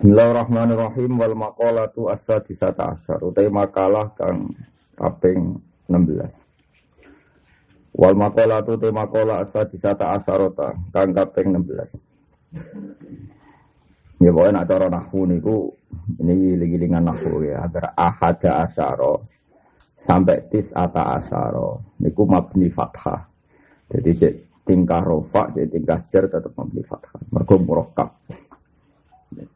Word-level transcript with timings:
Bismillahirrahmanirrahim 0.00 1.20
wal 1.20 1.36
maqalatu 1.36 2.08
as-sadisata 2.08 2.96
asyar 2.96 3.20
utai 3.20 3.52
makalah 3.52 4.08
kang 4.16 4.48
kaping 4.96 5.60
16 5.92 8.00
Wal 8.00 8.16
maqalatu 8.16 8.80
utai 8.80 8.96
maqalah 8.96 9.44
as-sadisata 9.44 10.16
asyarota 10.16 10.72
kang 10.88 11.12
kaping 11.12 11.52
16 11.52 12.00
Ya 14.24 14.32
pokoknya 14.32 14.64
nak 14.64 14.72
cara 14.72 14.88
nahwu 14.88 15.28
niku 15.28 15.68
ini 16.16 16.56
gilingan 16.64 17.04
nahwu 17.04 17.44
ya 17.44 17.68
agar 17.68 17.92
ahada 17.92 18.64
asyara 18.64 19.20
sampai 20.00 20.48
tis 20.48 20.72
ata 20.72 21.20
asyara 21.20 21.76
niku 22.00 22.24
mabni 22.24 22.72
fathah. 22.72 23.20
Jadi 23.84 24.16
cek 24.16 24.64
tingkah 24.64 25.04
rofa, 25.04 25.52
jadi 25.52 25.68
tingkah 25.68 26.00
jar 26.08 26.24
tetap 26.24 26.56
mabni 26.56 26.80
fathah. 26.88 27.20
Mergo 27.36 27.60
murakkab. 27.60 28.16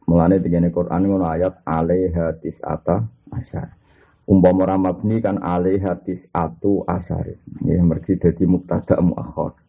Mulane 0.07 0.39
begini 0.39 0.71
Quran 0.71 1.11
ngono 1.11 1.27
ayat 1.27 1.67
alaiha 1.67 2.39
tis'ata 2.39 3.03
asyar. 3.35 3.67
Umpama 4.25 4.63
ora 4.63 4.79
mabni 4.79 5.19
kan 5.19 5.35
alaiha 5.37 5.99
tis'atu 5.99 6.87
asyar. 6.87 7.35
Ya 7.67 7.83
mergi 7.83 8.15
dadi 8.15 8.47
mubtada 8.47 9.03
muakhir. 9.03 9.59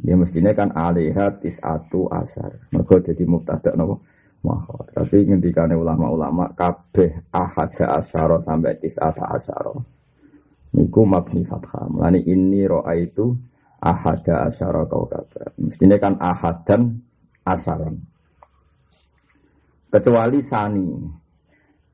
Ya 0.00 0.16
mestinya 0.16 0.56
kan 0.56 0.72
alaiha 0.72 1.36
tis'atu 1.36 2.08
asyar. 2.08 2.72
Mergo 2.72 2.96
dadi 3.04 3.24
mubtada 3.28 3.76
napa? 3.76 4.00
Muakhir. 4.44 4.96
Tapi 4.96 5.16
ngendikane 5.28 5.76
ulama-ulama 5.76 6.48
kabeh 6.56 7.28
ahada 7.28 8.00
asyara 8.00 8.40
sampai 8.40 8.80
tis'ata 8.80 9.28
asyara. 9.28 9.76
Niku 10.74 11.04
mabni 11.04 11.44
fathah. 11.44 11.84
Mulane 11.92 12.24
ini 12.24 12.64
roa 12.64 12.96
itu 12.96 13.28
ahada 13.84 14.48
asyara 14.48 14.88
kau 14.88 15.04
Mestinya 15.60 16.00
kan 16.00 16.16
ahadan 16.16 16.96
asaran 17.44 18.13
kecuali 19.94 20.42
sani. 20.42 20.86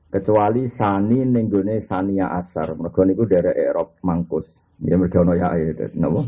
Kecuali 0.09 0.65
sani 0.65 1.21
nenggone 1.21 1.77
sania 1.77 2.33
asar. 2.33 2.73
Mergo 2.73 3.05
niku 3.05 3.29
dari 3.29 3.53
Erop 3.53 4.01
mangkus. 4.01 4.57
Ya 4.81 4.97
mergo 4.97 5.21
ono 5.21 5.37
ya 5.37 5.53
napa? 5.93 6.25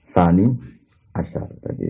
Sani 0.00 0.48
asar. 1.12 1.48
Tadi. 1.60 1.88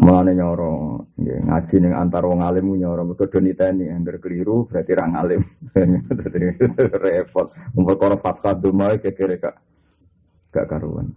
Mulane 0.00 0.32
nyoro. 0.34 0.72
Nggih 1.14 1.38
ngaji 1.46 1.74
ning 1.78 1.92
antar 1.92 2.24
wong 2.24 2.40
alim 2.40 2.72
nyoro. 2.72 3.04
Mergo 3.04 3.28
do 3.28 3.38
niteni 3.38 3.92
angger 3.92 4.16
keliru 4.16 4.64
berarti 4.64 4.92
ra 4.96 5.06
ngalim. 5.12 5.42
Repot. 7.04 7.48
Umpul 7.76 7.94
kono 8.00 8.16
fatwa 8.16 8.56
dumae 8.56 8.96
kekere 8.96 9.36
gak 9.36 10.66
karuan. 10.66 11.12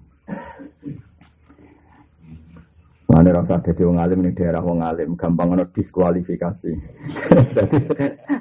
Mana 3.05 3.29
rasa 3.37 3.61
dadi 3.61 3.85
wong 3.85 4.01
alim 4.01 4.25
ning 4.25 4.33
daerah 4.33 4.65
wong 4.65 4.81
alim 4.81 5.13
gampang 5.13 5.53
ono 5.53 5.69
diskualifikasi. 5.69 6.73
Dadi 7.55 7.77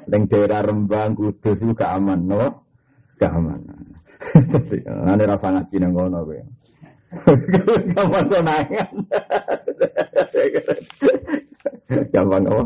ning 0.09 0.25
daerah 0.25 0.65
Rembang 0.65 1.13
Kudus 1.13 1.61
itu 1.61 1.73
gak 1.77 2.01
aman, 2.01 2.19
no? 2.25 2.65
Gak 3.21 3.29
aman. 3.29 3.61
Mana 5.05 5.23
rasa 5.29 5.53
ngaji 5.53 5.75
nang 5.77 5.91
ngono 5.93 6.19
kowe. 6.25 6.39
Gampang 7.93 8.25
konangan. 8.27 8.93
Gampang 12.09 12.43
apa? 12.49 12.63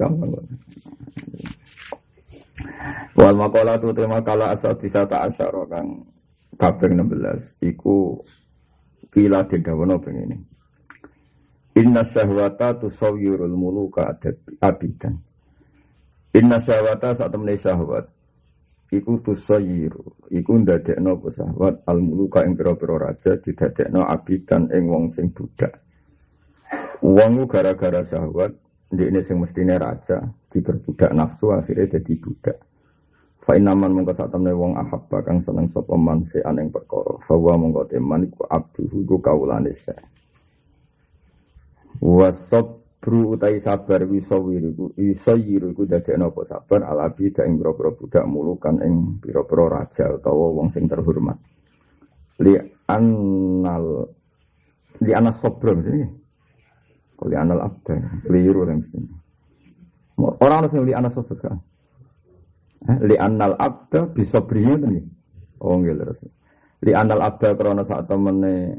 Gampang. 0.00 0.30
Wal 3.12 3.34
makola 3.36 3.76
tu 3.76 3.92
tema 3.92 4.24
kala 4.24 4.56
asal 4.56 4.72
disata 4.80 5.28
asyara 5.28 5.62
kang 5.68 6.08
kaping 6.56 6.96
16 6.96 7.60
iku 7.60 8.16
kila 9.12 9.44
didawono 9.44 10.00
pengen 10.00 10.40
Inna 11.72 12.04
syahwata 12.04 12.76
tusawwirul 12.76 13.56
muluka 13.56 14.12
abidan. 14.60 15.16
Inna 16.36 16.60
syahwata 16.60 17.16
saat 17.16 17.32
temen 17.32 17.56
syahwat 17.56 18.12
iku 18.92 19.24
tusawwiru 19.24 20.28
iku 20.28 20.52
ndadekno 20.60 21.16
apa 21.16 21.28
syahwat 21.32 21.74
al 21.88 21.98
muluka 22.04 22.44
ing 22.44 22.52
pira-pira 22.52 23.08
raja 23.08 23.40
didadekno 23.40 24.04
abidan 24.04 24.68
ing 24.68 24.84
wong 24.84 25.08
sing 25.08 25.32
budak. 25.32 25.80
Wong 27.00 27.48
gara-gara 27.48 28.04
syahwat 28.04 28.52
ini 28.92 29.24
sing 29.24 29.40
mestine 29.40 29.80
raja 29.80 30.20
diperbudak 30.52 31.16
nafsu 31.16 31.56
akhirnya 31.56 31.96
jadi 31.96 32.14
budak. 32.20 32.56
Fa 33.42 33.56
inaman 33.56 33.96
mongko 33.96 34.12
sak 34.12 34.28
temne 34.28 34.52
wong 34.52 34.76
ahabba 34.76 35.24
kang 35.24 35.40
seneng 35.40 35.66
sapa 35.66 35.96
man 35.96 36.20
sean 36.20 36.60
ing 36.60 36.68
perkara. 36.68 37.16
Fa 37.24 37.32
wa 37.32 37.56
mongko 37.56 37.88
teman 37.88 38.28
iku 38.28 38.44
abduhu 38.44 39.08
ku 39.08 39.16
kawulane 39.24 39.72
Wasabru 42.02 43.38
utai 43.38 43.62
sabar 43.62 44.02
wisawiriku 44.02 44.90
Wisayiru 44.98 45.70
dadekno 45.86 46.34
apa 46.34 46.42
sabar 46.42 46.82
Alabi 46.90 47.30
da 47.30 47.46
ing 47.46 47.62
biro 47.62 47.78
budak 47.78 48.26
mulukan 48.26 48.82
ing 48.82 49.22
biro-biro 49.22 49.70
raja 49.70 50.10
utawa 50.10 50.50
wong 50.50 50.66
sing 50.66 50.90
terhormat. 50.90 51.38
Li 52.42 52.58
annal 52.90 54.02
Li 54.98 55.12
anas 55.14 55.38
sabr 55.38 55.78
ini 55.78 56.02
Li 57.22 57.36
anal 57.38 57.70
abda 57.70 58.26
Keliru 58.26 58.66
yang 58.66 58.82
mesti. 58.82 58.98
Orang 60.18 60.66
harus 60.66 60.74
li 60.82 60.90
anas 60.90 61.14
sabr 61.14 61.38
kan 61.38 61.54
Li 63.06 63.14
anal 63.14 63.54
abda 63.54 64.10
bisa 64.10 64.42
berinya 64.42 64.90
tadi 64.90 64.98
Oh 65.62 65.78
nggak 65.78 66.18
Li 66.82 66.92
anal 66.98 67.22
abda 67.30 67.54
karena 67.54 67.86
saat 67.86 68.10
temennya 68.10 68.74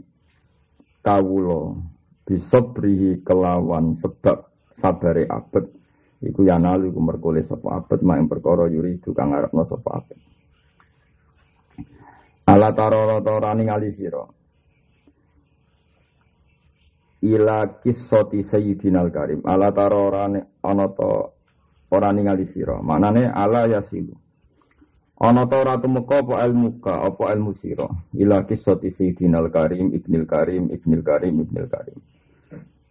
Kawulo 0.99 1.92
bisobrihi 2.23 3.21
kelawan 3.23 3.95
sebab 3.99 4.47
sabare 4.71 5.27
abet. 5.29 5.69
Iku 6.23 6.47
yanalu 6.47 6.89
iku 6.89 6.99
merkole 7.03 7.43
sapa 7.43 7.83
abet 7.83 7.99
mak 7.99 8.23
perkara 8.31 8.71
yuri 8.71 8.95
kang 9.03 9.35
ngarepno 9.35 9.63
sapa 9.67 9.89
abet. 9.99 10.19
Ala 12.47 12.71
tarara 12.71 13.19
tarani 13.19 13.67
ngali 13.67 13.89
sira. 13.91 14.23
Ila 17.23 17.79
kisoti 17.79 18.43
sayyidinal 18.43 19.11
karim. 19.11 19.39
Ala 19.47 19.71
tarara 19.71 20.27
ana 20.63 20.85
ta 20.91 21.11
ora 21.91 22.09
ningali 22.11 22.43
sira. 22.47 22.79
Manane 22.83 23.27
ala 23.31 23.67
yasilu. 23.67 24.15
Ana 25.23 25.47
ta 25.47 25.59
ora 25.59 25.79
tumeka 25.79 26.19
apa 26.23 26.43
ilmu 26.47 26.83
ka 26.83 27.03
apa 27.03 27.31
ilmu 27.35 27.51
sira. 27.51 27.87
Ila 28.15 28.43
kisoti 28.47 28.91
sayyidinal 28.91 29.47
karim 29.51 29.91
ibnil 29.91 30.23
karim 30.23 30.71
ibnil 30.71 31.03
karim 31.03 31.35
ibnil 31.43 31.67
karim 31.67 31.99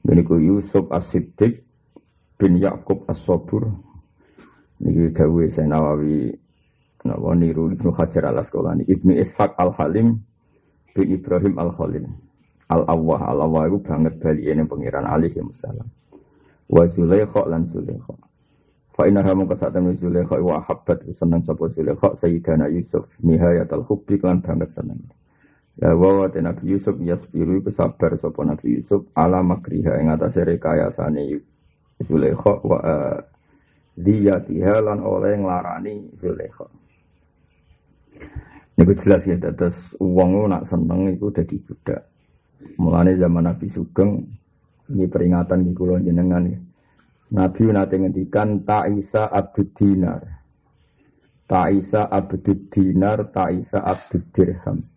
ini 0.09 0.23
ku 0.27 0.35
Yusuf 0.39 0.91
As-Siddiq 0.91 1.63
bin 2.35 2.59
Yakub 2.59 3.07
As-Sobur. 3.07 3.71
Ini 4.83 5.15
Dawi 5.15 5.47
saya 5.47 5.71
Nawawi 5.71 6.35
Nawa 7.07 7.35
niru 7.35 7.71
Ibnu 7.71 7.91
Hajar 7.95 8.31
al 8.31 8.43
Asqalani 8.43 8.87
Ibnu 8.87 9.15
Ishaq 9.19 9.59
Al 9.59 9.75
Halim 9.75 10.23
bin 10.95 11.07
Ibrahim 11.07 11.55
Al 11.59 11.71
Khalil 11.75 12.07
Al 12.71 12.83
Awwah 12.87 13.31
Al 13.31 13.47
Awwah 13.47 13.67
itu 13.71 13.79
banget 13.83 14.19
bali 14.23 14.43
ini 14.47 14.63
pengiran 14.67 15.07
alih 15.07 15.31
ya. 15.31 15.43
Wa 16.67 16.83
Zulaikha 16.87 17.43
lan 17.47 17.63
Zulaikha. 17.67 18.15
Fa 18.95 19.03
inna 19.07 19.23
hamu 19.27 19.45
kasatan 19.51 19.93
Zulaikha 19.95 20.39
wa 20.41 20.63
habbat 20.63 21.05
seneng 21.11 21.43
sapa 21.43 21.69
Zulaikha 21.69 22.15
Sayyidana 22.15 22.71
Yusuf 22.71 23.19
nihayatul 23.23 23.87
hubbi 23.87 24.19
lan 24.23 24.41
banget 24.41 24.71
seneng. 24.73 24.99
Ya 25.81 25.97
Nabi 25.97 26.65
Yusuf 26.69 27.01
yasbiru 27.01 27.65
iku 27.65 27.73
sabar 27.73 28.13
sapa 28.21 28.45
Nabi 28.45 28.77
Yusuf 28.77 29.09
ala 29.17 29.41
makriha 29.41 30.05
ing 30.05 30.13
atase 30.13 30.45
rekayasane 30.45 31.41
Zulaikha 32.03 32.53
wa 32.67 32.79
uh, 32.83 33.19
diyatiha 33.97 34.85
lan 34.85 35.01
oleh 35.01 35.39
nglarani 35.39 36.13
Zulaikha. 36.13 36.67
Niku 38.77 38.93
jelas 39.01 39.23
ya 39.25 39.37
terus 39.39 39.97
wong 39.97 40.51
nak 40.51 40.69
seneng 40.69 41.09
iku 41.15 41.33
dadi 41.33 41.57
budak. 41.63 42.01
Mulane 42.77 43.17
zaman 43.17 43.49
Nabi 43.49 43.67
Sugeng 43.71 44.21
ini 44.93 45.09
peringatan 45.09 45.65
di 45.65 45.73
kula 45.73 46.03
jenengan 46.05 46.45
ya. 46.45 46.61
Nabi 47.33 47.63
nate 47.73 47.97
ngendikan 47.97 48.61
Ta'isa 48.61 49.33
Abdud 49.33 49.73
Dinar. 49.73 50.21
Ta'isa 51.49 52.13
Abdud 52.13 52.69
Dinar, 52.69 53.33
Ta'isa 53.33 53.81
Abdud 53.81 54.25
Dirham. 54.37 54.92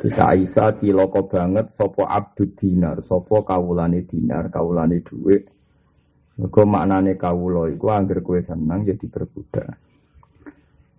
Kita 0.00 0.32
Aisyah 0.32 0.76
ciloko 0.80 1.28
banget 1.28 1.68
sopo 1.68 2.08
abdud 2.08 2.56
dinar, 2.56 3.00
sopo 3.04 3.44
kawulane 3.44 4.08
dinar, 4.08 4.48
kawulane 4.48 5.04
duit. 5.04 5.44
Mergo 6.40 6.64
maknane 6.64 7.20
kawulo 7.20 7.68
iku 7.68 7.92
angger 7.92 8.24
kue 8.24 8.40
senang 8.40 8.80
jadi 8.80 8.96
ya 8.96 9.12
berbudak. 9.12 9.76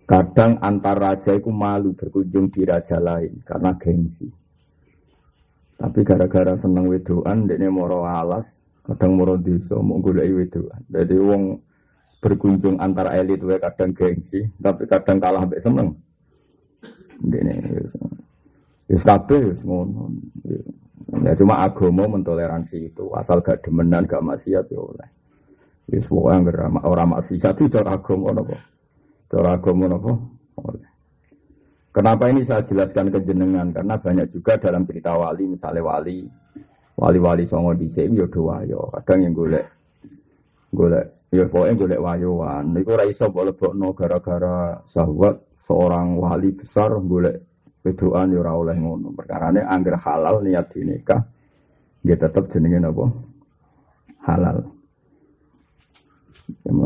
Kadang 0.06 0.62
antar 0.62 0.98
raja 0.98 1.34
iku 1.34 1.50
malu 1.50 1.98
berkunjung 1.98 2.46
di 2.54 2.62
raja 2.62 3.02
lain 3.02 3.42
karena 3.42 3.74
gengsi. 3.74 4.30
Tapi 5.74 6.06
gara-gara 6.06 6.54
seneng 6.54 6.86
wedoan, 6.86 7.50
ini 7.50 7.66
moro 7.66 8.06
alas, 8.06 8.62
kadang 8.86 9.18
moro 9.18 9.34
desa 9.34 9.82
mau 9.82 9.98
golek 9.98 10.30
wedoan. 10.30 10.78
Jadi 10.86 11.16
wong 11.18 11.42
berkunjung 12.22 12.78
antar 12.78 13.10
elit 13.18 13.42
we 13.42 13.58
kadang 13.58 13.90
gengsi, 13.90 14.46
tapi 14.62 14.86
kadang 14.86 15.18
kalah 15.18 15.42
mbek 15.42 15.58
seneng. 15.58 15.90
Dene 17.18 17.82
Wis 18.90 19.02
kabeh 19.04 19.52
wis 19.52 19.60
ngono. 19.62 20.10
Ya 21.22 21.36
cuma 21.36 21.60
agama 21.60 22.08
mentoleransi 22.08 22.88
itu, 22.88 23.04
asal 23.12 23.44
gak 23.44 23.60
demenan, 23.60 24.08
gak 24.08 24.24
maksiat 24.24 24.64
ya 24.72 24.80
oleh. 24.80 25.08
Semua 26.00 26.40
yang 26.40 26.48
orang 26.80 27.20
maksiat 27.20 27.52
itu 27.58 27.68
cara 27.68 28.00
agama 28.00 28.32
apa? 28.32 28.56
Cara 29.28 29.60
agama 29.60 29.92
apa? 29.92 30.12
Oleh. 30.62 30.88
Kenapa 31.92 32.32
ini 32.32 32.40
saya 32.40 32.64
jelaskan 32.64 33.12
ke 33.12 33.20
jenengan? 33.28 33.68
Karena 33.68 34.00
banyak 34.00 34.24
juga 34.32 34.56
dalam 34.56 34.88
cerita 34.88 35.12
wali, 35.12 35.44
misalnya 35.44 35.84
wali, 35.84 36.24
wali-wali 36.96 37.44
songo 37.44 37.76
di 37.76 37.84
sini 37.84 38.16
ya 38.16 38.24
dua 38.32 38.64
yo. 38.64 38.88
Kadang 38.96 39.28
yang 39.28 39.36
golek, 39.36 39.66
golek, 40.72 41.28
ya 41.28 41.44
pokoknya 41.44 41.76
golek 41.76 42.00
wayoan. 42.00 42.72
Iku 42.80 42.96
raiso 42.96 43.28
boleh 43.28 43.52
no 43.76 43.92
gara-gara 43.92 44.80
sahabat 44.88 45.52
seorang 45.60 46.16
wali 46.16 46.56
besar 46.56 46.96
golek 46.96 47.51
Bedoan 47.82 48.30
ya 48.30 48.38
ora 48.40 48.52
oleh 48.54 48.76
ngono. 48.78 49.10
Perkarane 49.10 49.66
angger 49.66 49.98
halal 49.98 50.40
niat 50.46 50.70
dinikah 50.70 51.20
dia 52.02 52.14
tetap 52.18 52.46
jenenge 52.50 52.78
napa? 52.78 53.06
Halal. 54.22 54.58
Yang 56.62 56.78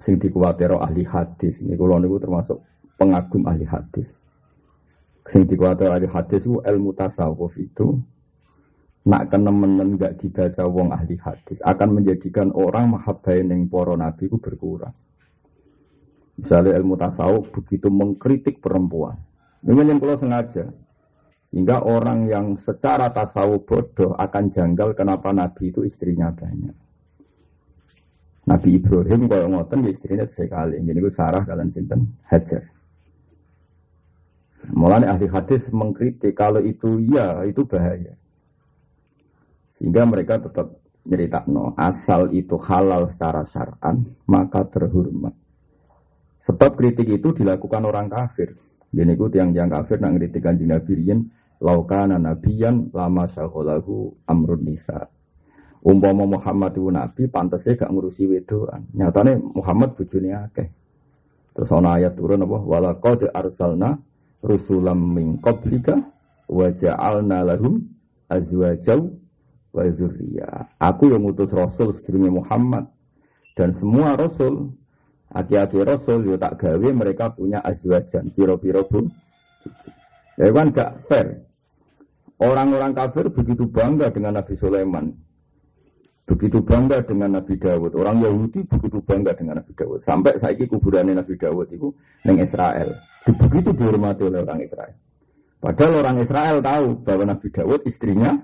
sing 0.00 0.16
dikuwatiro 0.16 0.80
ahli 0.80 1.04
hadis. 1.04 1.62
Ini 1.62 1.76
kula 1.76 2.00
niku 2.00 2.16
termasuk 2.18 2.58
pengagum 2.96 3.44
ahli 3.44 3.68
hadis. 3.68 4.16
Sing 5.24 5.48
ahli 5.48 6.08
hadis 6.08 6.44
itu 6.44 6.60
ilmu 6.60 6.92
tasawuf 6.92 7.56
itu 7.56 7.96
nak 9.04 9.28
kenemen 9.28 10.00
gak 10.00 10.16
dibaca 10.16 10.64
wong 10.64 10.88
ahli 10.88 11.20
hadis 11.20 11.60
akan 11.60 12.00
menjadikan 12.00 12.48
orang 12.56 12.96
mahabbain 12.96 13.44
yang 13.44 13.68
poro 13.68 13.96
nabi 13.96 14.28
itu 14.28 14.40
berkurang. 14.40 14.92
Misalnya 16.40 16.76
ilmu 16.80 16.96
tasawuf 16.96 17.52
begitu 17.52 17.92
mengkritik 17.92 18.58
perempuan, 18.58 19.20
ini 19.64 19.80
yang 19.88 20.00
kalau 20.00 20.16
sengaja. 20.16 20.64
Sehingga 21.48 21.86
orang 21.86 22.26
yang 22.26 22.46
secara 22.58 23.08
tasawuf 23.14 23.64
bodoh 23.64 24.12
akan 24.18 24.50
janggal 24.50 24.92
kenapa 24.92 25.30
Nabi 25.30 25.70
itu 25.70 25.86
istrinya 25.86 26.28
banyak. 26.34 26.74
Nabi 28.44 28.76
Ibrahim 28.76 29.24
kalau 29.24 29.46
ngoten 29.56 29.88
ya 29.88 29.90
istrinya 29.94 30.26
sekali. 30.28 30.76
Ini 30.76 31.00
gue 31.00 31.12
Sarah 31.12 31.46
kalian 31.48 31.70
sinten 31.72 32.20
Hajar. 32.28 32.74
Mulanya 34.72 35.16
ahli 35.16 35.28
hadis 35.28 35.68
mengkritik 35.72 36.32
kalau 36.32 36.60
itu 36.60 37.00
ya 37.08 37.44
itu 37.44 37.64
bahaya. 37.68 38.16
Sehingga 39.68 40.08
mereka 40.08 40.40
tetap 40.40 40.80
cerita 41.04 41.44
no 41.52 41.76
asal 41.76 42.32
itu 42.32 42.56
halal 42.64 43.04
secara 43.12 43.44
syar'an 43.44 44.00
maka 44.24 44.64
terhormat. 44.72 45.43
Sebab 46.44 46.76
kritik 46.76 47.08
itu 47.08 47.32
dilakukan 47.32 47.88
orang 47.88 48.12
kafir. 48.12 48.52
Jadi 48.92 49.10
itu 49.16 49.26
tiang-tiang 49.32 49.70
kafir 49.72 49.96
nak 49.96 50.12
ngeritik 50.14 50.44
kanjeng 50.44 50.70
Nabi 50.70 50.92
laukana 51.64 52.20
nabiyan 52.20 52.92
lama 52.92 53.24
syaholahu 53.24 54.12
amrun 54.28 54.60
nisa. 54.60 55.08
Umpama 55.84 56.24
Muhammad 56.24 56.72
itu 56.72 56.88
nabi 56.88 57.22
pantasnya 57.28 57.76
gak 57.76 57.92
ngurusi 57.92 58.24
wedoan. 58.24 58.88
Nyatane 58.96 59.36
Muhammad 59.36 59.92
bojone 59.92 60.32
akeh. 60.32 60.68
Terus 61.52 61.70
ana 61.76 62.00
ayat 62.00 62.16
turun 62.16 62.40
apa 62.40 62.58
wala 62.64 62.96
qad 62.96 63.28
arsalna 63.28 64.00
rusulam 64.40 64.96
min 64.96 65.36
qablika 65.44 66.00
wa 66.48 66.66
ja'alna 66.72 67.44
lahum 67.44 67.84
azwajaw 68.32 69.00
wa 69.76 69.82
dzurriyya. 69.84 70.80
Aku 70.80 71.12
yang 71.12 71.20
ngutus 71.20 71.52
rasul 71.52 71.92
sedurunge 71.92 72.32
Muhammad 72.32 72.88
dan 73.52 73.68
semua 73.76 74.16
rasul 74.16 74.72
Aki-aki 75.34 75.82
Rasul 75.82 76.30
yo 76.30 76.38
tak 76.38 76.62
gawe 76.62 76.88
mereka 76.94 77.34
punya 77.34 77.58
azwajan 77.58 78.30
piro-piro 78.38 78.86
pun. 78.86 79.10
Ya 80.38 80.54
kan 80.54 80.70
gak 80.70 81.02
fair. 81.10 81.42
Orang-orang 82.38 82.94
kafir 82.94 83.26
begitu 83.30 83.66
bangga 83.66 84.14
dengan 84.14 84.38
Nabi 84.38 84.54
Sulaiman. 84.54 85.10
Begitu 86.24 86.62
bangga 86.62 87.02
dengan 87.02 87.38
Nabi 87.38 87.58
Dawud. 87.58 87.92
Orang 87.98 88.22
Yahudi 88.22 88.62
begitu 88.64 89.02
bangga 89.02 89.34
dengan 89.34 89.58
Nabi 89.58 89.74
Dawud. 89.74 90.00
Sampai 90.02 90.38
saiki 90.38 90.70
kuburannya 90.70 91.18
Nabi 91.18 91.34
Dawud 91.34 91.66
itu 91.70 91.90
neng 92.26 92.38
Israel. 92.38 92.94
Begitu 93.26 93.74
dihormati 93.74 94.22
oleh 94.22 94.38
orang 94.42 94.62
Israel. 94.62 94.94
Padahal 95.58 95.92
orang 96.04 96.16
Israel 96.22 96.56
tahu 96.62 96.86
bahwa 97.02 97.24
Nabi 97.26 97.48
Dawud 97.50 97.80
istrinya 97.84 98.38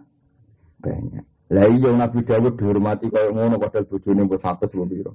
banyak. 0.83 1.25
Lah 1.51 1.67
iya 1.67 1.91
Nabi 1.95 2.21
Dawud 2.23 2.55
dihormati 2.59 3.07
kayak 3.11 3.31
ngono 3.35 3.59
padahal 3.59 3.87
bojone 3.87 4.23
mbok 4.27 4.39
100 4.39 4.71
lho 4.75 5.13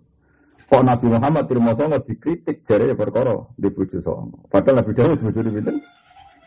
Kok 0.66 0.82
Nabi 0.82 1.06
Muhammad 1.14 1.46
terima 1.46 1.78
songo 1.78 2.02
dikritik 2.02 2.66
jari 2.66 2.90
ya 2.90 2.96
perkara 2.98 3.38
di 3.54 3.70
bojo 3.70 4.02
songo. 4.02 4.50
Padahal 4.50 4.82
Nabi 4.82 4.92
Dawud 4.98 5.20
bojo 5.22 5.40
di 5.46 5.52
pinten? 5.54 5.78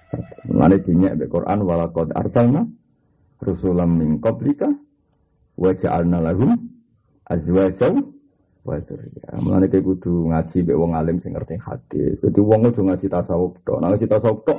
Satu. 0.09 0.49
dinyak 0.83 1.21
di 1.21 1.27
Quran 1.31 1.59
walakad 1.63 2.11
arsalna 2.17 2.67
rusulam 3.39 3.95
min 3.95 4.19
qablika 4.19 4.67
wa 5.55 5.71
ja'alna 5.71 6.19
lahum 6.19 6.57
azwajaw 7.31 7.95
wa 8.67 8.75
dzurriyyah. 8.83 9.39
Mulane 9.39 9.71
kowe 9.71 9.83
kudu 9.95 10.13
ngaji 10.35 10.57
mbek 10.67 10.77
wong 10.77 10.93
alim 10.99 11.17
sing 11.23 11.33
ngerti 11.39 11.55
hadis. 11.63 12.19
Dadi 12.19 12.41
wong 12.43 12.61
kudu 12.73 12.81
ngaji 12.91 13.07
tasawuf 13.07 13.55
tok. 13.63 13.79
Nah 13.79 13.95
ngaji 13.95 14.07
tasawuf 14.11 14.41
tok 14.43 14.59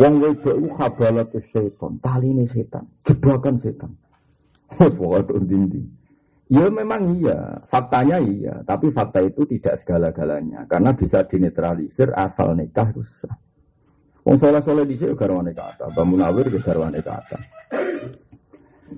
wong 0.00 0.14
wedok 0.24 0.56
iku 0.56 0.68
khabalatus 0.74 1.46
setan, 1.52 1.92
taline 2.00 2.44
setan, 2.48 2.84
jebakan 3.04 3.54
setan. 3.60 3.92
Wes 4.80 4.92
pokoke 4.96 5.36
ndindi. 5.36 6.01
Ya 6.52 6.68
memang 6.68 7.16
iya, 7.16 7.64
faktanya 7.64 8.20
iya, 8.20 8.60
tapi 8.68 8.92
fakta 8.92 9.24
itu 9.24 9.48
tidak 9.48 9.72
segala-galanya 9.80 10.68
karena 10.68 10.92
bisa 10.92 11.24
dinetralisir 11.24 12.12
asal 12.12 12.52
nikah 12.52 12.92
rusak. 12.92 13.32
Wong 14.20 14.36
soleh 14.36 14.60
soleh 14.60 14.84
di 14.84 14.92
sini 14.92 15.16
garwane 15.16 15.56
kata, 15.56 15.88
bangun 15.96 16.20
awir 16.20 16.52
ke 16.52 16.60
garwane 16.60 17.00
kata. 17.00 17.40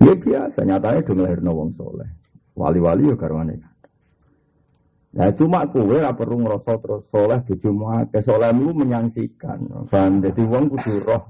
Ya 0.03 0.13
biasa, 0.19 0.67
nyatanya 0.67 0.99
dong 1.07 1.23
lahir 1.23 1.39
wong 1.39 1.71
soleh. 1.71 2.11
Wali-wali 2.59 3.07
ya 3.07 3.15
garwane 3.15 3.55
kata. 3.55 3.87
Nah 5.15 5.31
cuma 5.31 5.63
kue 5.71 5.95
lah 5.95 6.11
perlu 6.11 6.43
ngerasa 6.43 6.75
terus 6.83 7.07
soleh 7.07 7.39
cuma 7.55 8.03
ke 8.03 8.19
solehmu 8.19 8.75
menyangsikan. 8.75 9.87
Paham? 9.87 10.19
Jadi 10.19 10.43
wong 10.43 10.75
kudu 10.75 11.07
roh. 11.07 11.23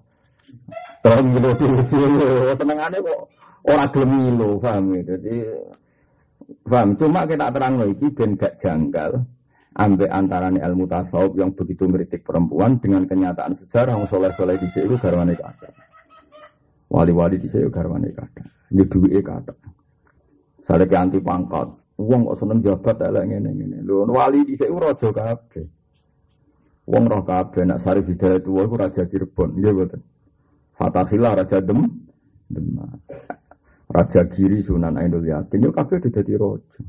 Terus 1.05 1.21
ngilu 1.21 1.51
dulu 1.85 2.49
senengannya 2.57 2.97
kok 2.97 3.21
orang 3.69 3.89
gelem 3.93 4.11
ngilu, 4.25 4.49
paham 4.57 4.83
ya? 4.97 5.01
Jadi 5.13 5.35
Faham? 6.65 6.93
Cuma 6.97 7.25
kita 7.25 7.49
terang 7.49 7.81
lagi 7.81 8.07
ben 8.13 8.37
gak 8.37 8.61
janggal 8.61 9.11
ambek 9.75 10.07
antarane 10.07 10.63
ilmu 10.63 10.87
tasawuf 10.87 11.35
yang 11.35 11.51
begitu 11.51 11.83
meritik 11.89 12.23
perempuan 12.23 12.79
dengan 12.79 13.03
kenyataan 13.03 13.51
sejarah 13.51 13.99
yang 13.99 14.07
soleh-soleh 14.07 14.55
di 14.55 14.67
sini 14.71 14.95
garwane 14.95 15.35
kata. 15.35 15.67
Wali-wali 16.87 17.35
di 17.41 17.49
sini 17.51 17.67
garwane 17.67 18.09
kata. 18.15 18.43
Ini 18.71 18.83
duit 18.87 19.19
kata. 19.19 19.53
Saya 20.63 20.87
ke 20.87 20.95
anti 20.95 21.19
pangkat. 21.19 21.69
Uang 21.95 22.27
kok 22.27 22.37
seneng 22.39 22.59
jabat 22.59 22.97
ala 23.03 23.23
ngene 23.23 23.51
ngene. 23.51 23.77
Lho 23.83 24.07
wali 24.07 24.43
di 24.47 24.55
sini 24.55 24.75
raja 24.79 25.11
kabeh. 25.11 25.65
Wong 26.85 27.03
roh 27.09 27.25
kabeh 27.25 27.65
nak 27.65 27.81
sari 27.81 28.05
hidayah 28.05 28.37
itu 28.37 28.53
iku 28.61 28.75
raja 28.77 29.01
Cirebon, 29.09 29.57
nggih 29.57 29.73
mboten. 29.73 30.01
Fatahillah 30.77 31.31
raja 31.41 31.57
Dem 31.57 31.81
Demak. 32.45 33.01
Raja 33.95 34.27
Giri 34.27 34.59
Sunan 34.59 34.99
Ainul 34.99 35.23
Yakin 35.23 35.63
yo 35.63 35.71
kabeh 35.71 36.03
dadi 36.03 36.35
raja. 36.35 36.83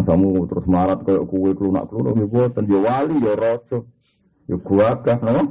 samu 0.00 0.48
terus 0.48 0.64
marat 0.64 1.04
koyo 1.04 1.28
kue 1.28 1.52
klunak-klunak 1.52 2.16
nggih 2.16 2.30
boten 2.32 2.64
yo 2.64 2.80
wali 2.80 3.20
yo 3.20 3.36
raja. 3.36 3.78
Yo 4.48 4.56
no? 4.56 5.42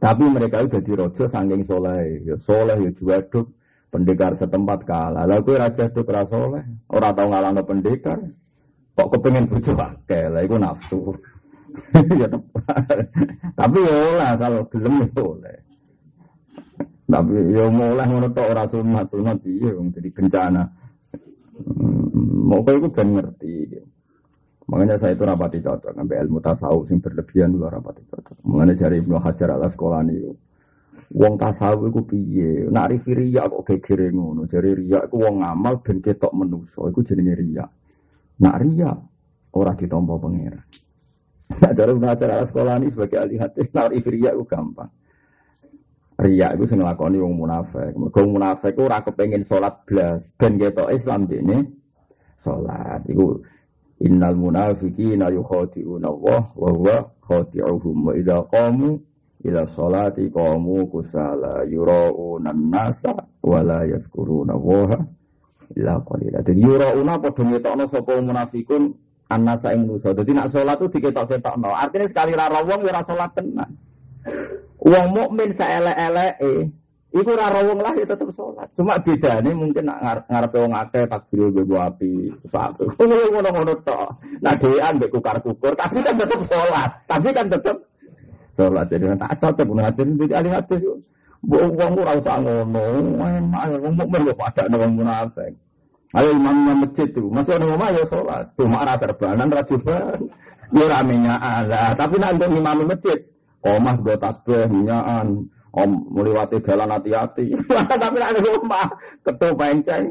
Tapi 0.00 0.24
mereka 0.32 0.64
itu 0.64 0.80
jadi 0.80 1.04
raja 1.04 1.24
saking 1.28 1.60
soleh, 1.60 2.24
yo 2.24 2.40
soleh 2.40 2.80
yo 2.80 2.90
juwaduk 2.96 3.52
pendekar 3.92 4.32
setempat 4.32 4.88
kalah. 4.88 5.28
Lalu 5.28 5.44
kue 5.44 5.56
raja 5.60 5.84
itu 5.84 6.00
ra 6.08 6.24
soleh, 6.24 6.64
ora 6.88 7.12
tau 7.12 7.28
ngalahno 7.28 7.60
pendekar. 7.68 8.16
Kok 8.96 9.08
kepengen 9.12 9.44
bojo 9.44 9.76
akeh, 9.76 10.24
lah 10.32 10.40
iku 10.40 10.56
nafsu. 10.56 11.12
ya. 12.20 12.28
Tapi 13.52 13.76
yo 13.76 14.16
lah 14.16 14.32
asal 14.32 14.64
gelem 14.72 15.04
yo 15.04 15.36
oleh. 15.36 15.69
Tapi 17.10 17.34
ya 17.50 17.66
mulai 17.66 18.06
ngono 18.06 18.30
tok 18.30 18.46
ora 18.54 18.64
sunat, 18.70 19.10
sunat 19.10 19.36
piye 19.42 19.74
wong 19.74 19.90
jadi 19.90 20.08
bencana. 20.14 20.62
Hmm, 21.60 22.46
mau 22.46 22.62
kau 22.62 22.78
itu 22.78 22.88
kan 22.94 23.10
ngerti. 23.10 23.66
Makanya 24.70 24.94
saya 24.94 25.18
itu 25.18 25.26
rapati 25.26 25.58
cocok 25.58 25.92
sampai 25.98 26.16
ilmu 26.22 26.38
tasawuf 26.38 26.86
sing 26.86 27.02
berlebihan 27.02 27.50
dulu 27.50 27.66
rapati 27.66 28.06
cocok. 28.06 28.46
Mengenai 28.46 28.78
cari 28.78 29.02
Ibnu 29.02 29.18
Hajar 29.18 29.58
ala 29.58 29.66
sekolah 29.66 30.06
nih. 30.06 30.30
Wong 31.18 31.34
tasawuf 31.34 31.90
iku 31.90 32.00
piye? 32.06 32.70
Nak 32.70 32.94
rifi 32.94 33.10
riya 33.18 33.50
kok 33.50 33.66
gegere 33.66 34.14
ngono. 34.14 34.46
Jari 34.46 34.78
riya 34.78 35.10
iku 35.10 35.26
wong 35.26 35.42
ngamal 35.42 35.82
ben 35.82 35.98
ketok 35.98 36.30
menuso. 36.30 36.86
Iku 36.86 37.02
jenenge 37.02 37.34
riya. 37.34 37.66
Nak 38.46 38.56
riya 38.62 38.94
ora 39.58 39.74
ditampa 39.74 40.14
pangeran. 40.14 40.62
Nak 41.60 41.72
cara 41.74 41.90
Ibnu 41.90 42.06
Hajar 42.06 42.28
ala 42.30 42.46
sekolah 42.46 42.78
ini 42.78 42.94
sebagai 42.94 43.18
ahli 43.18 43.34
nak 43.74 43.90
rifi 43.90 44.10
riya 44.14 44.30
iku 44.38 44.46
gampang. 44.46 44.86
Ria 46.20 46.52
itu 46.52 46.68
sing 46.68 46.84
nglakoni 46.84 47.16
wong 47.16 47.32
munafik. 47.32 47.96
Mergo 47.96 48.20
munafik 48.28 48.76
ora 48.76 49.00
kepengin 49.00 49.40
salat 49.40 49.72
blas 49.88 50.28
ben 50.36 50.60
ketok 50.60 50.92
Islam 50.92 51.24
dene 51.24 51.64
salat. 52.36 53.00
Iku 53.08 53.40
innal 54.04 54.36
munafiqina 54.36 55.32
yukhadi'una 55.32 56.12
Allah 56.12 56.42
wa 56.52 56.68
huwa 56.76 56.96
khadi'uhum 57.24 57.96
wa 58.04 58.12
idza 58.12 58.36
qamu 58.52 59.00
ila 59.48 59.64
sholati 59.64 60.28
qamu 60.28 60.92
kusala 60.92 61.64
yura'una 61.64 62.52
nasa 62.52 63.16
wala 63.40 63.88
yazkuruna 63.88 64.52
waha 64.60 65.00
illa 65.72 66.04
qalila. 66.04 66.44
Dadi 66.44 66.60
yura'una 66.60 67.16
padha 67.16 67.42
ngetokno 67.48 67.84
sapa 67.88 68.20
munafikun 68.20 68.92
annasa 69.32 69.72
ing 69.72 69.88
manusa. 69.88 70.12
Dadi 70.12 70.36
nak 70.36 70.52
salat 70.52 70.76
tuh 70.76 70.92
diketok-ketokno. 70.92 71.72
Artinya 71.72 72.04
sekali 72.04 72.36
ra 72.36 72.52
wong 72.52 72.84
ora 72.84 73.00
salat 73.00 73.32
tenan. 73.32 73.72
Wong 74.80 75.06
mukmin 75.12 75.52
saelek-eleke 75.52 76.72
Iku 77.10 77.34
ora 77.34 77.58
wong 77.66 77.82
lah 77.82 77.90
ya 77.98 78.06
tetep 78.06 78.30
sholat. 78.30 78.70
Cuma 78.78 78.94
bedane 79.02 79.50
mungkin 79.50 79.82
nak 79.82 80.30
ngarepe 80.30 80.62
wong 80.62 80.70
akeh 80.78 81.02
takbir 81.10 81.50
nggo 81.50 81.74
api. 81.74 82.30
Satu. 82.46 82.86
Ngono-ngono 83.02 83.74
tok. 83.82 84.14
Nah 84.38 84.54
dhewean 84.54 84.94
mbek 84.94 85.10
kukar-kukur 85.10 85.74
tapi 85.74 85.98
kan 86.06 86.14
tetep 86.14 86.38
sholat. 86.46 86.90
Tapi 87.10 87.28
kan 87.34 87.50
tetep 87.50 87.76
sholat. 88.54 88.86
Jadi 88.86 89.10
tak 89.18 89.42
cocok 89.42 89.66
ngajarin 89.74 90.14
jadi 90.22 90.34
ahli 90.38 90.50
hadis. 90.54 90.82
Mbok 91.42 91.62
wong 91.74 91.92
ora 91.98 92.14
usah 92.14 92.38
ngono. 92.38 92.84
Wong 93.18 93.94
mukmin 93.98 94.30
kok 94.30 94.38
padha 94.38 94.62
wong 94.70 94.92
munafik. 95.02 95.50
Ayo 96.10 96.34
imamnya 96.34 96.74
masjid 96.74 97.06
tuh, 97.14 97.30
masih 97.30 97.54
ada 97.54 97.70
rumah 97.70 97.86
ya 97.94 98.02
sholat, 98.10 98.42
cuma 98.58 98.82
rasa 98.82 99.06
serbanan, 99.06 99.46
rasa 99.46 99.70
jubahan, 99.70 100.18
ya 100.74 100.84
ramenya 100.90 101.38
ada. 101.38 101.94
Tapi 101.94 102.18
nanti 102.18 102.50
imam 102.50 102.82
masjid, 102.82 103.14
komas 103.60 103.98
buat 104.00 104.18
tasbih, 104.20 104.66
minyakan, 104.72 105.48
om 105.76 105.90
melewati 106.10 106.58
jalan 106.64 106.90
hati-hati. 106.90 107.54
Tapi 108.02 108.18
ada 108.18 108.40
rumah, 108.40 108.86
ketua 109.22 109.52
penceng, 109.54 110.04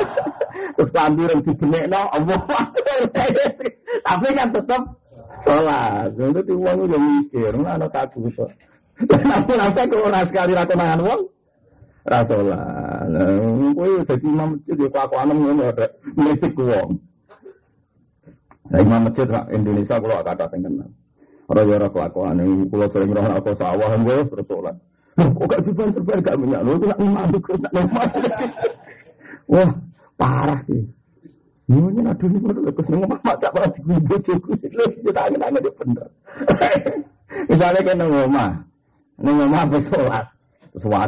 terus 0.78 0.90
kambir 0.94 1.28
yang 1.28 1.42
dibenek 1.44 1.84
no, 1.90 2.02
Allah 2.10 2.40
Tapi 4.08 4.26
kan 4.32 4.48
tetap 4.54 4.82
sholat. 5.44 6.10
Itu 6.14 6.54
uang 6.56 6.88
udah 6.88 7.00
mikir, 7.00 7.52
mana 7.58 7.86
takut. 7.90 8.32
Tapi 8.98 9.52
nafsu 9.54 9.82
kok 9.86 10.02
orang 10.02 10.26
sekali 10.26 10.52
rakonangan 10.58 11.02
uang, 11.06 11.22
rasolah. 12.08 13.06
Nah, 13.12 13.28
kowe 13.76 13.90
dadi 14.02 14.26
imam 14.26 14.56
masjid 14.56 14.76
ya 14.80 14.88
kelakuan 14.90 15.30
ngono 15.36 15.62
ada 15.70 15.86
mesti 16.16 16.48
wong. 16.56 16.90
Nah, 18.68 18.78
imam 18.82 19.00
masjid 19.06 19.28
Indonesia 19.52 19.96
kula 20.00 20.24
kata 20.24 20.44
sing 20.50 20.60
kenal. 20.64 20.88
Ora 21.48 21.64
ya 21.64 21.80
ora 21.80 21.88
kelakuan 21.88 22.40
kula 22.68 22.86
sering 22.92 23.10
roh 23.16 23.24
aku 23.24 23.56
sawah 23.56 23.96
wis 24.04 24.28
terus 24.28 24.46
salat. 24.52 24.76
Kok 25.16 25.46
gak 25.48 25.60
juban 25.64 25.88
serban 25.90 26.20
gak 26.20 26.36
minyak 26.36 26.60
itu 26.62 26.84
nak 26.86 27.00
imam 27.00 27.26
terus 27.40 27.60
nak 27.64 27.72
Wah, 29.48 29.70
parah 30.20 30.60
iki. 30.68 30.84
Yo 31.68 31.88
yen 31.92 32.08
aduh 32.08 32.28
niku 32.32 32.48
lho 32.52 32.72
kok 32.72 32.84
seneng 32.84 33.04
mak 33.08 33.36
cak 33.40 33.52
ora 33.52 33.68
dibojoku. 33.72 34.52
Lho 34.56 34.84
kita 35.04 35.20
angin-angin 35.24 35.68
bener. 35.72 36.08
Misalnya 37.52 37.92
nang 37.92 38.08
omah. 38.12 38.50
Nang 39.20 39.36
omah 39.48 39.64
wis 39.72 39.88
salat. 39.88 40.24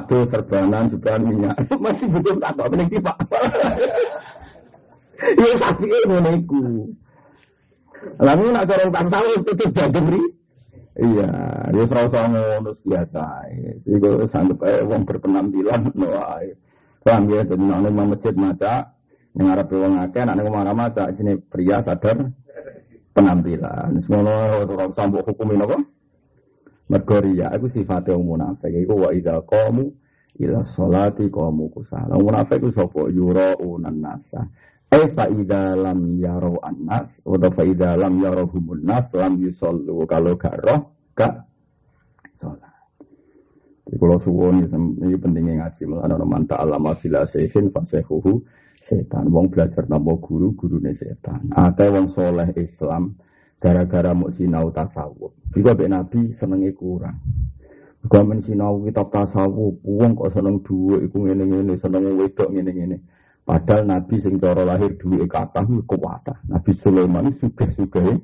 Terus 0.08 0.28
serbanan 0.32 0.88
juga 0.88 1.20
minyak. 1.20 1.56
Masih 1.84 2.08
butuh 2.08 2.32
satu 2.40 2.60
apa 2.64 2.74
nih 2.80 3.00
pak? 3.00 3.16
Iya 5.20 5.52
sapi 5.60 5.84
ini 5.84 6.16
niku. 6.24 6.64
Lalu 8.20 8.44
nak 8.52 8.64
corong 8.68 8.92
tasawuf 8.92 9.42
itu 9.44 9.64
jaga 9.72 10.00
beri. 10.00 10.24
Iya, 11.00 11.30
dia 11.72 11.84
serau 11.86 12.10
ngono 12.10 12.72
biasa. 12.84 13.24
Iku 13.88 14.26
sanggup 14.28 14.60
aja 14.66 14.84
wong 14.84 15.08
berpenampilan 15.08 15.88
no 15.96 16.12
ae. 16.36 16.52
Paham 17.00 17.32
ya, 17.32 17.40
jadi 17.40 17.64
nak 17.64 17.88
nang 17.88 18.12
masjid 18.12 18.34
maca, 18.36 18.92
Arab 19.32 19.72
wong 19.72 19.96
akeh, 20.04 20.20
nak 20.20 20.36
nang 20.36 20.52
marah 20.52 20.76
maca, 20.76 21.08
sini 21.16 21.40
pria 21.40 21.80
sadar 21.80 22.20
penampilan. 23.16 23.96
Semono 24.04 24.66
ora 24.68 24.84
usah 24.84 25.08
mbok 25.08 25.32
hukumi 25.32 25.56
napa? 25.56 25.80
Mergo 26.90 27.16
riya 27.22 27.54
iku 27.54 27.70
sifate 27.70 28.12
wong 28.12 28.36
munafik 28.36 28.74
iku 28.74 29.06
wa 29.06 29.14
idza 29.14 29.40
qamu 29.46 29.88
ila 30.42 30.60
sholati 30.60 31.30
qamu 31.32 31.70
kusala. 31.72 32.18
Wong 32.18 32.34
munafik 32.34 32.60
iku 32.60 32.68
sapa 32.68 33.08
yura'unan 33.08 33.96
nasa. 33.96 34.44
Eh 34.90 35.06
fa 35.14 35.30
idza 35.30 35.78
lam 35.78 36.02
yaro 36.18 36.58
annas 36.66 37.22
wa 37.22 37.38
fa 37.38 37.62
idza 37.62 37.94
lam 37.94 38.18
yarohumun 38.18 38.82
nas 38.82 39.14
lam 39.14 39.38
yusallu 39.38 40.02
kalau 40.02 40.34
gak 40.34 40.58
roh 40.66 40.82
gak 41.14 41.46
salat. 42.34 42.74
Jadi 43.86 43.96
kalau 44.02 44.18
suwon 44.18 44.66
ini 44.66 45.14
pentingnya 45.14 45.66
ngaji 45.66 45.82
malah 45.86 46.10
ana 46.10 46.26
man 46.26 46.42
ta'allama 46.46 46.98
fila 46.98 47.22
sayfin 47.22 47.70
fasehuhu 47.70 48.42
setan. 48.82 49.30
Wong 49.30 49.46
belajar 49.46 49.86
napa 49.86 50.10
guru 50.18 50.58
gurune 50.58 50.90
setan. 50.90 51.54
Akeh 51.54 51.86
wong 51.86 52.10
soleh 52.10 52.50
Islam 52.58 53.14
gara-gara 53.62 54.10
mau 54.10 54.26
sinau 54.26 54.74
tasawuf. 54.74 55.36
Juga 55.54 55.76
be 55.78 55.86
Nabi 55.86 56.34
senenge 56.34 56.74
kurang. 56.74 57.20
Juga 58.00 58.24
men 58.24 58.40
sinau 58.40 58.80
kitab 58.80 59.12
tasawuf, 59.12 59.76
wong 59.84 60.16
kok 60.16 60.32
seneng 60.32 60.64
duwe 60.64 61.04
iku 61.04 61.28
ngene-ngene, 61.28 61.76
seneng 61.76 62.16
wedok 62.16 62.48
ngene-ngene. 62.48 62.96
Padahal 63.50 63.82
Nabi 63.82 64.14
sing 64.22 64.38
cara 64.38 64.62
lahir 64.62 64.94
duwe 64.94 65.26
kathah 65.26 65.66
kuwata. 65.82 66.38
Nabi 66.46 66.70
Sulaiman 66.70 67.34
sugih-sugih. 67.34 68.22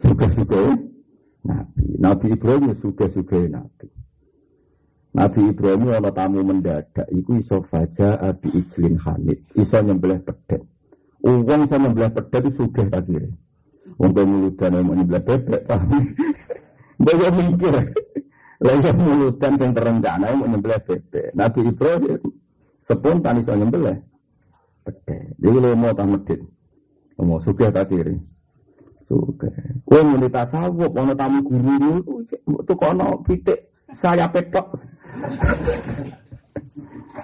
Sugih-sugih 0.00 0.72
Nabi. 1.44 1.84
Nabi 2.00 2.26
Ibrahim 2.32 2.72
sugih-sugih 2.72 3.52
Nabi. 3.52 3.92
Nabi 5.12 5.52
Ibrahim 5.52 5.92
ana 5.92 6.08
tamu 6.16 6.40
mendadak 6.40 7.04
iku 7.12 7.36
iso 7.36 7.60
faja 7.60 8.16
abi 8.16 8.48
ijlin 8.56 8.96
hanit, 9.04 9.44
iso 9.52 9.76
nyembelih 9.84 10.24
pedhet. 10.24 10.64
Uang 11.20 11.68
iso 11.68 11.76
nyembelih 11.76 12.16
pedhet 12.16 12.56
sugih 12.56 12.88
akhirnya. 12.88 13.36
Untuk 14.00 14.24
mulutan 14.24 14.72
yang 14.72 14.88
mau 14.88 14.96
nyebelah 14.96 15.20
bebek, 15.28 15.68
paham? 15.68 15.92
Mikir. 17.36 17.76
Lalu 18.64 18.90
mulutan 18.96 19.52
yang 19.60 19.76
terencana 19.76 20.24
yang 20.32 20.40
mau 20.40 20.48
nyebelah 20.48 20.80
bebek. 20.80 21.36
Nabi 21.36 21.68
Ibrahim 21.68 22.16
spontan 22.80 23.44
iso 23.44 23.52
nyebelah 23.52 24.11
bebek. 24.82 25.38
Jadi 25.38 25.56
lo 25.58 25.68
mau 25.78 25.92
tak 25.94 26.06
medit. 26.10 26.40
Mau 27.22 27.38
suka 27.38 27.70
tak 27.70 27.90
kiri. 27.90 28.18
Kue 29.84 30.00
mau 30.00 30.28
tasawuf, 30.30 30.90
mau 30.94 31.12
tamu 31.12 31.40
guru 31.44 32.22
itu 32.24 32.74
kono 32.74 33.20
pitik. 33.26 33.60
Saya 33.92 34.24
petok. 34.32 34.72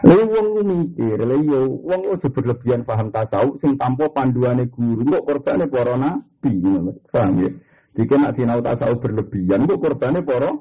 Lalu 0.05 0.25
wong 0.29 0.47
mikir, 0.69 1.17
lalu 1.17 1.49
yo 1.49 1.61
wong 1.81 2.13
aja 2.13 2.29
berlebihan 2.29 2.85
paham 2.85 3.09
tasawuf. 3.09 3.57
Sing 3.57 3.73
tanpa 3.81 4.05
panduane 4.13 4.69
guru, 4.69 5.01
kok 5.01 5.25
korbane 5.25 5.65
para 5.65 5.97
nabi, 5.97 6.61
paham 7.09 7.41
ya? 7.41 7.51
Jika 7.97 8.15
nak 8.21 8.37
sinau 8.37 8.61
tasawuf 8.61 9.01
berlebihan, 9.01 9.65
kok 9.65 9.81
korbane 9.81 10.21
para 10.21 10.53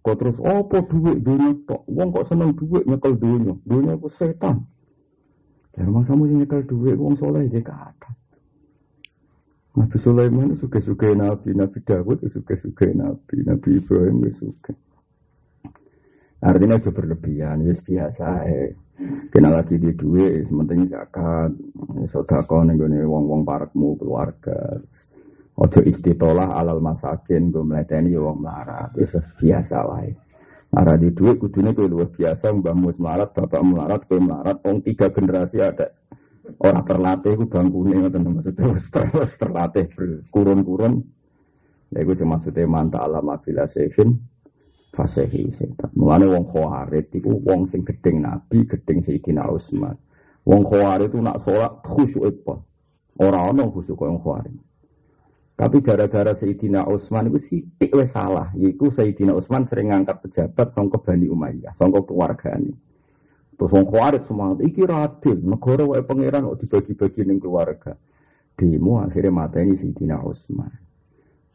kok 0.00 0.16
terus 0.22 0.38
apa 0.40 0.86
duit 0.86 1.18
dunia 1.20 1.52
tok, 1.66 1.82
wong 1.90 2.08
kok 2.14 2.26
seneng 2.30 2.54
duit 2.56 2.86
nyekel 2.88 3.12
dunia, 3.18 3.54
dunia 3.66 3.92
itu 3.98 4.08
setan. 4.08 4.64
Dan 5.76 5.92
rumah 5.92 6.02
samu 6.08 6.24
sing 6.24 6.40
nyekel 6.40 6.64
duit, 6.64 6.96
wong 6.96 7.12
soleh 7.12 7.44
dia 7.52 7.60
kata. 7.60 8.08
Nabi 9.76 9.96
Sulaiman 10.00 10.56
suka-suka 10.56 11.12
Nabi, 11.12 11.52
Nabi 11.52 11.84
Dawud 11.84 12.24
suka-suka 12.32 12.88
Nabi, 12.96 13.44
Nabi 13.44 13.68
Ibrahim 13.76 14.24
suka. 14.32 14.72
Artinya 16.40 16.80
itu 16.80 16.88
berlebihan, 16.88 17.60
ya 17.60 17.76
biasa. 17.76 18.28
Eh. 18.48 18.72
Kena 19.28 19.52
lagi 19.52 19.76
di 19.76 19.92
duit, 19.92 20.48
sementing 20.48 20.88
zakat, 20.88 21.52
sodako 22.08 22.64
nih 22.64 23.04
wong-wong 23.04 23.44
parakmu 23.44 24.00
keluarga. 24.00 24.80
Ojo 25.56 25.80
istitolah 25.84 26.56
alal 26.56 26.80
masakin, 26.80 27.52
gue 27.52 27.60
meleteni 27.60 28.16
ya 28.16 28.20
wong 28.24 28.44
melarat, 28.44 28.96
itu 28.96 29.20
biasa 29.40 29.76
lah. 29.84 30.04
Ara 30.74 30.98
di 30.98 31.14
duit 31.14 31.38
kudunya 31.38 31.70
gue 31.70 31.86
luar 31.86 32.10
biasa, 32.10 32.50
mbah 32.50 32.74
mus 32.74 32.98
melarat, 32.98 33.30
bapak 33.30 33.62
melarat, 33.62 34.00
gue 34.04 34.18
melarat, 34.18 34.58
wong 34.66 34.82
tiga 34.82 35.08
generasi 35.14 35.62
ada 35.62 35.86
orang 36.62 36.82
terlatih, 36.82 37.32
gue 37.38 37.48
bangkune 37.48 37.94
ngoten 38.02 38.22
maksudnya 38.26 38.74
terus 38.74 39.32
terlatih 39.38 39.86
berkurun-kurun. 39.94 40.94
Ya 41.94 42.02
gue 42.02 42.16
maksudnya 42.26 42.66
manta 42.66 42.98
alam 43.06 43.30
bila 43.40 43.64
sevin, 43.70 44.10
fasehi 44.90 45.52
setan. 45.54 45.92
Mulane 45.94 46.26
wong 46.26 46.44
khawarit 46.48 47.14
iku 47.14 47.36
wong 47.46 47.68
sing 47.68 47.86
gedeng 47.86 48.24
Nabi, 48.26 48.66
gedeng 48.66 48.98
Sayyidina 48.98 49.46
Utsman. 49.46 49.94
Wong 50.42 50.62
khawarit 50.66 51.12
itu 51.12 51.22
nak 51.22 51.38
sholat 51.42 51.72
khusyuk 51.84 52.26
apa? 52.26 52.54
Ora 53.22 53.52
ono 53.52 53.70
khusyuk 53.70 54.02
wong 54.02 54.18
khawarit. 54.18 54.65
Tapi 55.56 55.80
gara-gara 55.80 56.36
Sayyidina 56.36 56.84
Utsman 56.84 57.32
itu 57.32 57.40
sitik 57.40 57.96
wis 57.96 58.12
salah. 58.12 58.52
Iku 58.52 58.92
Sayyidina 58.92 59.32
Utsman 59.32 59.64
sering 59.64 59.88
ngangkat 59.88 60.28
pejabat 60.28 60.68
sangka 60.68 61.00
Bani 61.00 61.32
Umayyah, 61.32 61.72
sangka 61.72 62.04
keluargane. 62.04 62.76
Terus 63.56 63.72
wong 63.72 63.88
khawarit 63.88 64.28
semangat 64.28 64.68
iki 64.68 64.84
radil, 64.84 65.40
negara 65.40 65.88
wae 65.88 66.04
pangeran 66.04 66.44
kok 66.52 66.60
dibagi-bagi 66.60 67.24
ning 67.24 67.40
keluarga. 67.40 67.96
Demo 68.52 69.00
akhirnya 69.00 69.32
mata 69.32 69.56
ini 69.64 69.72
Sayyidina 69.72 70.20
Utsman. 70.20 70.72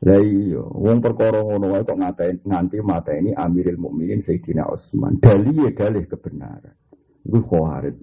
Lah 0.01 0.17
iya, 0.17 0.65
wong 0.65 0.98
perkara 0.98 1.46
ngono 1.46 1.77
wae 1.77 1.86
kok 1.86 2.01
ngatain 2.01 2.41
nganti 2.41 2.81
mata 2.81 3.13
ini 3.13 3.38
Amirul 3.38 3.77
Mukminin 3.77 4.17
Sayyidina 4.17 4.65
Utsman. 4.65 5.22
Dalih 5.22 5.70
ya 5.70 5.72
dalih 5.77 6.10
kebenaran. 6.10 6.74
Iku 7.22 7.38
khawarit. 7.38 8.01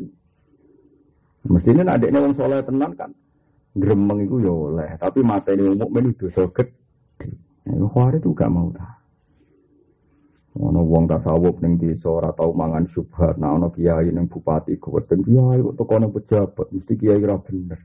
Mestinya 1.51 1.99
adekne 1.99 2.23
wong 2.23 2.35
saleh 2.39 2.63
tenan 2.63 2.95
kan 2.95 3.11
gremeng 3.79 4.27
iku 4.27 4.37
ya 4.43 4.53
oleh, 4.53 4.91
tapi 4.99 5.23
mata 5.23 5.55
ini 5.55 5.75
itu 5.79 6.27
dosa 6.27 6.45
gede. 6.51 7.31
Iku 7.65 7.87
khawarit 7.87 8.21
itu 8.21 8.35
gak 8.35 8.51
mau 8.51 8.69
ta. 8.75 8.99
Ono 10.59 10.83
wong 10.83 11.07
tasawuf 11.07 11.63
ning 11.63 11.79
desa 11.79 12.11
ora 12.11 12.35
tau 12.35 12.51
mangan 12.51 12.83
syubhat, 12.83 13.39
nah 13.39 13.55
ono 13.55 13.71
kiai 13.71 14.11
ning 14.11 14.27
bupati 14.27 14.75
kuweden 14.75 15.23
kiai 15.23 15.63
kok 15.63 15.75
teko 15.79 15.95
ning 16.03 16.11
pejabat 16.11 16.67
mesti 16.75 16.95
kiai 16.99 17.21
ora 17.23 17.39
bener. 17.39 17.81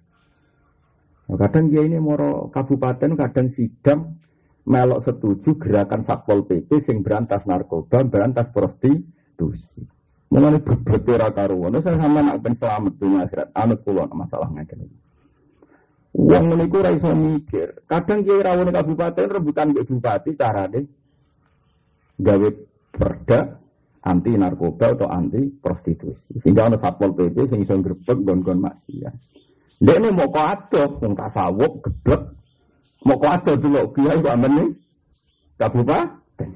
Nah, 1.30 1.38
kadang 1.38 1.70
kiai 1.70 1.86
ini 1.86 2.02
moro 2.02 2.50
kabupaten 2.50 3.14
kadang 3.14 3.46
sidang 3.46 4.18
melok 4.66 5.06
setuju 5.06 5.60
gerakan 5.62 6.02
Satpol 6.02 6.50
PP 6.50 6.82
sing 6.82 7.06
berantas 7.06 7.46
narkoba, 7.46 8.02
berantas 8.10 8.50
prostitusi. 8.50 9.86
Mulane 10.34 10.58
bebrek 10.66 11.06
ora 11.14 11.30
karuan. 11.30 11.78
Saya 11.78 12.02
sama 12.02 12.26
nak 12.26 12.42
ben 12.42 12.58
selamat 12.58 12.94
dunia 12.98 13.30
akhirat. 13.30 13.54
Anut 13.54 13.86
masalah 14.18 14.50
iki. 14.50 15.03
Wong 16.14 16.44
ngene 16.54 16.70
iku 16.70 16.78
ora 16.86 16.94
iso 16.94 17.10
mikir. 17.10 17.90
Kadang 17.90 18.22
kiai 18.22 18.46
rawone 18.46 18.70
kabupaten 18.70 19.34
rebutan 19.34 19.74
mbek 19.74 19.90
bupati 19.90 20.32
carane 20.38 20.82
gawe 22.22 22.50
perda 22.94 23.58
anti 24.06 24.32
narkoba 24.38 24.94
atau 24.94 25.10
anti 25.10 25.42
prostitusi. 25.58 26.38
Sehingga 26.38 26.70
ada 26.70 26.78
satpol 26.78 27.18
pp 27.18 27.38
sing 27.50 27.66
iso 27.66 27.74
grebek 27.82 28.22
gon-gon 28.22 28.62
maksiat. 28.62 29.16
Ini 29.84 30.10
mau 30.14 30.30
adoh, 30.38 31.02
wong 31.02 31.18
tasawuf 31.18 31.82
geblek. 31.82 32.22
Mau 33.04 33.18
adoh 33.18 33.56
dulu 33.58 33.82
kiai 33.98 34.22
kok 34.22 34.34
amen 34.38 34.52
nih. 34.54 34.70
Kabupaten. 35.58 36.50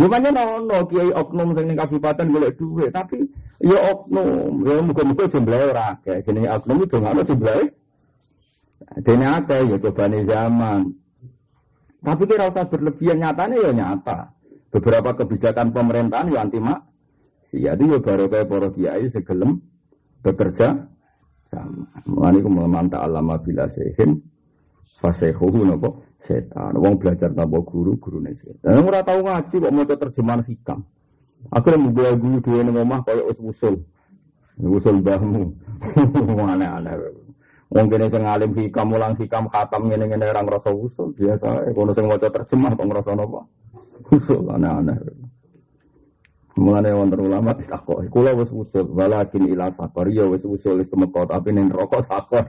Ya 0.00 0.06
mana 0.06 0.28
nono 0.32 0.78
kiai 0.86 1.10
oknum 1.12 1.50
sing 1.52 1.66
ning 1.66 1.76
kabupaten 1.76 2.30
golek 2.30 2.54
duit, 2.56 2.88
tapi 2.94 3.20
ya 3.60 3.76
oknum, 3.90 4.64
ya 4.64 4.80
muga-muga 4.80 5.28
jumlahe 5.28 5.64
ora 5.74 5.98
akeh. 5.98 6.22
Jenenge 6.24 6.48
oknum 6.48 6.78
itu 6.86 6.96
ngono 6.96 7.20
jumlahe. 7.26 7.79
Dene 9.00 9.26
akeh 9.28 9.60
ya 9.68 9.76
cobane 9.76 10.24
zaman. 10.24 10.80
Tapi 12.00 12.22
kira 12.24 12.48
usah 12.48 12.64
berlebihan 12.64 13.20
nyatanya 13.20 13.56
ya 13.60 13.70
nyata. 13.76 14.18
Beberapa 14.72 15.12
kebijakan 15.12 15.74
pemerintahan 15.74 16.32
ya 16.32 16.40
anti 16.40 16.58
mak. 16.62 16.80
Jadi 17.44 17.84
ya 17.90 17.98
baru 17.98 18.30
kayak 18.30 18.46
para 18.46 18.68
kiai 18.70 19.04
segelem 19.10 19.60
bekerja 20.22 20.86
sama. 21.50 21.84
Mulane 22.06 22.38
ku 22.40 22.48
mantap 22.48 23.02
alama 23.04 23.36
bila 23.42 23.66
sehin 23.66 24.22
fasehuhu 25.02 25.66
nopo 25.66 26.04
setan. 26.20 26.78
Wong 26.78 26.96
belajar 27.00 27.34
tanpa 27.34 27.58
guru, 27.64 27.98
gurune 27.98 28.32
setan. 28.32 28.80
Ora 28.80 29.02
tau 29.02 29.20
ngaji 29.20 29.54
kok 29.58 29.72
maca 29.74 29.94
terjemahan 29.96 30.40
hikam. 30.46 30.80
Akhirnya 31.50 31.80
membawa 31.80 32.12
guru 32.20 32.36
dua 32.38 32.60
ning 32.62 32.76
omah 32.76 33.00
us 33.26 33.40
usul. 33.40 33.80
Usul 34.60 35.00
mbahmu. 35.00 35.56
Aneh-aneh. 36.52 37.29
Wong 37.70 37.86
kene 37.86 38.10
sing 38.10 38.26
alim 38.26 38.50
hikam 38.50 38.90
mulang 38.90 39.14
hikam 39.14 39.46
khatam 39.46 39.86
ngene-ngene 39.86 40.26
ora 40.26 40.42
ngrasa 40.42 40.74
usul 40.74 41.14
biasa. 41.14 41.70
Kono 41.70 41.94
sing 41.94 42.10
maca 42.10 42.26
terjemah 42.26 42.74
kok 42.74 42.86
ngrasa 42.90 43.14
napa? 43.14 43.40
Usul 44.10 44.42
aneh-aneh. 44.50 44.98
Mulane 46.58 46.90
wonten 46.90 47.22
ulama 47.22 47.54
ditakoki, 47.54 48.10
kula 48.10 48.34
wis 48.34 48.50
usul, 48.50 48.90
walakin 48.90 49.46
ila 49.54 49.70
sakor 49.70 50.10
ya 50.10 50.26
wis 50.26 50.42
usul 50.42 50.82
wis 50.82 50.90
temeka 50.90 51.22
tapi 51.30 51.54
ning 51.54 51.70
rokok 51.70 52.02
sakor. 52.02 52.42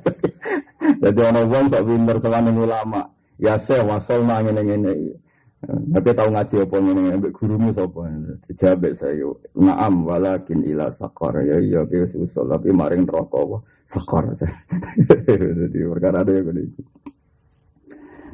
Jadi 1.02 1.20
ana 1.24 1.40
wong 1.48 1.64
sok 1.72 1.80
pinter 1.88 2.16
sawane 2.20 2.52
ulama, 2.52 3.00
ya 3.40 3.56
se 3.56 3.80
wasol 3.80 4.20
nang 4.28 4.44
ngene-ngene. 4.44 5.16
Tapi 5.60 6.08
tahu 6.16 6.28
ngaji 6.32 6.54
apa 6.64 6.76
ngene 6.80 7.00
ambek 7.20 7.36
gurumu 7.36 7.68
sapa? 7.68 8.08
Dijawab 8.48 8.96
saya, 8.96 9.28
"Na'am 9.60 10.08
walakin 10.08 10.64
ila 10.64 10.88
sakor." 10.88 11.36
Ya 11.44 11.60
iya 11.60 11.84
ki 11.84 12.00
wis 12.00 12.16
usul 12.16 12.48
tapi 12.48 12.72
maring 12.72 13.04
neraka 13.04 13.36
apa? 13.36 13.58
Sakor. 13.84 14.24
Jadi 15.60 15.78
perkara 15.84 16.24
ada 16.24 16.32
yang 16.32 16.56
itu. 16.56 16.80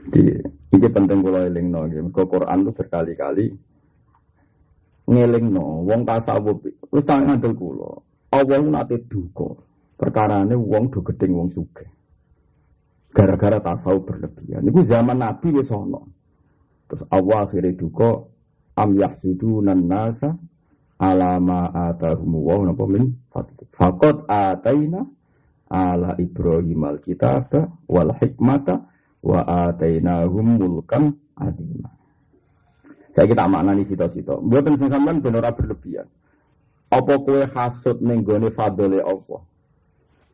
Di 0.07 0.23
ini 0.71 0.87
penting 0.87 1.19
kula 1.19 1.51
elingno 1.51 1.91
nggih. 1.91 2.01
Mergo 2.07 2.23
Quran 2.31 2.63
itu 2.63 2.71
berkali-kali 2.79 3.47
ngelingno 5.11 5.83
wong 5.83 6.07
tasawuf 6.07 6.63
wis 6.95 7.03
tak 7.03 7.27
ngandel 7.27 7.59
kula. 7.59 7.91
Allah 8.39 8.63
nate 8.63 9.03
duka. 9.11 9.51
Perkarane 9.99 10.55
wong 10.55 10.95
do 10.95 11.03
gedeng 11.03 11.35
wong 11.35 11.51
sugih. 11.51 11.91
Gara-gara 13.11 13.59
tasawuf 13.59 14.07
berlebihan. 14.07 14.63
Niku 14.63 14.87
zaman 14.87 15.19
Nabi 15.19 15.51
wis 15.51 15.75
ana. 15.75 15.99
Terus 16.87 17.03
Allah 17.11 17.39
akhirnya 17.43 17.75
duka 17.75 18.11
am 18.79 18.91
yahsuduna 18.95 19.75
nasa 19.75 20.39
ala 20.97 21.37
ma 21.43 21.69
atahum 21.91 22.31
wa 22.41 22.63
napa 22.63 22.85
min. 22.87 23.05
Faqad 23.75 24.25
ataina 24.31 25.03
ala 25.67 26.15
Ibrahim 26.17 26.87
alkitab 26.87 27.53
wal 27.91 28.15
hikmata 28.17 28.87
wa 29.27 29.41
atainahum 29.67 30.63
mulkan 30.63 31.11
azima. 31.35 31.91
Saya 33.11 33.33
kita 33.33 33.49
maknani 33.49 33.81
sito-sito. 33.81 34.45
Mboten 34.45 34.77
sing 34.77 34.93
sampean 34.93 35.25
ben 35.25 35.41
ora 35.41 35.49
berlebihan. 35.49 36.05
Apa 36.93 37.17
kue 37.25 37.49
hasud 37.49 37.99
ning 38.05 38.23
gone 38.23 38.53
fadole 38.53 39.01
Allah? 39.01 39.43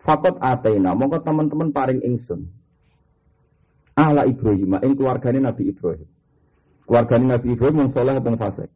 Fakot 0.02 0.34
ataina, 0.42 0.90
mongko 0.98 1.22
teman-teman 1.22 1.70
paring 1.70 2.02
ingsun. 2.02 2.42
Ala 3.94 4.26
Ibrahim, 4.26 4.82
ing 4.82 4.98
keluargane 4.98 5.38
Nabi 5.38 5.70
Ibrahim. 5.70 6.10
Keluarga 6.82 7.14
Nabi 7.18 7.54
Ibrahim 7.54 7.86
wong 7.86 7.90
soleh 7.94 8.14
atau 8.18 8.34
fasik? 8.34 8.70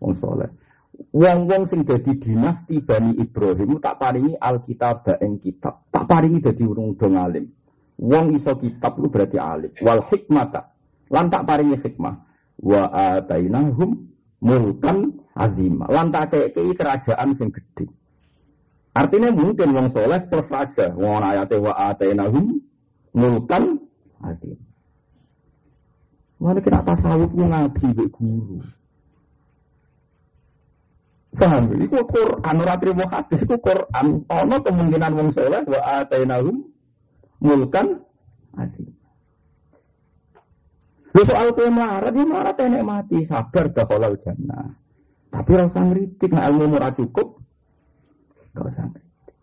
Wong 0.00 0.14
soleh. 0.16 0.50
Wong-wong 1.10 1.64
sing 1.64 1.80
dadi 1.88 2.12
dinasti 2.20 2.84
Bani 2.84 3.16
Ibrahim 3.16 3.80
tak 3.80 3.96
paringi 3.96 4.36
Alkitab 4.36 5.08
ing 5.24 5.40
kitab. 5.40 5.88
Tak 5.88 6.04
paringi 6.04 6.44
dadi 6.44 6.62
urung 6.68 6.92
dong 6.94 7.16
alim. 7.16 7.48
Wong 7.96 8.36
iso 8.36 8.52
kitab 8.60 9.00
lu 9.00 9.08
berarti 9.08 9.40
alim. 9.40 9.72
Wal 9.80 10.04
hikmata. 10.12 10.76
Lan 11.08 11.32
tak 11.32 11.48
paringi 11.48 11.76
hikmah. 11.80 12.14
Wa 12.60 12.92
atainahum 13.16 13.96
mulkan 14.44 15.24
azima. 15.32 15.88
Lan 15.88 16.12
tak 16.12 16.36
kei 16.52 16.72
kerajaan 16.76 17.32
sing 17.32 17.48
gede. 17.48 17.88
Artinya 18.92 19.32
mungkin 19.32 19.72
wong 19.72 19.88
soleh 19.88 20.20
plus 20.28 20.52
raja. 20.52 20.92
Wong 20.92 21.24
ayate 21.24 21.56
wa 21.56 21.72
atainahum 21.72 22.60
mulkan 23.16 23.80
azim. 24.20 24.69
Mana 26.40 26.58
kena 26.64 26.80
tasawuf 26.80 27.30
ku 27.36 27.44
ngaji 27.44 27.86
be 27.92 28.04
guru. 28.08 28.56
Paham? 31.36 31.68
Iku 31.78 32.00
Quran 32.08 32.56
ora 32.64 32.74
trimo 32.80 33.04
hadis 33.06 33.44
iku 33.44 33.60
Quran. 33.60 34.24
Ana 34.26 34.56
kemungkinan 34.64 35.12
wong 35.14 35.28
saleh 35.30 35.62
wa 35.68 35.80
atainahum 36.00 36.64
mulkan 37.44 38.00
azim. 38.56 38.88
Lu 41.10 41.22
soal 41.26 41.50
kue 41.58 41.66
melarat, 41.66 42.14
ya 42.14 42.22
melarat 42.22 42.56
enek 42.62 42.86
mati, 42.86 43.18
sabar 43.26 43.66
dah 43.74 43.82
kalau 43.82 44.14
jannah. 44.22 44.70
Tapi 45.30 45.50
rasa 45.58 45.82
ngeritik, 45.82 46.30
nah 46.30 46.46
ilmu 46.46 46.74
murah 46.74 46.94
cukup, 46.94 47.38
gak 48.54 48.66
usah 48.66 48.86
ngeritik. 48.86 49.34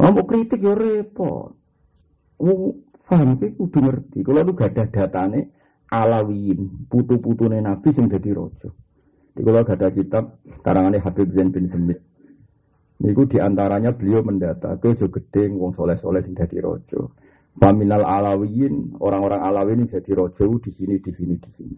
Oh, 0.00 0.12
mau 0.12 0.24
kritik 0.24 0.60
ya 0.64 0.72
repot. 0.72 1.56
Faham 3.02 3.36
sih 3.38 3.52
kudu 3.54 3.78
ngerti. 3.82 4.24
Kalau 4.24 4.40
lu 4.42 4.52
gak 4.56 4.72
ada 4.74 4.84
datane 4.88 5.52
alawiyin, 5.92 6.88
putu-putune 6.90 7.62
Nabi 7.62 7.88
sing 7.94 8.10
dadi 8.10 8.34
raja. 8.34 8.70
Jadi 9.36 9.40
kalau 9.44 9.60
gak 9.62 9.76
ada 9.78 9.88
kitab 9.92 10.24
karangannya 10.64 11.02
Habib 11.04 11.28
Zain 11.30 11.52
bin 11.52 11.68
Semit. 11.68 12.00
Niku 12.96 13.28
di 13.28 13.36
antaranya 13.36 13.92
beliau 13.92 14.24
mendata 14.24 14.80
ke 14.80 14.96
gede 14.96 15.52
wong 15.52 15.70
soleh-soleh 15.76 16.24
sing 16.24 16.32
dadi 16.32 16.56
raja. 16.58 17.04
Faminal 17.56 18.04
alawiyin, 18.04 19.00
orang-orang 19.00 19.40
alawiyin 19.40 19.88
jadi 19.88 20.12
raja 20.16 20.44
di 20.44 20.70
sini, 20.72 20.96
di 21.00 21.12
sini, 21.12 21.34
di 21.40 21.50
sini. 21.52 21.76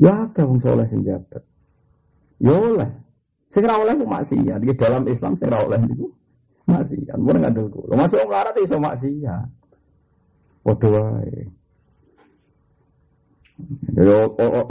Ya 0.00 0.26
ada 0.26 0.42
wong 0.48 0.58
soleh 0.58 0.88
sing 0.88 1.04
jabat. 1.04 1.44
Ya 2.42 2.52
oleh. 2.56 2.90
Sing 3.52 3.62
ra 3.62 3.78
oleh 3.78 3.94
maksiat. 3.94 4.58
Di 4.58 4.72
dalam 4.74 5.04
Islam 5.06 5.36
sing 5.38 5.52
ra 5.52 5.62
oleh 5.62 5.78
niku 5.78 6.08
maksiat. 6.66 7.16
Mun 7.20 7.38
ngandel 7.38 7.68
kula. 7.70 7.94
Masuk 7.94 8.18
wong 8.24 8.30
larat 8.32 8.56
iso 8.58 8.80
maksiat. 8.80 9.61
Padha 10.62 10.88
wae. 10.88 11.42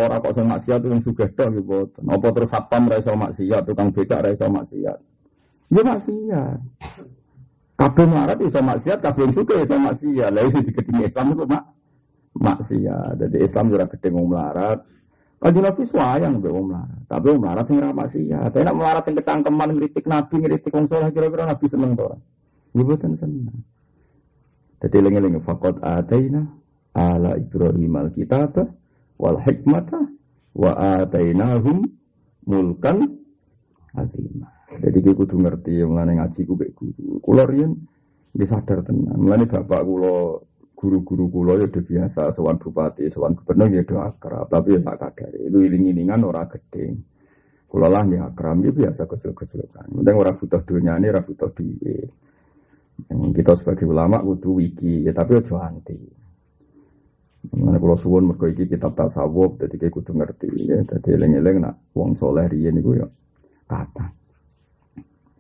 Ora 0.02 0.18
kok 0.20 0.34
sing 0.36 0.48
maksiat 0.48 0.84
wong 0.84 1.00
sugih 1.04 1.30
tok 1.36 1.48
nggih 1.52 1.64
boten. 1.64 2.04
Apa 2.08 2.28
terus 2.36 2.50
satpam 2.52 2.92
ra 2.92 3.00
iso 3.00 3.12
maksiat, 3.16 3.62
tukang 3.68 3.92
becak 3.92 4.20
ra 4.20 4.30
iso 4.32 4.48
maksiat. 4.48 5.00
Ya 5.72 5.82
maksiat. 5.84 6.60
Kabeh 7.80 8.06
marat 8.08 8.40
iso 8.44 8.60
maksiat, 8.60 9.00
kabeh 9.00 9.32
sugih 9.32 9.64
iso 9.64 9.76
maksiat. 9.80 10.30
Lah 10.32 10.44
iso 10.44 10.60
diketingi 10.60 11.08
Islam 11.08 11.36
itu 11.36 11.44
mak 11.48 11.64
maksiat. 12.36 13.14
Jadi 13.20 13.38
Islam 13.44 13.66
ora 13.72 13.86
gedhe 13.88 14.10
wong 14.12 14.26
melarat. 14.32 14.80
Kanjeng 15.42 15.66
Nabi 15.66 15.82
sayang 15.90 16.34
mbek 16.38 16.52
wong 16.52 16.66
melarat. 16.72 17.02
Tapi 17.08 17.26
wong 17.32 17.40
melarat 17.44 17.66
sing 17.68 17.78
ra 17.80 17.92
maksiat. 17.96 18.52
Nek 18.52 18.76
melarat 18.76 19.04
sing 19.08 19.16
kecangkeman 19.16 19.70
ngritik 19.76 20.06
Nabi, 20.08 20.36
ngritik 20.40 20.72
wong 20.72 20.86
saleh 20.88 21.12
kira-kira 21.16 21.48
Nabi 21.48 21.66
seneng 21.68 21.96
to 21.96 22.04
ora? 22.12 22.18
Ya 22.72 22.96
seneng. 22.96 23.56
Jadi 24.82 24.98
lengi-lengi 24.98 25.40
fakot 25.40 25.78
ataina 25.86 26.42
ala 26.98 27.38
Ibrahim 27.38 27.94
alkitab 28.02 28.58
wal 29.22 29.38
hikmata 29.46 30.02
wa 30.58 30.72
atainahum 31.00 31.86
mulkan 32.50 33.06
azima. 33.94 34.50
Jadi 34.72 34.98
kita 35.04 35.14
kudu 35.14 35.36
ngerti 35.38 35.84
yang 35.84 35.94
ngaji 35.94 36.42
ku 36.48 36.56
guru. 36.58 37.20
Kulo 37.22 37.44
riyen 37.44 37.76
disadar 38.32 38.82
tenan. 38.82 39.20
Mulane 39.20 39.46
bapak 39.46 39.82
kulo 39.84 40.48
guru-guru 40.74 41.30
kulo 41.30 41.62
ya 41.62 41.70
udah 41.70 41.84
biasa 41.86 42.34
sowan 42.34 42.58
bupati, 42.58 43.06
sowan 43.12 43.38
gubernur 43.38 43.70
ya 43.70 43.86
udah 43.86 44.16
akrab, 44.16 44.50
tapi 44.50 44.80
ya 44.80 44.82
tak 44.82 45.14
kaget. 45.14 45.52
Itu 45.52 45.62
iling-ilingan 45.62 46.26
ora 46.26 46.50
gede. 46.50 46.98
Kulo 47.70 47.86
lah 47.86 48.02
ya 48.10 48.32
akrab, 48.32 48.64
ya 48.66 48.72
biasa 48.74 49.06
kecil-kecilan. 49.06 49.92
Penting 50.02 50.16
orang 50.18 50.36
butuh 50.40 50.62
ini, 50.74 51.08
orang 51.12 51.26
butuh 51.28 51.50
duit. 51.54 52.10
Kita 53.10 53.58
sebagai 53.58 53.90
ulama 53.90 54.22
butuh 54.22 54.62
wiki, 54.62 55.08
ya 55.08 55.16
tapi 55.16 55.40
ojo 55.40 55.58
anti. 55.58 55.98
Mana 57.58 57.82
kalau 57.82 57.98
suwon 57.98 58.30
mergo 58.30 58.46
iki 58.46 58.70
kitab 58.70 58.94
tasawuf, 58.94 59.58
jadi 59.58 59.74
kayak 59.82 59.94
kudu 59.98 60.14
ngerti 60.14 60.50
ya. 60.62 60.78
Jadi 60.86 61.18
eleng-eleng 61.18 61.58
nak 61.66 61.76
wong 61.98 62.14
soleh 62.14 62.46
riyen 62.46 62.78
niku 62.78 63.02
ya 63.02 63.08
kata. 63.66 64.06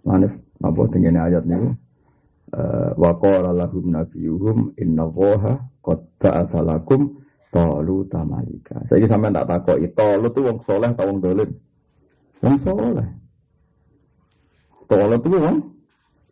Mana 0.01 0.25
apa 0.65 0.81
tingene 0.89 1.21
ayat 1.21 1.45
niku? 1.45 1.69
Uh, 2.51 2.91
wa 2.99 3.15
qala 3.15 3.55
lahum 3.55 3.95
nabiyuhum 3.95 4.75
inna 4.75 5.07
woha 5.07 5.55
qad 5.79 6.03
ba'atha 6.19 6.59
lakum 6.59 7.21
talu 7.47 8.03
tamalika. 8.11 8.81
Saiki 8.83 9.07
sampean 9.07 9.31
tak 9.31 9.47
takoki 9.47 9.87
talu 9.95 10.27
tuh 10.33 10.43
wong 10.49 10.57
soleh 10.59 10.91
ta 10.91 11.07
wong 11.07 11.23
dolim? 11.23 11.47
Wong 12.43 12.57
soleh. 12.59 13.07
Talu 14.89 15.15
tuh 15.21 15.31
wong 15.37 15.57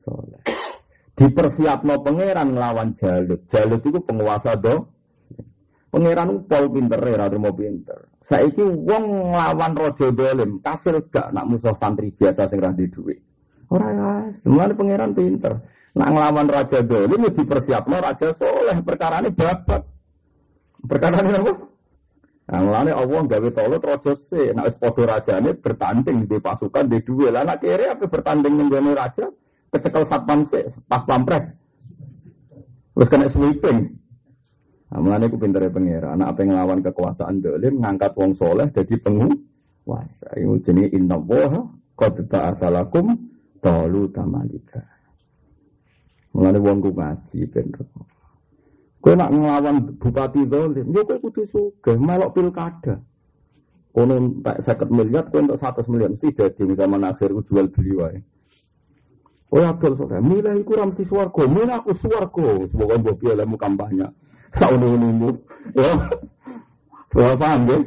soleh. 0.01 0.58
Dipersiapno 1.19 1.99
pangeran 1.99 2.55
nglawan 2.55 2.95
Jalut. 2.95 3.43
Jalut 3.51 3.83
itu 3.83 3.99
penguasa 3.99 4.55
do. 4.55 4.87
Pangeran 5.91 6.47
pol 6.47 6.71
pinter 6.71 7.01
ya, 7.01 7.27
mau 7.35 7.51
pinter. 7.51 8.07
Saiki 8.23 8.63
wong 8.63 9.33
nglawan 9.35 9.73
raja 9.73 10.07
dolim, 10.13 10.61
kasil 10.63 11.01
gak 11.09 11.33
nak 11.33 11.49
musuh 11.49 11.73
santri 11.75 12.13
biasa 12.13 12.45
sing 12.45 12.61
ra 12.61 12.69
duwe. 12.71 13.17
Ora 13.73 13.89
ya, 13.89 14.11
semuanya 14.31 14.77
pangeran 14.77 15.11
pinter. 15.17 15.59
Nak 15.97 16.09
nglawan 16.13 16.47
raja 16.47 16.79
dolim 16.85 17.25
ya 17.25 17.31
dipersiapno 17.35 17.95
raja 17.99 18.29
soleh, 18.31 18.77
perkara 18.85 19.19
ini 19.19 19.33
babat. 19.33 19.81
Ini 20.79 21.35
apa? 21.35 21.53
Nah, 22.49 22.59
mulane 22.65 22.91
Allah 22.95 23.21
gawe 23.27 23.49
tolut 23.51 23.81
raja 23.83 24.13
se, 24.15 24.55
nak 24.55 24.71
wis 24.71 24.77
padha 24.79 25.03
rajane 25.05 25.51
bertanding 25.57 26.25
di 26.25 26.37
pasukan 26.39 26.85
di 26.87 26.97
dua. 27.03 27.29
Lah 27.33 27.43
nak 27.43 27.59
kere 27.59 27.91
apa 27.91 28.07
bertanding 28.07 28.53
menjadi 28.55 28.93
raja? 28.95 29.25
Kecekel 29.69 30.03
satpam 30.05 30.41
sih 30.45 30.65
pas 30.85 31.01
pampres. 31.05 31.45
Terus 32.93 33.07
kena 33.07 33.27
sweeping. 33.31 33.79
Nah, 34.89 34.99
mulane 34.99 35.29
aku 35.29 35.37
ya 35.37 35.69
pengira. 35.69 36.07
Anak 36.17 36.33
apa 36.33 36.39
yang 36.41 36.49
ngelawan 36.57 36.79
kekuasaan 36.81 37.35
dolim, 37.45 37.77
ngangkat 37.77 38.11
wong 38.17 38.33
soleh 38.33 38.67
jadi 38.73 38.95
penguasa. 38.99 40.27
Ini 40.33 40.57
jenis 40.65 40.89
inna 40.97 41.15
woha, 41.15 41.61
qad 41.93 42.25
ba'athalakum 42.25 43.13
tolu 43.61 44.09
tamalika. 44.09 44.81
Mulane 46.33 46.59
wong 46.59 46.77
ku 46.81 46.89
ngaji 46.89 47.39
bener. 47.53 47.85
Kowe 48.99 49.15
nak 49.15 49.31
ngelawan 49.31 49.95
bupati 49.95 50.43
dolim, 50.43 50.91
ya 50.91 51.01
kowe 51.05 51.17
kudu 51.21 51.47
sugih 51.47 51.95
melok 51.95 52.35
pilkada. 52.35 52.99
Kono 53.95 54.43
tak 54.43 54.59
50 54.59 54.91
miliar, 54.91 55.23
kowe 55.31 55.39
untuk 55.39 55.55
100 55.55 55.87
miliar 55.87 56.09
mesti 56.11 56.35
dadi 56.35 56.67
zaman 56.75 57.07
akhir 57.07 57.31
jual 57.45 57.71
beli 57.71 57.93
wae. 57.95 58.19
Oh 59.49 59.57
ya 59.57 59.73
saudara, 59.81 60.21
milah 60.21 60.53
iku 60.61 60.77
ora 60.77 60.93
mesti 60.93 61.01
swarga, 61.01 61.41
milah 61.49 61.81
aku 61.81 61.89
swarga. 61.97 62.69
Semoga 62.69 63.01
mbok 63.01 63.15
piye 63.17 63.33
lemu 63.33 63.57
kampanye. 63.57 64.05
Saune 64.53 64.87
ini 64.93 65.29
Ya. 65.73 65.93
Suara 67.09 67.33
paham 67.33 67.61
ya? 67.65 67.77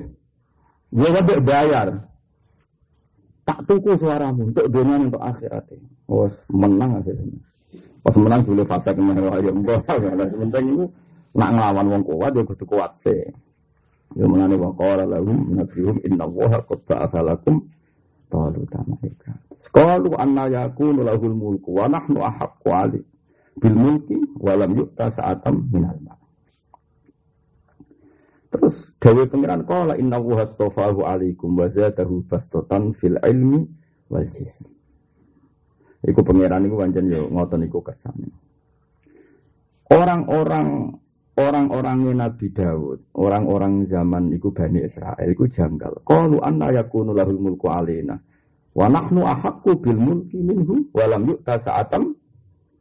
Gue 0.90 1.08
kan 1.14 1.24
bayar. 1.46 1.88
Tak 3.42 3.58
tuku 3.66 3.98
suaramu 3.98 4.54
untuk 4.54 4.66
dunia 4.70 5.02
untuk 5.02 5.22
akhirat. 5.22 5.66
Oh, 6.06 6.30
menang 6.54 7.02
akhirnya. 7.02 7.38
Pas 8.02 8.14
menang 8.14 8.42
dulu 8.46 8.62
fase 8.66 8.90
ke 8.94 9.02
mana 9.02 9.34
ya 9.42 9.50
enggak. 9.50 9.82
Sementing 10.30 10.66
itu 10.78 10.84
nak 11.34 11.50
ngelawan 11.50 11.86
wong 11.90 12.02
kuat 12.06 12.32
ya 12.38 12.42
kudu 12.46 12.64
kuat 12.66 12.92
sih. 13.02 13.22
Ya 14.14 14.26
menane 14.30 14.54
qala 14.58 15.06
lahum 15.06 15.58
nabiyuhum 15.58 15.98
inna 16.06 16.22
allaha 16.26 16.58
qad 16.66 16.80
ba'atha 16.86 17.20
lakum 17.24 17.66
talut 18.32 18.64
tamahika. 18.72 19.36
Qalu 19.68 20.16
anna 20.16 20.48
yakunu 20.48 21.04
lahul 21.04 21.36
mulku 21.36 21.76
wa 21.76 21.86
nahnu 21.92 22.24
ahaqqu 22.24 22.68
ali 22.72 23.00
bil 23.60 23.76
mulki 23.76 24.16
wa 24.40 24.56
lam 24.56 24.72
yu'ta 24.72 25.12
sa'atam 25.12 25.68
minal 25.68 26.00
mal. 26.00 26.16
Terus 28.52 28.96
dawe 29.00 29.22
pengiran 29.28 29.64
qala 29.64 29.96
inna 30.00 30.16
wa 30.16 30.40
astafahu 30.40 31.04
alaikum 31.04 31.56
wa 31.56 31.68
zadahu 31.68 32.24
bastatan 32.24 32.96
fil 32.96 33.20
ilmi 33.20 33.64
wal 34.08 34.28
jism. 34.28 34.68
Iku 36.02 36.20
pengiran 36.24 36.64
iku 36.66 36.76
pancen 36.80 37.06
yo 37.12 37.28
ngoten 37.30 37.68
iku 37.68 37.80
kersane. 37.84 38.28
Orang-orang 39.92 40.96
orang-orangnya 41.38 42.28
Nabi 42.28 42.52
Daud, 42.52 43.12
orang-orang 43.16 43.88
zaman 43.88 44.32
iku 44.32 44.52
Bani 44.52 44.84
Israel 44.84 45.28
iku 45.28 45.48
janggal. 45.48 46.04
Qalu 46.04 46.40
anna 46.44 46.68
yakunu 46.72 47.16
lahul 47.16 47.40
mulku 47.40 47.72
alaina 47.72 48.16
Wa 48.72 48.88
nahnu 48.88 49.20
ahaqqu 49.28 49.84
bil 49.84 50.00
mulki 50.00 50.40
minhu 50.40 50.88
wa 50.96 51.04
lam 51.04 51.28
yu'ta 51.28 51.60
sa'atam 51.60 52.08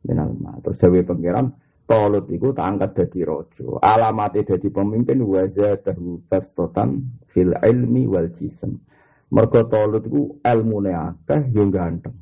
minal 0.07 0.31
ma. 0.39 0.55
Terus 0.63 0.79
jawe 0.79 0.99
pangeran 1.03 1.47
Tolut 1.83 2.23
itu 2.31 2.55
tak 2.55 2.71
angkat 2.71 2.91
jadi 3.03 3.27
rojo. 3.27 3.75
Alamatnya 3.83 4.55
jadi 4.55 4.71
pemimpin 4.71 5.19
wazadahu 5.27 6.23
bastotan 6.31 7.19
fil 7.27 7.51
ilmi 7.51 8.07
wal 8.07 8.31
jism. 8.31 8.79
Mergo 9.27 9.67
Tolut 9.67 10.07
itu 10.07 10.39
ilmu 10.39 10.79
akeh 10.87 11.51
yo 11.51 11.67
ganteng. 11.67 12.15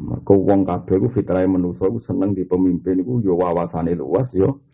Mergo 0.00 0.34
wong 0.40 0.64
kabeh 0.64 0.96
ku 1.04 1.08
fitrah 1.12 1.44
manusa 1.44 1.92
ku 1.92 2.00
seneng 2.00 2.32
di 2.32 2.48
pemimpin 2.48 3.04
iku 3.04 3.20
yo 3.20 3.36
wawasane 3.36 3.92
luas 3.92 4.32
yo 4.32 4.65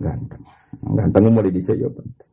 ganteng. 0.00 0.42
Ganteng 0.80 1.22
mulai 1.28 1.52
dhisik 1.52 1.76
yo 1.76 1.92
penting. 1.92 2.28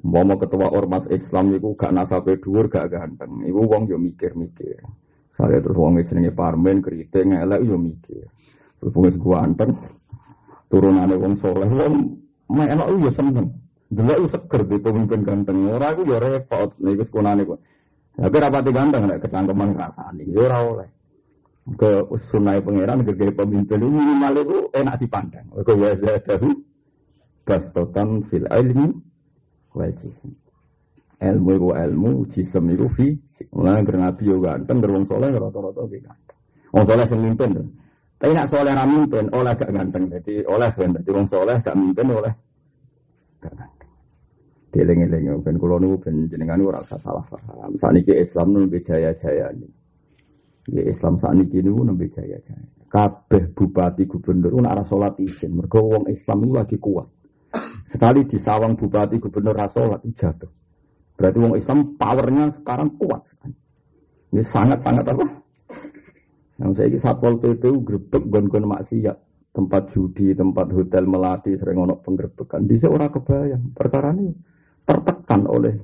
Mau 0.00 0.24
ketua 0.40 0.72
ormas 0.72 1.06
Islam 1.12 1.54
itu 1.54 1.76
gak 1.76 1.92
nasabe 1.92 2.40
dhuwur 2.40 2.66
gak 2.66 2.90
ganteng. 2.90 3.46
Iku 3.46 3.60
wong 3.68 3.86
yo 3.86 3.96
mikir-mikir. 4.00 4.82
Saya 5.30 5.62
terus 5.62 5.78
wong 5.78 6.02
jenenge 6.02 6.34
Parmen 6.34 6.82
keriting 6.82 7.38
elek 7.38 7.62
yo 7.62 7.78
mikir. 7.78 8.26
Berhubungan 8.80 9.14
gua 9.20 9.36
anteng 9.44 9.70
turunane 10.66 11.14
wong 11.14 11.34
soleh 11.38 11.68
wong 11.68 11.94
enak 12.50 12.86
yo 12.98 13.10
seneng. 13.12 13.46
Delok 13.90 14.18
yo 14.24 14.28
seger 14.28 14.62
di 14.66 14.76
pemimpin 14.80 15.20
ganteng. 15.22 15.68
Ora 15.70 15.94
iku 15.94 16.02
yo 16.08 16.16
repot 16.18 16.74
niku 16.80 17.04
sekunane 17.06 17.46
kok. 17.46 17.60
Tapi 18.16 18.36
rapati 18.36 18.70
ganteng 18.74 19.02
nek 19.06 19.20
kecangkeman 19.22 19.70
rasane 19.76 20.24
yo 20.26 20.48
ora 20.48 20.58
oleh. 20.64 20.88
Ke 21.76 22.02
sunai 22.16 22.58
pangeran 22.64 23.04
ke 23.04 23.12
pemimpin 23.14 23.78
ini 23.78 23.92
minimal 23.92 24.34
itu 24.42 24.58
enak 24.74 24.96
dipandang. 24.96 25.46
Ke 25.60 25.72
wazadahu 25.76 26.48
bastotan 27.44 28.24
fil 28.26 28.48
ilmi 28.48 28.88
wal 29.76 29.92
jism. 29.94 30.32
Ilmu 31.20 31.50
itu 31.52 31.68
ilmu, 31.76 32.10
jism 32.32 32.64
itu 32.72 32.88
fisik. 32.88 33.52
Mulai 33.52 33.84
dari 33.84 34.00
Nabi 34.00 34.22
yo 34.24 34.40
ganteng, 34.40 34.80
dari 34.80 34.92
wong 34.96 35.04
soleh 35.04 35.28
rata-rata 35.28 35.84
lebih 35.84 36.00
ganteng. 36.08 36.38
Wong 36.72 36.84
soleh 36.88 37.04
sing 37.04 37.20
mimpin 37.20 37.48
tuh. 37.60 37.68
Tapi 38.16 38.32
nak 38.32 38.48
soleh 38.48 38.72
ra 38.72 38.84
mimpin, 38.88 39.28
oleh 39.28 39.52
gak 39.52 39.68
ganteng. 39.68 40.08
Jadi 40.08 40.44
oleh 40.48 40.68
kan, 40.72 40.96
jadi 40.96 41.10
wong 41.12 41.28
soleh 41.28 41.56
gak 41.60 41.76
mimpin 41.76 42.06
oleh 42.08 42.32
gak 43.44 43.52
ganteng. 43.52 43.90
Dieling-eling 44.72 45.44
ben 45.44 45.54
niku 45.60 45.96
ben 45.98 46.14
jenengan 46.30 46.62
ora 46.62 46.80
usah 46.80 46.96
salah 46.96 47.24
paham. 47.28 47.74
Saniki 47.76 48.16
Islam 48.16 48.56
nembe 48.56 48.80
jaya-jaya. 48.80 49.52
Ya 50.70 50.86
Islam 50.86 51.18
saniki 51.18 51.58
niku 51.58 51.82
nembe 51.82 52.06
jaya-jaya. 52.06 52.62
Kabeh 52.86 53.50
bupati 53.54 54.06
gubernur 54.06 54.62
ora 54.62 54.82
salat 54.86 55.18
isin. 55.18 55.58
Mergo 55.58 55.82
wong 55.82 56.04
Islam 56.06 56.46
itu 56.46 56.54
lagi 56.54 56.76
kuat. 56.78 57.06
Sekali 57.82 58.22
di 58.26 58.38
sawang 58.38 58.78
bupati 58.78 59.18
gubernur 59.18 59.54
rasolat 59.54 60.02
jatuh. 60.14 60.50
Berarti 61.18 61.38
wong 61.42 61.54
Islam 61.58 61.98
powernya 61.98 62.48
sekarang 62.54 62.94
kuat. 62.96 63.26
Ini 64.30 64.42
sangat-sangat 64.46 65.04
apa? 65.10 65.26
Yang 66.60 66.70
saya 66.76 66.86
ini 66.92 66.98
satpol 67.00 67.34
PP 67.40 67.62
grebek 67.82 68.22
gon-gon 68.30 68.64
maksiat. 68.70 69.16
Tempat 69.50 69.90
judi, 69.90 70.30
tempat 70.30 70.70
hotel 70.70 71.10
melati, 71.10 71.58
sering 71.58 71.82
ono 71.82 71.98
penggerbekan. 71.98 72.62
Di 72.70 72.78
orang 72.86 73.10
kebayang. 73.10 73.74
Perkara 73.74 74.14
ini 74.14 74.30
tertekan 74.86 75.42
oleh 75.50 75.74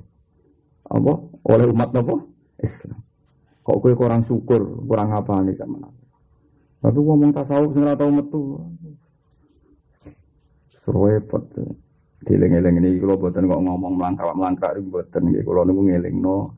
apa? 0.87 1.13
Oleh 1.51 1.67
umat 1.75 1.91
apa? 1.91 2.15
Islam. 2.63 3.06
Kok 3.67 3.83
kue 3.83 3.99
kurang 3.99 4.23
syukur, 4.23 4.63
kurang 4.87 5.11
apa 5.11 5.43
nih 5.43 5.59
sama 5.59 5.91
Tapi 6.79 6.99
ngomong 7.03 7.35
tasawuf 7.35 7.75
ora 7.75 7.99
tau 7.99 8.15
metu. 8.15 8.63
Surwepot. 10.71 11.43
Dileng-eleng 12.23 12.79
ini 12.79 13.03
kalau 13.03 13.19
buatan 13.19 13.51
kok 13.51 13.63
ngomong 13.67 13.99
melangkah-melangkah 13.99 14.71
buatan 14.87 15.35
kalau 15.43 15.67
nunggu 15.67 15.83
ngeling 15.91 16.17
no 16.23 16.55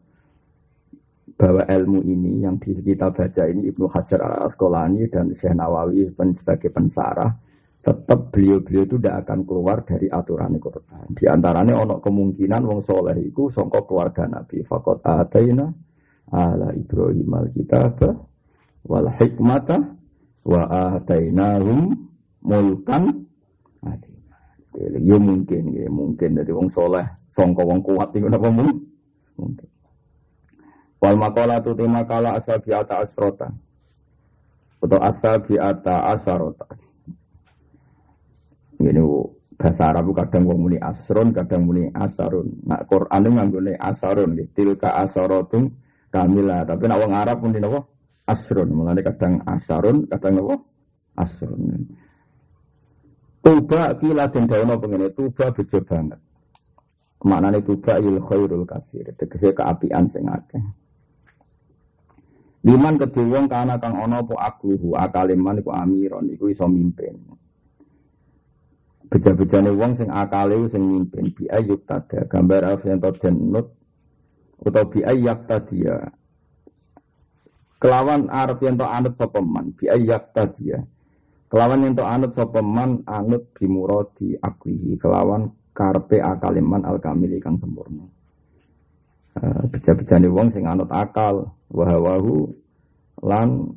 bahwa 1.39 1.65
ilmu 1.65 2.03
ini 2.03 2.45
yang 2.45 2.61
di 2.61 2.77
kita 2.77 3.15
baca 3.15 3.43
ini 3.47 3.71
Ibnu 3.71 3.87
Hajar 3.89 4.21
al 4.21 4.51
Asqalani 4.51 5.07
dan 5.07 5.31
Syekh 5.31 5.55
Nawawi 5.55 6.11
sebagai 6.13 6.69
pensarah 6.69 7.31
tetap 7.79 8.35
beliau-beliau 8.35 8.85
itu 8.85 8.97
tidak 8.99 9.25
akan 9.25 9.47
keluar 9.47 9.87
dari 9.87 10.11
aturan 10.11 10.59
Quran. 10.59 11.15
Di 11.15 11.25
antaranya 11.31 11.79
ono 11.79 12.03
kemungkinan 12.03 12.63
wong 12.67 12.81
soleh 12.83 13.17
itu 13.23 13.49
songkok 13.49 13.87
keluarga 13.87 14.27
Nabi. 14.27 14.67
Fakot 14.67 14.99
ataina 15.07 15.71
ala 16.33 16.73
Ibrahim 16.77 17.31
al 17.35 17.49
kitab 17.53 17.99
wal 18.85 19.09
hikmata 19.17 19.77
wa 20.45 20.63
atainahum 20.97 22.09
mulkan. 22.45 23.27
Ya 24.79 25.19
mungkin, 25.19 25.75
ya 25.75 25.91
mungkin 25.91 26.39
dari 26.39 26.55
wong 26.55 26.71
soleh, 26.71 27.03
songko 27.35 27.67
wong 27.67 27.81
kuat 27.83 28.15
itu 28.15 28.31
apa 28.31 28.47
mungkin. 28.47 29.67
Wal 31.03 31.17
makola 31.19 31.59
tu 31.63 31.75
tema 31.75 32.07
kala 32.07 32.39
asal 32.39 32.63
biata 32.63 33.03
asrota 33.03 33.51
atau 34.79 34.99
asal 35.03 35.43
biata 35.43 35.95
asarota. 36.15 36.67
Ini 38.79 39.03
bahasa 39.59 39.91
Arab 39.91 40.15
kadang 40.15 40.47
wong 40.47 40.71
muni 40.71 40.79
asron, 40.79 41.35
kadang 41.35 41.67
muni 41.67 41.91
asarun. 41.91 42.63
Nak 42.63 42.87
Quran 42.87 43.27
itu 43.27 43.31
nganggone 43.35 43.73
asarun, 43.75 44.31
gitu. 44.39 44.51
tilka 44.55 44.95
asarotum 44.95 45.75
kamila. 46.13 46.65
Tapi 46.65 46.85
nak 46.89 46.99
wong 47.01 47.13
Arab 47.15 47.37
pun 47.41 47.53
apa? 47.57 47.81
Asrun. 48.29 48.69
Mulane 48.73 49.01
kadang 49.01 49.41
asarun, 49.49 50.05
kadang 50.09 50.45
apa? 50.45 50.57
Asrun. 51.17 51.89
Tuba 53.41 53.97
kila 53.97 54.29
den 54.29 54.45
dawono 54.45 54.77
pengene 54.77 55.09
tuba 55.17 55.49
bejo 55.49 55.81
banget. 55.81 56.21
Maknane 57.25 57.65
tuba 57.65 57.97
il 57.97 58.21
khairul 58.21 58.69
kasir. 58.69 59.09
Tegese 59.17 59.57
keapian 59.57 60.05
sing 60.05 60.29
akeh. 60.29 60.61
Liman 62.67 62.99
kedhe 62.99 63.23
wong 63.23 63.47
kana 63.49 63.79
kang 63.79 63.97
ana 63.97 64.21
apa 64.21 64.35
akluhu 64.35 64.99
akaliman 64.99 65.63
iku 65.63 65.71
amiron 65.73 66.29
iku 66.29 66.51
iso 66.51 66.67
mimpin. 66.69 67.15
Beja-bejane 69.09 69.73
wong 69.73 69.97
sing 69.97 70.13
akale 70.13 70.69
sing 70.69 70.85
mimpin 70.85 71.33
bi 71.33 71.49
tada 71.89 72.29
gambar 72.29 72.77
alf 72.77 72.85
yang 72.85 73.01
den 73.01 73.35
nut 73.55 73.78
utawa 74.63 74.87
bi 74.91 75.01
ayyak 75.07 75.47
tadia. 75.47 75.97
Kelawan 77.79 78.27
arep 78.27 78.59
yen 78.67 78.75
anut 78.79 79.15
sapa 79.15 79.39
man 79.39 79.71
bi 79.75 79.87
ayyak. 79.87 80.35
Kelawan 81.49 81.85
yen 81.87 81.95
anut 81.99 82.33
sapa 82.35 82.61
anut 83.07 83.43
bimuradi 83.55 84.35
aklihi 84.39 84.99
kelawan 84.99 85.51
karpe 85.71 86.19
akaliman 86.19 86.83
al 86.83 86.99
kamili 86.99 87.39
kang 87.39 87.55
sempurna. 87.55 88.03
Uh, 89.39 89.63
beja-bejane 89.71 90.27
wong 90.27 90.51
sing 90.51 90.67
anut 90.67 90.91
akal 90.91 91.55
wahawahu 91.71 92.51
lan 93.23 93.71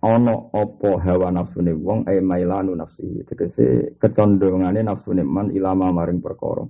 ono 0.00 0.34
opo 0.54 0.96
hawa 0.96 1.28
nafsune 1.28 1.76
wong 1.76 2.08
e 2.08 2.24
mailanu 2.24 2.72
nafsi 2.72 3.20
tegese 3.28 3.98
kecondongane 4.00 4.80
nafsune 4.80 5.26
man 5.26 5.50
ilama 5.52 5.92
maring 5.92 6.22
perkara 6.24 6.64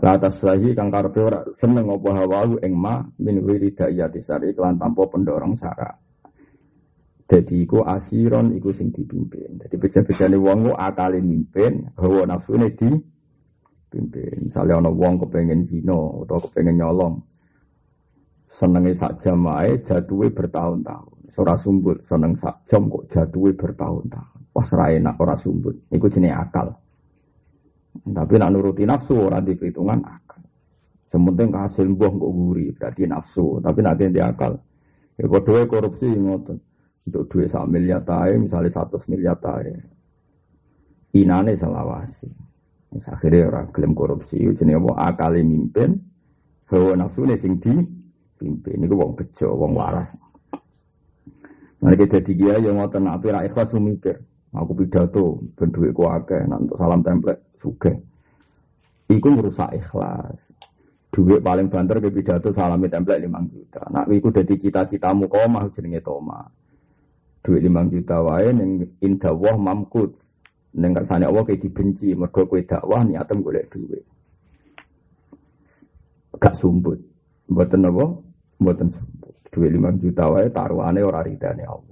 la 0.00 0.16
taslahi 0.16 0.72
kang 0.72 0.88
karepe 0.88 1.20
ora 1.20 1.40
seneng 1.52 1.92
opo 1.92 2.08
hawahu 2.14 2.62
ing 2.64 2.72
ma 2.72 3.04
min 3.20 3.44
wiridayati 3.44 4.22
sari 4.22 4.56
kelan 4.56 4.80
tanpa 4.80 5.04
pendorong 5.10 5.52
sara 5.52 5.92
jadi 7.28 7.54
iku 7.64 7.84
asiron 7.84 8.56
iku 8.56 8.72
sing 8.72 8.88
dipimpin 8.88 9.60
jadi 9.60 9.74
beja-bejane 9.76 10.36
wong 10.40 10.70
ku 10.70 10.72
akale 10.72 11.20
mimpin 11.20 11.92
hawa 12.00 12.24
nafsune 12.24 12.72
di 12.72 12.88
pimpin 13.92 14.48
misalnya 14.48 14.80
ono 14.80 14.90
wong 14.96 15.20
kepengen 15.28 15.60
zino 15.60 16.24
atau 16.24 16.40
kepengen 16.48 16.80
nyolong 16.80 17.20
senenge 18.52 18.92
sak 18.92 19.16
jam 19.24 19.40
wae 19.48 19.80
jatuhe 19.80 20.28
bertahun-tahun. 20.28 21.32
Ora 21.32 21.56
sumbut 21.56 22.04
seneng 22.04 22.36
sak 22.36 22.68
jam 22.68 22.84
kok 22.92 23.08
jatuhe 23.08 23.56
bertahun-tahun. 23.56 24.40
Wah 24.52 24.66
ora 24.76 24.86
enak 24.92 25.16
ora 25.16 25.32
sumbut. 25.32 25.88
Iku 25.88 26.12
jenenge 26.12 26.36
akal. 26.36 26.68
Tapi 27.92 28.34
nak 28.40 28.50
nuruti 28.56 28.88
nafsu 28.88 29.28
ora 29.28 29.44
di 29.44 29.52
perhitungan 29.52 30.00
akal. 30.00 30.40
Sementing 31.04 31.52
hasil 31.52 31.92
buah 31.92 32.08
kok 32.08 32.32
guri 32.32 32.72
berarti 32.72 33.04
nafsu. 33.04 33.60
Tapi 33.60 33.78
nak 33.84 34.00
di 34.00 34.20
akal. 34.20 34.56
Ya 35.20 35.28
padha 35.28 35.60
korupsi 35.68 36.08
ngoten. 36.08 36.56
Untuk 37.02 37.26
duit 37.26 37.50
sak 37.50 37.66
miliar 37.66 37.98
tae, 38.06 38.38
misalnya 38.38 38.70
satu 38.70 38.94
miliar 39.10 39.34
tae. 39.42 39.74
Inane 41.18 41.52
selawasi. 41.52 42.30
Akhirnya 42.94 43.50
orang 43.50 43.72
klaim 43.74 43.92
korupsi, 43.96 44.38
jenenge 44.54 44.78
apa 44.78 45.10
akal 45.10 45.34
mimpin, 45.42 45.98
hawa 46.70 46.94
nafsu 46.94 47.26
sing 47.34 47.58
di 47.58 47.74
pimpin. 48.38 48.86
Ini 48.86 48.94
wong 48.94 49.18
bejo, 49.18 49.50
wong 49.56 49.72
waras. 49.74 50.14
Nah, 51.82 51.98
kita 51.98 52.22
di 52.22 52.38
dia 52.38 52.54
yang 52.62 52.78
mau 52.78 52.86
tenang, 52.86 53.18
tapi 53.18 53.34
ikhlas 53.34 53.74
mikir. 53.74 54.14
Aku 54.52 54.76
pidato, 54.76 55.40
ben 55.56 55.72
duitku 55.72 56.04
akeh, 56.04 56.44
nanti 56.44 56.76
salam 56.76 57.00
template, 57.00 57.56
suge. 57.56 57.92
Iku 59.08 59.28
merusak 59.32 59.72
ikhlas. 59.76 60.52
Duit 61.12 61.44
paling 61.44 61.68
banter 61.68 62.00
ke 62.00 62.08
pidato 62.08 62.48
salami 62.48 62.88
template 62.88 63.20
5 63.28 63.52
juta. 63.52 63.84
Nah, 63.92 64.08
iku 64.08 64.32
jadi 64.32 64.56
cita-citamu 64.56 65.28
kau 65.28 65.44
mah 65.44 65.68
jenenge 65.68 66.00
Toma. 66.00 66.40
Duit 67.44 67.60
5 67.60 67.92
juta 67.92 68.24
wae 68.24 68.48
ning 68.56 68.96
indah 68.96 69.36
wah 69.36 69.52
mamkut. 69.52 70.16
Ning 70.72 70.96
kersane 70.96 71.28
Allah 71.28 71.44
kayak 71.44 71.68
dibenci, 71.68 72.16
mergo 72.16 72.48
kowe 72.48 72.56
dakwah 72.64 73.04
niatem 73.04 73.44
golek 73.44 73.68
duit. 73.68 74.04
Gak 76.40 76.56
sumbut. 76.56 76.96
Mboten 77.52 77.84
apa? 77.92 78.04
Mboten 78.56 78.88
duwe 79.52 79.68
5 79.68 80.00
juta 80.00 80.32
wae 80.32 80.48
taruhane 80.48 81.04
ora 81.04 81.20
ridane 81.20 81.68
Allah. 81.68 81.91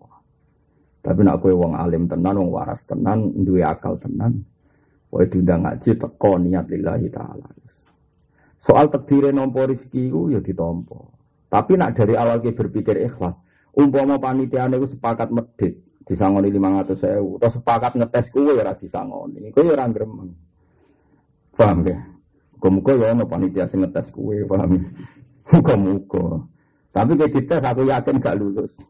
Tapi 1.00 1.20
nak 1.24 1.40
kowe 1.40 1.52
wong 1.56 1.72
alim 1.76 2.04
tenan, 2.04 2.36
wong 2.36 2.50
waras 2.52 2.84
tenan, 2.84 3.32
duwe 3.32 3.64
akal 3.64 3.96
tenan, 3.96 4.44
kowe 5.08 5.24
diundang 5.24 5.64
ngaji 5.64 5.96
teko 5.96 6.36
niat 6.36 6.68
lillahi 6.68 7.08
taala. 7.08 7.48
Soal 8.60 8.92
takdire 8.92 9.32
nompo 9.32 9.64
rezeki 9.64 10.12
ku 10.12 10.28
ya 10.28 10.44
ditompo. 10.44 11.16
Tapi 11.48 11.80
nak 11.80 11.96
dari 11.96 12.14
awal 12.14 12.44
ke 12.44 12.52
berpikir 12.52 13.00
ikhlas, 13.00 13.34
umpama 13.72 14.20
panitia 14.20 14.68
niku 14.68 14.84
sepakat 14.84 15.32
medit 15.32 15.80
disangoni 16.04 16.52
500 16.52 16.94
sewu, 16.98 17.38
atau 17.38 17.50
sepakat 17.54 17.92
ngetes 17.94 18.26
kue 18.34 18.50
ya 18.50 18.66
ora 18.66 18.74
disangoni, 18.74 19.48
kue 19.54 19.62
ya 19.62 19.72
ora 19.78 19.86
gremeng. 19.88 20.30
Paham 21.54 21.86
ya? 21.86 21.98
Muga-muga 22.60 22.92
ya 22.98 23.06
ono 23.16 23.24
panitia 23.24 23.64
sing 23.64 23.86
ngetes 23.86 24.12
kue, 24.12 24.42
paham? 24.44 24.90
Muga-muga. 25.54 26.44
Tapi 26.90 27.12
kayak 27.14 27.32
dites 27.32 27.62
aku 27.62 27.86
yakin 27.86 28.18
gak 28.18 28.36
lulus. 28.36 28.82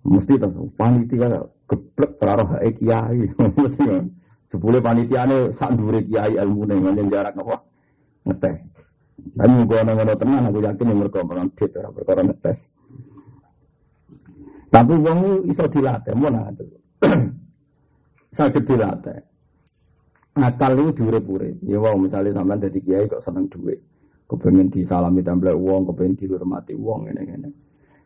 Mesti 0.00 0.40
tuh 0.40 0.72
panitia 0.74 1.28
geblek 1.68 2.10
terarah 2.16 2.48
hae 2.56 2.70
kiai. 2.72 3.28
Mesti 3.60 3.82
kan. 3.84 4.04
Sepuluh 4.50 4.80
panitia 4.82 5.28
ini 5.28 5.54
sak 5.54 5.76
dure 5.78 6.02
kiai 6.02 6.34
ilmu 6.34 6.66
nih 6.66 6.78
yang 6.80 7.06
jarak 7.12 7.38
apa 7.38 7.56
ngetes. 8.26 8.58
Tapi 9.20 9.52
gue 9.68 9.80
ngono 9.84 10.14
tenang 10.16 10.48
aku 10.48 10.58
yakin 10.64 10.90
yang 10.90 10.98
mereka 11.04 11.20
dit 11.52 11.72
orang 11.76 11.92
perkara 11.92 12.20
ngetes. 12.24 12.58
Tapi 14.70 14.94
wong 14.96 15.50
iso 15.50 15.66
dilatih, 15.66 16.14
mau 16.14 16.30
nanti. 16.30 16.64
Sakit 18.38 18.62
dilatih. 18.64 19.18
Akal 20.40 20.78
itu 20.78 21.02
diurip-urip. 21.04 21.58
Ya 21.66 21.76
wong 21.82 22.06
misalnya 22.06 22.32
sampean 22.32 22.62
dadi 22.62 22.80
kiai 22.80 23.10
kok 23.10 23.20
seneng 23.20 23.50
duit 23.50 23.82
kepengen 24.30 24.70
disalami 24.70 25.26
template 25.26 25.58
uang, 25.58 25.90
kepengen 25.90 26.14
dihormati 26.14 26.78
uang 26.78 27.10
ini 27.10 27.22
ini. 27.34 27.50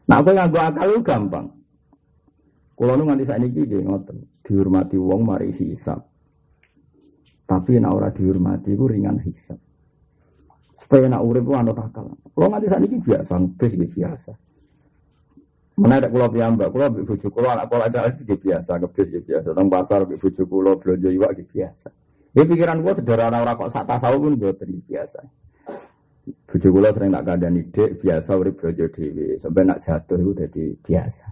Nah 0.08 0.24
aku 0.24 0.32
yang 0.32 0.48
akal 0.48 0.88
itu 0.88 1.04
gampang. 1.04 1.52
Kalau 2.74 2.92
nu 2.98 3.06
nganti 3.06 3.24
saat 3.26 3.38
ini 3.38 3.54
dia 3.54 3.78
ngoten, 3.82 4.42
dihormati 4.42 4.98
uang 4.98 5.22
mari 5.22 5.54
hisap. 5.54 6.02
Tapi 7.46 7.78
nak 7.78 7.92
ora 7.94 8.08
dihormati 8.10 8.74
itu 8.74 8.84
ringan 8.90 9.22
hisap. 9.22 9.58
Supaya 10.74 11.06
nak 11.06 11.22
urip 11.22 11.46
itu 11.46 11.54
anut 11.54 11.78
akal. 11.78 12.10
Kalau 12.10 12.48
nganti 12.50 12.66
saat 12.66 12.82
ini 12.82 12.98
biasa, 12.98 13.34
bes 13.54 13.72
biasa. 13.78 14.32
Mana 15.74 15.98
ada 15.98 16.06
pulau 16.06 16.30
piyambak, 16.30 16.70
pulau 16.70 16.86
bujuk 17.02 17.34
pulau 17.34 17.50
anak 17.50 17.66
pulau 17.66 17.82
ada 17.82 18.06
itu 18.06 18.30
biasa, 18.38 18.78
ngebis 18.78 19.10
biasa. 19.26 19.50
Tentang 19.50 19.66
pasar 19.70 20.06
bujuk 20.06 20.46
pulau 20.46 20.78
belanja 20.78 21.10
iwak 21.10 21.34
biasa. 21.50 21.90
Ya 22.34 22.42
pikiran 22.42 22.82
gua 22.82 22.94
sederhana 22.94 23.42
orang 23.42 23.58
kok 23.58 23.70
sak 23.70 23.86
tasawuf 23.86 24.22
pun 24.22 24.34
buatan 24.38 24.82
biasa. 24.86 25.22
Bujuk 26.24 26.70
kula 26.72 26.88
sering 26.94 27.10
tak 27.12 27.24
kandani 27.26 27.60
ide 27.66 27.84
biasa 27.98 28.30
urip 28.38 28.54
bojo 28.56 28.86
dhewe, 28.88 29.36
sampai 29.36 29.62
nak 29.66 29.82
jatuh 29.82 30.18
itu 30.18 30.32
jadi 30.32 30.64
biasa. 30.80 31.26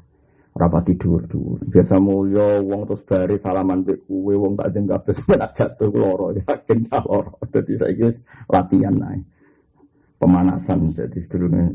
Ora 0.52 0.68
tidur 0.84 1.24
dulu. 1.24 1.64
Biasa 1.64 1.96
mulya 1.96 2.60
wong 2.60 2.84
terus 2.84 3.02
bare 3.08 3.36
salaman 3.40 3.88
mbek 3.88 4.04
kuwe 4.04 4.36
wong 4.36 4.52
tak 4.52 4.68
jeng 4.76 4.84
kabeh 4.84 5.12
sampe 5.16 5.34
nak 5.40 5.52
jatuh 5.56 5.88
loro 5.88 6.28
yakin 6.36 6.78
cah 6.84 7.02
loro. 7.08 7.40
Dadi 7.48 7.72
saiki 7.72 8.04
wis 8.04 8.20
latihan 8.52 9.00
ae. 9.00 9.24
Pemanasan 10.20 10.92
jadi 10.92 11.18
sedurunge 11.24 11.72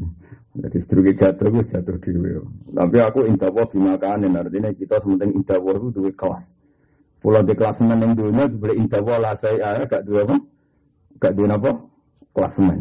jadi 0.62 0.78
sedurunge 0.78 1.14
jatuh 1.18 1.50
wis 1.58 1.74
jatuh 1.74 1.98
dhewe. 1.98 2.46
Tapi 2.70 2.98
aku 3.02 3.26
indah 3.26 3.50
wa 3.50 3.66
bimakanin 3.66 4.38
artinya 4.38 4.70
kita 4.70 5.02
sementing 5.02 5.42
indah 5.42 5.58
wa 5.58 5.74
itu 5.74 5.90
duwe 5.90 6.14
kelas. 6.14 6.54
Pulau 7.18 7.42
di 7.42 7.58
kelas 7.58 7.82
meneng 7.82 8.14
dunia 8.14 8.46
sebenarnya 8.46 8.78
indah 8.78 9.02
lah 9.18 9.34
saya 9.34 9.90
gak 9.90 10.06
dua 10.06 10.22
apa? 10.22 10.38
Gak 11.18 11.34
dua 11.34 11.50
apa? 11.50 11.72
klasemen. 12.38 12.80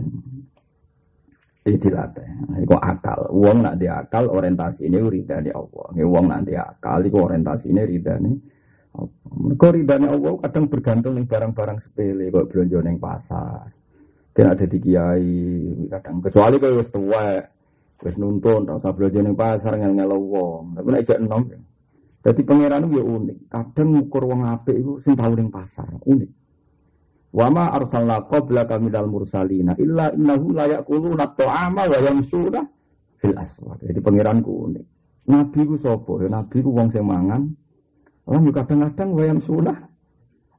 Ini 1.67 1.83
dilatih. 1.83 2.29
Iku 2.63 2.79
akal. 2.79 3.27
Uang 3.35 3.67
nak 3.67 3.75
di 3.75 3.91
akal 3.91 4.31
orientasi 4.31 4.87
ini 4.87 5.03
ridani 5.03 5.51
Allah. 5.51 5.87
Ini 5.99 6.05
uang 6.07 6.27
nak 6.31 6.41
di 6.47 6.55
akal. 6.55 7.03
Iku 7.03 7.27
orientasi 7.27 7.75
ini 7.75 7.83
ridani 7.83 8.33
Mereka 9.27 9.75
ridani 9.75 10.07
Allah 10.07 10.33
kadang 10.47 10.71
bergantung 10.71 11.19
dengan 11.19 11.27
barang-barang 11.27 11.79
sepele. 11.83 12.31
Kok 12.31 12.47
belanja 12.55 12.79
neng 12.87 12.97
pasar. 13.03 13.67
Tidak 14.31 14.51
ada 14.55 14.65
di 14.65 14.79
kiai. 14.79 15.35
Kadang 15.91 16.23
kecuali 16.23 16.57
kalau 16.63 16.79
wis 16.79 16.91
tua, 16.95 17.27
wis 17.99 18.15
nuntun, 18.15 18.63
tak 18.63 18.79
usah 18.79 18.93
belanja 18.95 19.21
neng 19.27 19.35
pasar 19.37 19.73
ngel 19.75 19.93
ngel 19.99 20.13
uang. 20.15 20.65
Tapi 20.79 20.87
nak 20.87 21.03
ijak 21.03 21.19
enom. 21.19 21.43
Jadi 22.27 22.41
pangeran 22.47 22.87
itu 22.87 22.95
ya 22.95 23.05
unik. 23.07 23.39
Kadang 23.51 23.89
ngukur 23.91 24.23
wong 24.27 24.41
apik 24.47 24.77
itu 24.79 24.93
sing 25.03 25.19
tau 25.19 25.35
ning 25.35 25.51
pasar, 25.51 25.91
unik. 26.07 26.46
Wa 27.37 27.53
ma 27.53 27.69
arsalna 27.69 28.25
qablaka 28.25 28.81
minal 28.81 29.13
mursalina 29.13 29.77
illa 29.77 30.09
innahu 30.17 30.57
la 30.57 30.65
yaquluna 30.73 31.37
ta'ama 31.37 31.85
wa 31.85 31.99
yamsuna 32.01 32.65
fil 33.21 33.37
aswaq. 33.37 33.85
Jadi 33.85 34.01
pangeranku 34.01 34.49
unik. 34.49 34.85
Nabi 35.29 35.61
ku 35.69 35.77
sapa? 35.77 36.17
Ya 36.25 36.33
nabi 36.33 36.65
ku 36.65 36.73
wong 36.73 36.89
sing 36.89 37.05
mangan. 37.05 37.45
Lah 38.25 38.41
yo 38.41 38.51
kadang-kadang 38.57 39.09
wa 39.13 39.23
yamsuna 39.29 39.73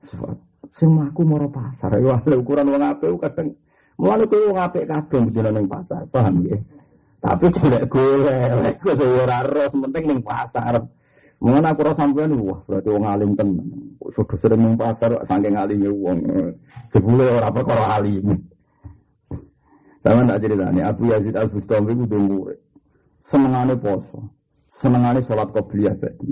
aswaq. 0.05 0.37
Sing 0.69 0.93
mlaku 0.93 1.25
mara 1.25 1.49
pasar. 1.49 1.97
Ya 1.97 2.21
ukuran 2.37 2.69
wong 2.69 2.85
apik 2.85 3.09
kadang 3.25 3.57
mulane 3.97 4.29
kuwi 4.29 4.45
wong 4.53 4.61
apik 4.61 4.85
kabeh 4.85 5.17
mesti 5.17 5.39
ning 5.49 5.65
pasar. 5.65 6.05
Paham 6.13 6.45
ya? 6.45 6.61
Tapi 7.17 7.49
golek 7.49 7.89
golek, 7.89 8.77
kok 8.77 9.01
ora 9.01 9.41
ros 9.41 9.73
penting 9.73 10.03
ning 10.05 10.21
pasar. 10.21 10.77
Mengenai 11.37 11.69
aku 11.69 11.85
rasa 11.85 12.01
sampean 12.01 12.33
wah 12.41 12.57
berarti 12.65 12.89
wong 12.89 13.05
alim 13.05 13.31
tenan. 13.37 13.69
Sudah 14.09 14.37
sering 14.41 14.57
ning 14.57 14.73
pasar 14.73 15.13
saking 15.21 15.53
alime 15.53 15.89
wong. 15.93 16.17
Jebule 16.89 17.29
ora 17.29 17.53
perkara 17.53 18.01
alim. 18.01 18.33
Sama 20.01 20.25
tak 20.29 20.45
ceritanya, 20.45 20.93
Abu 20.93 21.09
Yazid 21.09 21.35
Al 21.35 21.49
Bustami 21.49 21.91
itu 21.93 22.05
dulu 22.05 22.47
senengane 23.17 23.75
poso, 23.75 24.29
senengane 24.69 25.19
sholat 25.25 25.49
qobliyah 25.51 25.97
badi. 25.97 26.31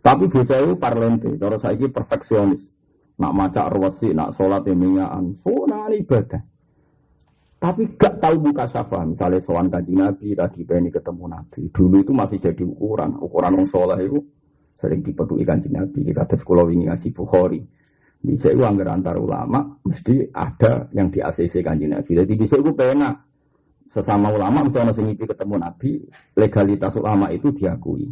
Tapi 0.00 0.24
bocah 0.26 0.58
itu 0.58 0.74
parlente, 0.80 1.28
cara 1.36 1.56
saiki 1.60 1.92
perfeksionis. 1.92 2.74
Nak 3.18 3.32
maca 3.34 3.66
arwasi, 3.68 4.14
nak 4.16 4.32
sholat 4.34 4.64
emingaan, 4.66 5.36
sunah 5.36 5.90
ibadah. 5.94 6.42
Tapi 7.58 7.90
gak 7.98 8.22
tahu 8.22 8.38
buka 8.38 8.64
syafa. 8.70 9.02
Misalnya 9.02 9.42
soal 9.42 9.66
kaji 9.66 9.92
Nabi, 9.98 10.30
lagi 10.38 10.62
pengen 10.62 10.94
ketemu 10.94 11.24
Nabi. 11.26 11.60
Dulu 11.74 11.96
itu 11.98 12.12
masih 12.14 12.38
jadi 12.38 12.62
ukuran. 12.62 13.18
Ukuran 13.18 13.58
orang 13.58 13.98
itu 13.98 14.18
sering 14.78 15.02
dipeduli 15.02 15.42
kanji 15.42 15.66
Nabi. 15.74 16.06
Kita 16.06 16.38
sekolah 16.38 16.70
ini 16.70 16.86
ngaji 16.86 17.08
Bukhari. 17.10 17.58
Bisa 18.18 18.50
itu 18.50 18.62
anggar 18.66 18.98
antar 18.98 19.14
ulama, 19.14 19.62
mesti 19.86 20.26
ada 20.34 20.90
yang 20.90 21.06
di 21.06 21.22
ACC 21.22 21.62
kanji 21.62 21.86
Nabi. 21.86 22.18
Jadi 22.18 22.32
bisa 22.34 22.54
itu 22.58 22.70
penak. 22.74 23.14
Sesama 23.88 24.28
ulama, 24.34 24.66
mesti 24.66 24.76
orang 24.78 24.92
sing 24.92 25.06
ketemu 25.16 25.54
Nabi, 25.56 25.90
legalitas 26.36 26.92
ulama 26.98 27.32
itu 27.32 27.48
diakui. 27.56 28.04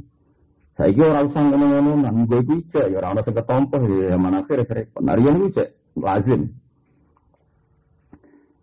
Saya 0.73 0.89
kira 0.93 1.13
orang 1.13 1.29
usah 1.29 1.41
ngomong-ngomong, 1.41 2.29
gue 2.29 2.41
bisa, 2.49 2.81
ya 2.89 2.97
orang 3.01 3.21
usah 3.21 3.33
ketompoh, 3.33 3.81
ya 3.85 4.17
mana 4.17 4.41
akhirnya 4.41 4.65
sering. 4.65 4.89
Nah, 5.05 5.17
yang 5.21 5.37
itu 5.41 5.65
lazim. 6.01 6.49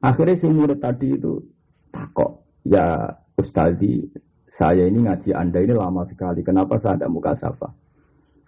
Akhirnya 0.03 0.35
si 0.35 0.51
murid 0.51 0.83
tadi 0.83 1.15
itu 1.15 1.39
takok, 1.87 2.59
ya 2.67 3.07
Ustadi, 3.39 4.03
saya 4.43 4.83
ini 4.83 4.99
ngaji 4.99 5.31
Anda 5.31 5.63
ini 5.63 5.71
lama 5.71 6.03
sekali. 6.03 6.43
Kenapa 6.43 6.75
saya 6.75 6.99
ada 6.99 7.07
muka 7.07 7.31
safa? 7.31 7.71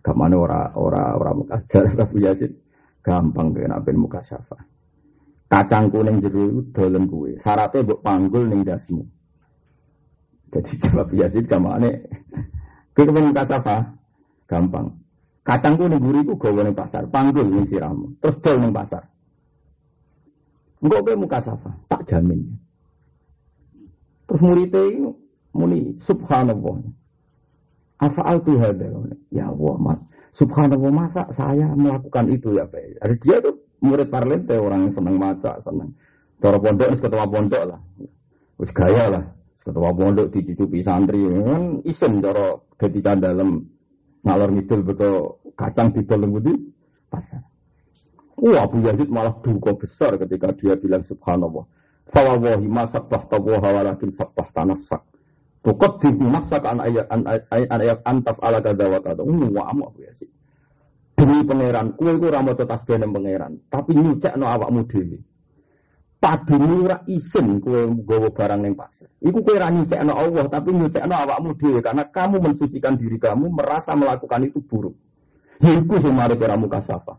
Ke 0.03 0.11
mana 0.11 0.35
ora 0.35 0.69
ora 0.75 1.15
ora 1.15 1.31
muka 1.31 1.57
jar 1.65 1.87
Abu 1.95 2.19
Yazid? 2.19 2.51
Gampang 2.99 3.55
kenapa 3.55 3.87
muka 3.95 4.19
safa. 4.19 4.59
Kacang 5.47 5.87
kuning 5.87 6.19
jeru 6.19 6.59
dolen 6.75 7.07
kue. 7.07 7.39
Syaratnya 7.39 7.87
buat 7.87 8.03
panggul 8.03 8.51
ning 8.51 8.67
dasmu. 8.67 9.01
Jadi 10.51 10.91
Abu 10.91 11.15
Yazid 11.23 11.47
ke 11.47 11.55
mana? 11.55 11.87
Kue 12.91 13.07
kepen 13.07 13.31
muka 13.31 13.47
safa? 13.47 13.95
Gampang. 14.45 14.91
Kacang 15.41 15.79
kuning 15.79 16.03
gurih 16.03 16.21
itu 16.21 16.35
gawe 16.35 16.69
pasar. 16.75 17.07
Panggul 17.07 17.47
ning 17.47 17.63
siramu. 17.63 18.11
Terus 18.19 18.43
ning 18.59 18.75
pasar. 18.75 19.14
Enggak 20.85 21.01
gue 21.01 21.15
muka 21.17 21.41
safa, 21.41 21.73
tak 21.89 22.05
jamin. 22.05 22.45
Terus 24.29 24.41
muridnya 24.45 24.81
ini 24.85 25.09
muni 25.57 25.79
subhanallah. 25.97 26.77
Afa'al 28.05 28.37
tuh 28.45 28.61
ada. 28.61 28.85
Ya 29.33 29.49
Allah, 29.49 29.75
mat. 29.81 29.99
Subhanallah 30.29 30.91
masa 30.93 31.25
saya 31.33 31.73
melakukan 31.73 32.29
itu 32.29 32.53
ya 32.53 32.69
Pak. 32.69 33.01
Ada 33.01 33.15
dia 33.17 33.35
tuh 33.41 33.55
murid 33.81 34.13
parlente 34.13 34.53
orang 34.59 34.85
yang 34.85 34.93
senang 34.93 35.17
maca, 35.17 35.57
senang. 35.63 35.89
Cara 36.37 36.59
pondok 36.59 36.93
ketua 37.01 37.25
pondok 37.25 37.63
lah. 37.65 37.79
Wis 38.61 38.69
gaya 38.75 39.09
lah. 39.09 39.25
Ketua 39.55 39.89
pondok 39.89 40.29
dicucupi 40.29 40.85
santri 40.85 41.25
kan 41.25 41.81
isen 41.81 42.21
cara 42.21 42.53
dadi 42.77 43.01
candalem 43.01 43.57
ngalor 44.21 44.53
ngidul 44.53 44.81
betul 44.85 45.13
kacang 45.57 45.89
di 45.89 46.05
dalam 46.05 46.29
pasar. 47.09 47.54
Wah 48.35 48.67
Abu 48.67 48.83
Yazid 48.83 49.07
malah 49.07 49.35
duka 49.39 49.71
besar 49.75 50.19
ketika 50.19 50.51
dia 50.55 50.75
bilang 50.75 50.99
subhanallah. 50.99 51.63
Fawawahi 52.05 52.67
ma 52.67 52.83
sabbah 52.85 53.21
tawaha 53.31 53.69
walakin 53.81 54.11
sabbah 54.11 54.47
tanafsak. 54.51 55.01
Tukot 55.65 55.97
di 55.97 56.13
nafsak 56.21 56.61
an 56.61 56.77
ayat 56.83 57.07
an 57.09 57.21
ayat 57.49 57.99
antaf 58.05 58.37
ala 58.43 58.61
kada 58.61 58.85
wa 58.85 58.99
kada. 59.01 59.23
Wah 59.23 59.71
Abu 59.71 60.03
Yazid. 60.03 60.29
Demi 61.15 61.47
pangeran, 61.47 61.95
kue 61.95 62.11
itu 62.11 62.27
ramu 62.27 62.51
tetas 62.51 62.83
benem 62.83 63.15
pangeran. 63.15 63.55
Tapi 63.71 63.95
nyucek 63.95 64.35
no 64.35 64.51
awakmu 64.51 64.83
dewi. 64.83 65.15
Padu 66.19 66.59
ora 66.59 66.99
isin 67.07 67.63
kue 67.63 67.87
gawa 68.03 68.27
barang 68.35 68.59
neng 68.59 68.75
pasar. 68.75 69.07
Iku 69.23 69.39
kue 69.39 69.55
ra 69.55 69.71
nyucek 69.71 70.03
no 70.03 70.11
Allah, 70.11 70.43
tapi 70.51 70.75
nyucek 70.75 71.07
no 71.07 71.15
awakmu 71.15 71.55
dewi. 71.55 71.79
Karena 71.79 72.03
kamu 72.11 72.43
mensucikan 72.43 72.99
diri 72.99 73.15
kamu, 73.15 73.47
merasa 73.47 73.95
melakukan 73.95 74.43
itu 74.43 74.59
buruk. 74.59 74.91
Yaiku 75.63 75.95
semari 76.03 76.35
keramu 76.35 76.67
kasafah. 76.67 77.15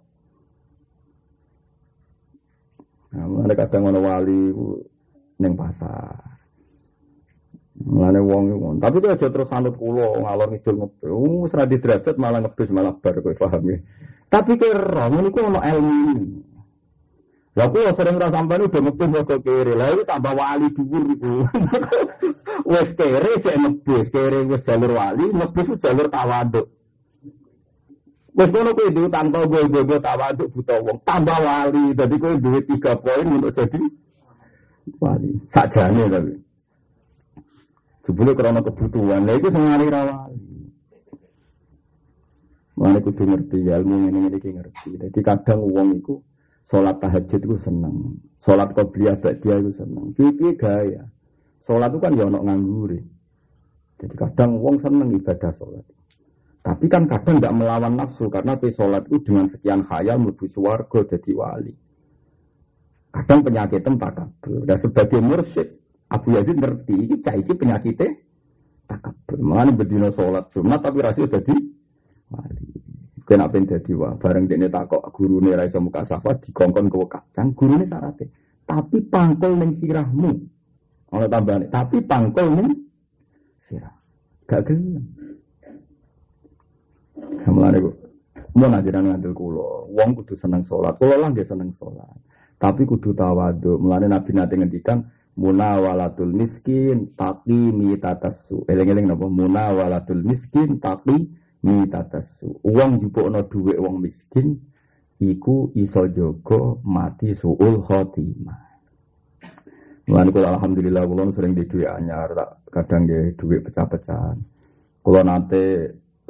Nah, 3.15 3.25
mulane 3.31 3.55
kadang 3.55 3.83
ono 3.93 4.01
wali 4.03 4.41
neng 5.39 5.53
pasar. 5.55 6.37
Mulane 7.77 8.21
wong 8.25 8.45
iku. 8.57 8.67
Tapi 8.81 8.97
itu 8.99 9.09
aja 9.13 9.27
terus 9.29 9.53
anut 9.53 9.77
kula 9.77 10.17
ngalor 10.25 10.49
ngidul 10.49 10.77
ngebel. 10.81 11.13
Wis 11.45 11.53
ra 11.53 11.69
derajat 11.69 12.17
malah 12.17 12.41
ngebis 12.41 12.73
malah 12.73 12.97
bar 12.97 13.21
kowe 13.21 13.35
paham. 13.37 13.85
Tapi 14.33 14.53
kowe 14.57 14.71
ora 14.73 15.05
ngono 15.13 15.29
iku 15.29 15.39
ono 15.45 15.61
ilmu. 15.61 16.17
Lah 17.57 17.67
kula 17.73 17.93
sering 17.93 18.17
ra 18.17 18.29
sampean 18.33 18.69
udah 18.69 18.81
ngebis 18.81 19.11
kok 19.29 19.41
kere. 19.45 19.73
Lah 19.77 19.89
itu 19.93 20.03
tambah 20.09 20.33
wali 20.33 20.67
dhuwur 20.73 21.05
iku. 21.15 21.33
Wes 22.73 22.89
kere 22.97 23.33
cek 23.39 23.57
ngebis, 23.61 24.07
kere 24.11 24.41
wis 24.49 24.65
jalur 24.65 24.93
wali, 24.97 25.25
ngebis 25.31 25.77
jalur 25.79 26.09
tawaduk. 26.09 26.67
Wes 28.37 28.53
kono 28.53 28.77
kowe 28.77 28.93
duwe 28.93 29.09
tanpa 29.09 29.49
gue 29.49 29.65
gue 29.65 29.97
tawaduk 29.97 30.53
buta 30.53 30.77
wong, 30.85 31.01
tambah 31.09 31.39
wali. 31.41 31.97
Jadi 31.97 32.15
kowe 32.21 32.37
duwe 32.37 32.61
tiga 32.69 32.93
poin 33.01 33.25
untuk 33.33 33.49
jadi 33.49 33.81
wali. 35.01 35.33
Sakjane 35.49 36.05
tapi. 36.05 36.33
Jebule 38.05 38.37
karena 38.37 38.61
kebutuhan. 38.61 39.25
Lah 39.25 39.35
iku 39.41 39.49
sing 39.49 39.65
wali 39.65 39.89
ra 39.89 40.05
wali. 40.05 40.37
Mana 42.77 43.01
kudu 43.01 43.25
ngerti 43.25 43.65
ilmu 43.65 44.13
ini 44.13 44.29
ini 44.29 44.37
ngerti. 44.37 45.01
Jadi 45.01 45.21
kadang 45.25 45.65
uang 45.65 45.97
itu 45.97 46.21
sholat 46.61 47.01
tahajud 47.01 47.41
itu 47.41 47.57
seneng, 47.57 48.21
sholat 48.37 48.69
qobliyah 48.77 49.17
dia 49.17 49.57
itu 49.57 49.73
seneng. 49.73 50.13
Pipi 50.13 50.53
gaya. 50.61 51.09
Sholat 51.65 51.89
itu 51.89 51.99
kan 52.05 52.13
ya 52.13 52.29
ono 52.29 52.45
nganggur. 52.45 53.01
Jadi 53.97 54.13
kadang 54.13 54.61
uang 54.61 54.77
seneng 54.77 55.09
ibadah 55.09 55.49
sholat. 55.57 55.96
Tapi 56.67 56.91
kan 56.91 57.07
kadang 57.07 57.39
nggak 57.39 57.55
melawan 57.55 57.95
nafsu 57.95 58.27
karena 58.27 58.59
pe 58.59 58.67
sholat 58.75 59.07
itu 59.07 59.31
dengan 59.31 59.47
sekian 59.47 59.87
khayal 59.87 60.19
menuju 60.19 60.51
suwargo 60.51 61.07
jadi 61.07 61.31
wali. 61.31 61.71
Kadang 63.15 63.47
penyakit 63.47 63.87
takabur. 63.87 64.67
Dan 64.67 64.75
sebagai 64.75 65.23
mursyid 65.23 65.69
Abu 66.11 66.35
Yazid 66.35 66.59
ngerti 66.59 66.95
ini 67.07 67.23
caiki 67.23 67.55
penyakitnya 67.55 68.11
takabur. 68.83 69.39
Mengenai 69.39 69.79
berdina 69.79 70.11
sholat 70.11 70.51
Jumat 70.51 70.83
tapi 70.83 70.99
rasio 71.07 71.31
jadi 71.31 71.55
wali. 72.35 72.67
Kena 73.23 73.47
pengen 73.47 73.79
jadi 73.79 73.93
wah. 73.95 74.19
Bareng 74.19 74.51
dia 74.51 74.67
takok 74.67 75.07
guru 75.15 75.39
nih 75.47 75.55
raisa 75.55 75.79
muka 75.79 76.03
safa 76.03 76.35
dikongkon 76.35 76.91
ke 76.91 76.99
kacang. 77.07 77.55
Guru 77.55 77.79
ini 77.79 77.87
syaratnya. 77.87 78.27
Tapi 78.67 79.07
pangkol 79.07 79.55
neng 79.55 79.71
sirahmu. 79.71 80.31
Ono 81.15 81.27
tambahan. 81.31 81.71
Tapi 81.71 82.03
pangkol 82.03 82.47
neng 82.59 82.71
sirah. 83.55 83.95
Gak 84.47 84.63
gelem. 84.67 85.16
Mulane 87.47 87.79
kok 87.81 87.95
mau 88.57 88.69
ngajaran 88.73 89.05
ngadil 89.13 89.33
kulo, 89.37 89.89
wong 89.93 90.11
kudu 90.17 90.35
seneng 90.37 90.65
sholat, 90.65 90.97
kulo 90.97 91.15
lah 91.17 91.31
dia 91.33 91.45
seneng 91.45 91.73
sholat. 91.73 92.17
Tapi 92.57 92.89
kudu 92.89 93.13
tawadu. 93.13 93.77
Mulane 93.77 94.09
Nabi 94.09 94.31
nanti 94.33 94.55
ngendikan 94.57 94.99
munawalatul 95.37 96.33
miskin 96.33 97.13
tapi 97.13 97.53
mitatasu. 97.53 98.65
Eling-eling 98.65 99.13
napa 99.13 99.29
munawalatul 99.29 100.25
miskin 100.25 100.81
tapi 100.81 101.29
mitatasu. 101.61 102.65
Uang 102.65 102.97
no 103.13 103.41
duwe 103.45 103.77
uang 103.77 104.01
miskin 104.01 104.57
iku 105.21 105.73
iso 105.77 106.09
jogo 106.09 106.81
mati 106.85 107.37
suul 107.37 107.85
khotimah. 107.85 108.61
Mulane 110.07 110.31
kula 110.31 110.55
alhamdulillah 110.57 111.03
kula 111.03 111.29
sering 111.35 111.53
di 111.53 111.67
duit 111.67 111.91
anyar, 111.91 112.31
kadang 112.71 113.11
di 113.11 113.35
duit 113.35 113.59
pecah-pecahan. 113.67 114.39
Kula 115.03 115.21
nate 115.27 115.65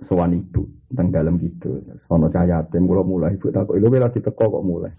sowan 0.01 0.36
ibu 0.36 0.62
teng 0.92 1.09
dalam 1.09 1.40
gitu. 1.40 1.80
Sono 1.97 2.28
cahaya 2.28 2.61
yatim 2.62 2.84
kula 2.84 3.03
mulai 3.03 3.34
ibu 3.36 3.49
tak 3.49 3.68
kok 3.68 3.76
lho 3.76 3.88
lagi 3.97 4.20
teko 4.20 4.44
kok 4.49 4.64
mulai. 4.64 4.92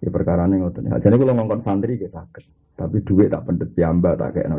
Ya 0.00 0.08
perkara 0.08 0.48
ini 0.48 0.62
ngoten. 0.64 0.88
Jadi 0.96 1.14
kula 1.18 1.32
ngongkon 1.36 1.60
santri 1.60 2.00
gak 2.00 2.12
sakit. 2.12 2.44
Tapi 2.78 3.04
duit 3.04 3.28
tak 3.28 3.44
pendet 3.44 3.68
piambak 3.76 4.16
tak 4.16 4.40
kayak 4.40 4.48
no. 4.48 4.58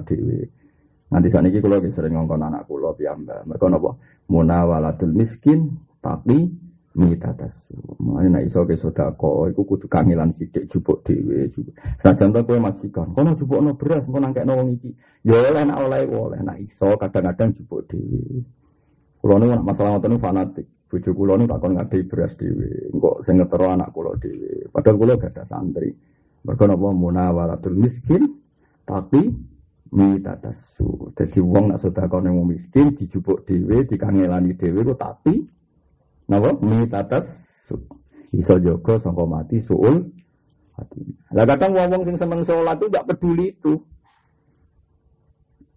Nanti 1.11 1.27
saat 1.27 1.43
ini 1.43 1.59
kalau 1.59 1.83
sering 1.91 2.13
ngongkon 2.15 2.45
anak 2.45 2.63
kulo 2.69 2.93
piyambak. 2.93 3.43
Mereka 3.49 3.65
nopo 3.67 3.99
munawalatul 4.29 5.11
miskin 5.11 5.75
tapi 5.99 6.47
mitatasu. 6.95 7.75
Mulane 8.03 8.27
nek 8.39 8.43
iso 8.47 8.67
ke 8.67 8.75
sedekah 8.75 9.15
iku 9.51 9.61
kudu 9.63 9.87
kangelan 9.87 10.31
sithik 10.31 10.67
jupuk 10.67 11.03
dhewe. 11.07 11.47
Sajan 11.99 12.35
to 12.35 12.43
kowe 12.43 12.59
majikan, 12.59 13.15
kono 13.15 13.31
jupukno 13.35 13.75
beras 13.79 14.07
engko 14.07 14.19
nangkekno 14.19 14.53
wong 14.55 14.69
iki. 14.75 14.91
Ya 15.23 15.39
oleh 15.39 15.63
nek 15.63 15.77
oleh 15.79 15.99
oleh 16.11 16.39
nek 16.43 16.57
iso 16.63 16.91
kadang-kadang 16.99 17.55
jupuk 17.55 17.87
dhewe. 17.87 18.43
Kulo 19.21 19.37
niku 19.37 19.53
masalah 19.61 20.01
ngoten 20.01 20.17
fanatik. 20.17 20.67
Bojo 20.89 21.09
kulo 21.13 21.37
niku 21.37 21.53
takon 21.53 21.77
ngadei 21.77 22.01
beras 22.09 22.33
dhewe. 22.33 22.89
Engko 22.89 23.21
sing 23.21 23.37
ngetero 23.37 23.69
anak 23.69 23.93
kulo 23.93 24.17
dhewe. 24.17 24.65
Padahal 24.73 24.97
kulo 24.97 25.13
gak 25.21 25.37
ada 25.37 25.43
santri. 25.45 25.93
Mergo 26.41 26.65
napa 26.65 26.89
munawalatul 26.89 27.77
miskin 27.77 28.25
tapi 28.81 29.29
mitatasu. 29.93 31.13
Jadi 31.13 31.37
wong 31.37 31.69
nak 31.69 31.79
sedekah 31.85 32.17
nang 32.17 32.41
miskin 32.49 32.97
dijupuk 32.97 33.45
dhewe, 33.45 33.85
dikangelani 33.85 34.57
dhewe 34.57 34.81
ku 34.81 34.97
tapi 34.97 35.37
napa 36.25 36.57
mitatasu. 36.57 37.77
Iso 38.33 38.57
jaga 38.57 38.97
sangka 38.97 39.23
mati 39.29 39.61
suul 39.61 40.01
hati. 40.81 41.03
Lah 41.37 41.45
kadang 41.45 41.77
wong-wong 41.77 42.01
sing 42.09 42.17
seneng 42.17 42.41
sholat 42.41 42.79
itu 42.81 42.89
gak 42.89 43.05
peduli 43.05 43.53
itu. 43.53 43.77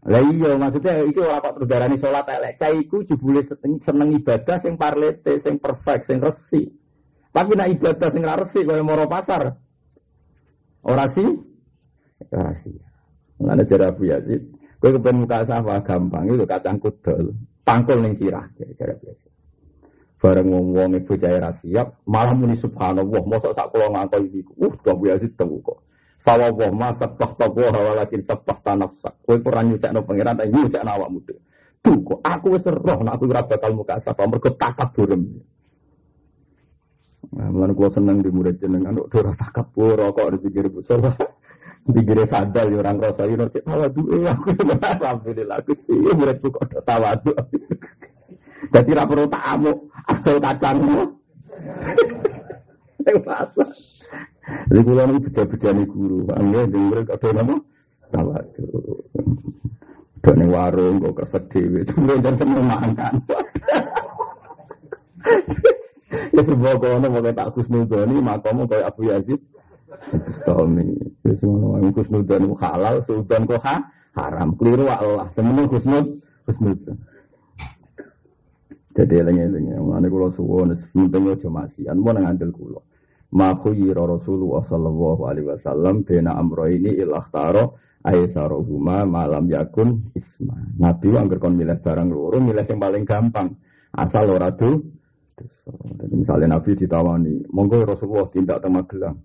Lah 0.05 0.21
iya 0.21 0.53
maksudnya 0.61 1.01
iki 1.01 1.17
ora 1.17 1.41
kok 1.41 1.57
terus 1.57 1.69
darani 1.69 1.97
salat 1.97 2.29
elek. 2.29 2.61
Cah 2.61 2.69
iku 2.69 3.01
jebule 3.01 3.41
seneng 3.81 4.09
ibadah 4.21 4.57
sing 4.61 4.77
parlete, 4.77 5.41
sing 5.41 5.57
perfect, 5.57 6.05
sing 6.05 6.21
resi. 6.21 6.69
Tapi 7.33 7.57
nak 7.57 7.73
ibadah 7.73 8.09
sing 8.13 8.21
ra 8.21 8.37
resi 8.37 8.61
kaya 8.69 8.85
moro 8.85 9.09
pasar. 9.09 9.49
Ora 10.85 11.09
sih? 11.09 11.25
Ora 12.29 12.53
sih. 12.53 12.77
Mana 13.41 13.65
cara 13.65 13.89
Abu 13.89 14.05
Yazid. 14.13 14.45
Kue 14.77 14.93
kepen 14.93 15.25
muka 15.25 15.41
gampang 15.81 16.29
itu 16.29 16.45
kacang 16.45 16.77
kudel. 16.77 17.33
Pangkul 17.65 18.05
ning 18.05 18.13
sirah 18.13 18.45
cara 18.77 18.93
Abu 18.93 19.09
Yazid. 19.09 19.33
Bareng 20.21 20.49
wong 20.49 20.67
wong 20.73 20.91
ibu 20.97 21.21
jaya 21.21 21.53
siap, 21.53 22.01
malah 22.09 22.33
muni 22.33 22.57
subhanallah, 22.57 23.29
mosok 23.29 23.53
sak 23.53 23.69
kula 23.69 23.93
ngangkol 23.93 24.25
iki. 24.25 24.41
Uh, 24.57 24.73
Abu 24.89 25.05
Yazid 25.13 25.37
tahu 25.37 25.61
kok. 25.61 25.85
Fawa 26.21 26.49
wah 26.53 26.73
ma 26.73 26.89
sabah 26.95 27.31
tabuh 27.37 27.69
walakin 27.69 28.21
sabah 28.23 28.57
tanafsak. 28.65 29.15
Kowe 29.25 29.37
ora 29.45 29.61
nyucakno 29.61 30.01
pangeran 30.05 30.35
tapi 30.39 30.51
nyucakno 30.55 30.91
awakmu 30.91 31.19
dhewe. 31.27 31.41
Tuh 31.85 31.99
kok 32.01 32.21
aku 32.25 32.47
wis 32.57 32.65
roh 32.65 33.01
aku 33.05 33.25
ora 33.29 33.43
bakal 33.45 33.73
muka 33.77 34.01
safah 34.01 34.25
mergo 34.25 34.49
takabur. 34.57 35.13
Nah, 37.35 37.49
mulane 37.51 37.73
kula 37.77 37.91
seneng 37.93 38.23
di 38.25 38.31
murid 38.33 38.57
jenengan 38.57 38.97
kok 39.05 39.21
ora 39.21 39.33
takabur 39.37 39.99
kok 40.17 40.29
dipikir 40.39 40.73
bu 40.73 40.81
Dikira 41.85 42.25
sadar 42.25 42.65
ya 42.73 42.81
orang 42.81 42.97
rasa 42.97 43.29
ini 43.29 43.45
cek 43.45 43.61
tawadu 43.61 44.09
eh 44.17 44.25
aku 44.25 44.57
alhamdulillah 45.05 45.61
Gusti 45.69 45.93
muridku 45.93 46.49
kok 46.49 46.65
ada 46.65 46.81
tawadu. 46.81 47.37
Jadi 48.73 48.91
ra 48.97 49.05
perlu 49.05 49.29
tamu 49.29 49.73
asal 50.09 50.41
kacang. 50.41 50.81
Yang 53.05 53.19
rasa. 53.25 53.65
Jadi 54.69 54.81
kula 54.85 55.03
niku 55.09 55.21
beja-bejane 55.29 55.83
guru, 55.89 56.29
angge 56.37 56.63
murid 56.77 57.09
ada 57.09 57.29
nama 57.33 57.57
tawadu. 58.13 58.67
Dene 60.25 60.47
warung 60.49 61.01
kok 61.01 61.15
kresek 61.21 61.45
dhewe, 61.53 61.81
cuma 61.89 62.17
jan 62.21 62.35
seneng 62.37 62.65
makan. 62.65 63.15
Ya 66.35 66.43
sebuah 66.45 66.77
kono 66.77 67.07
mau 67.09 67.25
tak 67.33 67.49
kusnudoni 67.57 68.21
makamu 68.21 68.69
kayak 68.69 68.93
Abu 68.93 69.09
Yazid 69.09 69.41
Bustami. 70.13 70.93
Wis 71.25 71.41
ngono 71.41 71.79
wae 71.79 71.89
kusnudan 71.95 72.51
halal, 72.61 73.01
sudan 73.01 73.49
kok 73.49 73.63
ha? 73.65 73.81
haram. 74.15 74.55
Keliru 74.59 74.87
Allah. 74.91 75.27
Semono 75.35 75.67
kusnud 75.67 76.07
kusnud. 76.47 76.79
Jadi 78.95 79.15
eling-eling 79.19 79.75
ngene 79.75 80.07
kula 80.07 80.31
suwun 80.31 80.71
penting 80.71 81.27
aja 81.27 81.49
masian 81.51 81.99
mun 81.99 82.15
ngandel 82.15 82.55
kula. 82.55 82.79
Ma 83.35 83.51
khuyira 83.59 84.07
Rasulullah 84.07 84.63
sallallahu 84.63 85.27
alaihi 85.27 85.51
wasallam 85.51 86.07
bena 86.07 86.39
amro 86.39 86.71
ini 86.71 86.95
ilahtaro 87.03 87.75
aisarohuma 88.05 89.03
malam 89.09 89.51
yakun 89.51 90.15
isma. 90.15 90.55
Nabi 90.79 91.11
angger 91.19 91.43
kon 91.43 91.59
milih 91.59 91.83
barang 91.83 92.09
loro, 92.15 92.39
milih 92.39 92.63
yang 92.63 92.79
paling 92.79 93.03
gampang. 93.03 93.51
Asal 93.91 94.31
ora. 94.31 94.55
Jadi 94.55 96.15
misalnya 96.15 96.55
Nabi 96.55 96.79
ditawani, 96.79 97.51
monggo 97.51 97.83
Rasulullah 97.83 98.31
tindak 98.31 98.63
temagelang. 98.63 99.19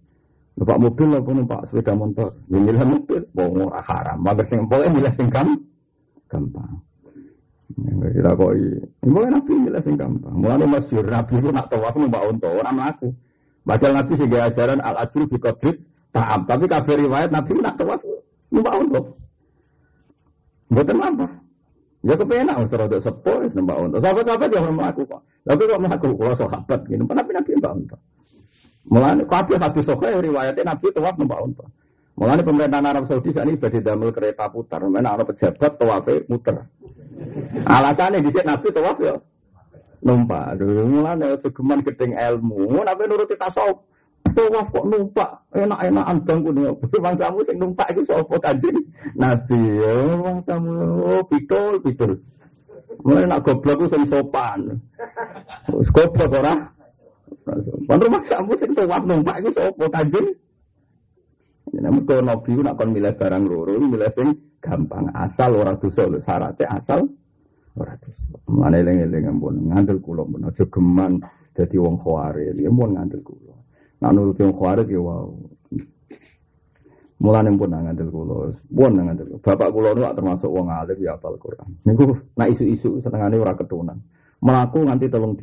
Numpak 0.57 0.77
mobil 0.81 1.07
apa 1.15 1.29
numpak 1.31 1.61
sepeda 1.69 1.93
motor? 1.93 2.33
Ya 2.49 2.57
milih 2.59 2.83
mobil, 2.83 3.21
wong 3.31 3.69
ora 3.69 3.79
haram. 3.85 4.17
Mager 4.19 4.43
sing 4.43 4.65
pokoke 4.65 4.89
milih 4.91 5.13
sing 5.13 5.29
gampang. 5.29 6.81
Ya 7.77 8.09
kita 8.11 8.31
koi. 8.33 8.73
Mulai 9.05 9.29
nabi 9.37 9.53
milih 9.55 9.81
sing 9.85 9.95
gampang. 9.95 10.33
Mulai 10.33 10.65
masyhur 10.65 11.05
nabi 11.05 11.37
itu 11.37 11.49
nak 11.53 11.69
tawaf 11.69 11.93
numpak 11.93 12.25
unta, 12.25 12.49
ora 12.49 12.73
mlaku. 12.73 13.13
Padahal 13.69 14.01
nabi 14.01 14.13
sing 14.17 14.33
ajaran 14.33 14.81
al 14.81 14.97
ajru 15.05 15.29
fi 15.29 15.37
qadri 15.37 15.77
ta'am. 16.09 16.41
Tapi 16.49 16.65
kabeh 16.65 17.05
riwayat 17.05 17.29
nabi 17.29 17.53
nak 17.61 17.77
tawaf 17.77 18.01
numpak 18.49 18.73
unta. 18.81 19.01
Mboten 20.73 20.97
apa. 20.97 21.27
Ya 22.01 22.15
kepenak 22.17 22.57
usah 22.65 22.89
sepo 22.97 23.45
wis 23.45 23.53
numpak 23.53 23.77
unta. 23.77 24.01
Sahabat-sahabat 24.01 24.49
yang 24.49 24.73
mlaku 24.73 25.05
kok. 25.05 25.21
Tapi 25.45 25.61
kok 25.69 25.79
mlaku 25.85 26.07
kula 26.17 26.33
sahabat 26.33 26.79
gini, 26.89 27.05
tapi 27.05 27.29
nabi 27.29 27.49
numpak 27.61 27.73
unta. 27.77 27.97
Mulane 28.89 29.21
kabeh 29.29 29.57
hadis 29.61 29.85
sahih 29.85 30.17
riwayatnya 30.17 30.65
Nabi 30.65 30.89
tawaf 30.89 31.13
numpak 31.21 31.39
unta. 31.45 31.65
Mulane 32.17 32.41
pemerintahan 32.41 32.85
Arab 32.89 33.05
Saudi 33.05 33.29
saat 33.29 33.45
ini 33.45 33.61
badhe 33.61 33.85
damel 33.85 34.09
kereta 34.09 34.49
putar, 34.49 34.81
mana 34.89 35.13
ana 35.13 35.21
pejabat 35.21 35.77
tawafe 35.77 36.25
muter. 36.25 36.57
Alasannya 37.69 38.25
di 38.25 38.33
Nabi 38.33 38.67
tawaf 38.73 38.97
ya 38.97 39.13
numpak. 40.03 40.55
Dulu 40.59 40.81
mulane 40.87 41.35
segeman 41.39 41.79
gedeng 41.83 42.15
ilmu, 42.15 42.83
nabi 42.83 43.03
nuruti 43.07 43.35
tasawuf. 43.35 43.79
Tawaf 44.29 44.67
kok 44.69 44.85
numpak, 44.85 45.31
enak-enakan 45.57 46.17
bangku 46.21 46.49
nih. 46.53 46.69
Bangsamu 47.05 47.39
sing 47.41 47.57
numpak 47.57 47.87
itu 47.95 48.03
sapa 48.05 48.35
kanjeng? 48.37 48.77
Nabi 49.17 49.57
ya 49.79 49.95
bangsamu 50.21 50.75
oh, 51.01 51.23
pitul 51.25 51.81
pitul. 51.81 52.13
Mulai 53.01 53.25
nak 53.25 53.41
goblok 53.47 53.79
itu 53.83 53.95
sing 53.95 54.03
sopan. 54.05 54.59
Goblok 55.71 56.35
ora? 56.35 56.53
Kan 57.89 57.97
rumah 57.97 58.21
kamu 58.21 58.53
sing 58.59 58.69
tuwak 58.75 59.01
numpak 59.07 59.35
iku 59.41 59.49
sapa 59.55 59.85
kanjeng? 59.89 60.27
Namun 61.73 62.01
kalau 62.05 62.23
Nabi 62.25 62.51
nak 62.59 62.75
kon 62.77 62.89
milih 62.93 63.13
barang 63.17 63.43
loro, 63.49 63.75
milih 63.81 64.11
sing 64.13 64.29
gampang 64.59 65.07
asal 65.15 65.55
ora 65.55 65.73
dosa 65.79 66.03
lho 66.05 66.19
syaratnya 66.19 66.67
asal 66.75 67.07
ora 67.77 67.93
dosa. 68.01 68.33
Mane 68.49 68.81
eling-eling 68.81 69.25
ampun 69.29 69.55
ngandel 69.69 69.99
kula 70.01 70.23
pun 70.25 70.47
aja 70.47 70.65
geman 70.65 71.21
dadi 71.53 71.77
wong 71.77 71.97
khawarij, 71.99 72.57
ya 72.57 72.71
mun 72.71 72.95
ngandel 72.95 73.21
kula. 73.21 73.55
Nak 73.99 74.11
nuruti 74.15 74.41
wong 74.47 74.55
khawarij 74.55 74.87
ya 74.89 75.01
wow. 75.03 75.29
Mulane 77.19 77.49
pun 77.53 77.69
ngandel 77.69 78.09
kula, 78.09 78.49
pun 78.49 78.91
ngandel. 78.95 79.27
Bapak 79.43 79.69
kula 79.75 79.93
nu 79.93 80.07
termasuk 80.15 80.49
wong 80.49 80.71
alim 80.71 80.97
ya 80.97 81.19
apal 81.19 81.35
Quran. 81.37 81.69
Niku 81.85 82.15
nak 82.39 82.47
isu-isu 82.49 82.97
senengane 83.03 83.35
ora 83.37 83.53
ketunan. 83.53 83.99
Melaku 84.39 84.87
nganti 84.87 85.11
telung. 85.11 85.35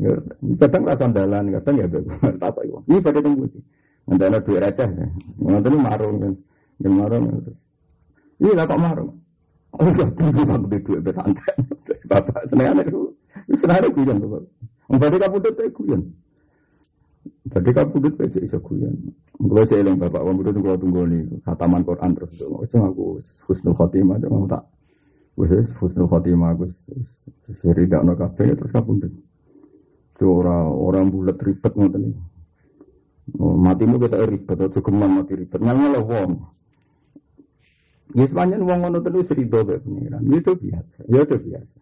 Ya, 0.00 0.18
kadang 0.58 0.82
rasa 0.82 1.06
sandalan, 1.06 1.54
kadang 1.60 1.78
ya 1.78 1.86
tak 2.40 2.58
itu. 2.66 2.82
Ini 2.90 2.98
pada 2.98 3.22
tunggu. 3.22 3.46
Nanti 4.02 4.24
ada 4.26 4.42
duit 4.42 4.58
receh. 4.58 4.88
Nanti 5.38 5.68
marung 5.78 6.16
kan. 6.18 6.34
Yang 6.82 6.94
marung 6.98 7.24
terus. 7.38 7.60
Ini 8.42 8.50
lah 8.58 8.66
kok 8.66 8.82
marung. 8.82 9.21
Oh 9.72 9.88
ya, 9.88 10.06
bingung 10.12 10.48
aku 10.52 10.66
di 10.68 10.78
duit 10.84 11.00
besantai. 11.00 11.56
Bapak 12.04 12.44
seneng 12.44 12.76
itu. 12.84 13.08
Seneng 13.56 13.80
anak 13.80 13.92
kuyan. 13.96 14.16
Berarti 14.92 15.16
kamu 15.16 15.36
tuh 15.40 15.52
kayak 15.56 15.72
kuyan. 15.72 16.02
Berarti 17.48 17.70
kamu 17.72 17.94
tuh 17.96 18.12
kayak 18.20 18.42
iso 18.44 18.58
kuyan. 18.60 18.94
Gue 19.40 19.64
celing 19.64 19.96
bapak, 19.96 20.20
kamu 20.20 20.40
tuh 20.44 20.52
tunggu 20.52 20.76
tunggu 20.76 21.02
nih. 21.08 21.22
Khataman 21.40 21.82
Quran 21.88 22.10
terus 22.12 22.30
itu. 22.36 22.46
Cuma 22.46 22.92
aku 22.92 23.16
husnul 23.48 23.74
khotimah, 23.74 24.20
cuma 24.20 24.44
tak. 24.44 24.62
Gue 25.32 25.48
husnul 25.80 26.06
khotimah, 26.06 26.52
gue 26.60 26.68
seri 27.48 27.88
dak 27.88 28.04
no 28.04 28.12
kafe 28.12 28.52
terus 28.52 28.70
kamu 28.70 29.08
tuh. 29.08 29.12
Orang 30.22 30.70
orang 30.70 31.04
bulat 31.10 31.34
ribet 31.42 31.72
ngoten 31.74 32.12
nih. 32.12 32.14
Oh, 33.42 33.58
matimu 33.58 33.98
kita 33.98 34.22
ribet, 34.22 34.54
atau 34.54 34.78
geman 34.78 35.18
mati 35.18 35.34
ribet. 35.34 35.58
Nanya 35.58 35.98
lah 35.98 36.02
wong. 36.04 36.38
Ya 38.12 38.24
sepanjang 38.28 38.62
wong 38.64 38.78
ngono 38.84 38.98
terus 39.00 39.32
rido 39.32 39.64
be 39.64 39.80
pengiran. 39.80 40.20
Ya, 40.28 40.36
itu 40.40 40.52
biasa. 40.52 41.00
Ya 41.08 41.20
itu 41.24 41.36
biasa. 41.40 41.78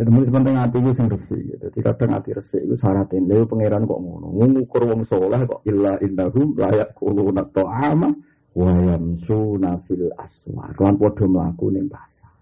Jadi 0.00 0.08
mulai 0.08 0.26
sepenting 0.32 0.56
hati 0.56 0.76
itu 0.80 0.90
sing 0.96 1.06
resik. 1.12 1.44
Jadi 1.60 1.78
kadang 1.84 2.10
hati 2.16 2.30
resik 2.32 2.62
itu 2.64 2.76
syaratin. 2.76 3.28
Lalu 3.28 3.44
pengiran 3.44 3.84
kok 3.84 4.00
ngono. 4.00 4.28
Ngukur 4.32 4.82
wong 4.88 5.00
soleh 5.04 5.40
kok 5.44 5.60
illa 5.68 6.00
indahum 6.00 6.56
layak 6.56 6.96
kuluna 6.96 7.44
to'ama 7.52 8.08
wa 8.56 8.72
yamsuna 8.80 9.76
fil 9.84 10.08
aswar. 10.16 10.72
Kan 10.72 10.96
podo 10.96 11.24
melaku 11.28 11.68
ning 11.68 11.88
pasar. 11.88 12.32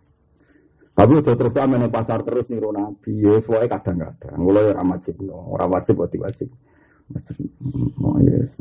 Tapi 0.99 1.13
udah 1.15 1.35
terus 1.39 1.55
sama 1.55 1.79
nih 1.79 1.91
pasar 1.95 2.27
terus 2.27 2.51
nih 2.51 2.59
nabi, 2.59 3.23
ya 3.23 3.39
sesuai 3.39 3.71
kadang-kadang. 3.71 4.35
Mulai 4.35 4.67
ya 4.67 4.71
orang 4.75 4.99
wajib, 4.99 5.15
orang 5.31 5.71
wajib 5.71 5.95
buat 5.95 6.11
wajib. 6.11 6.49
Wajib, 7.15 7.37
oh 8.03 8.19
yes. 8.19 8.59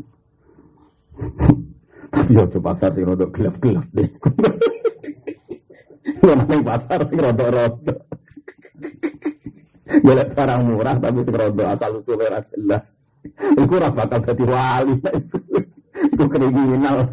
Tapi 2.08 2.36
ya 2.36 2.44
coba 2.48 2.74
pasar 2.74 2.90
sih 2.96 3.04
rodok 3.04 3.30
gelap-gelap 3.36 3.86
deh. 3.92 4.08
ning 6.48 6.64
pasar 6.64 7.00
sing 7.08 7.20
rada-rada. 7.20 7.96
Golek 9.88 10.36
barang 10.36 10.62
murah 10.68 10.96
tapi 11.00 11.24
sing 11.24 11.36
rada 11.36 11.64
asal 11.72 12.00
usul 12.00 12.20
ora 12.20 12.44
jelas. 12.44 12.92
Iku 13.56 13.80
ora 13.80 13.90
bakal 13.92 14.20
dadi 14.24 14.44
wali. 14.44 14.96
Iku 16.14 16.26
kriminal. 16.28 17.08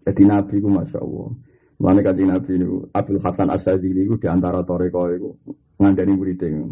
Jadi 0.00 0.22
Nabi 0.26 0.54
ku 0.58 0.68
Masya 0.70 0.98
Allah. 0.98 1.30
Mana 1.80 2.04
kaji 2.04 2.28
Nabi 2.28 2.60
ini, 2.60 2.66
Abdul 2.92 3.24
Hasan 3.24 3.48
Asyadili 3.48 4.04
itu 4.04 4.20
di 4.20 4.28
antara 4.28 4.60
toreko 4.60 5.08
itu 5.08 5.32
ngandani 5.80 6.12
muridnya. 6.12 6.68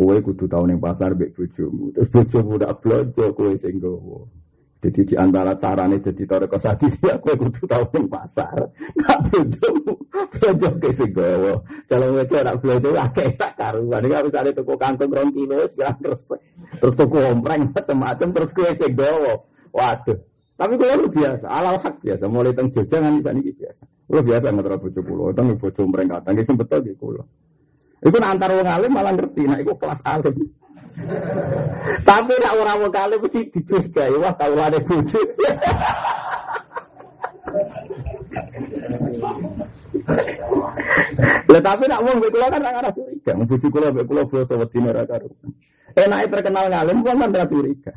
Kue 0.00 0.16
kudu 0.24 0.48
tahun 0.48 0.72
yang 0.72 0.80
pasar 0.80 1.12
bek 1.12 1.36
bojomu. 1.36 1.92
Terus 1.92 2.08
bojomu 2.08 2.56
udah 2.56 2.72
belanja 2.72 3.24
kue 3.36 3.52
singgowo. 3.52 4.32
Jadi 4.80 5.12
di 5.12 5.12
antara 5.12 5.52
carane 5.60 6.00
jadi 6.00 6.24
toreko 6.24 6.56
sadili 6.56 6.96
ya 7.12 7.20
kue 7.20 7.36
kudu 7.36 7.68
tahun 7.68 7.84
yang 7.92 8.08
pasar. 8.08 8.64
Nggak 8.96 9.18
bojomu 9.28 9.92
belanja 10.32 10.68
ke 10.80 10.88
singgowo. 10.96 11.52
Kalau 11.84 12.16
wejo 12.16 12.36
nak 12.40 12.56
belanja 12.64 12.88
akeh 12.96 13.28
tak 13.36 13.52
karuan. 13.60 14.00
Ini 14.00 14.24
misalnya 14.24 14.56
toko 14.56 14.72
kantong 14.80 15.12
rong 15.12 15.30
kilo 15.36 15.68
terus 15.68 16.24
terus 16.80 16.94
toko 16.96 17.20
ompreng 17.20 17.68
macam-macam 17.68 18.28
terus 18.32 18.50
kue 18.56 18.72
singgowo. 18.72 19.52
Waduh. 19.76 20.16
Tapi 20.56 20.80
kalau 20.80 20.96
lu 20.96 21.08
biasa, 21.08 21.44
alal 21.48 21.76
hak 21.80 22.04
biasa, 22.04 22.24
mulai 22.28 22.52
teng 22.52 22.68
Jogja 22.68 23.00
nganti 23.00 23.24
sana 23.24 23.40
ini 23.40 23.48
biasa. 23.52 23.84
Lu 24.12 24.20
biasa 24.20 24.52
nggak 24.52 24.64
terlalu 24.64 24.82
bojo 24.88 25.00
pulau, 25.00 25.32
teng 25.32 25.56
bojo 25.56 25.82
mereka, 25.88 26.20
sing 26.44 26.56
betul 26.60 26.80
di 26.84 26.92
pulau. 26.92 27.24
Itu 28.00 28.16
antar 28.16 28.48
wong 28.56 28.64
alim 28.64 28.92
malah 28.96 29.12
ngerti, 29.12 29.44
nah 29.44 29.60
itu 29.60 29.76
kelas 29.76 30.00
alim. 30.08 30.32
Tapi 32.00 32.32
nak 32.40 32.56
orang 32.56 32.78
wong 32.80 32.92
alim 32.96 33.18
mesti 33.20 33.40
dicurigai, 33.52 34.16
wah 34.16 34.32
deh 34.72 34.80
bojo. 34.80 35.20
Lah 41.50 41.60
tapi 41.60 41.84
nak 41.92 42.00
wong 42.00 42.16
kula 42.24 42.46
kan 42.48 42.64
ora 42.64 42.80
ora 42.80 42.90
curiga, 42.96 43.32
bojo 43.36 43.66
kula 43.68 43.86
mbek 43.92 44.04
kula 44.08 44.22
basa 44.24 44.54
wedine 44.56 44.88
ora 44.96 45.02
karo. 45.04 45.28
Enake 45.92 46.26
terkenal 46.32 46.64
ngalim 46.72 47.04
kan 47.04 47.20
ora 47.20 47.44
curiga. 47.44 47.92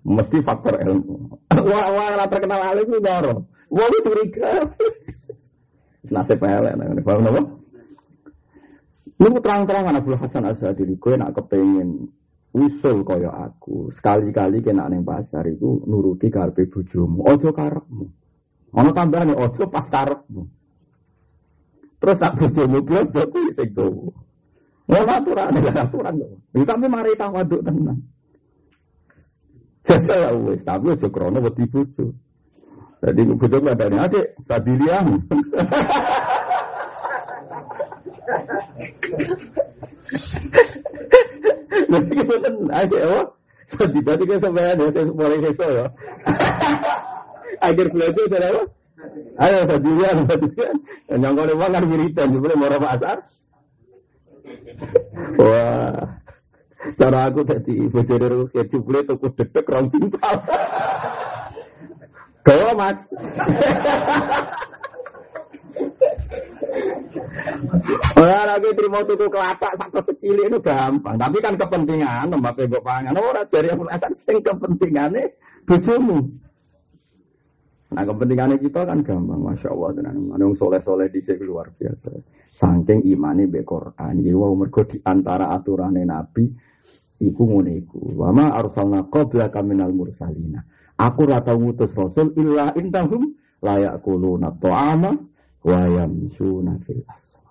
Mesti 0.00 0.40
faktor 0.40 0.80
ilmu. 0.80 1.28
Wah, 1.52 1.86
wah, 1.92 2.08
lah 2.16 2.24
terkenal 2.24 2.72
alim 2.72 2.88
itu 2.88 3.04
doro. 3.04 3.44
Wah, 3.68 3.84
itu 3.84 4.00
curiga. 4.00 4.64
Nasib 6.08 6.40
elek, 6.40 6.72
nah, 6.80 6.88
paham 7.04 7.59
Lu 9.20 9.36
terang-terangan 9.36 10.00
Abdul 10.00 10.16
Hasan 10.16 10.48
Asadili, 10.48 10.96
gue 10.96 11.12
nak 11.12 11.36
kepengen 11.36 12.08
usul 12.56 13.04
kaya 13.04 13.28
aku. 13.28 13.92
Sekali-kali 13.92 14.64
kena 14.64 14.88
neng 14.88 15.04
pasar 15.04 15.44
itu 15.44 15.84
nuruti 15.84 16.32
karpe 16.32 16.64
bujumu. 16.64 17.28
Ojo 17.28 17.52
karepmu. 17.52 18.06
Ono 18.80 18.90
tambahan 18.96 19.36
ojo 19.36 19.68
pas 19.68 19.84
karepmu. 19.84 20.42
Terus 22.00 22.16
tak 22.16 22.32
bujumu 22.40 22.80
belum 22.80 23.06
kuwi 23.12 23.52
sing 23.52 23.68
tuwa. 23.76 24.08
Ngono 24.88 25.12
aturan, 25.12 25.52
aturan. 25.68 26.14
Tapi 26.56 26.86
mari 26.88 27.12
tawaduk 27.14 27.60
tenang. 27.60 28.00
Jajal 29.84 30.18
ya 30.18 30.30
wis, 30.32 30.64
tapi 30.64 30.92
aja 30.92 31.08
krono 31.08 31.38
wedi 31.44 31.64
bojo. 31.68 32.12
Jadi 33.00 33.20
bojo 33.32 33.56
ngadani 33.60 33.96
adik, 34.00 34.26
sadiliah. 34.44 35.04
Nanti 41.90 42.12
kita 42.14 42.34
kan 42.38 42.54
adik 42.70 43.00
apa? 43.02 43.22
Sadi 43.70 44.00
tadi 44.02 44.22
kan 44.26 44.38
sampai 44.42 44.64
ada 44.74 44.84
saya 44.90 45.06
mulai 45.14 45.38
seso 45.38 45.66
ya. 45.70 45.86
Akhir 47.62 47.86
belajar 47.94 48.24
saya 48.26 48.46
apa? 48.50 48.62
Ayo 49.40 49.60
sadiliah. 49.64 50.12
Yang 51.08 51.32
kau 51.32 51.54
uang 51.56 51.70
kan 51.72 51.84
wiridan, 51.88 52.28
boleh 52.36 52.56
mau 52.58 52.78
pasar. 52.82 53.16
Wah. 55.38 56.20
Cara 56.96 57.28
aku 57.28 57.44
tadi 57.44 57.76
bojone 57.92 58.26
rukyat 58.40 58.66
jebule 58.72 59.04
tuku 59.04 59.28
dedek 59.36 59.68
rong 59.68 59.92
timpal. 59.92 60.32
Gawa 62.40 62.72
Mas. 62.72 63.00
Ora 68.20 68.44
lagi 68.44 68.68
terima 68.76 69.00
tuku 69.00 69.32
kelapa 69.32 69.72
satu 69.80 69.96
secili 70.04 70.44
itu 70.44 70.60
gampang, 70.60 71.16
tapi 71.16 71.40
kan 71.40 71.56
kepentingan 71.56 72.28
mbak 72.28 72.52
mbok 72.68 72.84
pangan. 72.84 73.16
Ora 73.16 73.40
jari 73.48 73.72
aku 73.72 73.88
asal 73.88 74.12
sing 74.12 74.44
kepentingane 74.44 75.40
bojomu. 75.64 76.20
Nah 77.90 78.04
kepentingannya 78.04 78.60
kita 78.60 78.84
kan 78.84 79.00
gampang, 79.00 79.40
masya 79.40 79.72
Allah 79.72 79.90
tenan. 79.96 80.36
Mana 80.36 80.52
soleh 80.52 80.84
soleh 80.84 81.08
di 81.08 81.24
sini 81.24 81.48
luar 81.48 81.72
biasa. 81.72 82.12
Saking 82.52 83.08
imani 83.08 83.48
be 83.48 83.64
Quran, 83.64 84.20
ini 84.20 84.36
wow 84.36 84.52
mergo 84.52 84.84
di 84.84 85.00
antara 85.00 85.48
aturan 85.56 85.96
Nabi 85.96 86.44
Iku 87.20 87.42
ngene 87.44 87.84
iku. 87.84 88.00
Wa 88.16 88.32
ma 88.32 88.48
arsalna 88.56 89.04
qablaka 89.12 89.60
minal 89.60 89.92
mursalina. 89.92 90.64
Aku 90.96 91.28
ora 91.28 91.44
tau 91.44 91.60
ngutus 91.60 91.92
rasul 91.92 92.32
illa 92.40 92.72
intahum 92.76 93.36
la 93.60 93.76
yaquluna 93.76 94.56
ta'ama 94.56 95.12
wa 95.60 95.80
yamsuna 95.84 96.80
fil 96.80 97.04
aswaq. 97.04 97.49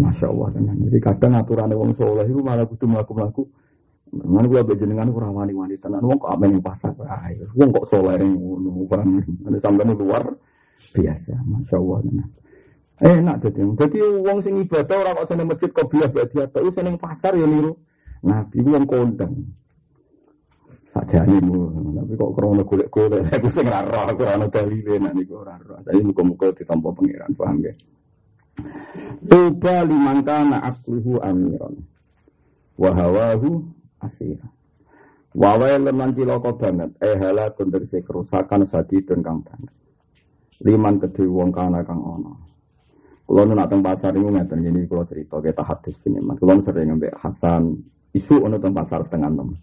Masya 0.00 0.26
Allah 0.32 0.48
tenan. 0.56 0.76
Jadi 0.88 0.98
kadang 0.98 1.32
aturan 1.36 1.70
wong 1.76 1.92
soleh 1.92 2.24
itu 2.24 2.40
malah 2.40 2.64
kudu 2.64 2.88
mlaku-mlaku. 2.88 3.44
Mana 4.10 4.50
gua 4.50 4.66
bejenengan 4.66 5.06
ora 5.12 5.30
wani-wani 5.30 5.76
tenan. 5.76 6.02
Wong 6.02 6.18
kok 6.18 6.32
amen 6.34 6.58
pasar 6.58 6.96
ae. 7.04 7.38
Wong 7.54 7.70
kok 7.70 7.86
soleh 7.86 8.16
ngono. 8.18 8.88
Ada 9.46 9.58
sampeyan 9.60 9.94
luar 9.94 10.24
biasa. 10.96 11.36
Masya 11.44 11.76
Allah 11.76 11.98
tenan. 12.08 12.28
Enak 13.00 13.36
jadi. 13.44 13.60
Jadi 13.76 13.96
wong 14.00 14.38
sing 14.40 14.54
ibadah 14.64 14.96
ora 14.96 15.10
kok 15.20 15.28
seneng 15.28 15.46
masjid 15.46 15.70
kok 15.70 15.86
bilah 15.86 16.08
berarti 16.08 16.36
apa. 16.42 16.58
Seneng 16.72 16.96
pasar 16.96 17.36
ya 17.36 17.46
niru. 17.46 17.76
Nabi 18.20 18.56
itu 18.60 18.68
yang 18.72 18.84
kondang. 18.84 19.32
Sajane 20.90 21.38
mu, 21.38 21.70
tapi 21.94 22.18
kok 22.18 22.34
krono 22.34 22.66
golek-golek 22.66 23.30
aku 23.30 23.46
sing 23.46 23.70
ora 23.70 24.10
aku 24.10 24.26
ora 24.26 24.34
ono 24.34 24.50
dalile 24.50 24.98
nek 24.98 25.14
niku 25.14 25.38
ora 25.38 25.54
roh. 25.62 25.78
Tapi 25.86 26.02
muga-muga 26.02 26.50
ditampa 26.50 26.90
pangeran, 26.90 27.30
paham 27.38 27.62
ya. 27.62 27.70
Tuba 29.24 29.84
liman 29.84 30.24
kana 30.24 30.64
akluhu 30.64 31.20
amiran. 31.20 31.74
Wa 32.80 32.90
hawahu 32.96 33.64
asira. 34.00 34.48
Wawae 35.30 35.78
leman 35.78 36.10
cilaka 36.10 36.50
banget, 36.58 36.90
eh 36.98 37.14
hala 37.14 37.54
konderse 37.54 38.02
kerusakan 38.02 38.66
sadidun 38.66 39.22
kang 39.22 39.46
banget. 39.46 39.70
Liman 40.66 40.98
kedhe 40.98 41.22
wong 41.28 41.54
kana 41.54 41.86
kang 41.86 42.02
ana. 42.02 42.34
Kulo 43.22 43.46
nu 43.46 43.54
nak 43.54 43.70
pasar 43.70 44.10
niku 44.10 44.34
ngeten 44.34 44.58
gini 44.58 44.90
kulo 44.90 45.06
cerita 45.06 45.38
kita 45.38 45.62
hadis 45.62 46.02
ini. 46.02 46.18
Kulo 46.34 46.58
sering 46.58 46.90
ngambek 46.90 47.14
Hasan 47.14 47.78
Isu 48.10 48.42
ono 48.42 48.58
teng 48.58 48.74
pasar 48.74 49.06
setengah 49.06 49.30
enam. 49.30 49.54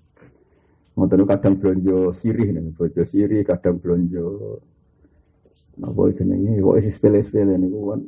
Ngoten 0.96 1.28
kadang 1.28 1.60
belanja 1.60 2.16
sirih 2.16 2.56
nih, 2.56 2.72
belanja 2.74 3.04
sirih, 3.04 3.44
kadang 3.44 3.76
belanja 3.78 4.24
apa 5.78 6.02
jenenge 6.16 6.58
kok 6.58 6.76
isi 6.80 6.90
sepele-sepele 6.90 7.54
kan. 7.60 8.02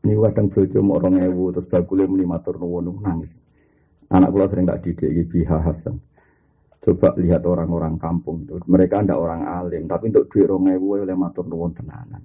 Ini 0.00 0.16
kadang 0.16 0.48
belanja 0.48 0.78
mau 0.80 0.96
orang 0.96 1.20
ewu 1.28 1.52
terus 1.52 1.68
bagule 1.68 2.08
muni 2.08 2.24
matur 2.24 2.56
nuwun 2.56 3.04
nangis. 3.04 3.36
Anak 4.08 4.32
kula 4.32 4.48
sering 4.48 4.64
tak 4.64 4.80
didik 4.80 5.12
iki 5.12 5.44
Hasan. 5.44 6.00
Coba 6.80 7.12
lihat 7.20 7.44
orang-orang 7.44 8.00
kampung 8.00 8.48
itu. 8.48 8.56
Mereka 8.64 9.04
ndak 9.04 9.20
orang 9.20 9.44
alim, 9.44 9.84
tapi 9.84 10.08
untuk 10.08 10.32
duit 10.32 10.48
orang 10.48 10.80
ewu 10.80 10.96
oleh 10.96 11.12
matur 11.12 11.44
nuwun 11.44 11.76
tenanan. 11.76 12.24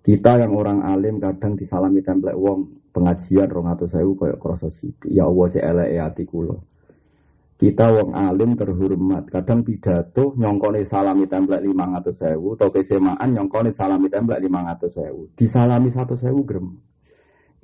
Kita 0.00 0.40
yang 0.40 0.56
orang 0.56 0.80
alim 0.86 1.20
kadang 1.20 1.58
disalami 1.58 2.00
template 2.00 2.38
wong 2.38 2.88
pengajian 2.94 3.50
rong 3.52 3.68
atau 3.68 3.84
saya 3.84 4.08
kayak 4.08 4.40
kroso. 4.40 4.72
Ya 5.04 5.28
Allah 5.28 5.46
cek 5.52 5.60
elek 5.60 5.88
e 5.92 5.96
ati 6.00 6.22
kula. 6.24 6.56
Kita 7.56 7.88
wong 7.88 8.12
alim 8.12 8.52
terhormat, 8.52 9.32
kadang 9.32 9.64
pidato 9.64 10.36
nyongkone 10.36 10.84
salami 10.84 11.24
template 11.24 11.64
lima 11.64 11.88
atau 11.96 12.12
sewu, 12.12 12.52
atau 12.52 12.68
kesemaan 12.68 13.32
nyongkone 13.32 13.72
salami 13.72 14.12
template 14.12 14.44
lima 14.44 14.68
atau 14.68 14.92
sewu, 14.92 15.32
disalami 15.32 15.88
satu 15.88 16.12
sewu 16.20 16.44
grem. 16.44 16.76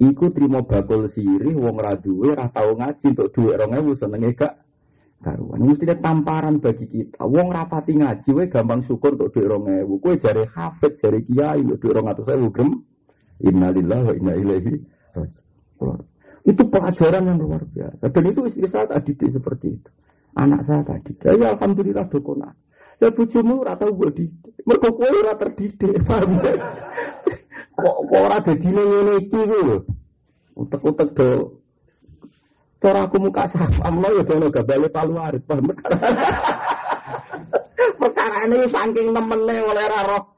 Iku 0.00 0.32
terima 0.32 0.64
bakul 0.64 1.04
sirih 1.12 1.52
wong 1.52 1.76
raduwe 1.76 2.32
ora 2.32 2.48
tau 2.48 2.72
ngaji 2.72 3.12
untuk 3.12 3.28
duit 3.36 3.54
rong 3.60 3.76
ewu 3.76 3.92
senenge 3.92 4.32
gak 4.32 4.64
karuan. 5.20 5.60
Mesti 5.60 5.84
tamparan 6.00 6.56
bagi 6.58 6.88
kita. 6.88 7.22
Wong 7.28 7.52
rapati 7.52 8.00
ngaji 8.00 8.28
we 8.32 8.44
gampang 8.48 8.80
syukur 8.80 9.12
untuk 9.14 9.30
duit 9.36 9.46
rong 9.46 9.68
ewu. 9.68 10.00
Kue 10.00 10.16
jari 10.16 10.48
hafid, 10.48 10.96
jari 10.96 11.20
kiai 11.20 11.60
untuk 11.60 11.84
duit 11.84 11.94
rong 12.00 12.08
atau 12.08 12.24
sewu 12.24 12.48
grem. 12.48 12.80
Innalillahi 13.44 14.02
wa 14.08 14.14
inna 14.16 14.34
ilaihi 14.40 14.74
itu 16.42 16.62
pelajaran 16.66 17.22
yang 17.22 17.38
luar 17.38 17.62
biasa. 17.62 18.10
Dan 18.10 18.34
itu 18.34 18.50
istri 18.50 18.66
saya 18.66 18.90
tadi 18.90 19.14
seperti 19.14 19.78
itu. 19.78 19.90
Anak 20.34 20.66
saya 20.66 20.82
tadi. 20.82 21.14
Ya, 21.22 21.38
ya 21.38 21.54
alhamdulillah 21.54 22.10
dokona. 22.10 22.50
Ya 22.98 23.10
bujumu 23.10 23.62
ora 23.62 23.78
tau 23.78 23.94
gue 23.94 24.10
di. 24.14 24.26
Mergo 24.62 24.94
kowe 24.94 25.10
ora 25.10 25.34
terdidik, 25.34 26.06
paham 26.06 26.38
ya? 26.38 26.54
Kok 27.82 27.98
ora 28.14 28.38
dadi 28.38 28.68
ngene 28.70 29.26
iki 29.26 29.42
lho. 29.42 29.82
Utek-utek 30.54 31.10
do 31.16 31.28
Cara 32.82 33.06
aku 33.06 33.14
muka 33.22 33.46
saham 33.46 34.02
lo 34.02 34.10
ya 34.10 34.26
dono 34.26 34.50
gabale 34.50 34.90
palu 34.90 35.14
arit, 35.14 35.46
paham? 35.46 35.70
Perkara 38.02 38.38
ini 38.50 38.66
saking 38.66 39.14
temennya 39.14 39.62
oleh 39.62 39.86
raro. 39.86 40.31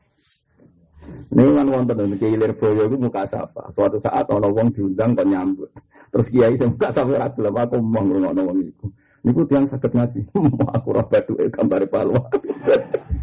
Ini 1.35 1.51
kan 1.51 1.67
wonten 1.67 1.99
dan 1.99 2.15
kilir 2.15 2.53
boyo 2.55 2.87
itu 2.87 2.95
muka 2.95 3.27
safa. 3.27 3.67
Suatu 3.75 3.99
saat 3.99 4.23
orang 4.31 4.55
wong 4.55 4.69
diundang 4.71 5.19
kan 5.19 5.27
nyambut. 5.27 5.67
Terus 6.15 6.31
kiai 6.31 6.55
saya 6.55 6.71
muka 6.71 6.95
safa 6.95 7.11
ragu 7.11 7.43
lah 7.43 7.51
aku 7.67 7.83
mau 7.83 8.07
ngurung 8.07 8.39
wong 8.39 8.59
itu. 8.63 8.87
Niku 9.27 9.43
tiang 9.51 9.67
sakit 9.67 9.91
ngaji. 9.99 10.21
aku 10.79 10.89
roba 10.95 11.19
duit 11.27 11.51
gambar 11.51 11.83
palwa. 11.91 12.23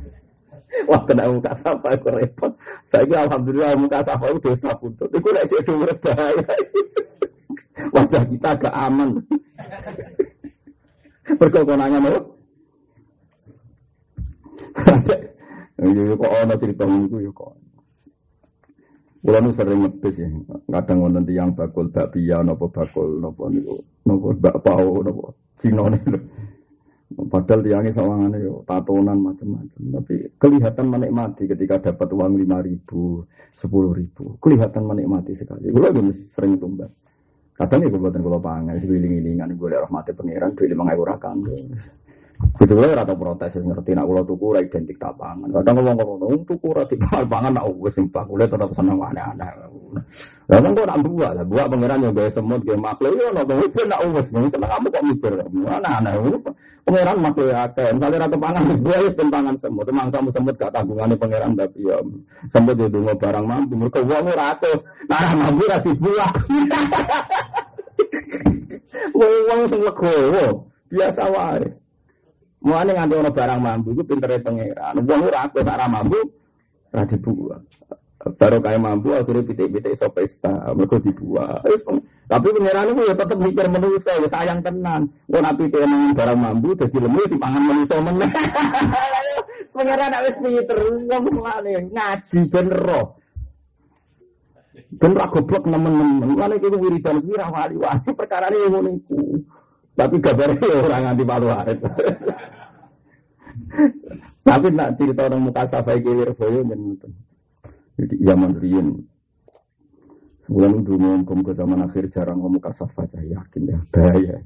Wah 0.91 1.01
kena 1.07 1.32
muka 1.32 1.55
safa 1.55 1.95
aku 1.95 2.12
repot. 2.12 2.51
Saya 2.84 3.07
kira 3.07 3.32
alhamdulillah 3.32 3.80
muka 3.80 4.03
safa 4.03 4.28
itu 4.28 4.43
dosa 4.43 4.76
putut. 4.76 5.07
Iku 5.16 5.32
lek 5.32 5.47
sik 5.47 5.64
dhuwur 5.64 5.91
bahaya. 6.03 6.43
Wajah 7.95 8.24
kita 8.28 8.59
agak 8.59 8.76
aman. 8.76 9.24
Berkokonanya 11.39 11.99
mau. 12.03 12.20
Iya 15.80 16.14
kok 16.20 16.32
ana 16.43 16.55
cerita 16.59 16.84
niku 16.84 17.24
ya 17.24 17.32
kok. 17.32 17.61
Kulo 19.22 19.38
nu 19.38 19.53
sering 19.53 19.86
ngetes 19.86 20.17
ya, 20.17 20.28
kadang 20.65 21.05
wonten 21.05 21.30
tiyang 21.30 21.53
bakul 21.53 21.93
bakpia 21.93 22.41
napa 22.41 22.65
bakul 22.74 23.22
napa 23.22 23.53
niku, 23.53 23.78
napa 24.01 24.28
bakpao 24.34 25.05
napa 25.05 25.26
Cina 25.61 25.86
niku. 25.93 26.17
Padahal 27.11 27.59
tiangnya 27.61 27.91
sawangane 27.93 28.39
yo 28.41 28.63
tatonan 28.65 29.19
macam-macam, 29.19 29.84
tapi 29.99 30.32
kelihatan 30.39 30.86
menikmati 30.89 31.43
ketika 31.43 31.91
dapat 31.91 32.07
uang 32.07 32.39
lima 32.39 32.63
ribu, 32.65 33.22
sepuluh 33.53 33.93
ribu, 33.93 34.39
kelihatan 34.41 34.89
menikmati 34.89 35.38
sekali. 35.38 35.69
Kulo 35.69 35.91
sering 36.32 36.57
tumbas. 36.57 36.89
Kadang 37.51 37.86
ya 37.86 37.93
buatan 37.93 38.26
kalau 38.26 38.41
pangan, 38.41 38.74
sebiling-ilingan 38.74 39.53
gue 39.53 39.69
rahmati 39.69 40.17
pangeran, 40.17 40.57
duit 40.57 40.74
lima 40.74 40.97
ribu 40.97 41.05
rakam. 41.05 41.45
Gitu 42.61 42.77
gue 42.77 42.93
rata 42.93 43.13
protes 43.17 43.57
ngerti 43.57 43.97
nak 43.97 44.05
kulo 44.05 44.21
tuku 44.21 44.53
identik 44.57 44.97
tak 45.01 45.17
pangan. 45.17 45.49
Kadang 45.49 45.81
ngomong 45.81 45.95
ngomong 45.97 46.45
tuku 46.45 46.67
rai 46.73 46.85
di 46.85 46.95
pangan 47.01 47.51
nak 47.57 47.65
gue 47.73 47.89
simpah 47.89 48.23
kulo 48.25 48.45
tetap 48.45 48.69
seneng 48.73 49.01
aneh-aneh. 49.01 49.49
Lah 50.45 50.59
kan 50.61 50.71
kok 50.77 50.85
nak 50.87 50.99
buat 51.01 51.31
lah, 51.35 51.45
buat 51.47 51.65
pangeran 51.67 52.05
yang 52.05 52.13
gaya 52.13 52.29
semut 52.29 52.61
gaya 52.61 52.77
makhluk 52.77 53.17
ya 53.17 53.27
nak 53.33 53.43
gue 53.49 53.83
nak 53.89 53.99
gue 54.05 54.23
seneng 54.29 54.45
kamu 54.51 54.87
kok 54.93 55.03
mikir 55.09 55.33
aneh-aneh. 55.41 56.13
Pangeran 56.81 57.17
makhluk 57.21 57.47
ya 57.49 57.57
akeh. 57.65 57.89
Misalnya 57.97 58.17
rata 58.25 58.37
pangan 58.37 58.63
gue 58.77 58.97
ya 59.05 59.09
pangan 59.25 59.55
semut, 59.57 59.87
kamu 59.89 60.29
semut 60.29 60.55
gak 60.57 60.71
tanggungannya 60.73 61.15
pangeran 61.17 61.51
tapi 61.57 61.81
ya 61.85 61.97
semut 62.45 62.77
itu 62.77 62.99
mau 63.01 63.17
barang 63.17 63.45
mampu. 63.45 63.73
Mereka 63.73 63.99
uang 64.05 64.27
ratus, 64.33 64.79
nah 65.09 65.33
mampu 65.33 65.63
rati 65.65 65.91
buat. 65.97 66.33
Wong 69.21 69.61
sing 69.69 69.81
biasa 70.91 71.23
wae. 71.31 71.80
Mulane 72.62 72.91
nganti 72.93 73.14
ono 73.18 73.32
barang 73.34 73.59
mampu 73.59 73.88
iku 73.97 74.03
pintere 74.05 74.38
pangeran. 74.38 75.01
Wong 75.01 75.22
ora 75.26 75.49
aku 75.49 75.66
sak 75.66 75.82
mampu 75.89 76.20
ora 76.93 77.03
dibuat. 77.09 77.62
Baru 78.22 78.62
kayak 78.62 78.78
mampu 78.78 79.18
akhirnya 79.18 79.41
pitik-pitik 79.49 79.97
iso 79.97 80.05
pesta, 80.14 80.70
mereka 80.78 81.01
dibuat. 81.01 81.66
Tapi 82.30 82.47
pangeran 82.53 82.93
itu 82.93 83.01
ya 83.09 83.16
tetap 83.18 83.38
mikir 83.41 83.66
manusia, 83.66 84.14
ya 84.14 84.30
sayang 84.30 84.62
tenan. 84.62 85.09
Kau 85.26 85.41
nabi 85.41 85.74
nang 85.74 86.14
barang 86.14 86.38
mampu, 86.38 86.78
jadi 86.78 86.97
lemu 87.01 87.22
dipangan 87.34 87.64
manusia 87.66 87.97
meneh. 87.97 88.30
Pangeran 89.72 90.14
wis 90.28 90.36
pinter, 90.38 90.78
wong 91.09 91.24
mulane 91.34 91.72
ngaji 91.89 92.39
ben 92.51 92.68
roh. 92.70 93.18
Ben 95.01 95.16
ra 95.16 95.26
goblok 95.32 95.66
nemen-nemen. 95.66 96.36
Mulane 96.36 96.59
iki 96.59 96.68
wiridan 96.78 97.18
wira 97.26 97.47
wali-wali 97.49 98.09
perkara 98.14 98.51
ini 98.51 98.68
ngono. 98.70 98.91
Tapi 100.02 100.16
kabarnya 100.18 100.66
orang 100.82 101.14
anti 101.14 101.22
palu 101.22 101.47
arit. 101.54 101.78
Tapi 104.41 104.68
nak 104.74 104.97
cerita 104.97 105.30
orang 105.30 105.41
muka 105.45 105.64
safai 105.70 106.02
kilir 106.02 106.34
boyo 106.34 106.66
dan 106.66 106.82
Jadi 108.02 108.16
zaman 108.26 108.52
rian. 108.58 108.88
Sebulan 110.41 110.82
dulu 110.82 111.22
ngomong 111.22 111.45
ke 111.45 111.54
zaman 111.54 111.86
akhir 111.86 112.10
jarang 112.10 112.41
ngomong 112.41 112.58
kasafah 112.58 113.06
saya 113.14 113.38
yakin 113.38 113.62
ya 113.70 113.80
bahaya. 113.93 114.41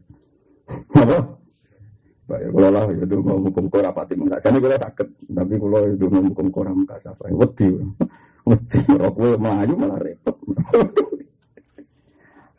Apa? 0.91 1.18
Baik, 2.26 2.51
kalau 2.51 2.70
lah 2.74 2.86
ya 2.91 3.03
dulu 3.08 3.22
ngomong 3.24 3.43
hukum 3.47 3.66
kora 3.72 3.95
pati 3.95 4.20
enggak. 4.20 4.43
Jadi 4.43 4.58
kalau 4.60 4.76
sakit, 4.76 5.08
tapi 5.32 5.53
kalau 5.56 5.88
itu 5.88 6.06
ngomong 6.12 6.36
hukum 6.36 6.47
kora 6.51 6.72
muka 6.76 6.99
safah, 6.99 7.32
wedi, 7.32 7.80
wedi, 8.43 8.80
rokok 8.91 9.39
melayu 9.39 9.74
malah 9.80 9.99
repot. 10.03 10.36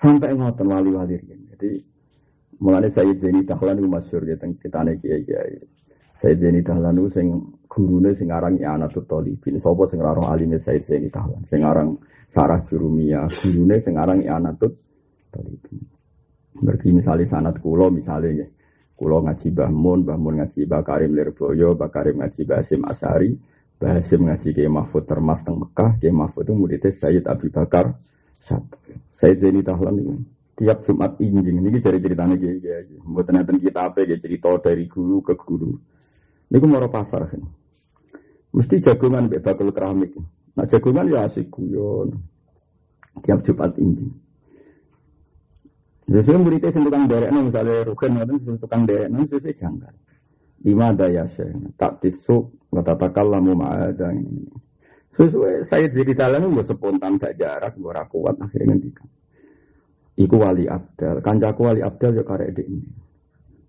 Sampai 0.01 0.33
ngotot 0.33 0.65
wali-wali 0.65 1.21
Jadi 1.53 1.96
Mulane 2.57 2.89
saya 2.89 3.13
Zaini 3.13 3.45
Dahlan 3.45 3.77
itu 3.77 3.89
masyhur 3.89 4.25
ya 4.25 4.37
teng 4.41 4.57
critane 4.57 4.97
kiai-kiai. 4.97 5.61
Saya 6.17 6.33
Zaini 6.41 6.65
Dahlan 6.65 6.97
itu 6.97 7.21
sing 7.21 7.27
gurune 7.69 8.17
sing 8.17 8.33
aran 8.33 8.57
I'anatul 8.57 9.05
Talibin. 9.05 9.61
Sapa 9.61 9.85
sing 9.85 10.01
ora 10.01 10.17
alime 10.33 10.57
Said 10.57 10.81
Zaini 10.81 11.13
Dahlan 11.13 11.45
sing 11.45 11.61
aran 11.61 11.93
Sarah 12.25 12.65
Jurumia, 12.65 13.29
gurune 13.29 13.77
sing 13.77 14.01
aran 14.01 14.25
I'anatul 14.25 14.73
Talibin. 15.29 15.85
Berarti 16.57 16.89
misalnya 16.89 17.29
sanat 17.29 17.61
kulo 17.61 17.93
misalnya 17.93 18.45
ya. 18.45 18.49
Kulo 18.97 19.21
ngaji 19.29 19.53
Mbah 19.53 19.69
Mun, 19.69 20.09
Mbah 20.09 20.17
Mun 20.17 20.35
ngaji 20.41 20.65
Mbah 20.65 20.81
Karim 20.81 21.13
Lirboyo, 21.13 21.77
Mbah 21.77 21.93
ngaji 21.93 22.41
Mbah 22.49 22.65
Asari, 22.89 23.29
Mbah 23.77 24.01
ngaji 24.01 24.49
Kiai 24.57 24.73
Mahfud 24.73 25.05
Termas 25.05 25.45
teng 25.45 25.61
Mekah, 25.61 26.01
Kiai 26.01 26.17
Mahfud 26.17 26.49
itu 26.49 26.57
muridnya 26.57 26.89
Sayyid 26.89 27.29
Abi 27.29 27.53
Bakar 27.53 27.93
satu. 28.41 28.81
Sayyid 29.13 29.37
Zaini 29.45 29.61
Dahlan 29.61 30.01
itu 30.01 30.17
tiap 30.57 30.81
Jumat 30.89 31.21
injing 31.21 31.61
ini 31.61 31.77
jadi 31.77 32.01
ceritanya 32.01 32.35
kayak 32.41 32.89
gitu. 32.89 33.05
Buat 33.13 33.29
nanti 33.29 33.61
kita 33.61 33.93
apa 33.93 34.09
ya 34.09 34.17
cerita 34.17 34.49
dari 34.57 34.89
guru 34.89 35.21
ke 35.21 35.37
guru. 35.37 35.77
Ini 36.49 36.57
gue 36.57 36.69
mau 36.71 36.89
pasar 36.89 37.29
kan. 37.29 37.45
Mesti 38.57 38.81
jagungan 38.81 39.29
bebas 39.29 39.45
bakul 39.53 39.69
keramik. 39.69 40.17
Nah 40.57 40.65
jagungan 40.65 41.13
ya 41.13 41.29
asik 41.29 41.53
guyon. 41.53 42.17
Tiap 43.21 43.45
Jumat 43.45 43.77
injing. 43.77 44.13
Sesuai 46.07 46.39
muridnya 46.39 46.71
sing 46.71 46.87
tukang 46.87 47.05
derek 47.11 47.35
nih 47.35 47.43
misalnya 47.51 47.83
Rukin 47.83 48.11
ngoten 48.15 48.37
sing 48.39 48.57
tukang 48.57 48.83
derek 48.87 49.11
nih 49.13 49.27
sesuai 49.29 49.55
janggal. 49.59 49.95
Lima 50.65 50.89
daya 50.97 51.29
sih 51.29 51.53
tak 51.77 52.01
tisuk 52.01 52.71
kata 52.73 52.97
takal 52.97 53.29
lamu 53.29 53.59
ada 53.61 54.09
ini. 54.15 54.49
Sesuai 55.13 55.67
saya 55.67 55.91
jadi 55.91 56.17
dalam 56.17 56.49
gue 56.49 56.65
spontan 56.65 57.21
gak 57.21 57.37
jarak 57.37 57.75
gue 57.77 57.93
kuat 58.09 58.37
akhirnya 58.41 58.73
ngendikan. 58.73 59.09
Iku 60.17 60.41
wali 60.41 60.65
abdal, 60.65 61.21
kancaku 61.21 61.61
wali 61.69 61.85
abdal 61.85 62.17
ya 62.17 62.25
karek 62.25 62.57
ini. 62.65 62.81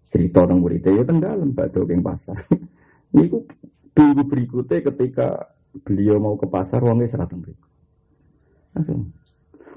Cerita 0.07 0.47
tentang 0.47 0.63
muridnya 0.63 0.95
ya 0.95 1.03
teng 1.03 1.19
dalam 1.19 1.51
batu 1.51 1.83
keng 1.83 1.99
pasar. 1.99 2.39
Niku 3.15 3.43
minggu 3.99 4.23
berikutnya 4.31 4.79
ketika 4.87 5.27
beliau 5.83 6.15
mau 6.23 6.39
ke 6.39 6.47
pasar 6.47 6.79
uangnya 6.79 7.11
serateng 7.11 7.43
berikut. 7.43 7.69
Langsung. 8.71 9.11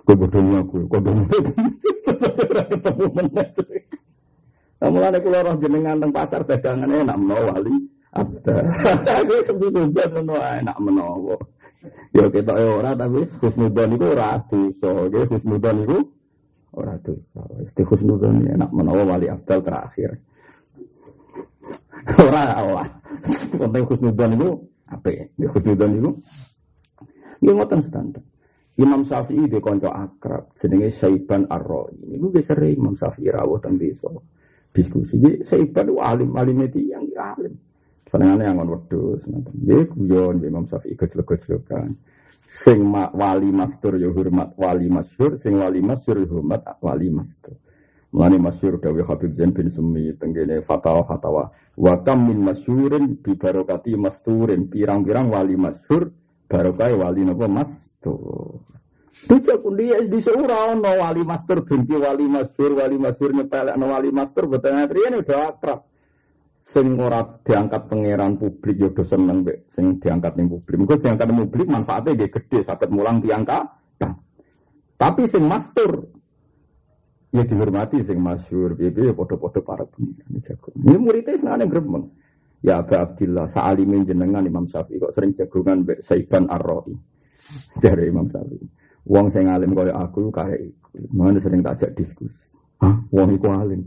Gue 0.07 0.15
bodohnya 0.15 0.63
aku, 0.63 0.87
gue 0.87 1.01
bodohnya 1.03 1.27
ketemu 2.71 3.09
Kamu 4.81 4.97
ada 4.97 5.19
keluar 5.21 5.43
roh 5.45 5.57
jenengan 5.59 5.99
teng 5.99 6.15
pasar 6.15 6.41
dagangannya 6.47 7.03
enak 7.03 7.19
menawa 7.19 7.43
wali 7.59 7.75
abdal. 8.15 8.65
Aku 9.27 9.35
sebetulnya 9.43 10.07
enak 10.63 10.79
menawa. 10.79 11.37
Ya 12.15 12.27
kita 12.31 12.53
orang 12.55 12.95
tapi 12.95 13.27
khusnudan 13.39 13.97
itu 13.97 14.09
ratu 14.13 14.61
so, 14.75 15.09
khusnudan 15.11 15.85
itu 15.85 15.99
Ora 16.71 16.95
dosa. 17.03 17.43
Isti 17.59 17.83
husnudzon 17.83 18.47
enak 18.47 18.71
menawa 18.71 19.17
wali 19.17 19.27
abdal 19.27 19.59
terakhir. 19.63 20.15
Ora 22.27 22.43
Allah. 22.55 22.87
Penting 23.59 23.85
husnudzon 23.91 24.39
itu 24.39 24.49
apa 24.87 25.09
ya? 25.11 25.25
Husnudzon 25.51 25.93
itu 25.99 26.11
Ya 27.41 27.57
ngoten 27.57 27.81
standar. 27.81 28.21
Imam 28.77 29.05
Syafi'i 29.05 29.49
di 29.49 29.61
konco 29.61 29.89
akrab 29.89 30.57
jenenge 30.57 30.93
Saiban 30.93 31.49
Ar-Rawi. 31.49 32.17
Niku 32.17 32.33
ge 32.33 32.41
sering 32.45 32.77
Imam 32.81 32.97
Syafi'i 32.97 33.33
rawuh 33.33 33.61
teng 33.61 33.77
desa. 33.77 34.13
Diskusi 34.71 35.21
iki 35.21 35.45
Saiban 35.45 35.89
alim 36.01 36.37
alim 36.37 36.65
itu 36.65 36.93
yang 36.93 37.05
alim. 37.17 37.57
Senengane 38.09 38.45
yang 38.45 38.61
wedhus 38.61 39.25
ngoten. 39.29 39.53
Nggih 39.57 39.85
guyon 39.97 40.37
Imam 40.45 40.65
Syafi'i 40.69 40.97
gejlek-gejlekan 40.97 41.97
sing 42.43 42.81
wali 42.93 43.51
mastur 43.51 43.99
ya 43.99 44.11
hormat 44.11 44.55
wali 44.59 44.87
masyur, 44.91 45.39
sing 45.39 45.59
wali 45.59 45.81
masyur 45.83 46.23
ya 46.23 46.29
hormat 46.31 46.63
wali 46.83 47.09
mastur. 47.11 47.57
Mulane 48.11 48.43
masyur 48.43 48.83
dawuh 48.83 49.07
Habib 49.07 49.39
Zain 49.39 49.55
bin 49.55 49.71
Sumi 49.71 50.11
tenggene 50.19 50.63
fatwa. 50.67 51.51
Wa 51.79 51.95
kam 52.03 52.27
min 52.27 52.43
masyurin 52.43 53.23
bi 53.23 53.39
barokati 53.39 53.95
masturin 53.95 54.67
pirang-pirang 54.67 55.31
wali 55.31 55.55
masyur 55.55 56.11
barokai 56.51 56.95
wali 56.99 57.23
napa 57.23 57.47
mastur. 57.47 58.67
Bisa 59.11 59.59
kuliah 59.59 60.01
di 60.07 60.23
seorang 60.23 60.79
no 60.79 60.91
wali 61.03 61.27
master 61.27 61.67
benci 61.67 61.99
wali 61.99 62.31
masyur 62.31 62.79
wali 62.79 62.97
masyur 62.97 63.35
nyepelek 63.35 63.75
no 63.75 63.91
wali 63.91 64.11
master 64.15 64.47
betul 64.47 64.79
ini 64.79 65.19
udah 65.19 65.51
akrab 65.51 65.90
sing 66.61 66.95
ora 67.01 67.25
diangkat 67.25 67.89
pangeran 67.89 68.37
publik 68.37 68.77
ya 68.77 68.89
do 68.93 69.01
seneng 69.01 69.43
mbek 69.43 69.65
sing 69.67 69.97
diangkat 69.97 70.37
ning 70.37 70.47
publik. 70.53 70.77
Mengko 70.77 70.97
diangkat 71.01 71.27
ning 71.27 71.39
publik 71.49 71.69
manfaatnya 71.73 72.11
nggih 72.15 72.31
gede 72.31 72.59
saged 72.61 72.91
mulang 72.93 73.19
diangkat. 73.25 73.65
Tapi 75.01 75.25
sing 75.25 75.49
master 75.49 75.91
ya 77.33 77.43
dihormati 77.49 78.05
sing 78.05 78.21
masyhur 78.21 78.77
piye 78.77 78.93
ya 78.93 79.17
padha-padha 79.17 79.61
para 79.65 79.85
pengiran 79.89 80.37
jago. 80.45 80.69
Ini 80.77 80.97
muridnya 81.01 81.41
senengane 81.41 81.65
gremeng. 81.65 82.05
Ya 82.61 82.85
Aba 82.85 83.09
Abdillah, 83.09 83.49
sa'alimin 83.49 84.05
jenengan 84.05 84.45
Imam 84.45 84.69
Syafi'i 84.69 85.01
kok 85.01 85.17
sering 85.17 85.33
jagungan 85.33 85.81
mbek 85.81 86.05
Saiban 86.05 86.45
Ar-Ra'i. 86.45 86.93
Dari 87.83 88.13
Imam 88.13 88.29
Syafi'i. 88.29 88.69
Wong 89.09 89.33
sing 89.33 89.49
alim 89.49 89.73
kaya 89.73 89.97
aku 89.97 90.29
kaya 90.29 90.61
iku. 90.61 90.93
Sering 91.41 91.65
tak 91.65 91.81
ajak 91.81 91.91
diskusi. 91.97 92.53
Hah, 92.85 93.01
wong 93.09 93.41
iku 93.41 93.49
alim. 93.49 93.81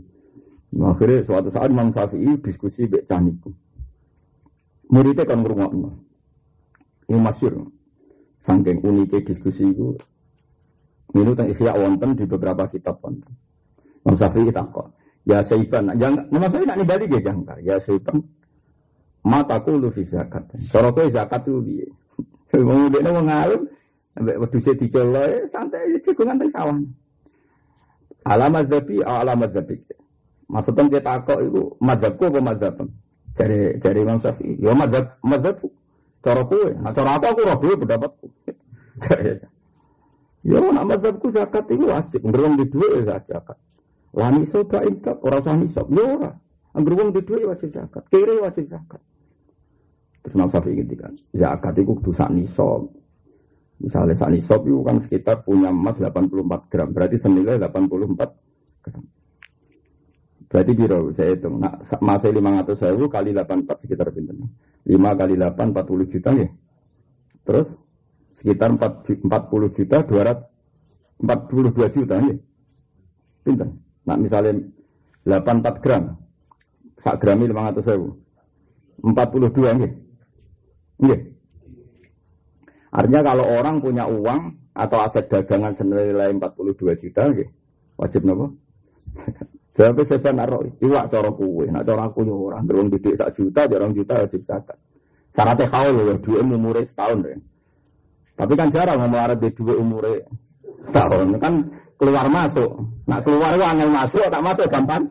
Akhirnya 0.74 1.22
suatu 1.22 1.48
saat 1.52 1.70
Imam 1.70 1.92
Syafi'i 1.94 2.34
diskusi 2.42 2.90
mbek 2.90 3.06
caniku. 3.06 3.50
Muridnya 4.90 5.22
kan 5.22 5.38
ngrungokno. 5.42 5.90
Ini 7.10 7.18
masyur. 7.20 7.54
Saking 8.42 8.82
uniknya 8.82 9.22
diskusi 9.22 9.70
itu. 9.70 9.94
Ini 11.14 11.30
tentang 11.30 11.48
ikhya 11.54 11.72
wonten 11.78 12.10
di 12.18 12.24
beberapa 12.26 12.66
kitab. 12.66 12.98
Imam 13.04 14.16
Syafi'i 14.18 14.50
kok. 14.50 14.88
Ya 15.24 15.40
Saiban, 15.40 15.88
jangan, 15.96 16.28
Imam 16.28 16.48
Syafi'i 16.52 16.68
nak 16.68 16.78
nibali 16.84 17.04
dia 17.08 17.20
jangkar. 17.24 17.56
Ya 17.64 17.80
Saiban, 17.80 18.20
mataku 19.24 19.80
lu 19.80 19.88
fi 19.88 20.04
zakat. 20.04 20.44
Cara 20.68 20.92
kowe 20.92 21.08
zakat 21.08 21.40
itu 21.48 21.60
piye? 21.64 21.86
Wong 22.68 22.92
ndekne 22.92 23.10
wong 23.10 23.28
alim 23.32 23.62
ambek 24.14 24.36
wedhuse 24.38 24.78
dicolok 24.78 25.42
santai 25.50 25.98
cekungan 25.98 26.38
teng 26.38 26.50
sawah. 26.54 26.78
Alamat 28.22 28.70
zabi 28.70 29.02
alamat 29.02 29.50
zabi. 29.50 29.74
Maksudnya 30.54 30.86
kita 30.86 31.18
kok 31.26 31.38
itu 31.42 31.62
madzhabku 31.82 32.30
apa 32.30 32.38
madzhab? 32.38 32.78
Jari 33.34 33.74
jari 33.82 33.98
Imam 34.06 34.18
Syafi'i. 34.22 34.54
Ya 34.62 34.70
madzhab 34.70 35.18
madzhabku. 35.26 35.66
Cara 36.22 36.40
kowe, 36.46 36.70
nah 36.78 36.94
cara 36.94 37.18
aku 37.18 37.24
aku 37.26 37.40
roh 37.42 37.56
dhewe 37.58 37.74
pendapatku. 37.82 38.26
Ya 40.44 40.60
nak 40.60 40.84
madzhabku 40.84 41.32
zakat 41.32 41.64
itu 41.72 41.88
wajib. 41.88 42.20
Ngerong 42.20 42.60
di 42.60 42.68
duit 42.68 43.00
ya 43.00 43.16
zakat. 43.32 43.56
Lah 44.12 44.28
niso 44.28 44.60
gak 44.68 44.84
intak, 44.84 45.16
ora 45.24 45.40
usah 45.40 45.56
niso. 45.56 45.88
Ya 45.88 46.04
ora. 46.04 46.30
Angger 46.76 47.00
di 47.16 47.22
duit 47.24 47.48
wajib 47.48 47.72
zakat. 47.72 48.04
Kire 48.12 48.44
wajib 48.44 48.68
zakat. 48.68 49.00
Terus 50.20 50.36
Imam 50.36 50.48
Syafi'i 50.52 50.84
kan, 51.00 51.16
zakat 51.32 51.80
itu 51.80 51.96
kudu 51.96 52.12
sak 52.12 52.28
nisab. 52.28 52.92
Misalnya 53.80 54.12
sak 54.16 54.32
nisab 54.32 54.60
itu 54.68 54.80
kan 54.84 54.96
sekitar 55.00 55.36
punya 55.44 55.72
emas 55.72 55.96
84 55.96 56.72
gram, 56.72 56.88
berarti 56.92 57.16
senilai 57.20 57.56
84 57.60 58.84
gram. 58.84 59.04
Berarti 60.54 60.70
biro 60.70 61.10
saya 61.10 61.34
hitung, 61.34 61.58
nah, 61.58 61.74
masih 61.98 62.30
500 62.30 62.94
ribu 62.94 63.10
kali 63.10 63.34
84 63.34 63.74
sekitar 63.74 64.14
pinter. 64.14 64.38
5 64.86 65.18
kali 65.18 65.34
8 65.34 65.74
40 65.74 66.06
juta 66.14 66.30
ya. 66.30 66.46
Terus 67.42 67.74
sekitar 68.30 68.70
4, 68.70 69.26
40 69.26 69.74
juta 69.74 69.96
200 70.06 70.54
42 71.26 71.90
juta 71.90 72.22
ya. 72.22 72.34
Pinter. 73.42 73.68
Nah 74.06 74.14
misalnya 74.14 74.62
84 75.26 75.82
gram, 75.82 76.22
sak 77.02 77.18
grami 77.18 77.50
500 77.50 77.90
ribu. 77.90 78.14
42 79.02 79.74
ya. 79.82 79.90
Iya. 81.02 81.18
Artinya 82.94 83.20
kalau 83.26 83.44
orang 83.58 83.82
punya 83.82 84.06
uang 84.06 84.54
atau 84.70 85.02
aset 85.02 85.26
dagangan 85.26 85.74
senilai 85.74 86.30
42 86.30 86.94
juta, 86.94 87.26
gitu, 87.34 87.50
wajib 87.98 88.22
nopo. 88.22 88.54
Jadi 89.74 90.06
saya 90.06 90.30
naruh 90.30 90.62
iwak 90.78 91.10
cara 91.10 91.30
kue, 91.34 91.66
nak 91.66 91.82
cara 91.82 92.06
aku 92.06 92.22
yo 92.22 92.46
orang 92.46 92.62
berung 92.62 92.86
didik 92.94 93.18
sak 93.18 93.34
juta, 93.34 93.66
jarang 93.66 93.90
juta 93.90 94.22
wajib 94.22 94.46
zakat. 94.46 94.78
Syaratnya 95.34 95.66
kau 95.66 95.90
loh, 95.90 96.14
dua 96.22 96.46
umur 96.46 96.78
setahun 96.78 97.26
deh. 97.26 97.34
Tapi 98.38 98.54
kan 98.54 98.70
jarang 98.70 99.02
ngomong 99.02 99.34
di 99.42 99.50
dua 99.50 99.74
umur 99.74 100.06
setahun, 100.86 101.26
kan 101.42 101.54
keluar 101.98 102.26
masuk. 102.30 102.70
Nak 103.10 103.20
keluar 103.26 103.50
uang 103.58 103.76
yang 103.82 103.90
masuk, 103.90 104.22
tak 104.30 104.42
masuk 104.46 104.66
gampang. 104.70 105.02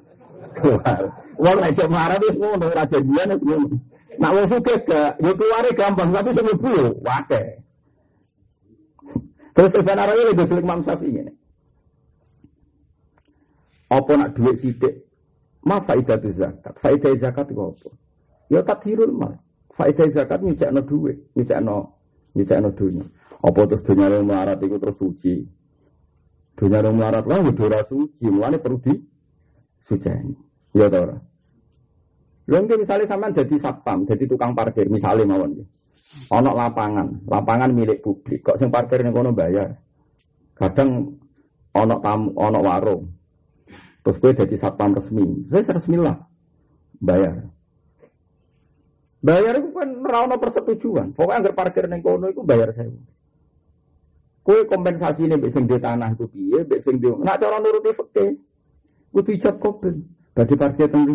Keluar. 0.55 0.99
Uang 1.43 1.59
aja 1.59 1.83
marah 1.91 2.15
itu 2.23 2.27
semua, 2.39 2.55
raja 2.71 2.97
dia 3.03 3.35
semua. 3.35 3.67
Nak 4.15 4.31
wong 4.31 4.45
sugih 4.47 4.77
gak, 4.87 5.11
yo 5.19 5.31
keluare 5.35 5.71
gampang, 5.75 6.07
tapi 6.15 6.29
sing 6.31 6.43
mlebu 6.47 6.69
yo 6.71 6.87
wake. 7.03 7.41
Terus 9.59 9.75
Ibn 9.75 9.99
lagi 10.07 10.47
cilik 10.47 10.63
Imam 10.63 10.79
Syafi'i 10.79 11.19
ini. 11.19 11.42
Apa 13.93 14.11
nak 14.17 14.33
duit 14.33 14.57
sidik? 14.57 15.05
Ma 15.63 15.77
faidah 15.77 16.17
tu 16.17 16.33
zakat. 16.33 16.73
Faidah 16.81 17.13
zakat 17.13 17.45
itu 17.53 17.61
apa? 17.61 17.89
Ya 18.49 18.59
tathirul 18.65 19.13
mal. 19.13 19.37
Faidah 19.69 20.09
zakat 20.09 20.41
nyucakno 20.41 20.81
duit, 20.81 21.17
nyucakno 21.37 21.93
nyucakno 22.33 22.69
dunya. 22.73 23.05
Apa 23.43 23.59
terus 23.69 23.83
dunia 23.85 24.07
yang 24.09 24.25
melarat 24.25 24.57
itu 24.59 24.75
terus 24.81 24.97
suci? 24.97 25.33
Dunia 26.57 26.79
yang 26.81 26.95
melarat 26.97 27.25
lah 27.29 27.41
udah 27.43 27.83
suci, 27.85 28.25
mulane 28.29 28.57
perlu 28.57 28.81
di 28.81 28.93
suci. 29.81 30.09
Ya 30.73 30.89
tau 30.89 31.13
Lalu 32.43 32.83
misalnya 32.83 33.07
sampean 33.07 33.31
jadi 33.31 33.55
satpam, 33.55 34.03
jadi 34.03 34.27
tukang 34.27 34.51
parkir, 34.51 34.91
misalnya 34.91 35.23
mawon. 35.31 35.63
Ono 36.27 36.51
lapangan, 36.51 37.23
lapangan 37.23 37.71
milik 37.71 38.03
publik. 38.03 38.43
Kok 38.43 38.59
sing 38.59 38.67
parkir 38.67 38.99
ning 38.99 39.15
kono 39.15 39.31
bayar? 39.31 39.71
Kadang 40.51 41.07
ono 41.71 41.95
tamu, 42.03 42.35
ono 42.35 42.59
warung. 42.59 43.03
Terus 44.03 44.17
gue 44.19 44.31
jadi 44.35 44.55
satpam 44.59 44.91
resmi. 44.91 45.47
Saya 45.47 45.79
resmi 45.79 45.95
lah. 45.95 46.19
Bayar. 46.99 47.47
Bayar 49.23 49.55
itu 49.55 49.71
kan 49.71 49.89
rano 50.03 50.35
persetujuan. 50.35 51.15
Pokoknya 51.15 51.47
agar 51.47 51.53
parkir 51.55 51.87
neng 51.87 52.03
kono 52.03 52.27
itu 52.27 52.43
bayar 52.43 52.75
saya. 52.75 52.91
Kue 54.43 54.67
kompensasi 54.67 55.23
ini 55.23 55.39
besing 55.39 55.63
di 55.63 55.79
tanah 55.79 56.11
itu 56.19 56.27
piye, 56.27 56.67
besing 56.67 56.99
di. 56.99 57.07
Nak 57.07 57.39
cara 57.39 57.63
nuruti 57.63 57.95
fakte. 57.95 58.35
Kudu 59.15 59.31
ijab 59.39 59.55
kopel. 59.63 60.03
Bagi 60.35 60.55
parkir 60.59 60.91
teng 60.91 61.07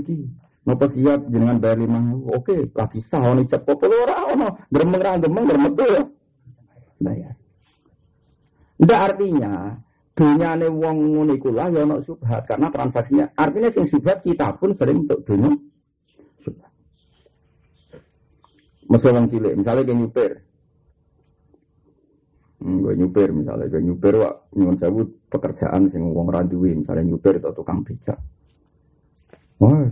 Napa 0.69 0.85
siap 0.85 1.33
jenengan 1.33 1.57
bayar 1.65 1.81
lima 1.81 1.97
Oke, 2.29 2.69
lagi 2.77 3.01
sah 3.01 3.25
ono 3.25 3.41
ijab 3.45 3.65
apa 3.69 3.85
ora 3.89 4.17
ono. 4.33 4.49
Gremeng 4.73 5.01
ra 5.01 5.17
gremeng 5.21 5.45
gremeng 5.45 5.75
ya. 5.77 6.05
Bayar. 7.01 7.35
Ndak 8.81 9.01
artinya 9.13 9.53
dunyane 10.19 10.67
wong 10.67 10.97
ngono 11.15 11.33
iku 11.39 11.55
lah 11.55 11.71
ya 11.71 11.87
ono 11.87 12.03
subhat 12.03 12.43
karena 12.51 12.67
transaksinya 12.67 13.31
artinya 13.39 13.71
sing 13.71 13.87
subhat 13.87 14.19
kita 14.19 14.51
pun 14.59 14.75
sering 14.75 15.07
untuk 15.07 15.23
dunia 15.23 15.55
subhat. 16.43 16.73
Mesra 18.89 19.13
wong 19.15 19.29
cilik, 19.29 19.53
misalnya 19.53 19.85
kayak 19.85 20.01
nyuper, 20.01 20.33
Hmm, 22.59 22.83
gue 22.83 22.91
nyuper 22.99 23.31
misalnya, 23.31 23.71
gue 23.71 23.79
nyuper 23.79 24.19
wak 24.19 24.35
nyuwun 24.59 24.75
sewu 24.75 25.07
pekerjaan 25.31 25.87
sing 25.87 26.11
wong 26.11 26.27
randuwi 26.27 26.75
misalnya 26.75 27.07
nyuper 27.07 27.39
atau 27.39 27.55
tukang 27.55 27.87
becak. 27.87 28.19
Wah, 29.63 29.87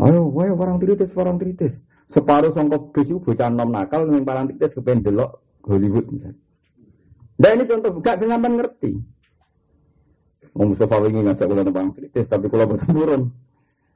Ayo, 0.00 0.32
wae 0.34 0.50
orang 0.50 0.82
tritis, 0.82 1.14
orang 1.14 1.38
tritis. 1.38 1.78
Separuh 2.10 2.50
songkok 2.50 2.90
bis 2.90 3.06
itu 3.06 3.22
bocah 3.22 3.46
nom 3.52 3.70
nakal, 3.70 4.02
yang 4.10 4.26
paling 4.26 4.50
tritis 4.50 4.74
kepengen 4.74 5.06
delok 5.06 5.30
Hollywood 5.62 6.10
misalnya. 6.10 6.40
Dan 7.40 7.56
ini 7.56 7.64
contoh, 7.64 7.90
gak 8.04 8.20
sampai 8.20 8.52
ngerti. 8.52 8.92
Om 10.52 10.76
Mustafa 10.76 11.00
ingin 11.08 11.24
ngajak 11.24 11.46
kula 11.48 11.64
kritis, 11.96 12.26
tapi 12.28 12.52
kula 12.52 12.68
boten. 12.68 13.32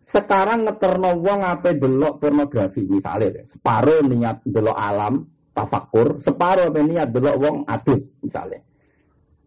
Sekarang 0.04 0.64
ngeterno 0.64 1.16
wong 1.20 1.40
ape 1.44 1.76
delok 1.80 2.20
pornografi 2.20 2.84
misalnya, 2.84 3.40
separuh 3.44 4.04
niat 4.04 4.44
delok 4.44 4.76
alam 4.76 5.24
tafakur, 5.56 6.20
separuh 6.20 6.68
ape 6.68 6.80
niat 6.84 7.08
delok 7.08 7.36
wong 7.40 7.56
adus 7.64 8.12
misalnya. 8.20 8.60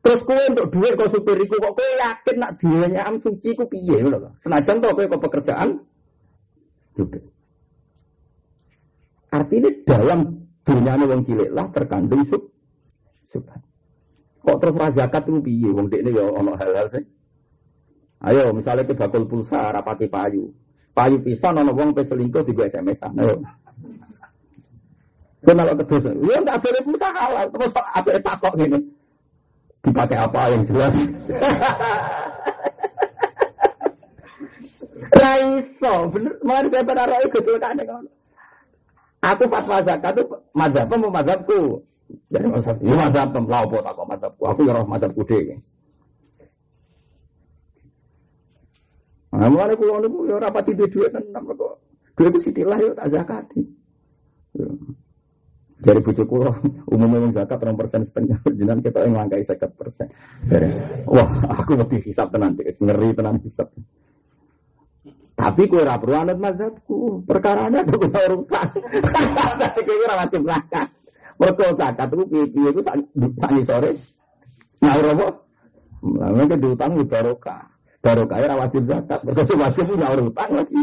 Terus 0.01 0.23
kowe 0.23 0.39
untuk 0.39 0.67
duit 0.71 0.93
kok 0.97 1.11
supiriku 1.13 1.61
kok 1.61 1.73
kowe 1.77 1.89
yakin 1.99 2.35
nak 2.39 2.51
duitnya 2.57 3.01
am 3.05 3.19
suci 3.19 3.53
ku 3.53 3.69
piye 3.69 4.01
lho. 4.01 4.33
Senajan 4.39 4.79
to 4.79 4.87
kowe 4.87 5.05
kok 5.05 5.23
pekerjaan 5.29 5.77
juga. 6.95 7.21
Artinya 9.35 9.69
dalam 9.83 10.19
dunia 10.63 10.95
wong 10.95 11.21
cilik 11.27 11.51
lah 11.51 11.67
terkandung 11.75 12.23
sub 12.23 12.39
subhan. 13.27 13.66
Kok 14.47 14.63
terus 14.63 14.79
zakat 14.95 15.27
itu 15.27 15.43
piye 15.43 15.67
wong 15.75 15.91
dekne 15.91 16.15
ya 16.15 16.23
ono 16.23 16.55
hal-hal 16.55 16.87
sih. 16.87 17.03
Ayo 18.23 18.55
misalnya 18.55 18.87
ke 18.87 18.95
bakul 18.95 19.27
pulsa 19.27 19.75
rapati 19.75 20.07
payu. 20.07 20.47
Payu 20.95 21.19
pisan 21.19 21.59
ono 21.59 21.75
wong 21.75 21.91
pe 21.91 22.07
selingkuh 22.07 22.47
di 22.47 22.55
SMS-an. 22.55 23.11
Ayo. 23.19 23.43
Kenal 25.43 25.75
terus, 25.83 26.07
ya 26.07 26.39
enggak 26.39 26.63
boleh 26.63 26.81
pulsa 26.87 27.11
halal. 27.11 27.51
Terus 27.51 27.75
apa 27.75 28.09
takok 28.23 28.55
ngene. 28.55 28.79
Dipakai 29.83 30.15
apa 30.15 30.39
yang 30.55 30.63
jelas? 30.63 30.95
Raiso, 35.21 35.93
bener. 36.11 36.33
Mari 36.43 36.67
saya 36.71 36.83
pada 36.87 37.03
roh 37.07 37.19
kecelakaan 37.31 37.79
kan. 37.83 38.03
Aku 39.23 39.43
fatwa 39.51 39.83
zakat 39.83 40.15
itu 40.15 40.23
mazhab 40.55 40.87
mau 40.95 41.11
mazhabku. 41.11 41.83
Jadi 42.07 42.47
mazhab, 42.47 42.75
ini 42.79 42.95
mazhab 42.95 43.27
lah 43.35 43.61
apa 43.67 43.77
tak 43.83 44.05
mazhabku. 44.07 44.43
Aku 44.47 44.59
ya 44.63 44.71
roh 44.75 44.85
mazhabku 44.87 45.21
deh. 45.27 45.59
Nah, 49.37 49.47
mulai 49.51 49.75
kulo 49.75 50.01
niku 50.01 50.25
ya 50.25 50.39
ora 50.39 50.49
pati 50.49 50.71
duit 50.73 50.89
tenan 50.89 51.43
kok. 51.45 51.77
Duit 52.15 52.31
itu 52.33 52.39
sitilah 52.49 52.79
yo 52.79 52.91
tak 52.95 53.11
zakati. 53.11 53.61
Jadi 55.77 55.99
bujuk 56.01 56.25
kulo 56.25 56.49
umumnya 56.93 57.27
yang 57.27 57.33
zakat 57.35 57.61
enam 57.61 57.77
persen 57.77 58.01
setengah 58.01 58.41
jenengan 58.57 58.81
kita 58.81 59.05
yang 59.05 59.13
langkai 59.13 59.45
sekat 59.45 59.71
persen. 59.77 60.09
Wah, 61.05 61.29
aku 61.53 61.77
mesti 61.77 62.01
hisap 62.01 62.33
tenan, 62.33 62.57
ngeri 62.57 63.13
tenan 63.13 63.37
hisap. 63.45 63.69
Tapi 65.37 65.69
kue 65.69 65.85
ora 65.85 66.01
perlu 66.01 66.17
anut 66.17 66.39
mazhabku. 66.41 67.21
Perkara 67.21 67.69
ada 67.69 67.85
tuh 67.85 68.01
kena 68.01 68.25
urutan. 68.25 68.67
Tapi 69.61 69.79
kue 69.85 69.95
ora 70.01 70.25
wajib 70.25 70.41
zakat. 70.49 70.96
Mergo 71.37 71.65
zakat 71.77 72.09
itu 72.09 72.23
piye-piye 72.33 72.69
itu 72.73 72.81
sani 72.81 73.61
sore. 73.61 73.93
Nyaur 74.81 75.05
apa? 75.13 75.27
Lah 76.17 76.29
nek 76.33 76.57
diutang 76.57 76.97
barokah. 77.05 77.61
Barokah 78.01 78.37
ora 78.41 78.55
wajib 78.65 78.89
zakat. 78.89 79.21
Mergo 79.21 79.41
wajib 79.45 79.85
nyaur 79.93 80.19
utang 80.33 80.51
lagi. 80.57 80.81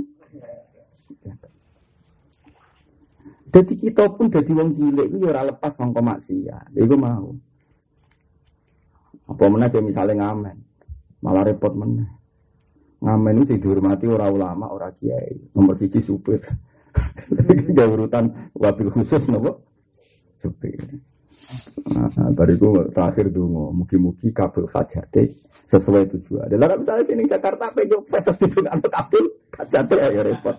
Jadi 3.54 3.74
kita 3.78 4.10
pun 4.10 4.26
jadi 4.26 4.50
wong 4.50 4.74
cilik 4.74 5.06
itu 5.14 5.16
ya 5.22 5.30
ora 5.30 5.42
lepas 5.50 5.74
sangka 5.74 6.02
maksiat. 6.02 6.74
Iku 6.74 6.94
mau. 6.98 7.34
Apa 9.30 9.44
meneh 9.50 9.70
misalnya 9.82 10.30
ngamen. 10.30 10.56
Malah 11.22 11.42
repot 11.50 11.74
meneh. 11.74 12.10
Ngamen 13.02 13.42
itu 13.42 13.58
dihormati 13.58 14.06
orang 14.10 14.32
ulama, 14.32 14.66
orang 14.70 14.94
kiai. 14.98 15.34
Nomor 15.54 15.74
sisi 15.78 16.02
supir. 16.02 16.42
Gak 17.76 17.88
urutan 17.90 18.30
wabil 18.54 18.90
khusus 18.90 19.26
nopo 19.26 19.73
supir. 20.38 20.80
Nah, 21.90 22.30
bariku 22.30 22.86
terakhir 22.94 23.28
dulu, 23.34 23.74
mugi-mugi 23.74 24.30
kabel 24.30 24.70
hajate 24.70 25.34
sesuai 25.66 26.06
tujuan. 26.14 26.46
Dalam 26.46 26.78
misalnya 26.78 27.04
sini 27.04 27.26
Jakarta 27.26 27.74
pegang 27.74 28.06
fetus 28.06 28.38
itu 28.38 28.62
untuk 28.62 28.92
kabel 28.92 29.24
hajate 29.50 29.94
ya 29.98 30.22
repot. 30.22 30.56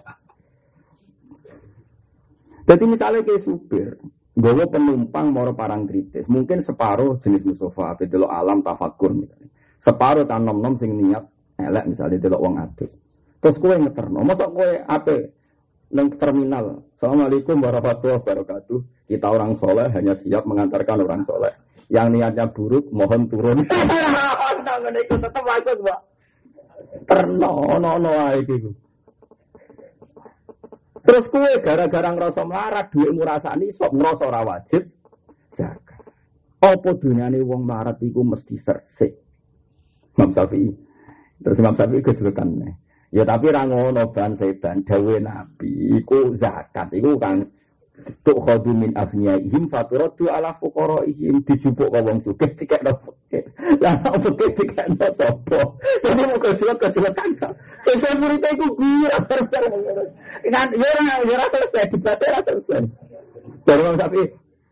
Jadi 2.66 2.84
misalnya 2.90 3.22
kayak 3.22 3.42
supir, 3.46 3.94
gue 4.36 4.66
penumpang 4.68 5.30
mau 5.30 5.46
parang 5.54 5.86
kritis, 5.86 6.26
mungkin 6.28 6.60
separuh 6.60 7.22
jenis 7.22 7.46
musofa, 7.46 7.94
bedelok 7.94 8.32
alam 8.34 8.66
tafakur 8.66 9.14
misalnya, 9.14 9.54
separuh 9.78 10.26
tanom 10.26 10.60
nom 10.60 10.74
sing 10.74 10.98
niat 10.98 11.24
elek 11.62 11.86
misalnya 11.94 12.18
delok 12.18 12.42
wong 12.42 12.58
adus. 12.58 12.98
Terus 13.38 13.56
kue 13.62 13.78
ngeterno, 13.78 14.26
masa 14.26 14.50
kue 14.50 14.82
ape 14.82 15.45
neng 15.92 16.10
terminal. 16.18 16.86
Assalamualaikum 16.96 17.62
warahmatullahi 17.62 18.22
wabarakatuh. 18.22 18.80
Kita 19.06 19.28
orang 19.30 19.54
soleh 19.54 19.88
hanya 19.94 20.14
siap 20.18 20.48
mengantarkan 20.50 21.06
orang 21.06 21.22
soleh. 21.22 21.54
Yang 21.92 22.08
niatnya 22.18 22.46
buruk 22.50 22.90
mohon 22.90 23.30
turun. 23.30 23.62
Itu 25.06 25.16
tetap. 25.22 25.46
Terno, 27.06 27.78
no, 27.78 27.92
no, 28.00 28.12
gitu. 28.42 28.72
Terus 31.06 31.26
kue 31.30 31.52
gara-gara 31.62 32.10
ngerasa 32.10 32.42
melarat, 32.42 32.90
duit 32.90 33.14
ngerasani, 33.14 33.70
sok 33.70 33.94
ngerasa 33.94 34.24
ora 34.26 34.42
wajib. 34.42 34.90
Zakat. 35.54 36.02
Apa 36.66 36.90
dunyane 36.98 37.46
wong 37.46 37.62
melarat 37.62 38.02
iku 38.02 38.26
mesti 38.26 38.58
sersik. 38.58 39.14
Imam 40.18 40.34
Syafi'i. 40.34 40.72
Terus 41.46 41.58
Imam 41.62 41.78
Syafi'i 41.78 42.02
kejelekan 42.02 42.50
nih. 42.58 42.74
Ya 43.16 43.24
tapi 43.24 43.48
rangono 43.48 44.12
ban 44.12 44.36
seban 44.36 44.84
dawe 44.84 45.16
nabi 45.24 46.04
iku 46.04 46.36
zakat 46.36 46.92
iku 46.92 47.16
kan 47.16 47.48
tuk 48.28 48.44
khodu 48.44 48.76
min 48.76 48.92
ihim 48.92 49.72
faturatu 49.72 50.28
ala 50.28 50.52
ihim 51.08 51.40
dijupuk 51.48 51.96
ke 51.96 52.00
wong 52.04 52.20
sugih 52.20 52.52
dikekno 52.60 52.92
fakir. 53.00 53.48
Lah 53.80 53.96
opo 54.12 54.36
dikekno 54.36 55.08
sapa? 55.16 55.60
Jadi 56.04 56.22
mau 56.28 56.38
kejelekan 56.44 56.92
kejelekan. 56.92 57.30
Sesuk 57.88 58.14
murid 58.20 58.44
iku 58.52 58.68
gura 58.76 59.18
barbar. 59.24 59.64
Kan 60.52 60.68
ya 60.76 60.88
ora 60.92 61.02
ya 61.08 61.16
ora 61.24 61.46
selesai 61.56 61.88
debat 61.96 62.20
ora 62.20 62.40
selesai. 62.44 62.84
Jadi 63.64 63.80
Imam 63.80 63.96
Syafi'i 63.96 64.26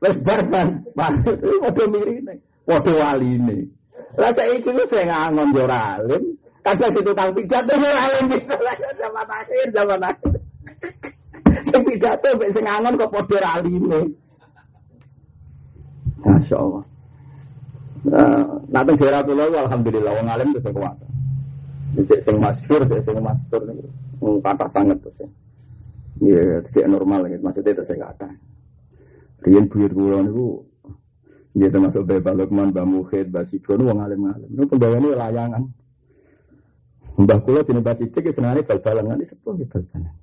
wis 0.03 0.15
barban, 0.19 0.67
panas 0.91 1.39
padha 1.39 1.83
mirine, 1.87 2.35
padha 2.67 2.91
waline. 2.91 3.71
Lah 4.19 4.35
saiki 4.35 4.67
ku 4.67 4.83
sing 4.83 5.07
ngangon 5.07 5.55
yo 5.55 5.63
ora 5.63 5.97
alim, 5.97 6.42
Kadang 6.63 6.91
situ 6.95 7.11
kang 7.11 7.31
pidato 7.35 7.75
ora 7.75 8.01
alim 8.07 8.25
bisa 8.31 8.55
zaman 8.95 9.27
akhir 9.27 9.65
zaman 9.75 9.99
akhir. 9.99 10.33
Sing 11.67 11.81
pidato 11.83 12.27
mek 12.39 12.49
sing 12.55 12.63
angon 12.63 12.95
kok 12.95 13.11
padha 13.11 13.59
alime. 13.59 14.01
Masya 16.23 16.55
Allah. 16.55 16.83
Nah, 18.71 18.83
teng 18.83 18.95
daerah 18.95 19.21
kula 19.27 19.47
alhamdulillah 19.67 20.11
wong 20.23 20.27
alim 20.31 20.49
bisa 20.55 20.71
kuat. 20.71 20.95
Bisa 21.99 22.15
sing 22.23 22.39
masyhur, 22.39 22.79
bisa 22.87 23.11
sing 23.11 23.19
masyhur 23.19 23.61
niku. 23.67 23.87
Wong 24.23 24.39
kata 24.39 24.67
sangat 24.71 25.03
terus. 25.03 25.27
Iya, 26.23 26.63
tidak 26.63 26.95
normal 26.95 27.27
gitu. 27.27 27.43
Maksudnya 27.43 27.83
saya 27.83 28.07
kata. 28.07 28.31
Rian 29.43 29.67
buyut 29.67 29.91
kula 29.91 30.23
niku 30.23 30.63
dia 31.53 31.69
termasuk 31.69 32.09
Mbak 32.09 32.33
Lukman, 32.33 32.73
Mbak 32.73 32.85
Muhid, 32.89 33.25
Mbak 33.29 33.45
Sikron, 33.45 33.85
wong 33.85 34.01
alim-alim. 34.01 34.49
Ini 34.57 34.65
pegawai 34.65 35.13
layangan. 35.13 35.61
Mbah 37.13 37.39
kula 37.45 37.61
dene 37.61 37.81
sidik 37.93 38.25
senengane 38.33 38.65
bal-balan 38.65 39.05
nanti 39.13 39.29
sepuh 39.29 39.53
nggih 39.53 39.69
bal-balan. 39.69 40.13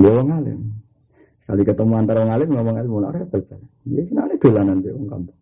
Ya 0.00 0.10
wong 0.16 0.28
alim. 0.32 0.60
Sekali 1.44 1.62
ketemu 1.62 1.92
antara 1.92 2.24
wong 2.24 2.32
alim 2.32 2.48
ngomong 2.56 2.76
ilmu 2.80 2.96
ora 3.04 3.20
bal-balan. 3.28 3.68
Ya 3.84 4.02
senengane 4.08 4.34
dolanan 4.40 4.80
be 4.80 4.90
wong 4.96 5.06
kampung. 5.12 5.38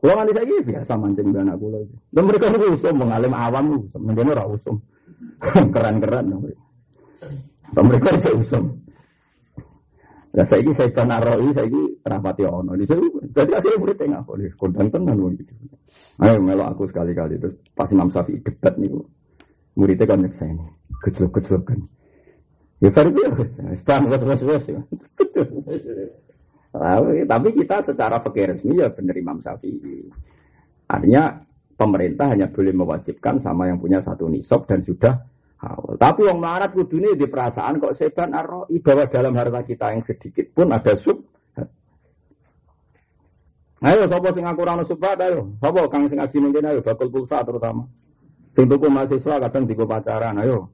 Kula 0.00 0.12
nganti 0.16 0.32
saiki 0.40 0.56
biasa 0.64 0.92
mancing 0.96 1.26
mbak 1.28 1.42
anak 1.44 1.56
kula. 1.60 1.78
Lha 2.16 2.20
mereka 2.24 2.46
niku 2.48 2.66
usum 2.72 2.94
wong 2.96 3.10
alim 3.12 3.32
awam 3.36 3.64
usum, 3.84 4.00
mendene 4.08 4.30
ora 4.32 4.44
usum. 4.48 4.76
Keren-keren. 5.74 6.24
Lha 7.76 7.80
mereka 7.84 8.08
iso 8.16 8.30
usum. 8.40 8.64
Lah 10.36 10.44
saiki 10.44 10.72
saya 10.72 10.92
kan 10.92 11.12
aroi 11.12 11.48
saiki 11.52 12.04
rapati 12.04 12.44
ono. 12.44 12.72
Di 12.72 12.84
sini 12.88 13.08
dadi 13.32 13.52
akhirnya 13.52 13.80
murid 13.80 13.96
tengah 14.00 14.20
kok 14.24 14.36
kondang 14.56 14.88
tenan 14.88 15.16
wong 15.20 15.36
iki. 15.36 15.52
Ayo 16.24 16.40
melo 16.40 16.64
aku 16.68 16.88
sekali-kali 16.88 17.36
terus 17.36 17.56
pas 17.76 17.88
Imam 17.92 18.08
Syafi'i 18.08 18.40
debat 18.40 18.76
niku 18.80 19.00
muridnya 19.76 20.06
kan 20.08 20.18
nyeksa 20.24 20.44
ini 20.48 20.66
kecil-kecil 21.04 21.60
kan 21.62 21.78
ya 22.80 22.90
ya 22.90 23.30
sekarang 23.76 24.08
tapi 27.30 27.48
kita 27.56 27.76
secara 27.84 28.20
fakir 28.20 28.52
resmi 28.52 28.80
ya 28.80 28.88
benar 28.92 29.16
Imam 29.16 29.38
Syafi'i 29.40 30.08
artinya 30.88 31.46
pemerintah 31.76 32.32
hanya 32.32 32.48
boleh 32.48 32.72
mewajibkan 32.72 33.36
sama 33.36 33.68
yang 33.68 33.76
punya 33.76 34.00
satu 34.00 34.26
nisab 34.32 34.64
dan 34.64 34.80
sudah 34.80 35.14
awal. 35.60 35.96
Tapi 35.96 36.24
yang 36.24 36.40
melarat 36.40 36.72
kudune 36.72 37.16
di 37.16 37.28
perasaan 37.28 37.80
kok 37.80 37.92
seban 37.96 38.32
arroi 38.32 38.80
bahwa 38.80 39.04
dalam 39.08 39.32
harta 39.36 39.60
kita 39.64 39.92
yang 39.92 40.02
sedikit 40.04 40.46
pun 40.52 40.72
ada 40.72 40.92
sub. 40.96 41.20
Ayo, 43.84 44.08
sopo 44.08 44.32
sing 44.32 44.42
aku 44.48 44.64
rano 44.64 44.82
subhat, 44.88 45.20
ayo. 45.20 45.52
Sopo 45.60 45.84
kang 45.92 46.08
sing 46.08 46.16
ngaji 46.16 46.64
ayo, 46.64 46.80
bakul 46.80 47.12
pulsa 47.12 47.44
terutama. 47.44 47.84
Sing 48.56 48.64
tuku 48.72 48.88
mahasiswa 48.88 49.36
kadang 49.36 49.68
digo 49.68 49.84
pacaran, 49.84 50.40
ayo. 50.40 50.72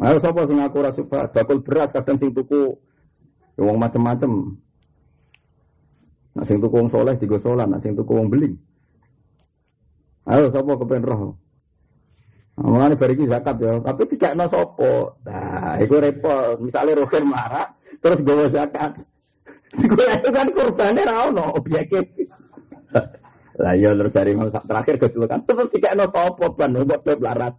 Ayo 0.00 0.16
sapa 0.16 0.48
sing 0.48 0.56
aku 0.64 0.80
ora 0.80 0.88
suka 0.88 1.28
bakul 1.28 1.60
beras 1.60 1.92
kadang 1.92 2.16
sing 2.16 2.32
tuku 2.32 2.72
ya 3.60 3.68
wong 3.68 3.76
macem-macem. 3.76 4.56
Nah 6.32 6.44
sing 6.48 6.56
tuku 6.56 6.72
wong 6.72 6.88
soleh 6.88 7.20
digo 7.20 7.36
solan, 7.36 7.68
nah 7.68 7.80
sing 7.84 7.92
tuku 7.92 8.08
wong 8.08 8.32
beling. 8.32 8.56
Ayo 10.24 10.48
sapa 10.48 10.72
kepen 10.80 11.04
roh. 11.04 11.36
Nah, 12.56 12.64
Mulane 12.64 12.96
bari 12.96 13.28
zakat 13.28 13.56
ya, 13.60 13.76
tapi 13.84 14.02
tidak 14.16 14.36
no 14.36 14.44
sopo. 14.48 15.20
Nah, 15.24 15.80
itu 15.80 15.96
repot. 15.96 16.60
Misalnya 16.60 17.04
rohir 17.04 17.24
marah, 17.24 17.72
terus 18.04 18.20
gawa 18.20 18.48
zakat. 18.52 19.00
Gue 19.90 20.04
kan 20.28 20.48
kurbannya 20.52 21.04
ra 21.08 21.30
ono 21.30 21.56
objeknya. 21.56 22.04
Lah 23.60 23.76
iya 23.76 23.92
terus 23.92 24.16
dari 24.16 24.32
Imam 24.32 24.48
terakhir 24.48 24.96
kecelakaan 24.96 25.44
terus 25.44 25.68
tidak 25.76 25.92
no 26.00 26.08
sopo 26.08 26.56
ban 26.56 26.72
buat 26.72 27.04
web 27.04 27.20
larat. 27.20 27.54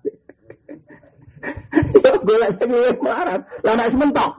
Yo 1.72 2.12
golek 2.26 2.52
sing 2.58 2.70
larat, 3.02 3.42
lah 3.62 3.74
nek 3.78 3.94
mentok. 3.94 4.34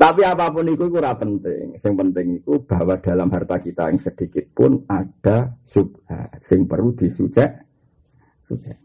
Tapi 0.00 0.20
apa 0.24 0.48
pun 0.48 0.64
itu 0.64 0.88
kurang 0.88 1.16
penting. 1.20 1.76
Yang 1.76 1.94
penting 2.00 2.26
itu 2.40 2.52
bahwa 2.64 2.96
dalam 2.96 3.28
harta 3.28 3.60
kita 3.60 3.92
yang 3.92 4.00
sedikit 4.00 4.48
pun 4.56 4.80
ada 4.88 5.52
subhat. 5.60 6.40
Yang 6.40 6.62
perlu 6.64 6.90
disujek. 6.96 7.50
Sujek. 8.48 8.80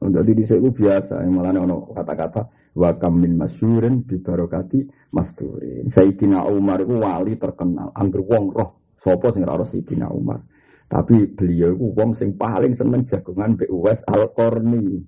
Untuk 0.00 0.24
di 0.24 0.32
itu 0.40 0.68
biasa. 0.72 1.20
Yang 1.20 1.32
malah 1.36 1.52
ono 1.60 1.92
kata-kata 1.92 2.63
wa 2.74 2.90
kam 2.98 3.22
min 3.22 3.38
masyurin 3.38 4.02
bi 4.02 4.18
barokati 4.18 4.82
masdurin. 5.14 5.86
Sayyidina 5.86 6.42
Umar 6.50 6.82
itu 6.82 6.98
wali 6.98 7.38
terkenal, 7.38 7.94
angger 7.94 8.22
wong 8.26 8.50
roh 8.50 8.94
sapa 8.98 9.30
sing 9.30 9.46
ora 9.46 9.62
Sayyidina 9.62 10.10
Umar. 10.10 10.42
Tapi 10.90 11.30
beliau 11.32 11.74
itu 11.74 11.86
wong 11.94 12.10
sing 12.12 12.34
paling 12.34 12.74
seneng 12.74 13.06
jagongan 13.06 13.56
mbek 13.56 13.70
Uwais 13.70 14.02
Al-Qarni. 14.04 15.00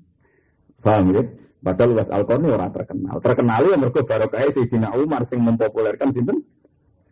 Paham 0.80 1.14
ya? 1.14 1.22
Padahal 1.60 1.90
Uwais 1.98 2.10
Al-Qarni 2.10 2.48
ora 2.48 2.70
terkenal. 2.70 3.18
Terkenal 3.20 3.62
ya 3.66 3.76
mergo 3.76 4.00
barokah 4.06 4.46
Sayyidina 4.50 4.94
Umar 4.96 5.26
sing 5.26 5.42
mempopulerkan 5.42 6.14
sinten? 6.14 6.38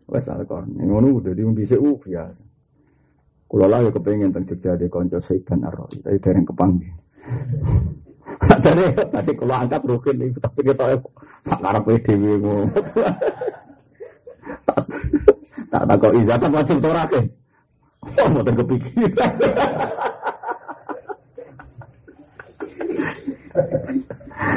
Uwais 0.07 0.27
Al-Qarni. 0.31 0.81
Ngono 0.87 1.19
diundi 1.21 1.67
dhisik 1.67 1.83
uh, 1.83 1.99
biasa. 1.99 2.55
Kula 3.45 3.71
lah 3.71 3.87
ya 3.87 3.91
kepengin 3.93 4.35
teng 4.35 4.49
Jogja 4.49 4.75
de 4.75 4.91
kanca 4.91 5.21
Saidan 5.21 5.63
Ar-Rawi, 5.63 6.03
tapi 6.03 6.19
dereng 6.19 6.43
kepanggih. 6.49 6.91
Jadi 8.65 8.85
tadi 8.97 9.33
kalau 9.37 9.55
angkat 9.57 9.83
rukin 9.85 10.15
nih, 10.21 10.29
tapi 10.41 10.61
kita 10.65 10.85
sakar 11.45 11.77
PDW. 11.85 12.45
Tak 15.71 15.83
tak 15.91 15.97
kok 15.99 16.13
apa 16.15 16.47
wajib 16.55 16.79
torake. 16.79 17.21
Oh, 18.05 18.29
mau 18.31 18.45
kepikiran. 18.45 19.33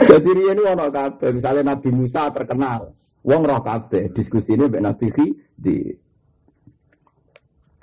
Jadi 0.08 0.32
ini 0.34 0.64
ono 0.66 0.90
kabeh, 0.90 1.30
misalnya 1.38 1.74
Nabi 1.74 1.90
Musa 1.94 2.30
terkenal, 2.34 2.92
wong 3.24 3.42
roh 3.46 3.62
kabeh 3.62 4.10
diskusi 4.12 4.58
ini 4.58 4.66
mbek 4.66 4.84
Nabi 4.84 5.08
di 5.54 5.78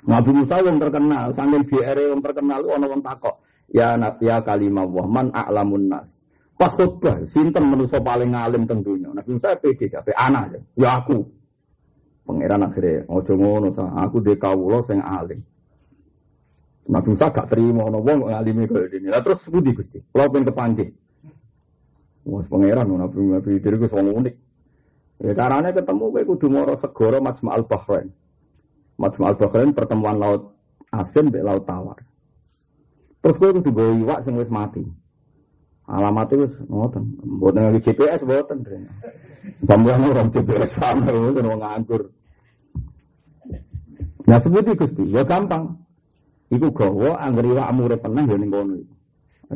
Nabi 0.05 0.31
Musa 0.35 0.61
wong 0.61 0.77
terkenal, 0.77 1.33
sambil 1.33 1.65
GR 1.65 1.97
wong 2.13 2.21
terkenal 2.21 2.59
ono 2.61 2.85
wong 2.91 3.01
takok, 3.01 3.35
ya 3.69 3.97
ya 4.21 4.41
kalimah 4.43 4.85
wah 4.85 5.07
man 5.07 5.31
a'lamun 5.33 5.89
nas. 5.89 6.25
Pas 6.55 6.71
khutbah, 6.71 7.19
sinten 7.27 7.67
manusia 7.67 7.99
paling 7.99 8.31
alim 8.31 8.63
tentunya. 8.63 9.11
Nabi 9.11 9.35
Musa 9.35 9.59
pede 9.59 9.91
jabe 9.91 10.15
anak 10.15 10.55
ya 10.79 11.03
aku. 11.03 11.19
Pangeran 12.25 12.63
akhirnya 12.63 13.03
ojo 13.11 13.33
ngono 13.35 13.69
sa, 13.75 13.85
aku 13.91 14.23
de 14.23 14.39
kawula 14.39 14.79
sing 14.79 15.03
alim. 15.03 15.43
Nabi 16.87 17.07
Musa 17.11 17.27
gak 17.27 17.51
terima 17.51 17.91
ono 17.91 17.99
wong 17.99 18.31
ngalimi 18.31 18.71
kaya 18.71 18.87
dene. 18.87 19.11
Lah 19.11 19.19
terus 19.19 19.43
budi 19.51 19.75
Gusti, 19.75 19.99
kula 20.15 20.31
pengen 20.31 20.47
kepanggih. 20.47 20.89
Wes 22.23 22.47
pangeran 22.47 22.87
Nabi 22.87 23.19
Nabi 23.35 23.51
diri 23.59 23.75
ku 23.75 23.87
wong 23.91 24.07
unik. 24.23 24.35
Ya 25.27 25.31
caranya 25.35 25.75
ketemu 25.75 26.11
kowe 26.11 26.23
kudu 26.23 26.47
moro 26.51 26.75
segara 26.75 27.19
Majma' 27.19 27.55
al-Bahrain. 27.55 28.07
Majma' 28.99 29.27
al-Bahrain 29.31 29.71
pertemuan 29.75 30.19
laut 30.19 30.55
asin 30.91 31.31
mbek 31.31 31.43
laut 31.43 31.63
tawar. 31.67 31.99
Terus 33.25 33.41
kowe 33.41 33.49
kudu 33.57 33.73
gawe 33.73 33.93
iwak 34.05 34.21
sing 34.21 34.37
wis 34.37 34.53
mati. 34.53 34.85
Alamatnya 35.89 36.45
wis 36.45 36.61
ngoten. 36.69 37.17
Mboten 37.25 37.61
nganggo 37.65 37.81
GPS 37.81 38.21
mboten. 38.21 38.61
Orang 39.65 40.29
GPS 40.29 40.77
sama 40.77 41.09
wong 41.09 41.33
nganggur. 41.57 42.13
Nah 44.29 44.37
seperti 44.37 44.77
Gusti, 44.77 45.09
ya 45.09 45.25
gampang. 45.25 45.73
Iku 46.53 46.69
gawa 46.69 47.17
anggere 47.17 47.49
iwakmu 47.57 47.89
urip 47.89 48.05
tenang 48.05 48.29
ya 48.29 48.37
ning. 48.37 48.53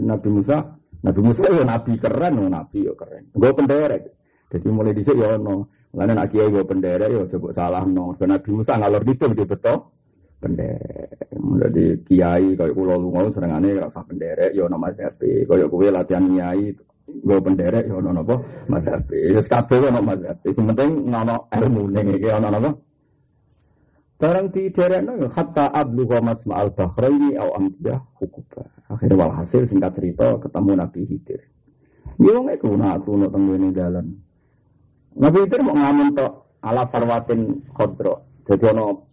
Nabi 0.02 0.30
Musa 0.34 0.58
Nabi 1.06 1.22
Musa 1.22 1.46
ya 1.46 1.62
nabi 1.62 1.94
keren, 2.02 2.34
ya 2.42 2.50
nabi 2.50 2.78
ya 2.90 2.94
keren. 2.98 3.24
Gue 3.38 3.52
penderek. 3.54 4.04
Jadi 4.50 4.68
mulai 4.74 4.98
dhisik 4.98 5.14
ya 5.14 5.38
ono. 5.38 5.70
Lan 5.94 6.10
nek 6.10 6.34
kiai 6.34 6.50
gue 6.50 6.66
penderek 6.66 7.10
ya 7.10 7.22
coba 7.38 7.50
salah 7.54 7.86
no. 7.86 8.18
Nabi 8.18 8.50
Musa 8.50 8.82
ngalor 8.82 9.06
gitu 9.06 9.30
dia 9.34 9.46
betul. 9.46 9.78
Penderek. 10.42 11.19
Jadi 11.40 11.84
kiai 12.04 12.54
kayak 12.60 12.76
kula 12.76 13.00
lunga 13.00 13.32
serengane 13.32 13.72
ora 13.80 13.88
usah 13.88 14.04
penderek 14.04 14.52
ya 14.52 14.68
ono 14.68 14.76
mazhab. 14.76 15.16
Kayak 15.20 15.68
kowe 15.72 15.88
latihan 15.88 16.26
kiai 16.28 16.76
gue 17.10 17.40
penderek 17.40 17.86
ya 17.88 17.96
ono 17.96 18.10
napa. 18.12 18.36
Ya 19.16 19.40
kabeh 19.40 19.78
ono 19.88 20.00
mazhab. 20.04 20.38
Sing 20.52 20.66
penting 20.68 21.08
ono 21.08 21.48
ilmu 21.48 21.84
ning 21.90 22.08
iki 22.20 22.28
ono 22.28 22.48
napa 22.52 22.72
Barang 24.20 24.52
di 24.52 24.68
daerah 24.68 25.00
itu 25.00 25.32
hatta 25.32 25.72
ablu 25.72 26.04
masma 26.20 26.60
al 26.60 26.76
bahraini 26.76 27.40
au 27.40 27.56
amdiyah 27.56 28.04
hukubah. 28.20 28.68
Akhirnya 28.92 29.16
walhasil 29.16 29.64
singkat 29.64 29.96
cerita 29.96 30.36
ketemu 30.44 30.76
Nabi 30.76 31.08
Hidir. 31.08 31.40
Dia 32.20 32.36
wong 32.36 32.52
iku 32.52 32.76
nak 32.76 33.08
tuno 33.08 33.32
teng 33.32 33.48
ini 33.48 33.72
jalan. 33.72 34.12
Nabi 35.16 35.48
Hidir 35.48 35.64
mau 35.64 35.72
ngamen 35.72 36.20
tok 36.20 36.60
ala 36.60 36.84
farwatin 36.92 37.64
khodro. 37.72 38.44
Jadi 38.44 38.64
ono 38.68 39.08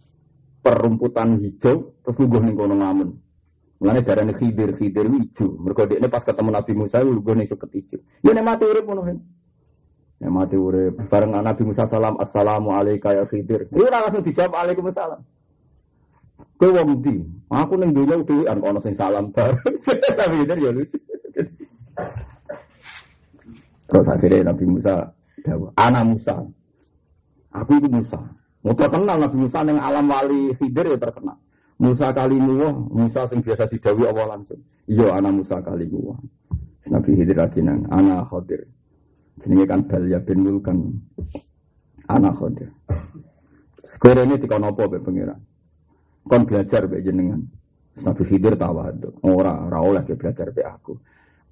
perumputan 0.67 1.39
hijau 1.39 1.95
terus 2.03 2.17
lungguh 2.19 2.43
ning 2.43 2.55
kono 2.59 2.75
ngamen. 2.75 3.09
Mulane 3.79 4.01
darane 4.03 4.33
Khidir, 4.35 4.75
Khidir 4.75 5.07
hijau. 5.07 5.55
Mergo 5.63 5.87
ini 5.87 6.07
pas 6.11 6.27
ketemu 6.27 6.49
Nabi 6.51 6.71
Musa 6.75 6.99
lungguh 6.99 7.33
ning 7.39 7.47
suket 7.47 7.71
hijau. 7.71 7.99
Ya 8.19 8.35
nek 8.35 8.43
mati 8.43 8.67
urip 8.67 8.83
ngono 8.83 9.07
Ya 10.17 10.27
mati 10.27 10.59
urip 10.59 10.99
bareng 11.07 11.31
Nabi 11.31 11.63
Musa 11.63 11.87
salam 11.87 12.19
assalamu 12.19 12.75
alayka 12.75 13.15
ya 13.15 13.23
Khidir. 13.23 13.71
Iku 13.71 13.87
ora 13.87 14.03
langsung 14.03 14.25
dijawab 14.27 14.51
alaikumsalam. 14.59 15.21
Kowe 16.57 16.69
wong 16.73 16.99
ndi? 16.99 17.15
Aku 17.47 17.73
ning 17.79 17.95
dunya 17.95 18.19
dhewean 18.27 18.59
ana 18.59 18.79
sing 18.83 18.91
salam 18.91 19.31
bareng. 19.31 19.61
Tapi 20.19 20.35
ya 20.43 20.71
lucu. 20.73 20.99
Terus 23.87 24.07
akhirnya 24.11 24.51
Nabi 24.51 24.65
Musa 24.67 25.15
jawab, 25.47 25.71
anak 25.79 26.03
Musa. 26.03 26.35
Aku 27.55 27.71
itu 27.79 27.87
Musa. 27.87 28.19
Mau 28.67 28.75
terkenal 28.75 29.15
Nabi 29.15 29.37
Musa 29.39 29.63
yang 29.63 29.79
alam 29.79 30.11
wali 30.11 30.51
Khidir 30.59 30.91
ya 30.91 30.99
terkenal. 30.99 31.39
Musa 31.79 32.11
kalimu 32.11 32.91
Musa 32.91 33.23
sing 33.31 33.39
biasa 33.39 33.63
didawi 33.71 34.03
awal 34.11 34.27
langsung. 34.27 34.59
Iya 34.91 35.15
anak 35.15 35.39
Musa 35.39 35.63
kalimu 35.63 36.19
Nabi 36.91 37.15
Khidir 37.15 37.39
ajinan, 37.39 37.87
anak 37.87 38.27
Khidir. 38.27 38.67
Jenenge 39.37 39.65
kan 39.69 39.81
Balya 39.85 40.19
bin 40.25 40.41
Mulkan. 40.41 40.77
Anak 42.07 42.39
Khodir. 42.39 42.71
Sekarang 43.83 44.31
ini 44.31 44.41
tikau 44.41 44.57
nopo 44.57 44.87
be 44.89 44.97
pengiran. 45.03 45.37
Kon 46.25 46.43
belajar 46.47 46.87
be 46.89 47.03
jenengan. 47.03 47.43
Nabi 48.01 48.23
Khidir 48.25 48.55
tawadu. 48.57 49.21
Ora, 49.27 49.67
ora 49.67 49.79
oleh 49.83 50.03
belajar 50.07 50.49
be 50.55 50.63
aku. 50.65 50.95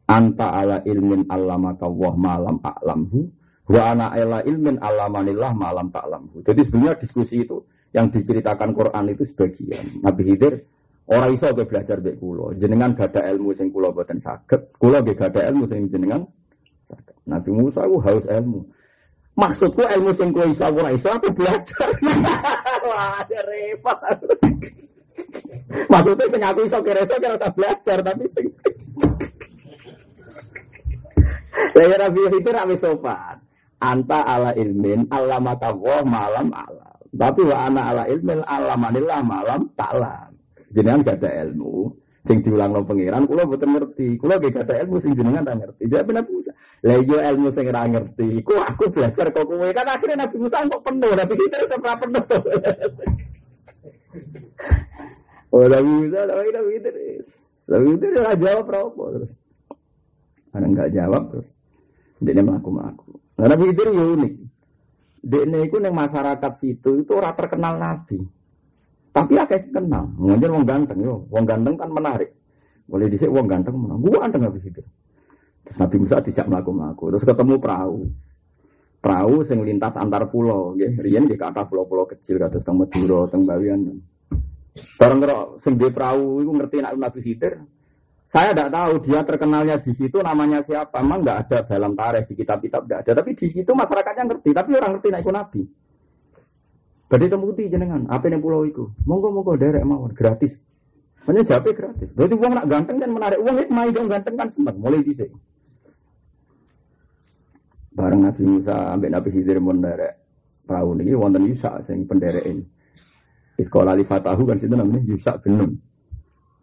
Anta 0.06 0.54
ala 0.54 0.82
ilmin 0.86 1.28
allamaka 1.30 1.90
wah 1.90 2.16
malam 2.16 2.62
a'lamhu. 2.62 3.26
Wa 3.66 3.94
ana 3.98 4.14
ala 4.14 4.46
ilmin 4.46 4.78
allamanillah 4.78 5.52
malam 5.58 5.90
ta'lamhu. 5.90 6.46
Jadi 6.46 6.62
sebenarnya 6.62 7.02
diskusi 7.02 7.42
itu 7.42 7.66
yang 7.96 8.14
diceritakan 8.14 8.76
Quran 8.78 9.06
itu 9.10 9.24
sebagian. 9.26 10.06
Nabi 10.06 10.22
Khidir 10.22 10.54
Orang 11.06 11.38
iso 11.38 11.54
ke 11.54 11.70
belajar 11.70 12.02
be 12.02 12.18
kulo. 12.18 12.50
Jenengan 12.58 12.98
gada 12.98 13.22
ilmu 13.30 13.54
sing 13.54 13.70
kulo 13.70 13.94
buatan 13.94 14.18
sakit. 14.18 14.74
Kulo 14.74 15.06
gak 15.06 15.30
gada 15.30 15.54
ilmu 15.54 15.70
sing 15.70 15.86
jenengan 15.86 16.26
Nabi 17.30 17.54
Musa 17.54 17.86
itu 17.86 18.02
haus 18.02 18.26
ilmu. 18.26 18.66
Maksudku 19.38 19.86
ilmu 19.86 20.10
sing 20.18 20.34
kowe 20.34 20.50
iso 20.50 20.66
ora 20.66 20.90
iso 20.90 21.06
aku 21.14 21.30
belajar. 21.38 21.90
Wah, 22.90 23.22
repot. 23.22 24.18
Maksudnya 25.94 26.26
sing 26.26 26.42
aku 26.42 26.66
iso 26.66 26.82
kira 26.82 27.06
iso 27.06 27.14
kira 27.22 27.38
belajar 27.54 27.98
tapi 28.02 28.26
sing 28.26 28.50
Lah 31.76 31.86
ya 31.86 31.98
Nabi 32.02 32.20
itu 32.34 32.50
rapi 32.50 32.76
sopan. 32.82 33.45
Anta 33.84 34.20
ala 34.24 34.52
ilmin 34.56 35.08
wa 35.12 35.40
malam 36.08 36.48
alam. 36.56 36.96
Tapi 37.16 37.42
wa 37.48 37.58
ana 37.68 37.82
ala 37.92 38.04
ilmin 38.12 38.40
alamanillah 38.44 39.20
malam 39.24 39.68
taklam. 39.80 40.32
Jenengan 40.76 41.08
gak 41.08 41.24
ada 41.24 41.48
ilmu, 41.48 41.88
sing 42.28 42.44
diulang 42.44 42.76
lo 42.76 42.84
pangeran 42.84 43.24
kula 43.24 43.48
mboten 43.48 43.72
ngerti. 43.72 44.20
Kula 44.20 44.36
gak 44.36 44.68
ada 44.68 44.84
ilmu 44.84 45.00
sing 45.00 45.16
jenengan 45.16 45.48
tak 45.48 45.56
ngerti. 45.64 45.84
Jadi 45.88 46.12
Nabi 46.12 46.32
Musa 46.36 46.52
lah 46.84 47.00
iya 47.00 47.20
ilmu 47.32 47.48
sing 47.48 47.66
ora 47.72 47.88
ngerti 47.88 48.28
ku 48.44 48.54
aku 48.60 48.84
belajar 48.92 49.26
kok 49.32 49.46
kowe. 49.48 49.68
Kan 49.72 49.88
akhirnya 49.88 50.28
Nabi 50.28 50.36
Musa 50.44 50.58
kok 50.68 50.84
penuh 50.84 51.12
Nabi 51.16 51.34
kita 51.40 51.58
tetap 51.64 51.80
ora 51.84 51.96
penuh. 52.00 52.26
Oh 55.56 55.64
Nabi 55.72 55.88
Musa 55.88 56.28
tapi 56.28 56.52
Nabi 56.52 56.72
Idris 56.84 57.28
Nabi 57.72 57.96
ora 58.12 58.36
jawab 58.36 58.68
terus. 58.68 59.32
Karena 60.52 60.68
nggak 60.68 60.90
jawab 60.92 61.24
terus. 61.32 61.48
Dia 62.20 62.44
melaku 62.44 62.70
melaku 62.76 63.12
nah, 63.36 63.48
Nabi 63.52 63.64
Idris 63.72 63.94
ya 63.94 64.06
unik 64.16 64.34
dia 65.26 65.42
itu 65.66 65.76
yang 65.82 65.96
masyarakat 65.98 66.52
situ 66.54 67.02
itu 67.02 67.12
orang 67.18 67.34
terkenal 67.34 67.76
Nabi 67.82 68.22
tapi 69.16 69.40
akeh 69.40 69.56
sing 69.56 69.72
kenal. 69.72 70.12
Nganjen 70.20 70.52
wong 70.52 70.66
ganteng 70.68 71.00
yo, 71.00 71.24
wong 71.32 71.48
ganteng 71.48 71.80
kan 71.80 71.88
menarik. 71.88 72.36
Boleh 72.84 73.08
dhisik 73.08 73.32
wong 73.32 73.48
ganteng 73.48 73.80
menang. 73.80 74.04
Gua 74.04 74.28
ganteng 74.28 74.52
habis 74.52 74.68
itu. 74.68 74.84
Terus 75.64 75.78
Nabi 75.80 75.96
Musa 76.04 76.20
dijak 76.20 76.46
melaku-melaku. 76.52 77.16
Terus 77.16 77.24
ketemu 77.24 77.56
perahu. 77.56 78.12
Perahu 79.00 79.36
sing 79.48 79.64
lintas 79.64 79.96
antar 79.96 80.28
pulau, 80.28 80.76
nggih. 80.76 81.00
Riyen 81.00 81.32
nggih 81.32 81.40
kata 81.40 81.64
pulau-pulau 81.64 82.04
kecil 82.12 82.44
kados 82.44 82.60
teng 82.60 82.76
Madura, 82.76 83.24
teng 83.32 83.48
Bawian. 83.48 83.88
Bareng 85.00 85.20
karo 85.24 85.56
sing 85.64 85.80
di 85.80 85.88
perahu 85.88 86.44
iku 86.44 86.52
ngerti 86.52 86.76
nek 86.84 86.94
Nabi 87.00 87.20
Khidir. 87.24 87.54
Saya 88.26 88.58
tidak 88.58 88.74
tahu 88.74 88.94
dia 89.06 89.22
terkenalnya 89.22 89.78
di 89.78 89.94
situ 89.94 90.18
namanya 90.18 90.58
siapa. 90.66 90.98
Memang 90.98 91.22
nggak 91.22 91.38
ada 91.46 91.58
dalam 91.70 91.94
tarikh 91.94 92.26
di 92.26 92.34
kitab-kitab 92.42 92.82
tidak 92.90 93.00
ada. 93.06 93.12
Tapi 93.22 93.32
di 93.38 93.48
situ 93.54 93.72
masyarakatnya 93.72 94.24
ngerti. 94.34 94.50
Tapi 94.50 94.70
orang 94.74 94.92
ngerti 94.98 95.08
nek 95.14 95.26
Nabi. 95.30 95.62
Berarti 97.06 97.28
temuti 97.30 97.64
jenengan, 97.70 98.02
apa 98.10 98.26
yang 98.34 98.42
pulau 98.42 98.66
itu? 98.66 98.90
Monggo 99.06 99.30
monggo 99.30 99.54
derek 99.54 99.86
mawon 99.86 100.10
gratis. 100.18 100.58
Hanya 101.30 101.46
jawabnya 101.46 101.74
gratis. 101.78 102.10
Berarti 102.18 102.34
uang 102.34 102.54
nak 102.58 102.66
ganteng 102.66 102.98
kan 102.98 103.10
menarik 103.14 103.40
uang 103.46 103.56
itu 103.62 103.70
main 103.70 103.94
dong 103.94 104.10
ganteng 104.10 104.36
kan 104.38 104.48
sempat 104.50 104.74
mulai 104.74 105.06
di 105.06 105.14
sini. 105.14 105.38
Bareng 107.94 108.26
Nabi 108.26 108.44
Musa 108.44 108.92
ambek 108.92 109.14
Nabi 109.14 109.30
Khidir 109.32 109.62
mun 109.62 109.80
derek 109.86 110.26
perahu 110.66 110.98
ini 110.98 111.14
wonten 111.14 111.46
Yusa 111.46 111.78
penderek 111.86 112.44
ini. 112.44 112.66
Sekolah 113.56 113.96
tahu 114.02 114.42
kan 114.50 114.58
situ 114.58 114.74
namanya 114.74 115.00
Yusa 115.06 115.38
bin. 115.40 115.78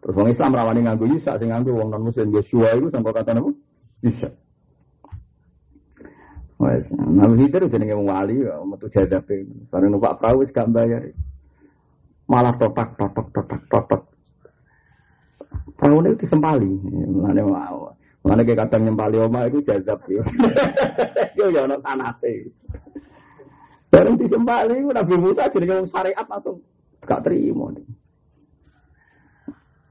Terus 0.03 0.19
orang 0.19 0.35
Islam 0.35 0.51
rawani 0.51 0.81
nganggo 0.83 1.05
Yusa 1.07 1.39
sing 1.39 1.47
nganggo 1.47 1.79
wong 1.79 1.87
non 1.87 2.03
muslim 2.03 2.27
Yosua 2.35 2.75
itu 2.75 2.91
sampai 2.91 3.15
kata 3.15 3.31
nama 3.31 3.47
Yusa. 4.03 4.27
Wes, 6.59 6.91
Nabi 6.95 7.47
Khidir 7.47 7.71
jenenge 7.71 7.95
wong 7.95 8.11
wali 8.11 8.35
ya 8.43 8.59
metu 8.67 8.91
jadape. 8.91 9.47
Bareng 9.71 9.95
numpak 9.95 10.19
perahu 10.19 10.43
wis 10.43 10.51
gak 10.51 10.67
bayar. 10.75 11.07
Malah 12.27 12.51
totak 12.59 12.99
totok 12.99 13.31
totak 13.31 13.61
totok. 13.71 14.03
Perahu 15.79 16.03
ini 16.03 16.19
disempali. 16.19 16.71
Mau. 17.39 17.87
Mulane 18.23 18.41
kayak 18.47 18.59
kadang 18.67 18.81
nyempali 18.87 19.17
oma 19.23 19.47
itu 19.47 19.59
jadab 19.63 19.99
ya. 20.07 20.23
Yo 21.39 21.47
ya 21.47 21.63
ono 21.63 21.79
sanate. 21.79 22.51
Bareng 23.87 24.19
disempali 24.19 24.83
Nabi 24.83 25.15
Musa 25.15 25.47
jenenge 25.47 25.79
wong 25.79 25.87
syariat 25.87 26.27
langsung 26.27 26.59
gak 27.07 27.23
terima. 27.23 27.71
Dari 27.71 28.02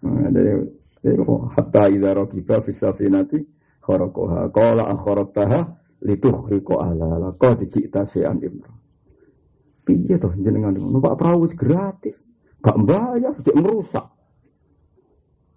hatta 0.02 1.82
idza 1.88 2.10
raqiba 2.14 2.60
fi 2.62 2.72
safinati 2.72 3.38
kharakoha 3.82 4.50
qala 4.50 4.90
akharataha 4.94 5.60
litukhriqa 6.02 6.74
ala 6.78 7.34
qad 7.38 7.62
ji'ta 7.66 8.02
se'an 8.04 8.38
imra. 8.42 8.72
Piye 9.82 10.18
toh 10.18 10.30
jenengan? 10.38 10.78
Numpak 10.78 11.18
perahu 11.18 11.46
gratis. 11.58 12.22
Gak 12.62 12.78
bayar 12.86 13.34
cek 13.42 13.56
merusak. 13.58 14.06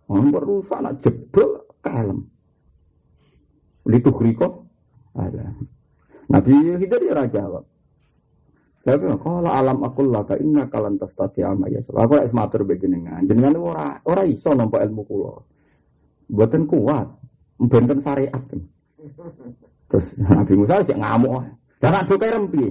Orang 0.09 0.33
merusak 0.33 0.81
nak 0.81 0.97
jebol 1.01 1.61
kalem. 1.81 2.25
Litukhriqa 3.85 4.49
ala. 5.13 5.45
Nabi 6.25 6.53
Khidir 6.81 7.01
ya 7.05 7.29
jawab 7.29 7.74
bilang, 8.85 9.17
kalau 9.17 9.49
alam 9.49 9.81
aku 9.81 10.05
lah, 10.05 10.21
inna 10.37 10.69
kalan 10.69 11.01
tas 11.01 11.09
tati 11.17 11.41
ama 11.41 11.65
ya. 11.73 11.81
Aku 11.81 12.21
es 12.21 12.29
matur 12.29 12.69
jenengan. 12.77 13.25
Jenengan 13.25 13.57
ora 13.57 13.87
ora 14.05 14.21
iso 14.29 14.53
nampak 14.53 14.85
ilmu 14.85 15.01
kulo. 15.09 15.41
Buatan 16.29 16.69
kuat, 16.69 17.09
benten 17.57 17.97
syariat. 17.97 18.41
Terus 19.89 20.05
Nabi 20.21 20.53
Musa 20.53 20.85
sih 20.85 20.93
ngamuk. 20.93 21.41
Dan 21.81 21.97
ada 21.97 22.13
kerem 22.13 22.45
piye? 22.49 22.69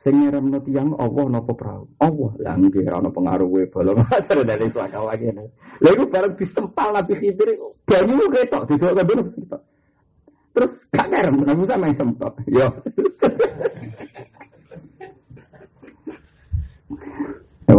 Sing 0.00 0.16
ngeremno 0.16 0.64
tiyang 0.64 0.96
Allah 0.96 1.28
napa 1.28 1.52
perahu? 1.52 1.84
Allah 2.00 2.32
lah 2.40 2.56
ora 2.56 3.12
pengaruh 3.12 3.48
we 3.52 3.68
bolong 3.68 4.00
asar 4.16 4.40
dari 4.48 4.64
suaka 4.72 4.96
lagi. 5.04 5.28
Lha 5.84 5.88
iku 5.92 6.08
bareng 6.08 6.32
disempal 6.40 6.88
Nabi 6.96 7.20
Khidir 7.20 7.52
banyu 7.84 8.24
ketok 8.32 8.64
didok 8.64 8.96
kabeh 8.96 9.16
Terus 10.56 10.72
gak 10.88 11.06
kerem 11.12 11.44
Nabi 11.44 11.58
Musa 11.60 11.76
main 11.76 11.92
sempat. 11.92 12.32
Yo. 12.56 12.64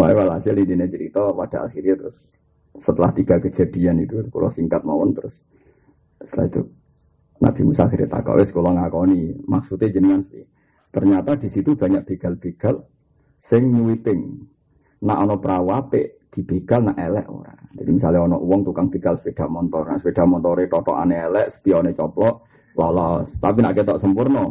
Wah, 0.02 0.34
hasil 0.34 0.58
ini 0.58 0.90
cerita 0.90 1.30
pada 1.30 1.70
akhirnya 1.70 1.94
terus 1.94 2.34
setelah 2.74 3.14
tiga 3.14 3.38
kejadian 3.38 4.02
itu 4.02 4.18
kalau 4.34 4.50
singkat 4.50 4.82
mawon 4.82 5.14
terus. 5.14 5.46
Setelah 6.26 6.48
itu 6.50 6.62
Nabi 7.42 7.62
Musa 7.66 7.86
akhirnya 7.86 8.10
tak 8.10 8.30
wes 8.34 8.50
kalau 8.50 8.74
ngakoni 8.74 9.34
maksudnya 9.46 9.90
jenengan 9.94 10.22
sih 10.26 10.46
ternyata 10.94 11.34
di 11.38 11.50
situ 11.50 11.74
banyak 11.74 12.06
begal-begal 12.06 12.86
sing 13.42 13.74
nyuwiping 13.74 14.22
nak 15.02 15.18
ono 15.26 15.42
prawape 15.42 16.30
di 16.30 16.42
begal 16.46 16.86
nak 16.86 16.98
elek 16.98 17.26
ora. 17.30 17.56
Jadi 17.74 17.90
misalnya 17.90 18.22
ono 18.26 18.38
uang 18.42 18.62
tukang 18.66 18.88
begal 18.94 19.18
sepeda 19.18 19.50
motor 19.50 19.90
nah 19.90 19.98
sepeda 19.98 20.24
motor 20.26 20.62
toto 20.70 20.94
aneh 20.94 21.18
elek 21.18 21.50
spione 21.50 21.94
coplok 21.98 22.46
lolos. 22.78 23.38
Tapi 23.42 23.60
nak 23.66 23.74
ketok 23.74 23.98
sempurna 23.98 24.46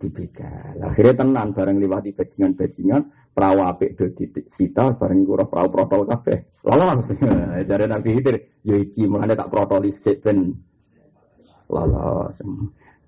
dibegal. 0.00 0.80
Akhirnya 0.80 1.14
tenan 1.22 1.52
bareng 1.52 1.76
liwati 1.78 2.16
bajingan-bajingan 2.16 3.02
perahu 3.34 3.58
apik 3.66 3.98
do 3.98 4.06
sita 4.46 4.94
bareng 4.94 5.26
iku 5.26 5.34
perahu 5.50 5.68
protol 5.68 6.06
kabeh. 6.06 6.62
Lolos. 6.62 7.10
Jare 7.68 7.84
Nabi 7.90 8.08
Khidir, 8.14 8.36
ya 8.62 8.78
iki 8.78 9.10
mulane 9.10 9.34
tak 9.34 9.50
protol 9.50 9.90
isik 9.90 10.22
ben 10.22 10.54
lolos. 11.66 12.38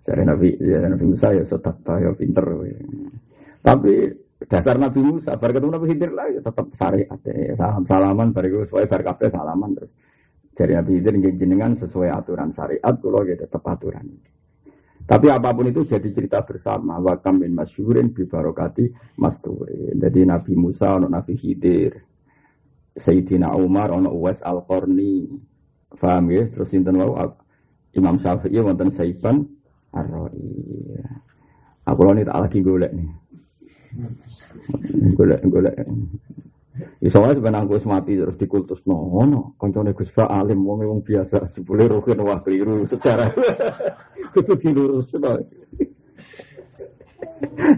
Jare 0.03 0.23
Nabi 0.27 0.51
ya 0.59 0.83
Nabi 0.83 1.05
Musa 1.07 1.31
ya 1.31 1.47
setat 1.47 1.79
ya 1.87 2.11
pinter. 2.19 2.45
Tapi 3.63 3.93
dasar 4.51 4.77
Nabi 4.77 5.01
Musa 5.01 5.39
bar 5.39 5.51
ketemu 5.55 5.71
Nabi 5.79 5.87
Khidir 5.95 6.11
lah 6.11 6.27
ya 6.29 6.41
tetap 6.43 6.67
syariat 6.75 7.21
ya. 7.23 7.55
Salam 7.55 7.87
salaman 7.87 8.35
bar 8.35 8.45
iku 8.45 8.67
sesuai 8.67 8.91
bar 8.91 9.03
kabeh 9.07 9.31
salaman 9.31 9.71
terus. 9.79 9.95
Jadi 10.59 10.73
Nabi 10.75 10.91
Khidir 10.99 11.15
jenengan 11.39 11.71
sesuai 11.73 12.11
aturan 12.11 12.51
syariat 12.51 12.95
kula 12.99 13.23
ya 13.31 13.39
tetap 13.39 13.63
aturan. 13.63 14.11
Tapi 15.07 15.27
apa 15.31 15.55
pun 15.55 15.71
itu 15.71 15.87
jadi 15.87 16.11
cerita 16.11 16.43
bersama. 16.43 16.99
Wakam 16.99 17.47
bin 17.47 17.55
masyurin 17.55 18.11
bi 18.11 18.27
barokati 18.27 18.91
masturi. 19.23 19.95
Jadi 19.95 20.27
Nabi 20.27 20.53
Musa, 20.59 20.99
ono 20.99 21.07
Nabi 21.07 21.39
Khidir, 21.39 21.95
Sayyidina 22.91 23.55
Umar, 23.55 23.95
ono 23.95 24.11
Uwais 24.11 24.43
Al-Qarni. 24.43 25.31
Faham 25.95 26.35
ya? 26.35 26.43
Terus 26.51 26.75
sinten 26.75 26.99
wau 26.99 27.15
Imam 27.95 28.19
Syafi'i 28.19 28.59
wonten 28.59 28.91
Saiban 28.91 29.47
Ar-Ra'i. 29.95 30.51
Aku 31.87 32.03
ini 32.11 32.27
tak 32.27 32.39
lagi 32.43 32.59
golek 32.67 32.91
nih. 32.91 33.09
Golek 35.15 35.41
golek. 35.47 35.77
Ya 37.01 37.09
soalnya 37.09 37.37
sebenarnya 37.41 37.65
aku 37.65 37.89
mati 37.89 38.13
terus 38.17 38.37
dikultus 38.37 38.85
no, 38.85 39.25
no. 39.25 39.57
Koncone 39.57 39.97
Gus 39.97 40.13
Fa 40.13 40.29
alim 40.29 40.61
wong 40.65 40.85
wong 40.85 41.01
biasa 41.01 41.49
jebule 41.53 41.89
rukin 41.89 42.21
wah 42.21 42.41
keliru 42.45 42.85
secara 42.85 43.29
itu 44.21 44.53
dilurus 44.61 45.17
no. 45.17 45.41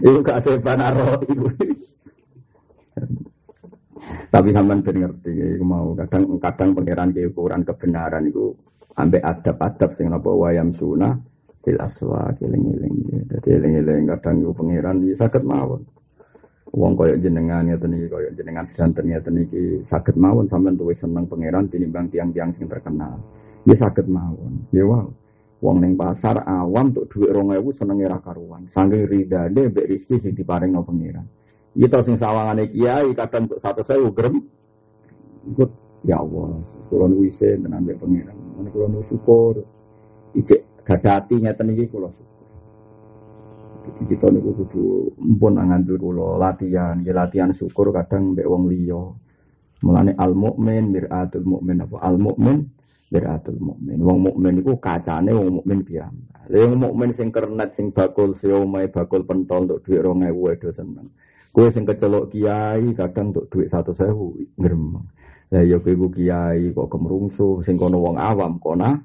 Iku 0.03 0.19
gak 0.23 0.39
sepan 0.43 0.79
aro 0.79 1.19
ibu. 1.27 1.47
Tapi 4.29 4.49
sampean 4.53 4.79
ben 4.85 4.97
ngerti 5.03 5.31
iku 5.57 5.63
mau 5.65 5.91
kadang 5.97 6.37
kadang 6.37 6.69
pangeran 6.77 7.09
ke 7.11 7.27
ukuran 7.29 7.61
kebenaran 7.65 8.23
itu 8.29 8.53
ambek 8.95 9.23
adab-adab 9.23 9.89
sing 9.95 10.07
napa 10.11 10.29
wayam 10.31 10.69
sunah 10.71 11.13
fil 11.63 11.79
aswa 11.79 12.29
eling-eling. 12.39 12.95
Dadi 13.25 13.49
eling-eling 13.57 14.05
kadang 14.17 14.35
iku 14.43 14.51
pangeran 14.53 15.01
ya 15.07 15.15
saged 15.17 15.43
mawon. 15.43 15.81
Wong 16.69 16.93
koyo 16.93 17.17
jenengan 17.17 17.65
ya 17.65 17.73
tadi 17.81 18.05
koyo 18.05 18.29
jenengan 18.37 18.61
sedanten 18.61 19.09
ya 19.09 19.17
tadi 19.17 19.41
sakit 19.81 20.13
mawon 20.13 20.45
sampean 20.45 20.77
tuh 20.77 20.93
seneng 20.93 21.25
pangeran 21.25 21.65
tinimbang 21.65 22.05
tiang-tiang 22.13 22.53
sing 22.53 22.69
terkenal. 22.69 23.17
Ya 23.65 23.73
sakit 23.73 24.05
mawon. 24.05 24.69
Ya 24.69 24.85
wow. 24.85 25.09
Wong 25.59 25.81
neng 25.81 25.97
pasar 25.99 26.39
awam 26.45 26.93
untuk 26.95 27.09
duit 27.11 27.35
rong 27.35 27.51
ewu 27.57 27.73
seneng 27.73 27.99
era 28.05 28.21
karuan. 28.21 28.69
Saking 28.69 29.03
ridane 29.09 29.73
mbek 29.73 29.91
rezeki 29.91 30.15
sing 30.21 30.31
diparing 30.37 30.71
no 30.71 30.85
pangeran. 30.85 31.25
Ya 31.73 31.89
tau 31.89 32.05
sing 32.05 32.15
sawangane 32.15 32.69
kiai 32.69 33.11
kadang 33.17 33.49
untuk 33.49 33.59
satu 33.59 33.81
saya 33.81 33.99
ugrem. 33.99 34.39
Ikut 35.49 35.69
ya 36.05 36.21
Allah. 36.21 36.63
Kulon 36.87 37.17
wise 37.17 37.59
tenan 37.59 37.81
mbek 37.81 37.97
pangeran. 37.97 38.37
Kulon 38.69 39.03
syukur. 39.03 39.59
Ijek 40.37 40.85
gadati 40.85 41.35
nyata 41.41 41.65
iki 41.65 41.89
kula 41.89 42.13
syukur. 42.13 42.38
Kita 43.79 44.27
niku 44.27 44.51
kudu 44.63 44.83
mpun 45.15 45.55
ngandel 45.55 45.95
kula 45.95 46.35
latihan, 46.35 46.99
ya 47.01 47.15
latihan 47.15 47.51
syukur 47.55 47.95
kadang 47.95 48.35
mbek 48.35 48.47
wong 48.47 48.67
liya. 48.67 49.01
Mulane 49.79 50.11
al 50.19 50.35
mukmin 50.35 50.91
miratul 50.91 51.47
mukmin 51.47 51.79
apa 51.79 52.03
al 52.03 52.19
mukmin 52.19 52.67
miratul 53.07 53.55
mukmin. 53.63 53.97
Wong 54.03 54.19
mukmin 54.27 54.59
iku 54.59 54.75
kacane 54.75 55.31
wong 55.31 55.63
mukmin 55.63 55.79
piyambak. 55.87 56.51
Lha 56.51 56.67
wong 56.67 56.75
mukmin 56.83 57.09
sing 57.15 57.31
kernet 57.31 57.71
sing 57.71 57.95
bakul 57.95 58.35
siomai 58.35 58.91
bakul 58.91 59.23
pentol 59.23 59.65
untuk 59.71 59.79
dhuwit 59.87 60.03
2000 60.03 60.55
edo 60.59 60.69
seneng. 60.75 61.07
Kowe 61.55 61.67
sing 61.71 61.87
kecelok 61.87 62.29
kiai 62.29 62.91
kadang 62.93 63.31
untuk 63.31 63.47
dhuwit 63.47 63.71
100.000 63.71 64.59
ngremeng. 64.59 65.05
Lah 65.55 65.63
ya 65.63 65.79
kowe 65.79 66.07
kiai 66.11 66.75
kok 66.75 66.87
kemrungsu 66.91 67.63
sing 67.63 67.79
kono 67.79 68.03
wong 68.03 68.19
awam 68.19 68.59
kona 68.59 68.99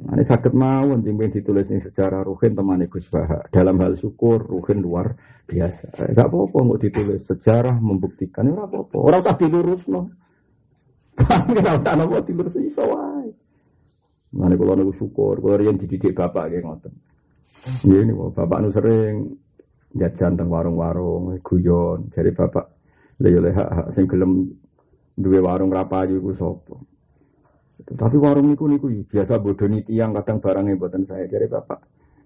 ini 0.00 0.24
sakit 0.24 0.56
mawon 0.56 1.04
timbang 1.04 1.28
ditulis 1.28 1.68
ini 1.68 1.76
secara 1.76 2.24
ruhin 2.24 2.56
teman 2.56 2.80
Gus 2.88 3.04
Baha. 3.12 3.52
Dalam 3.52 3.76
hal 3.84 3.92
syukur 3.92 4.40
ruhin 4.48 4.80
luar 4.80 5.12
biasa. 5.44 6.08
Enggak 6.08 6.32
apa-apa 6.32 6.56
nggak 6.56 6.80
ditulis 6.88 7.20
sejarah 7.28 7.76
membuktikan. 7.76 8.48
Enggak 8.48 8.72
apa-apa. 8.72 8.96
Orang 8.96 9.20
usah 9.20 9.36
dilurus 9.36 9.84
no. 9.92 10.08
Enggak 11.20 11.74
usah 11.84 11.92
nopo 12.00 12.16
dilurus 12.24 12.56
iso 12.56 12.80
wae. 12.80 13.28
Mana 14.30 14.56
kalau 14.56 14.78
nunggu 14.78 14.94
syukur, 14.96 15.36
kalau 15.42 15.60
yang 15.60 15.76
dididik 15.76 16.16
bapak 16.16 16.48
kayak 16.48 16.64
ngoten. 16.64 16.94
Ini 17.84 18.14
bapak 18.14 18.58
nu 18.62 18.70
sering 18.72 19.36
jajan 19.92 20.38
teng 20.38 20.48
warung-warung, 20.48 21.34
guyon. 21.44 22.08
Jadi 22.08 22.30
bapak 22.32 22.64
lha 23.20 23.52
hak 23.52 23.68
hak 23.68 23.88
sing 23.92 24.08
gelem 24.08 24.48
duwe 25.12 25.44
warung 25.44 25.68
rapayu 25.68 26.24
iku 26.24 26.32
sapa? 26.32 26.78
Tapi 27.84 28.16
warung 28.20 28.52
niku 28.52 28.68
niku 28.68 28.86
biasa 29.08 29.40
bodoni 29.40 29.80
tiang 29.84 30.12
kadang 30.20 30.38
barangnya 30.42 30.76
buatan 30.76 31.02
saya 31.06 31.24
jadi 31.24 31.46
bapak. 31.48 31.80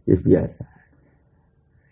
Ya 0.08 0.16
biasa. 0.18 0.64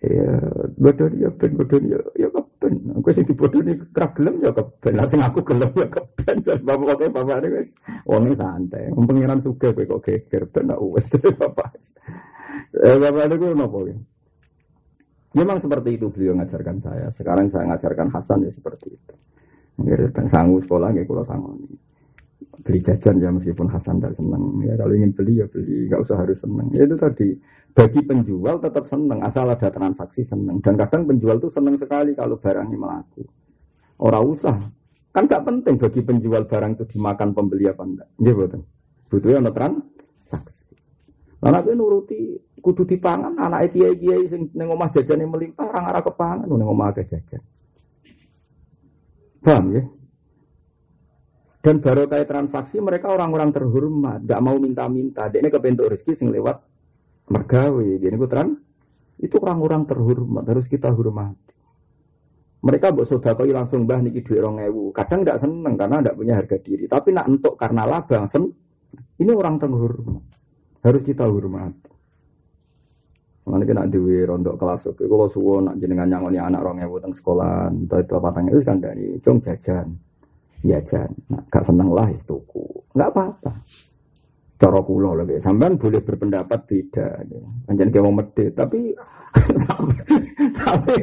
Ya 0.02 0.34
bodoni 0.74 1.16
ya 1.22 1.30
ben 1.30 1.50
bodoni 1.54 1.86
ya 1.94 2.00
ya 2.18 2.28
keben. 2.32 2.74
Aku 2.98 3.08
sing 3.14 3.24
dibodoni 3.26 3.72
kerap 3.94 4.10
gelem 4.18 4.42
ya 4.42 4.50
keben. 4.50 4.92
Lah 4.98 5.06
sing 5.06 5.20
aku 5.22 5.40
gelem 5.46 5.70
ya 5.78 5.86
keben. 5.86 6.36
Bapak 6.42 6.94
kok 6.98 7.10
bapak 7.14 7.36
ini 7.46 7.48
wis 7.62 7.70
wong 8.08 8.34
santai. 8.34 8.90
Wong 8.90 9.04
pengiran 9.06 9.38
suka 9.38 9.70
kowe 9.70 9.84
kok 9.86 10.02
geger 10.02 10.42
ben 10.50 10.74
wis 10.90 11.06
bapak. 11.40 11.70
Eh 12.82 12.96
bapak 12.98 13.24
niku 13.30 13.46
napa 13.54 13.78
ya? 13.86 13.96
Memang 15.32 15.56
seperti 15.56 15.96
itu 15.96 16.12
beliau 16.12 16.36
ngajarkan 16.36 16.76
saya. 16.84 17.06
Sekarang 17.08 17.48
saya 17.48 17.64
ngajarkan 17.72 18.12
Hasan 18.12 18.44
ya 18.44 18.52
seperti 18.52 18.92
itu. 18.92 19.14
Nggih, 19.80 20.12
sanggup 20.28 20.60
sekolah 20.60 20.92
nggih 20.92 21.08
kula 21.08 21.24
sangoni 21.24 21.91
beli 22.62 22.80
jajan 22.80 23.18
ya 23.18 23.28
meskipun 23.34 23.66
Hasan 23.66 23.98
tidak 23.98 24.14
senang 24.14 24.62
ya 24.62 24.78
kalau 24.78 24.94
ingin 24.94 25.12
beli 25.12 25.42
ya 25.42 25.46
beli. 25.50 25.90
Nggak 25.90 26.00
usah 26.06 26.16
harus 26.22 26.38
senang 26.38 26.66
ya 26.70 26.86
itu 26.86 26.96
tadi. 26.96 27.28
Bagi 27.72 28.00
penjual 28.04 28.56
tetap 28.62 28.84
senang 28.86 29.18
asal 29.24 29.48
ada 29.48 29.68
transaksi 29.68 30.22
senang 30.22 30.62
dan 30.62 30.78
kadang 30.78 31.08
penjual 31.08 31.36
tuh 31.42 31.50
senang 31.50 31.74
sekali 31.74 32.14
kalau 32.14 32.38
barangnya 32.38 32.78
melaku. 32.78 33.26
Orang 33.98 34.24
usah. 34.32 34.56
Kan 35.12 35.28
nggak 35.28 35.44
penting 35.44 35.74
bagi 35.76 36.00
penjual 36.00 36.42
barang 36.48 36.72
itu 36.78 36.84
dimakan 36.96 37.28
pembeli 37.36 37.68
apa 37.68 37.82
enggak. 37.84 38.08
Ya 38.22 38.32
betul 38.32 38.62
butuhnya 39.12 39.44
ada 39.44 39.52
transaksi. 39.52 40.64
Anak 41.42 41.68
itu 41.68 41.74
nuruti 41.76 42.20
kudu 42.62 42.88
dipangan. 42.88 43.36
Anak 43.36 43.74
kiai 43.76 43.98
kiai 43.98 44.24
sing 44.24 44.48
neng 44.56 44.72
omah 44.72 44.88
jajan 44.88 45.20
yang 45.20 45.34
melimpah 45.34 45.68
orang 45.68 45.84
arah 45.90 46.02
kepangan. 46.06 46.46
Neng 46.48 46.70
omah 46.70 46.96
jajan. 46.96 47.42
Paham 49.42 49.74
ya 49.74 49.82
Dan 51.62 51.78
baru 51.78 52.10
kayak 52.10 52.26
transaksi 52.26 52.82
mereka 52.82 53.14
orang-orang 53.14 53.54
terhormat, 53.54 54.26
gak 54.26 54.42
mau 54.42 54.58
minta-minta. 54.58 55.30
Dia 55.30 55.38
ini 55.38 55.46
kebentuk 55.46 55.94
rezeki 55.94 56.12
sing 56.18 56.28
lewat 56.34 56.58
mergawe. 57.30 57.86
Jadi 58.02 58.16
terang 58.26 58.58
itu 59.22 59.38
orang-orang 59.38 59.86
terhormat 59.86 60.42
harus 60.42 60.66
kita 60.66 60.90
hormati. 60.90 61.54
Mereka 62.62 62.94
buat 62.94 63.06
sodakoi 63.06 63.54
langsung 63.54 63.86
bah 63.86 64.02
niki 64.02 64.22
duit 64.26 64.42
orang 64.42 64.66
ewu. 64.66 64.90
Kadang 64.90 65.22
nggak 65.22 65.38
seneng 65.38 65.74
karena 65.74 66.02
tidak 66.02 66.14
punya 66.18 66.34
harga 66.38 66.56
diri. 66.62 66.84
Tapi 66.90 67.08
nak 67.14 67.26
untuk 67.30 67.54
karena 67.54 67.82
laba 67.86 68.26
sen, 68.26 68.46
ini 69.22 69.30
orang 69.30 69.58
terhormat. 69.58 70.26
Harus 70.82 71.02
kita 71.06 71.26
hormati. 71.26 71.90
Mana 73.42 73.66
kena 73.66 73.90
dewi 73.90 74.22
rondok 74.22 74.54
kelas 74.54 74.94
oke. 74.94 75.02
Kalau 75.02 75.26
suwo 75.26 75.58
nak 75.58 75.74
jenengan 75.78 76.06
nyangoni 76.06 76.38
anak 76.38 76.62
orang 76.62 76.86
ewu 76.86 77.02
teng 77.02 77.10
sekolah, 77.10 77.70
entah 77.70 77.98
itu 77.98 78.14
apa 78.14 78.28
tangga 78.30 78.50
itu 78.54 78.62
kan 78.62 78.78
dari 78.78 79.06
cung 79.18 79.38
jajan, 79.42 79.86
jajan. 80.62 81.10
Nah, 81.28 81.42
gak 81.50 81.64
seneng 81.66 81.90
lah 81.90 82.08
itu 82.10 82.38
nggak 82.92 83.10
apa-apa. 83.12 83.52
Cara 84.62 84.78
kula 84.78 85.18
lho 85.18 85.24
sampean 85.42 85.74
boleh 85.74 85.98
berpendapat 86.06 86.60
beda. 86.70 87.06
Anjen 87.66 87.90
kayak 87.90 88.04
mau 88.06 88.14
medit, 88.14 88.54
tapi 88.54 88.94
tapi 90.62 90.94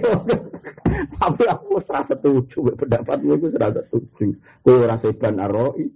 tapi 1.19 1.43
aku 1.43 1.75
serasa 1.83 2.15
setuju 2.15 2.71
pendapatmu 2.79 3.35
itu 3.35 3.47
serasa 3.51 3.83
setuju. 3.83 4.31
Kowe 4.63 4.79
ora 4.79 4.95
seban 4.95 5.43
aroi. 5.43 5.91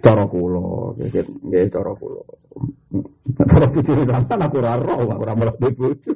Cara 0.00 0.24
kula, 0.30 0.94
nggih 0.94 1.66
cara 1.74 1.92
kula. 1.98 2.22
Cara 3.50 3.66
bojo 3.66 3.92
sampean 4.06 4.46
aku 4.46 4.56
ora 4.62 4.78
ora 4.78 5.34
mlebu 5.34 5.68
bojo. 5.74 6.12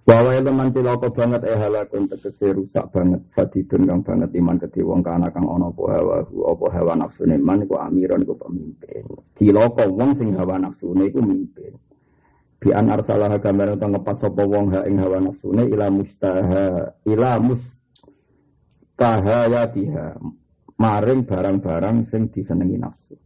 Bahwa 0.00 0.32
teman 0.32 0.72
cilaka 0.72 1.12
banget 1.12 1.44
eh 1.44 1.60
halakun 1.60 2.08
tegese 2.08 2.56
rusak 2.56 2.88
banget 2.88 3.20
sadidun 3.28 3.84
kang 3.84 4.00
banget 4.00 4.32
iman 4.40 4.56
kedhe 4.56 4.80
wong 4.80 5.04
kana 5.04 5.28
kang 5.28 5.44
ana 5.44 5.68
apa 5.68 5.82
hawa 5.92 6.24
apa 6.24 6.66
hawa 6.72 6.92
nafsune 6.96 7.36
man 7.36 7.62
iku 7.62 7.76
amiron 7.76 8.24
iku 8.24 8.34
pemimpin. 8.34 9.04
Cilaka 9.36 9.84
wong 9.84 10.16
sing 10.16 10.32
hawa 10.32 10.56
nafsune 10.56 11.04
iku 11.12 11.20
mimpin. 11.20 11.76
Bi 12.56 12.72
arsalah 12.72 13.36
gambar 13.36 13.76
utawa 13.76 14.00
ngepas 14.00 14.16
sapa 14.24 14.42
wong 14.44 14.72
ha 14.72 14.88
ing 14.88 14.96
hawa 15.00 15.20
nafsune 15.20 15.68
ila 15.68 15.92
mustaha 15.92 16.96
ila 17.04 17.30
maring 20.80 21.28
barang-barang 21.28 22.08
sing 22.08 22.32
disenengi 22.32 22.80
nafsu. 22.80 23.19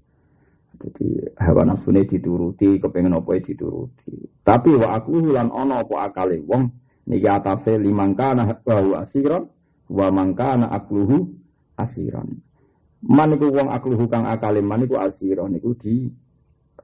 Jadi 0.85 1.33
hawa 1.41 1.65
nafsune 1.65 2.05
dituruti, 2.05 2.77
kepengen 2.77 3.17
apa 3.17 3.41
dituruti. 3.41 4.13
Tapi 4.45 4.77
wa 4.77 4.93
aku 4.93 5.33
lan 5.33 5.49
ana 5.49 5.81
apa 5.81 6.13
akale 6.13 6.45
wong 6.45 6.69
niki 7.09 7.25
atafe 7.25 7.81
limangkana 7.81 8.61
wa 8.69 9.01
asiran 9.01 9.49
wa 9.89 10.07
mangkana 10.13 10.69
akluhu 10.69 11.25
asiran. 11.81 12.29
Man 13.09 13.33
iku 13.33 13.49
wong 13.49 13.73
akluhu 13.73 14.05
kang 14.13 14.29
akale 14.29 14.61
man 14.61 14.85
iku 14.85 15.01
asiran 15.01 15.57
niku 15.57 15.73
di 15.73 16.05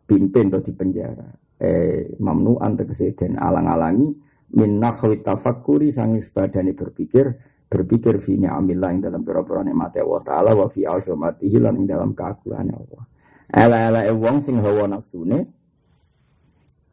pimpin 0.09 0.49
atau 0.49 0.65
di 0.65 0.73
penjara. 0.73 1.29
Eh 1.61 2.17
mamnu 2.17 2.57
tegese 2.81 3.13
den 3.13 3.37
alang-alangi 3.37 4.09
min 4.57 4.81
nakhwi 4.81 5.21
tafakkuri 5.21 5.93
sangis 5.93 6.33
badani 6.33 6.73
berpikir 6.73 7.37
berpikir 7.69 8.17
fi 8.19 8.41
ni'amillah 8.41 8.97
ing 8.97 9.01
dalam 9.05 9.23
pira-pira 9.23 9.61
nikmate 9.61 10.01
Allah 10.01 10.23
taala 10.25 10.51
wa 10.57 10.67
fi 10.73 10.89
azamatihi 10.89 11.61
lan 11.61 11.85
dalam 11.85 12.17
keagungan 12.17 12.73
Allah. 12.73 13.05
Ela-ela 13.51 14.07
wong 14.15 14.39
sing 14.43 14.63
hawa 14.63 14.87
nafsune 14.87 15.51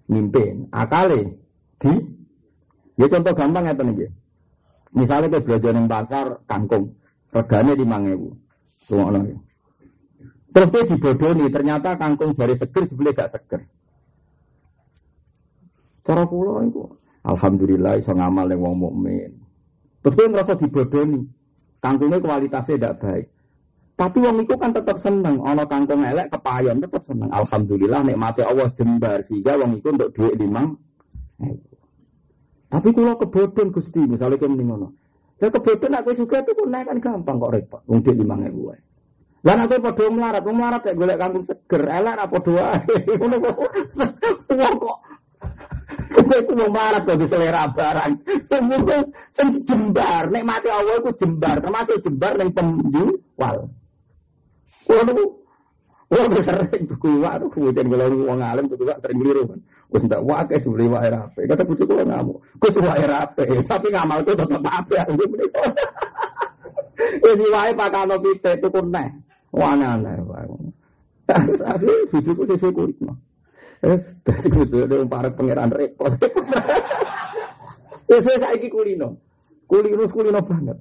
mimpin, 0.10 0.66
akale 0.74 1.38
di 1.78 2.18
Ya 2.98 3.06
contoh 3.06 3.30
gampang 3.38 3.70
ya 3.70 3.78
niki. 3.78 4.10
Misalnya 4.98 5.38
ke 5.38 5.46
belanja 5.46 5.70
ning 5.70 5.86
pasar 5.86 6.42
kangkung, 6.50 6.98
regane 7.30 7.78
5000. 7.78 8.34
Tunggu 8.90 9.22
ya. 9.22 9.38
Terus 10.50 10.70
dia 10.74 10.84
dibodoni, 10.90 11.46
ternyata 11.54 11.94
kangkung 11.94 12.34
jari 12.34 12.58
seger 12.58 12.90
sebelah 12.90 13.14
gak 13.14 13.30
seger. 13.30 13.62
Cara 16.02 16.26
pulau 16.26 16.66
itu, 16.66 16.82
alhamdulillah 17.22 18.02
iso 18.02 18.16
ngamal 18.18 18.50
yang 18.50 18.66
wong 18.66 18.76
mukmin. 18.90 19.38
Terus 20.02 20.16
dia 20.18 20.26
ngerasa 20.34 20.58
dibodoni, 20.58 21.22
kangkungnya 21.78 22.18
kualitasnya 22.18 22.82
tidak 22.82 22.98
baik. 22.98 23.26
Tapi 23.98 24.18
wong 24.22 24.46
itu 24.46 24.54
kan 24.62 24.70
tetap 24.70 25.02
seneng. 25.02 25.42
Ono 25.42 25.66
kangkung 25.66 26.06
elek 26.06 26.30
kepayon 26.30 26.78
tetap 26.78 27.02
seneng. 27.02 27.34
Alhamdulillah 27.34 28.06
nikmati 28.06 28.46
Allah 28.46 28.70
jembar 28.78 29.26
sehingga 29.26 29.58
wong 29.58 29.82
itu 29.82 29.90
untuk 29.90 30.14
duit 30.14 30.38
limang. 30.38 30.78
Tapi 32.70 32.90
kalau 32.94 33.18
kebodohan 33.18 33.74
gusti 33.74 34.06
misalnya 34.06 34.38
kayak 34.38 34.54
ngono. 34.54 34.94
Ya 35.42 35.50
kebodohan 35.50 35.98
aku 35.98 36.14
suka 36.14 36.46
itu 36.46 36.54
pun 36.54 36.70
kan 36.70 36.98
gampang 37.02 37.42
kok 37.42 37.52
repot. 37.58 37.82
Wong 37.90 38.06
duit 38.06 38.22
limang 38.22 38.46
ewu. 38.46 38.70
Lan 39.42 39.66
aku 39.66 39.82
padha 39.82 40.06
melarat, 40.14 40.42
wong 40.46 40.56
melarat 40.62 40.82
kayak 40.86 40.98
golek 40.98 41.18
kangkung 41.18 41.46
seger, 41.46 41.84
elek 41.90 42.22
apa 42.22 42.38
doa. 42.42 42.70
Ngono 43.18 43.36
kok. 43.42 43.58
Wong 44.54 44.76
kok 44.78 44.98
Kowe 46.18 46.36
iku 46.38 46.52
wong 46.54 46.72
melarat 46.74 47.02
kok 47.06 47.18
selera 47.30 47.64
barang. 47.70 48.14
Sing 49.34 49.50
jembar, 49.66 50.30
nikmati 50.30 50.70
Allah 50.70 51.02
iku 51.02 51.12
jembar, 51.18 51.58
termasuk 51.62 51.98
jembar 52.06 52.34
ning 52.38 52.50
penjual. 52.54 53.58
Waduh, 54.88 55.30
Wah, 56.08 56.24
sering 56.40 56.88
tuku 56.88 57.20
iwak, 57.20 57.36
tuh 57.44 57.50
kemudian 57.52 57.92
kalau 57.92 58.08
uang 58.08 58.40
alim 58.40 58.72
tuku 58.72 58.88
iwak 58.88 58.96
sering 59.04 59.20
beli 59.20 59.44
rumah. 59.44 59.60
Gus 59.92 60.08
tidak 60.08 60.24
wah 60.24 60.40
kayak 60.48 60.64
beli 60.64 60.88
iwak 60.88 61.04
rapi. 61.12 61.42
Kata 61.44 61.64
bujuk 61.68 61.84
kalau 61.84 62.08
ngamuk, 62.08 62.38
gus 62.64 62.76
iwak 62.80 62.98
rapi, 63.04 63.46
tapi 63.68 63.88
ngamal 63.92 64.24
tuh 64.24 64.36
tetap 64.40 64.64
apa 64.64 64.94
ya? 64.96 65.04
Ya 66.98 67.32
si 67.38 67.46
wae 67.52 67.72
pakai 67.78 68.04
no 68.10 68.16
pite 68.18 68.52
itu 68.58 68.68
kuneh, 68.74 69.08
wah 69.54 69.76
aneh 69.76 70.18
Tapi 71.28 71.94
bujuku 72.10 72.42
sih 72.56 72.72
kulit 72.74 72.98
mah. 73.04 73.18
Es, 73.84 74.18
tadi 74.26 74.48
gus 74.50 74.72
ada 74.74 75.06
para 75.06 75.30
pangeran 75.30 75.70
repot. 75.70 76.10
Sesuai 78.08 78.40
saya 78.40 78.68
kulino, 78.72 79.20
kulino 79.68 80.08
kulino 80.08 80.40
banget. 80.40 80.80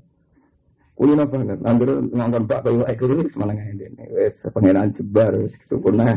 Kulino 0.97 1.29
banget. 1.29 1.61
Anggur 1.61 2.09
ngangkon 2.09 2.45
Pak 2.49 2.61
Bayu 2.65 2.81
Ekor 2.89 3.13
ini 3.13 3.29
semangat 3.29 3.69
ini. 3.69 4.05
Wes 4.17 4.49
pengenan 4.49 4.89
jebar, 4.97 5.37
wes 5.37 5.53
gitu 5.61 5.77
pun 5.77 6.01
nah, 6.01 6.17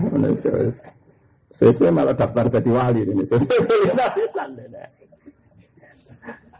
sesuai 1.51 1.91
malah 1.91 2.15
daftar 2.15 2.47
jadi 2.47 2.71
wali 2.71 3.03
ini. 3.03 3.27
Sesuai 3.27 3.59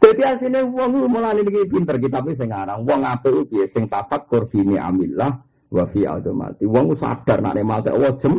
Jadi 0.00 0.20
aslinya 0.24 0.64
uang 0.64 1.12
mulai 1.12 1.36
ini 1.44 1.68
pinter 1.68 2.00
kita 2.00 2.24
tapi 2.24 2.32
sing 2.32 2.48
aran 2.48 2.80
uang 2.88 3.04
apa 3.04 3.28
itu 3.36 3.68
sing 3.68 3.84
tafakur 3.84 4.48
fini 4.48 4.80
amillah 4.80 5.28
wa 5.72 5.84
fi 5.88 6.08
azamati. 6.08 6.64
Uang 6.64 6.96
sadar 6.96 7.40
nak 7.40 7.56
mati 7.64 7.88
Allah 7.92 8.12
jem. 8.16 8.36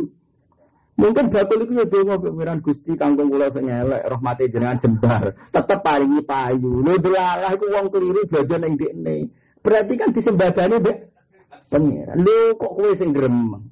Mungkin 0.92 1.32
batul 1.32 1.64
itu 1.64 1.72
ya 1.72 1.86
donga 1.88 2.20
pikiran 2.20 2.60
Gusti 2.60 2.92
kangkung 2.94 3.32
kula 3.32 3.48
sing 3.48 3.64
elek 3.64 4.04
rahmate 4.06 4.46
jenengan 4.52 4.76
jembar. 4.76 5.32
Tetep 5.48 5.80
paringi 5.80 6.20
payu. 6.20 6.84
Lho 6.84 6.94
delalah 7.00 7.50
iku 7.56 7.66
wong 7.72 7.86
keliru 7.88 8.20
belajar 8.28 8.58
ning 8.60 8.76
ndekne. 8.76 9.16
Berarti 9.62 9.94
kan 9.94 10.10
disembadani 10.10 10.76
be 10.82 10.92
pengiran. 11.70 12.16
Lu 12.18 12.52
kok 12.58 12.72
kue 12.74 12.90
sing 12.98 13.14
gremeng. 13.14 13.64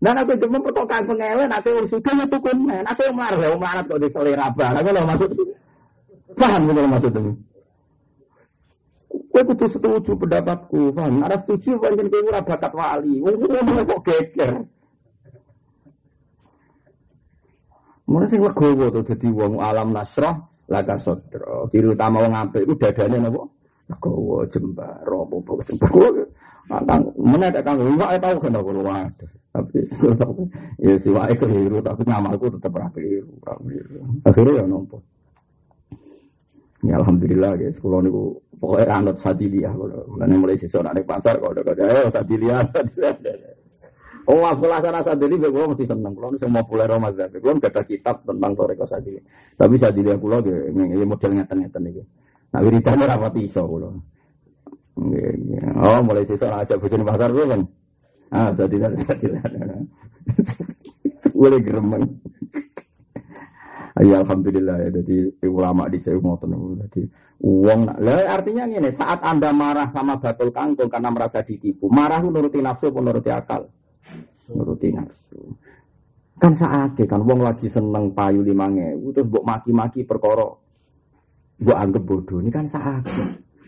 Dan 0.00 0.16
aku 0.16 0.32
gremeng 0.40 0.64
pertokaan 0.64 1.04
pengelen, 1.04 1.52
aku 1.52 1.68
yang 1.76 1.84
suka 1.84 2.10
ya 2.16 2.24
tukun 2.24 2.56
men. 2.64 2.84
Aku 2.88 3.04
yang 3.04 3.16
marah, 3.20 3.36
yang 3.36 3.60
marah 3.60 3.84
kok 3.84 4.00
diselera 4.00 4.48
barang. 4.48 4.80
Aku 4.80 4.90
maksud 5.04 5.30
paham 6.40 6.60
gitu 6.72 6.80
maksud 6.88 7.12
itu. 7.12 7.32
Kue 9.30 9.42
kudu 9.44 9.66
setuju 9.68 10.12
pendapatku, 10.16 10.96
paham? 10.96 11.20
Ada 11.22 11.36
setuju 11.44 11.76
pancen 11.78 12.08
kowe 12.08 12.24
ora 12.32 12.40
bakat 12.40 12.72
wali. 12.72 13.20
Wong 13.20 13.36
ngomong 13.36 13.84
kok 13.84 14.00
geger. 14.08 14.52
Mulai 18.10 18.26
sing 18.26 18.42
legowo 18.42 18.90
tuh 18.90 19.06
dadi 19.06 19.28
wong 19.30 19.62
alam 19.62 19.94
nasrah 19.94 20.34
laka 20.66 20.98
sodro. 20.98 21.70
Ciri 21.70 21.94
utama 21.94 22.26
wong 22.26 22.34
apik 22.34 22.66
iku 22.66 22.74
dadane 22.74 23.22
napa? 23.22 23.59
Legowo 23.90 24.46
jembar, 24.46 25.02
robo 25.02 25.42
bawa 25.42 25.62
jembar. 25.66 25.90
Kang 26.70 27.02
mana 27.18 27.50
ada 27.50 27.60
kang 27.66 27.82
enggak 27.82 28.22
tahu 28.22 28.36
kan 28.38 28.54
aku 28.54 28.70
luar. 28.70 29.10
Tapi 29.50 29.82
ya 30.86 30.94
si 30.94 31.10
wae 31.10 31.34
keliru 31.34 31.82
tapi 31.82 32.06
ngamalku 32.06 32.46
tetap 32.54 32.70
keliru. 32.94 33.26
Akhirnya 34.22 34.62
ya 34.62 34.64
nompo. 34.70 35.02
Ya 36.80 36.96
alhamdulillah 36.96 37.60
guys, 37.60 37.76
kalau 37.76 38.00
niku 38.00 38.40
pokoknya 38.56 38.88
anut 38.88 39.16
sadilia 39.20 39.68
kalau 39.68 40.00
mulai 40.16 40.36
mulai 40.38 40.56
siswa 40.56 40.80
naik 40.80 41.04
pasar 41.04 41.36
kalau 41.36 41.52
udah 41.52 41.64
kada 41.66 41.82
ya 41.92 42.08
sadilia. 42.08 42.56
Oh 44.30 44.46
aku 44.46 44.68
laksana 44.70 45.02
sadili 45.02 45.42
gue 45.42 45.50
mesti 45.50 45.84
seneng. 45.84 46.14
Kalau 46.14 46.30
semua 46.38 46.62
populer 46.62 46.86
Ramadan, 46.86 47.26
gue 47.34 47.52
nggak 47.56 47.72
ada 47.72 47.82
kitab 47.82 48.22
tentang 48.22 48.52
toreko 48.54 48.86
sadili. 48.86 49.18
Tapi 49.58 49.74
sadilia 49.74 50.14
kulo 50.14 50.38
ini 50.44 51.02
model 51.02 51.40
ngeten-ngeten 51.40 51.82
nih. 51.82 52.04
Nah 52.50 52.60
wiridane 52.62 53.02
ora 53.06 53.16
pati 53.18 53.46
iso 53.46 53.62
kula. 53.66 53.90
Oh, 55.80 56.00
mulai 56.04 56.26
sesuk 56.26 56.50
ajak 56.50 56.76
bojone 56.82 57.04
pasar 57.06 57.30
kuwi 57.30 57.46
kan. 57.46 57.62
Ah, 58.30 58.50
sadilan 58.52 58.92
sadilan. 58.94 59.86
Boleh 61.34 61.60
gremeng. 61.66 62.04
Ya 64.00 64.22
alhamdulillah 64.22 64.76
ya 64.86 64.88
jadi 65.02 65.28
ulama 65.44 65.90
di 65.90 65.98
saya 66.00 66.16
ngoten 66.16 66.56
jadi 66.88 67.04
Uang, 67.40 67.88
lah 67.88 68.36
artinya 68.36 68.68
ini 68.68 68.92
saat 68.92 69.24
anda 69.24 69.48
marah 69.48 69.88
sama 69.88 70.20
batul 70.20 70.52
kangkung 70.52 70.92
karena 70.92 71.08
merasa 71.08 71.40
ditipu, 71.40 71.88
marah 71.88 72.20
nuruti 72.20 72.60
nafsu, 72.60 72.92
nuruti 72.92 73.32
akal, 73.32 73.64
nuruti 74.52 74.92
nafsu. 74.92 75.40
Kan 76.36 76.52
saat 76.52 77.00
kan, 77.00 77.24
uang 77.24 77.40
lagi 77.40 77.64
seneng 77.64 78.12
payu 78.12 78.44
lima 78.44 78.68
terus 79.16 79.24
buat 79.32 79.48
maki-maki 79.48 80.04
perkara, 80.04 80.52
buat 81.60 81.76
anggap 81.76 82.02
bodoh, 82.08 82.40
ini 82.40 82.48
kan 82.48 82.64
saat. 82.64 83.04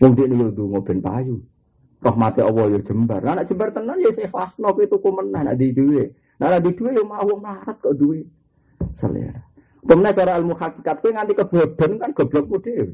Wong 0.01 0.17
dia 0.17 0.25
nih 0.25 0.49
udah 0.49 0.65
ngoben 0.73 0.99
payu, 0.99 1.37
rahmati 2.01 2.41
Allah 2.41 2.65
ya 2.73 2.79
jembar, 2.81 3.21
anak 3.21 3.45
jembar 3.45 3.69
tenan 3.69 4.01
ya 4.01 4.09
saya 4.09 4.27
fasno 4.27 4.73
itu 4.81 4.97
kumenan, 4.97 5.47
ada 5.47 5.55
di 5.55 5.71
duit, 5.71 6.09
nah 6.41 6.57
di 6.57 6.73
duit 6.73 6.97
ya 6.97 7.05
mau 7.05 7.37
marat 7.37 7.77
kok 7.77 7.95
duit, 7.95 8.25
selera. 8.91 9.39
Kemudian 9.83 10.15
cara 10.15 10.39
ilmu 10.39 10.55
hakikat, 10.55 10.95
nganti 11.03 11.33
kebodohan 11.35 11.91
kan 11.99 12.09
goblok 12.15 12.45
putih. 12.47 12.87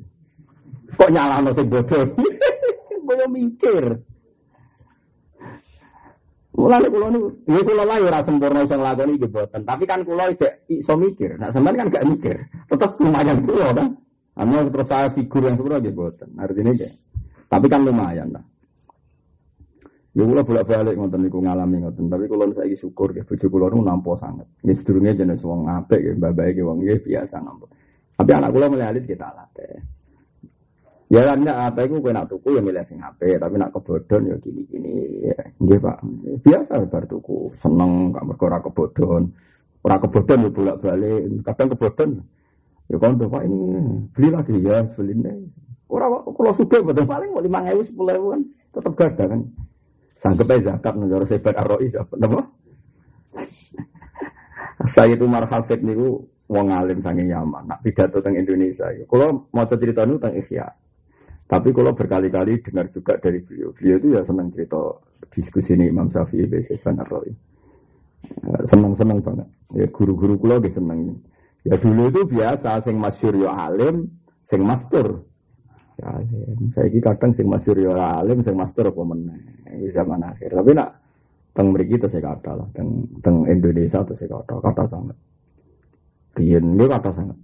Kok 0.97 1.09
nyalano 1.13 1.53
sing 1.53 1.69
bodoh? 1.69 2.01
Mikir. 3.29 3.97
Mulane 6.59 6.87
kula 6.91 7.07
niku, 7.13 7.29
ya 7.47 7.61
kula 7.63 7.83
lah 7.87 7.97
ora 8.03 8.19
sempurna 8.19 8.65
iso 8.67 8.75
nglakoni 8.75 9.15
iki 9.15 9.27
boten, 9.31 9.61
tapi 9.63 9.83
kan 9.87 10.03
kula 10.03 10.27
iso 10.67 10.93
mikir. 10.99 11.39
Nah, 11.39 11.47
sampean 11.47 11.79
kan 11.79 11.87
gak 11.87 12.03
mikir. 12.03 12.35
Tetep 12.67 12.99
lumayan 12.99 13.39
kula 13.47 13.69
kan. 13.71 13.87
Anu 14.39 14.71
terus 14.71 14.87
saya 14.87 15.11
figur 15.11 15.43
yang 15.43 15.59
nggih 15.59 15.91
boten. 15.91 16.31
Artinya 16.39 16.71
ya. 16.71 16.87
Tapi 17.51 17.65
kan 17.67 17.83
lumayan 17.83 18.31
lah. 18.31 18.43
Ya 20.17 20.25
kula 20.25 20.41
bolak-balik 20.41 20.97
ngoten 20.97 21.21
niku 21.21 21.37
ngalami 21.37 21.85
ngoten, 21.85 22.09
tapi 22.09 22.25
kula 22.25 22.49
saiki 22.49 22.73
syukur 22.73 23.13
ya 23.13 23.21
bojo 23.21 23.45
kula 23.45 23.69
niku 23.69 23.83
nampa 23.85 24.11
sanget. 24.17 24.47
Nggih 24.65 24.75
sedurunge 24.75 25.11
jenis 25.13 25.43
wong 25.45 25.69
apik 25.69 26.01
ya, 26.01 26.11
mbak-mbake 26.17 26.61
wong 26.65 26.81
nggih 26.81 26.97
biasa 27.03 27.35
nampa. 27.43 27.69
Tapi 28.17 28.31
anak 28.33 28.49
kula 28.49 28.65
alit 28.73 29.05
kita 29.05 29.27
latih. 29.29 29.79
Ya 31.09 31.25
kan 31.25 31.41
apa 31.41 31.89
itu 31.89 31.97
kue 31.97 32.13
nak 32.13 32.29
tuku 32.29 32.53
ya 32.53 32.61
milih 32.61 32.85
sing 32.85 33.01
HP, 33.01 33.41
tapi 33.41 33.57
nak 33.57 33.73
kebodon 33.73 34.29
ya 34.29 34.35
gini-gini. 34.45 35.25
Ya, 35.25 35.41
nggih 35.57 35.77
Pak. 35.81 35.97
Biasa 36.45 36.85
bar 36.85 37.03
tuku, 37.09 37.49
seneng 37.57 38.13
gak 38.13 38.29
mergo 38.29 38.45
ora 38.45 38.61
kebodon. 38.61 39.23
Ora 39.81 39.97
kebodon 39.97 40.45
ya 40.45 40.49
bolak-balik, 40.53 41.21
kadang 41.49 41.67
kebodon. 41.73 42.09
Ya 42.89 42.97
kan 42.97 43.21
Pak 43.21 43.43
ini 43.45 43.59
beli 44.17 44.29
lagi 44.33 44.55
ya 44.65 44.81
beli 44.97 45.13
ini. 45.13 45.45
Ora 45.89 46.09
kalau 46.25 46.53
suka 46.53 46.81
betul 46.81 47.05
paling 47.05 47.29
mau 47.29 47.41
lima 47.41 47.61
ribu 47.69 47.85
sepuluh 47.85 48.13
ribu 48.17 48.27
kan 48.33 48.41
tetap 48.73 48.93
gada 48.97 49.23
kan. 49.29 49.41
Sanggup 50.17 50.51
aja 50.51 50.75
zakat 50.75 50.93
negara 50.99 51.23
sebat 51.23 51.55
arroi 51.55 51.87
siapa? 51.87 52.13
Napa? 52.19 52.43
Saya 54.91 55.15
itu 55.15 55.23
marhafid 55.29 55.79
niku 55.85 56.27
wong 56.49 56.67
alim 56.73 56.99
saking 56.99 57.29
Yaman. 57.29 57.69
Nak 57.69 57.79
pidato 57.85 58.19
teng 58.19 58.35
Indonesia. 58.35 58.89
Kalau 59.07 59.47
mau 59.53 59.63
cerita 59.69 60.03
nu 60.03 60.19
teng 60.19 60.35
Ikhya. 60.35 60.67
Tapi 61.49 61.73
kalau 61.73 61.97
berkali-kali 61.97 62.61
dengar 62.61 62.85
juga 62.93 63.17
dari 63.17 63.41
beliau, 63.41 63.73
beliau 63.73 63.97
itu 63.97 64.07
ya 64.13 64.21
senang 64.21 64.53
cerita 64.53 64.77
diskusi 65.33 65.73
ini 65.73 65.89
Imam 65.89 66.05
Syafi'i 66.05 66.45
Besi. 66.45 66.77
Ya, 66.77 68.59
senang-senang 68.69 69.17
banget. 69.25 69.49
Ya 69.73 69.89
guru-guru 69.89 70.37
kulo 70.37 70.61
senang. 70.69 71.17
Ya 71.67 71.75
dulu 71.75 72.07
itu 72.07 72.21
biasa, 72.23 72.79
sing 72.79 72.95
masyur 72.95 73.35
ya 73.35 73.51
alim, 73.51 74.07
sing 74.47 74.63
mastur. 74.63 75.27
Ya. 75.99 76.15
Saya 76.71 76.87
ini 76.87 76.99
kadang 77.03 77.31
sing 77.35 77.47
masyur 77.51 77.75
ya 77.75 78.23
alim, 78.23 78.39
sing 78.39 78.55
mastur 78.55 78.87
apa 78.87 79.01
meneh. 79.03 79.39
Ini 79.67 79.91
zaman 79.91 80.23
akhir. 80.23 80.55
Tapi 80.55 80.71
nak 80.71 80.89
teng 81.51 81.75
mriki 81.75 81.99
saya 82.07 82.31
kata 82.31 82.51
lah, 82.55 82.67
teng, 82.71 83.03
teng 83.19 83.43
Indonesia 83.49 83.99
saya 83.99 84.27
kata, 84.31 84.53
kata 84.63 84.83
sangat. 84.87 85.17
Riyen 86.39 86.79
ini 86.79 86.85
kata 86.87 87.09
sangat. 87.11 87.37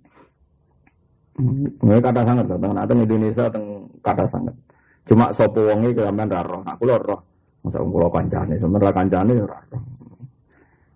Nggak 1.83 1.99
kata 1.99 2.21
sangat, 2.23 2.45
tentang 2.47 2.71
atau 2.79 2.95
Indonesia 2.95 3.43
tentang 3.51 3.65
kata 3.99 4.23
sangat. 4.23 4.55
Cuma 5.03 5.29
sopo 5.35 5.59
wongi 5.67 5.91
kelamben 5.91 6.31
raro, 6.31 6.63
aku 6.63 6.87
lho 6.87 6.95
roh. 7.03 7.19
Masa 7.65 7.83
kulo 7.83 8.07
kancane, 8.07 8.55
sebenarnya 8.55 8.95
kancane 8.95 9.33
raro. 9.43 9.77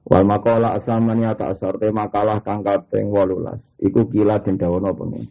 Wal 0.10 0.26
makola 0.26 0.73
asamani 0.73 1.22
ata 1.30 1.53
asar 1.53 1.77
te 1.77 1.94
makalah 1.94 2.41
kang 2.41 2.65
kaping 2.65 3.14
18. 3.14 3.77
Iku 3.77 4.10
kila 4.10 4.41
den 4.41 4.57
dawono 4.57 4.90
pengen. 4.98 5.22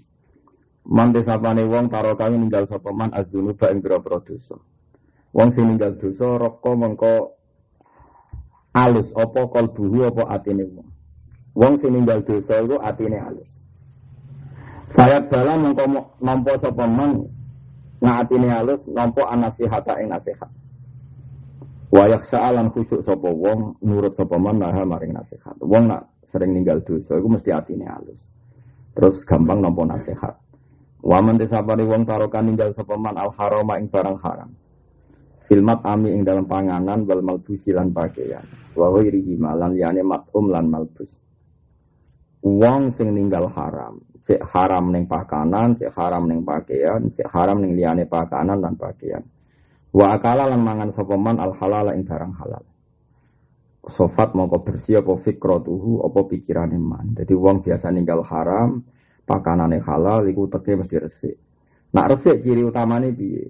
Man 0.86 1.10
desapane 1.10 1.66
wong 1.66 1.90
karo 1.90 2.14
kami 2.14 2.38
ninggal 2.38 2.62
sapa 2.62 2.94
man 2.94 3.10
azdunuba 3.10 3.74
ing 3.74 3.82
pira-pira 3.82 4.22
dosa. 4.22 4.54
Wong 5.34 5.50
sing 5.50 5.66
ninggal 5.66 5.98
dosa 5.98 6.38
roko 6.38 6.78
mengko 6.78 7.34
alus 8.72 9.10
apa 9.18 9.50
kalbuhu 9.50 10.14
apa 10.14 10.30
atine 10.30 10.62
wong. 10.70 10.88
Wong 11.58 11.74
sing 11.74 11.98
ninggal 11.98 12.22
dosa 12.22 12.62
iku 12.62 12.78
atine 12.78 13.18
alus. 13.18 13.58
Saya 14.94 15.18
bala 15.26 15.58
mengko 15.58 15.84
nampa 16.22 16.54
sapa 16.54 16.86
man 16.86 17.26
ngatine 17.98 18.46
halus 18.46 18.86
nampa 18.86 19.26
anasihata 19.26 19.98
ing 19.98 20.14
nasihat. 20.14 20.48
Wa 21.88 22.04
yakhsa'alan 22.04 22.68
khusyuk 22.68 23.00
sapa 23.00 23.32
wong 23.32 23.80
nurut 23.80 24.12
sapa 24.12 24.36
man 24.36 24.60
nah 24.60 24.76
maring 24.84 25.16
nasihat. 25.16 25.56
Wong 25.64 25.88
nak 25.88 26.20
sering 26.20 26.52
ninggal 26.52 26.84
dosa 26.84 27.16
iku 27.16 27.32
mesti 27.32 27.48
atine 27.48 27.88
halus. 27.88 28.28
Terus 28.92 29.24
gampang 29.24 29.64
nampa 29.64 29.88
nasihat. 29.88 30.36
Wa 31.00 31.24
man 31.24 31.40
desapane 31.40 31.88
wong 31.88 32.04
tarokan 32.04 32.52
ninggal 32.52 32.76
sapa 32.76 32.92
man 33.00 33.16
al 33.16 33.32
harama 33.32 33.80
ing 33.80 33.88
barang 33.88 34.18
haram. 34.20 34.50
Filmat 35.48 35.80
ami 35.88 36.12
ing 36.12 36.28
dalam 36.28 36.44
panganan 36.44 37.08
wal 37.08 37.24
malbusi 37.24 37.72
lan 37.72 37.88
pakaian. 37.88 38.44
Wa 38.76 38.92
ghairihi 38.92 39.40
malan 39.40 39.72
yani 39.72 40.04
matum 40.04 40.52
lan 40.52 40.68
malbus. 40.68 41.16
Wong 42.44 42.92
sing 42.92 43.16
ninggal 43.16 43.48
haram, 43.56 43.98
cek 44.22 44.44
haram 44.44 44.92
neng 44.92 45.08
pakanan, 45.08 45.74
cek 45.74 45.90
haram 45.96 46.28
neng 46.28 46.44
pakaian, 46.44 47.00
cek 47.10 47.26
haram 47.32 47.64
neng 47.64 47.74
liane 47.74 48.04
pakanan 48.04 48.60
dan 48.60 48.76
pakaian. 48.76 49.24
Wa 49.88 50.16
akala 50.16 50.44
lan 50.48 50.60
mangan 50.60 50.90
sopeman 50.92 51.40
al 51.40 51.56
halal 51.56 51.96
ing 51.96 52.04
barang 52.04 52.34
halal. 52.36 52.64
Sofat 53.88 54.36
mongko 54.36 54.60
bersih 54.68 55.00
apa 55.00 55.16
fikrotuhu 55.16 56.04
apa 56.04 56.20
pikiran 56.28 56.68
iman. 56.76 57.16
Jadi 57.16 57.32
wong 57.32 57.64
biasa 57.64 57.88
ninggal 57.88 58.20
haram, 58.28 58.84
pakanane 59.24 59.80
halal 59.80 60.28
iku 60.28 60.44
teke 60.52 60.76
mesti 60.76 60.96
resik. 61.00 61.36
Nak 61.96 62.06
resik 62.12 62.44
ciri 62.44 62.60
utamane 62.68 63.16
piye? 63.16 63.48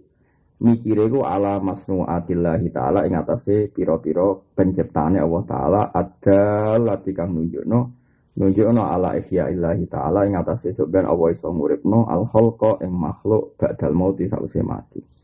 Mikire 0.63 1.11
iku 1.11 1.27
ala 1.27 1.59
masnuatillahi 1.59 2.71
taala 2.71 3.03
ing 3.07 3.19
atase 3.19 3.71
pira-pira 3.75 4.31
penciptaane 4.55 5.19
Allah 5.19 5.43
taala 5.43 5.81
ada 5.91 6.75
latikang 6.79 7.35
nunjukno 7.35 7.99
nunjukno 8.39 8.83
ala 8.87 9.19
ihya 9.19 9.51
illahi 9.51 9.91
ta'ala 9.91 10.23
ing 10.31 10.39
atas 10.39 10.71
ben 10.87 11.03
Allah 11.03 11.35
iso 11.35 11.51
nguripno 11.51 12.07
al 12.07 12.23
khalqa 12.23 12.79
ing 12.87 12.95
makhluk 12.95 13.59
ba'dal 13.59 13.95
mauti 13.99 14.31
sausé 14.31 14.63
mati 14.63 15.18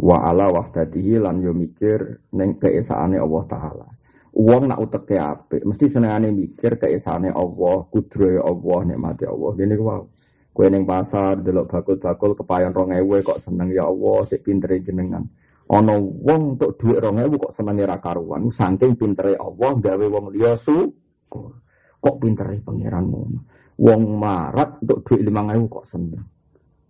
wa 0.00 0.16
ala 0.24 0.48
wahdatihi 0.48 1.20
lan 1.20 1.44
yo 1.44 1.52
mikir 1.52 2.24
ning 2.32 2.56
keesaane 2.56 3.20
Allah 3.20 3.44
taala 3.44 3.86
Wong 4.30 4.70
nak 4.70 4.78
uteke 4.78 5.18
apik 5.18 5.66
mesti 5.66 5.90
senengane 5.90 6.30
mikir 6.30 6.78
keesaane 6.78 7.34
Allah, 7.34 7.82
kudrohe 7.90 8.38
Allah, 8.38 8.78
nikmate 8.86 9.26
Allah. 9.26 9.50
Dene 9.58 9.74
ku 9.74 9.84
wow. 9.90 10.06
Kowe 10.54 10.66
ning 10.70 10.86
pasar 10.86 11.42
delok 11.42 11.66
bakul-bakul 11.66 12.38
kepayon 12.38 12.70
2000 12.70 13.26
kok 13.26 13.38
seneng 13.42 13.74
ya 13.74 13.90
Allah, 13.90 14.22
sik 14.30 14.46
pintere 14.46 14.78
jenengan. 14.82 15.26
Ana 15.70 15.94
wong 15.98 16.58
untuk 16.58 16.78
dhuwit 16.78 16.98
2000 17.02 17.42
kok 17.42 17.54
senenge 17.54 17.86
ra 17.86 17.98
karuan, 18.02 18.50
saking 18.50 18.98
pintere 18.98 19.34
Allah 19.38 19.78
gawe 19.78 20.06
wong 20.10 20.34
liya 20.34 20.54
syukur. 20.54 21.62
Kok 21.98 22.16
pinter 22.18 22.54
pangeran 22.62 23.06
ngono. 23.10 23.38
Wong 23.78 24.02
marat 24.18 24.78
duit 24.82 25.22
lima 25.22 25.46
ribu 25.54 25.80
kok 25.80 25.86
seneng. 25.86 26.26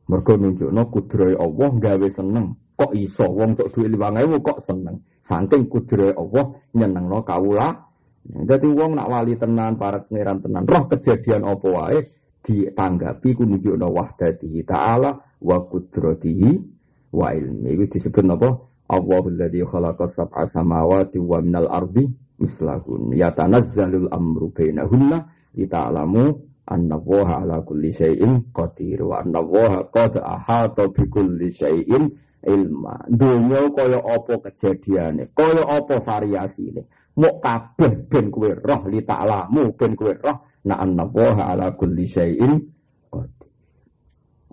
Mergo 0.08 0.32
nunjukno 0.36 0.82
kudrohe 0.88 1.34
Allah 1.36 1.70
gawe 1.76 2.08
seneng. 2.08 2.46
Kok 2.80 2.96
iso 2.96 3.28
wong 3.28 3.52
untuk 3.52 3.68
duit 3.76 3.92
lima 3.92 4.08
ribu 4.08 4.40
kok 4.40 4.56
seneng. 4.64 5.04
Saking 5.20 5.68
kudrohe 5.68 6.16
Allah 6.16 6.56
nyenengno 6.72 7.20
kawula. 7.20 7.68
Jadi 8.24 8.72
wong 8.72 8.96
nak 8.96 9.08
wali 9.12 9.36
tenan 9.36 9.76
para 9.76 10.00
pangeran 10.00 10.40
tenan. 10.40 10.64
Roh 10.64 10.88
kejadian 10.88 11.44
apa 11.44 11.66
wae 11.68 12.00
ditanggapi 12.40 13.36
ku 13.36 13.44
nunjukno 13.44 13.84
wahdatihi 13.84 14.64
ta'ala 14.64 15.12
wa 15.44 15.56
kudratihi 15.60 16.50
wa 17.12 17.36
ilmi. 17.36 17.76
Itu 17.76 18.00
disebut 18.00 18.24
apa? 18.32 18.48
Allahul 18.90 19.36
ladzi 19.36 19.60
khalaqa 19.60 20.08
sab'a 20.08 20.48
samawati 20.48 21.20
wa 21.20 21.38
minal 21.44 21.68
ardi 21.68 22.08
mislahun 22.40 23.12
yatanazzalul 23.12 24.08
amru 24.08 24.50
bainahunna 24.56 25.30
lita'lamu 25.52 26.24
anna 26.64 26.96
waha 26.96 27.44
ala 27.44 27.60
kulli 27.62 27.92
syai'in 27.92 28.50
qadir 28.50 29.04
wa 29.04 29.20
anna 29.20 29.44
waha 29.44 29.86
qad 29.92 30.16
ahata 30.16 30.88
bi 30.90 31.06
kulli 31.06 31.52
syai'in 31.52 32.08
ilma 32.46 32.96
dunya 33.08 33.68
kaya 33.72 33.98
apa 34.00 34.34
kejadiane 34.48 35.32
kaya 35.36 35.62
apa 35.66 36.00
variasine 36.00 36.88
mau 37.20 37.36
kabeh 37.36 38.08
ben 38.08 38.32
kowe 38.32 38.48
roh 38.48 38.82
li 38.88 39.00
ta'lamu 39.04 39.76
ben 39.76 39.92
kowe 39.92 40.12
roh 40.14 40.38
na 40.64 40.80
anna 40.80 41.04
waha 41.04 41.52
ala 41.52 41.72
kulli 41.76 42.08
syai'in 42.08 42.56
qadir 43.12 43.50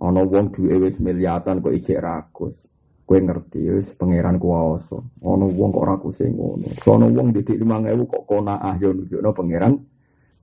ana 0.03 0.21
wong 0.23 0.51
duwe 0.51 0.87
wis 0.87 0.99
miliatan 0.99 1.63
kok 1.63 1.75
ijek 1.75 1.99
ragus 1.99 2.67
Kue 3.07 3.23
ngerti 3.23 3.71
wis 3.71 3.95
pangeran 3.95 4.35
kuwasa. 4.35 4.99
Ono 5.23 5.47
wong 5.47 5.71
kok 5.71 5.83
ora 5.87 5.95
kusing 5.95 6.35
ngono. 6.35 6.67
Sono 6.83 7.07
wong 7.07 7.31
didik 7.31 7.55
5000 7.63 8.03
kok 8.03 8.27
kona 8.27 8.59
ah 8.59 8.75
yo 8.75 8.91
nunjukno 8.91 9.31
pangeran 9.31 9.79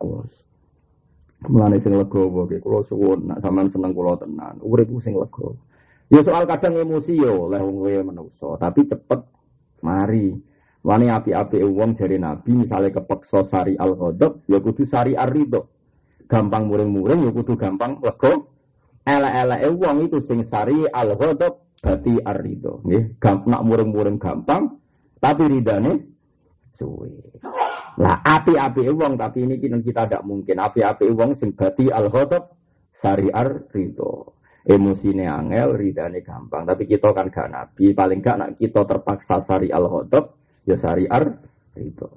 kuwasa. 0.01 0.49
Mulane 1.45 1.77
sing 1.77 1.93
legowo 1.93 2.49
nggih 2.49 2.65
kula 2.65 2.81
suwun 2.81 3.29
nak 3.29 3.45
sampean 3.45 3.69
seneng 3.69 3.93
kula 3.93 4.17
tenan. 4.17 4.57
Urip 4.65 4.89
sing 4.97 5.13
legowo. 5.13 5.61
Ya 6.13 6.21
soal 6.21 6.45
kadang 6.45 6.77
emosi 6.77 7.17
yo 7.17 7.49
oleh 7.49 7.61
wong 7.65 7.77
kowe 7.81 7.95
menungso, 8.13 8.49
tapi 8.61 8.85
cepet 8.85 9.21
mari. 9.81 10.37
Wani 10.85 11.09
api-api 11.09 11.65
wong 11.65 11.97
jari 11.97 12.21
Nabi 12.21 12.61
misalnya 12.61 12.93
kepeksa 13.01 13.41
sari 13.41 13.73
al 13.73 13.97
ghadab 13.97 14.45
ya 14.45 14.61
kudu 14.61 14.85
sari 14.85 15.17
ar-ridho. 15.17 15.65
Gampang 16.29 16.69
muring-muring 16.69 17.25
ya 17.25 17.33
kudu 17.33 17.57
gampang 17.57 18.05
lego. 18.05 18.53
Ela-ela 19.01 19.65
wong 19.73 20.05
itu 20.05 20.21
sing 20.21 20.45
sari 20.45 20.85
al 20.85 21.17
ghadab 21.17 21.73
berarti 21.81 22.21
ar-ridho. 22.21 22.85
Nggih, 22.85 23.17
gampang 23.17 23.49
nak 23.49 23.63
muring-muring 23.65 24.21
gampang 24.21 24.77
tapi 25.17 25.49
ridane 25.49 25.93
suwe. 26.69 27.41
Lah 27.97 28.21
api-api 28.21 28.85
wong 28.93 29.17
tapi 29.17 29.49
ini 29.49 29.57
kita 29.57 30.05
tidak 30.05 30.21
mungkin 30.29 30.61
api-api 30.61 31.09
wong 31.17 31.33
sing 31.33 31.57
bati 31.57 31.89
al 31.89 32.13
ghadab 32.13 32.45
syari'ar 32.93 33.73
ridho. 33.73 34.37
Emosine 34.65 35.29
angel, 35.29 35.77
ridane 35.77 36.25
gampang. 36.25 36.65
Tapi 36.65 36.89
kita 36.89 37.13
kan 37.13 37.29
gak 37.29 37.49
nabi, 37.53 37.93
paling 37.93 38.21
gak 38.25 38.37
nak 38.41 38.51
kita 38.57 38.81
terpaksa 38.89 39.37
sari 39.37 39.69
al 39.69 39.85
ghadab 39.85 40.25
ya 40.65 40.73
syari'ar 40.73 41.25
ridho. 41.77 42.09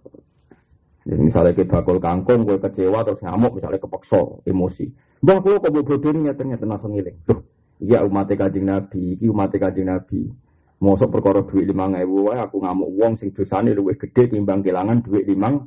Jadi 1.07 1.21
misalnya 1.23 1.55
kita 1.55 1.79
bakul 1.79 2.03
kangkung, 2.03 2.43
gue 2.43 2.59
kecewa 2.59 2.99
terus 3.03 3.23
ngamuk, 3.23 3.59
misalnya 3.59 3.79
kepeksa, 3.79 4.19
emosi. 4.43 4.91
Bah, 5.23 5.39
gue 5.39 5.55
kok 5.55 5.71
bodoh 5.71 6.11
ini 6.11 6.35
ternyata 6.35 6.67
langsung 6.67 6.91
ngiling. 6.91 7.23
Tuh, 7.23 7.39
iya 7.79 8.03
umat 8.03 8.27
kajing 8.27 8.67
Nabi, 8.67 9.15
iki 9.15 9.31
umat 9.31 9.55
kajing 9.55 9.87
Nabi. 9.87 10.27
Mosok 10.77 11.09
perkara 11.09 11.41
duit 11.41 11.65
lima 11.65 11.89
ewu, 11.95 12.29
aku 12.29 12.61
ngamuk 12.61 12.89
uang 13.01 13.13
sing 13.17 13.33
dosane 13.33 13.73
luwih 13.73 13.97
gede 13.97 14.35
timbang 14.35 14.61
kelangan 14.61 14.99
duit 15.01 15.25
limang. 15.25 15.63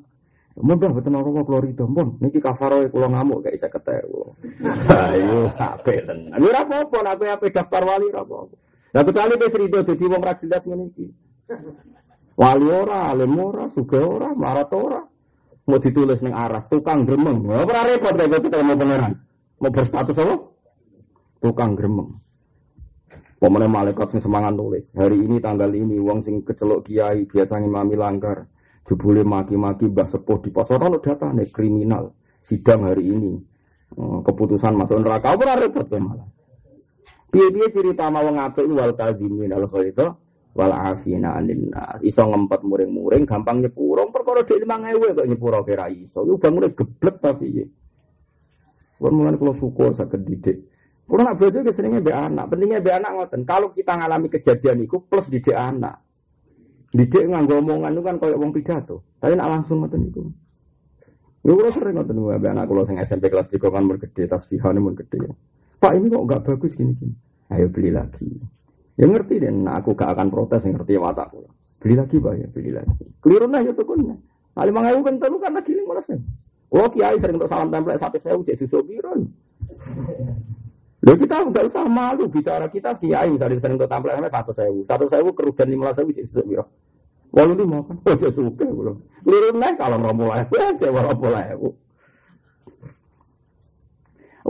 Mudah 0.59 0.91
betul 0.91 1.15
orang 1.15 1.31
mau 1.31 1.45
keluar 1.47 1.63
itu, 1.63 1.87
pun. 1.87 2.19
Niki 2.19 2.43
kafaro 2.43 2.83
kulo 2.91 3.07
ngamuk 3.07 3.47
kayak 3.47 3.57
saya 3.63 3.71
ketemu. 3.71 4.23
Ayo, 4.91 5.47
apa 5.55 5.93
tenan. 6.03 6.37
Lu 6.43 6.51
apa-apa, 6.51 6.99
aku 7.15 7.23
apa 7.31 7.45
daftar 7.55 7.83
wali 7.87 8.11
apa-apa. 8.11 8.57
Nah 8.91 9.03
kecuali 9.07 9.35
ke 9.39 9.47
Sri 9.47 9.71
jadi 9.71 10.05
wong 10.11 10.19
ra 10.19 10.35
jelas 10.35 10.67
ngene 10.67 10.91
iki. 10.91 11.07
Wali 12.35 12.67
ora, 12.67 13.15
alim 13.15 13.39
ora, 13.39 13.71
suge 13.71 14.03
ora, 14.03 14.35
marat 14.35 14.75
ora. 14.75 14.99
Mau 15.71 15.79
ditulis 15.79 16.19
ning 16.27 16.35
aras 16.35 16.67
tukang 16.67 17.07
gremeng. 17.07 17.47
Ora 17.47 17.87
repot 17.87 18.11
gitu 18.19 18.57
mau 18.67 18.75
pangeran. 18.75 19.15
Mau 19.63 19.71
berstatus 19.71 20.19
apa? 20.19 20.35
Tukang 21.39 21.79
gremeng. 21.79 22.11
Pemenang 23.41 23.73
malaikat 23.73 24.13
sing 24.13 24.21
semangat 24.21 24.53
nulis. 24.53 24.93
Hari 24.93 25.17
ini 25.17 25.41
tanggal 25.41 25.73
ini 25.73 25.97
uang 25.97 26.21
sing 26.21 26.43
kecelok 26.45 26.85
kiai 26.85 27.25
biasanya 27.25 27.71
mami 27.71 27.95
langgar. 27.97 28.45
Jebule 28.91 29.23
maki-maki 29.23 29.87
mbah 29.87 30.03
sepuh 30.03 30.43
di 30.43 30.51
pos 30.51 30.67
ora 30.75 30.91
data 30.99 31.31
nih 31.31 31.47
kriminal. 31.55 32.11
Sidang 32.43 32.91
hari 32.91 33.07
ini. 33.07 33.39
Hmm, 33.95 34.19
keputusan 34.27 34.75
masuk 34.75 34.99
neraka 34.99 35.39
ora 35.39 35.55
repot 35.55 35.87
kowe 35.87 36.03
malah. 36.03 36.27
Piye-piye 37.31 37.71
cerita 37.71 38.11
mau 38.11 38.27
ngapik 38.27 38.67
wal 38.67 38.91
kadhimin 38.99 39.55
al 39.55 39.71
khaita 39.71 40.11
wal 40.59 40.75
afina 40.75 41.39
anin 41.39 41.71
nas. 41.71 42.03
Iso 42.03 42.27
ngempet 42.27 42.67
muring-muring 42.67 43.23
gampang 43.31 43.63
nyepuro 43.63 44.11
perkara 44.11 44.43
dhek 44.43 44.67
5000 44.67 45.15
kok 45.15 45.27
nyepuro 45.31 45.63
kira 45.63 45.87
iso. 45.87 46.27
Lu 46.27 46.35
bangunnya 46.43 46.75
geblek 46.75 47.23
tapi 47.23 47.47
ya. 47.63 47.67
Kulo 48.99 49.15
mulane 49.15 49.39
kula 49.39 49.55
syukur 49.55 49.95
saged 49.95 50.27
didik. 50.27 50.67
Kalau 51.07 51.23
nak 51.23 51.39
belajar 51.39 51.63
ke 51.63 51.71
seringnya 51.71 52.03
be 52.03 52.11
anak. 52.11 52.51
Pentingnya 52.51 52.83
be 52.83 52.91
anak 52.91 53.11
ngoten. 53.15 53.47
Kalau 53.47 53.71
kita 53.71 53.95
ngalami 53.95 54.27
kejadian 54.27 54.83
itu 54.83 54.99
plus 55.07 55.31
didik 55.31 55.55
anak. 55.55 56.10
Didik 56.91 57.23
nganggo 57.31 57.63
omongan 57.63 57.95
itu 57.95 58.03
kan 58.03 58.15
kayak 58.19 58.39
wong 58.39 58.51
pidato. 58.51 59.07
Tapi 59.23 59.39
nak 59.39 59.49
langsung 59.59 59.79
ngoten 59.83 60.11
itu. 60.11 60.27
Lu 61.47 61.55
kalau 61.55 61.71
sering 61.71 61.95
ngoten 61.97 62.19
be 62.19 62.49
anak 62.51 62.67
kalau 62.67 62.83
sing 62.83 62.99
SMP 62.99 63.31
kelas 63.31 63.47
3 63.47 63.63
kan 63.63 63.87
bergede 63.87 64.27
tasfihan 64.27 64.75
mun 64.83 64.99
gede. 64.99 65.23
Pak 65.79 65.93
ini 65.97 66.11
kok 66.11 66.23
nggak 66.27 66.43
bagus 66.45 66.75
gini 66.75 66.93
gini. 66.99 67.15
Ayo 67.51 67.71
beli 67.71 67.95
lagi. 67.95 68.27
Ya 68.99 69.07
ngerti 69.07 69.41
deh. 69.41 69.49
Nah, 69.49 69.81
aku 69.81 69.97
gak 69.97 70.13
akan 70.13 70.29
protes 70.29 70.69
yang 70.69 70.77
ngerti 70.77 71.01
watakku. 71.01 71.41
Beli 71.81 71.95
lagi 71.97 72.17
pak 72.21 72.33
ya 72.37 72.47
beli 72.53 72.71
lagi. 72.77 73.05
Keliru 73.25 73.47
nah 73.49 73.65
ya 73.65 73.73
tuh 73.73 73.87
kan. 73.89 73.99
Nah, 74.05 74.65
lima 74.69 74.85
ribu 74.93 75.01
kan 75.07 75.15
terus 75.17 75.41
kan 75.41 75.53
lagi 75.57 75.73
lima 75.73 75.97
ratus. 75.97 76.21
Kalau 76.71 76.89
kiai 76.93 77.17
sering 77.17 77.41
untuk 77.41 77.51
salam 77.51 77.73
template 77.73 77.99
satu 77.99 78.19
sewu 78.21 78.45
cek 78.45 78.57
susu. 78.61 78.79
Loh 81.01 81.17
kita 81.17 81.49
nggak 81.49 81.65
usah 81.65 81.85
malu 81.89 82.29
bicara 82.29 82.69
kita 82.69 82.93
kiai 83.01 83.33
misalnya 83.33 83.57
sering 83.57 83.81
untuk 83.81 83.89
tampil 83.89 84.13
satu 84.29 84.53
sewu, 84.53 84.85
satu 84.85 85.09
sewu 85.09 85.33
kerugian 85.33 85.73
lima 85.73 85.97
sewu 85.97 86.13
sih 86.13 86.21
sesuatu 86.29 86.45
biro. 86.45 86.65
Walau 87.31 87.55
lima 87.55 87.79
kan, 87.87 87.97
oh 88.05 88.15
jadi 88.19 88.35
suka 88.35 88.67
belum. 88.67 88.97
Liru 89.23 89.49
naik 89.55 89.79
kalau 89.79 89.97
nggak 90.03 90.15
mulai, 90.19 90.43
ya 90.51 90.67
cewek 90.77 91.15
mulai. 91.15 91.55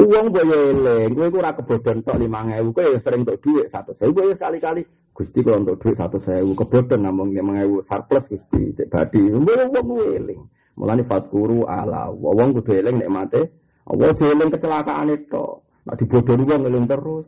Uang 0.01 0.27
boleh 0.33 0.61
eleng, 0.73 1.13
gue 1.13 1.29
kurang 1.29 1.55
kebodohan 1.61 2.01
tok 2.01 2.17
lima 2.17 2.41
ngewu, 2.49 2.73
gue 2.73 2.97
sering 2.97 3.21
untuk 3.21 3.37
duit 3.45 3.69
satu 3.69 3.93
sewu, 3.93 4.17
gue 4.17 4.33
sekali-kali 4.33 4.81
gusti 5.13 5.45
kalau 5.45 5.61
untuk 5.61 5.77
duit 5.77 5.93
satu 5.93 6.17
sewu 6.17 6.57
kebodohan 6.57 7.05
namun 7.05 7.37
lima 7.37 7.61
ngewu 7.61 7.85
surplus 7.85 8.27
gusti 8.33 8.73
cek 8.75 8.89
badi, 8.89 9.23
gue 9.29 9.55
uang 9.71 9.87
gue 9.87 10.07
eleng. 10.17 10.41
Mulane 10.81 11.05
fatkuru 11.05 11.69
ala, 11.69 12.09
uang 12.09 12.59
gue 12.59 12.75
eleng 12.75 12.97
nek 12.97 13.11
mate, 13.13 13.43
uang 13.87 14.19
eleng 14.19 14.49
kecelakaan 14.49 15.15
itu. 15.15 15.47
Nak 15.91 15.99
dibodohi 15.99 16.47
wong 16.47 16.61
ngeling 16.63 16.87
terus. 16.87 17.27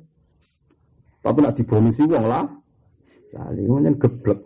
Tapi 1.18 1.38
nak 1.42 1.58
dibonusi 1.58 2.06
wong 2.06 2.24
lah. 2.30 2.46
Lali 3.34 3.66
ngono 3.66 3.90
geblek. 3.98 4.40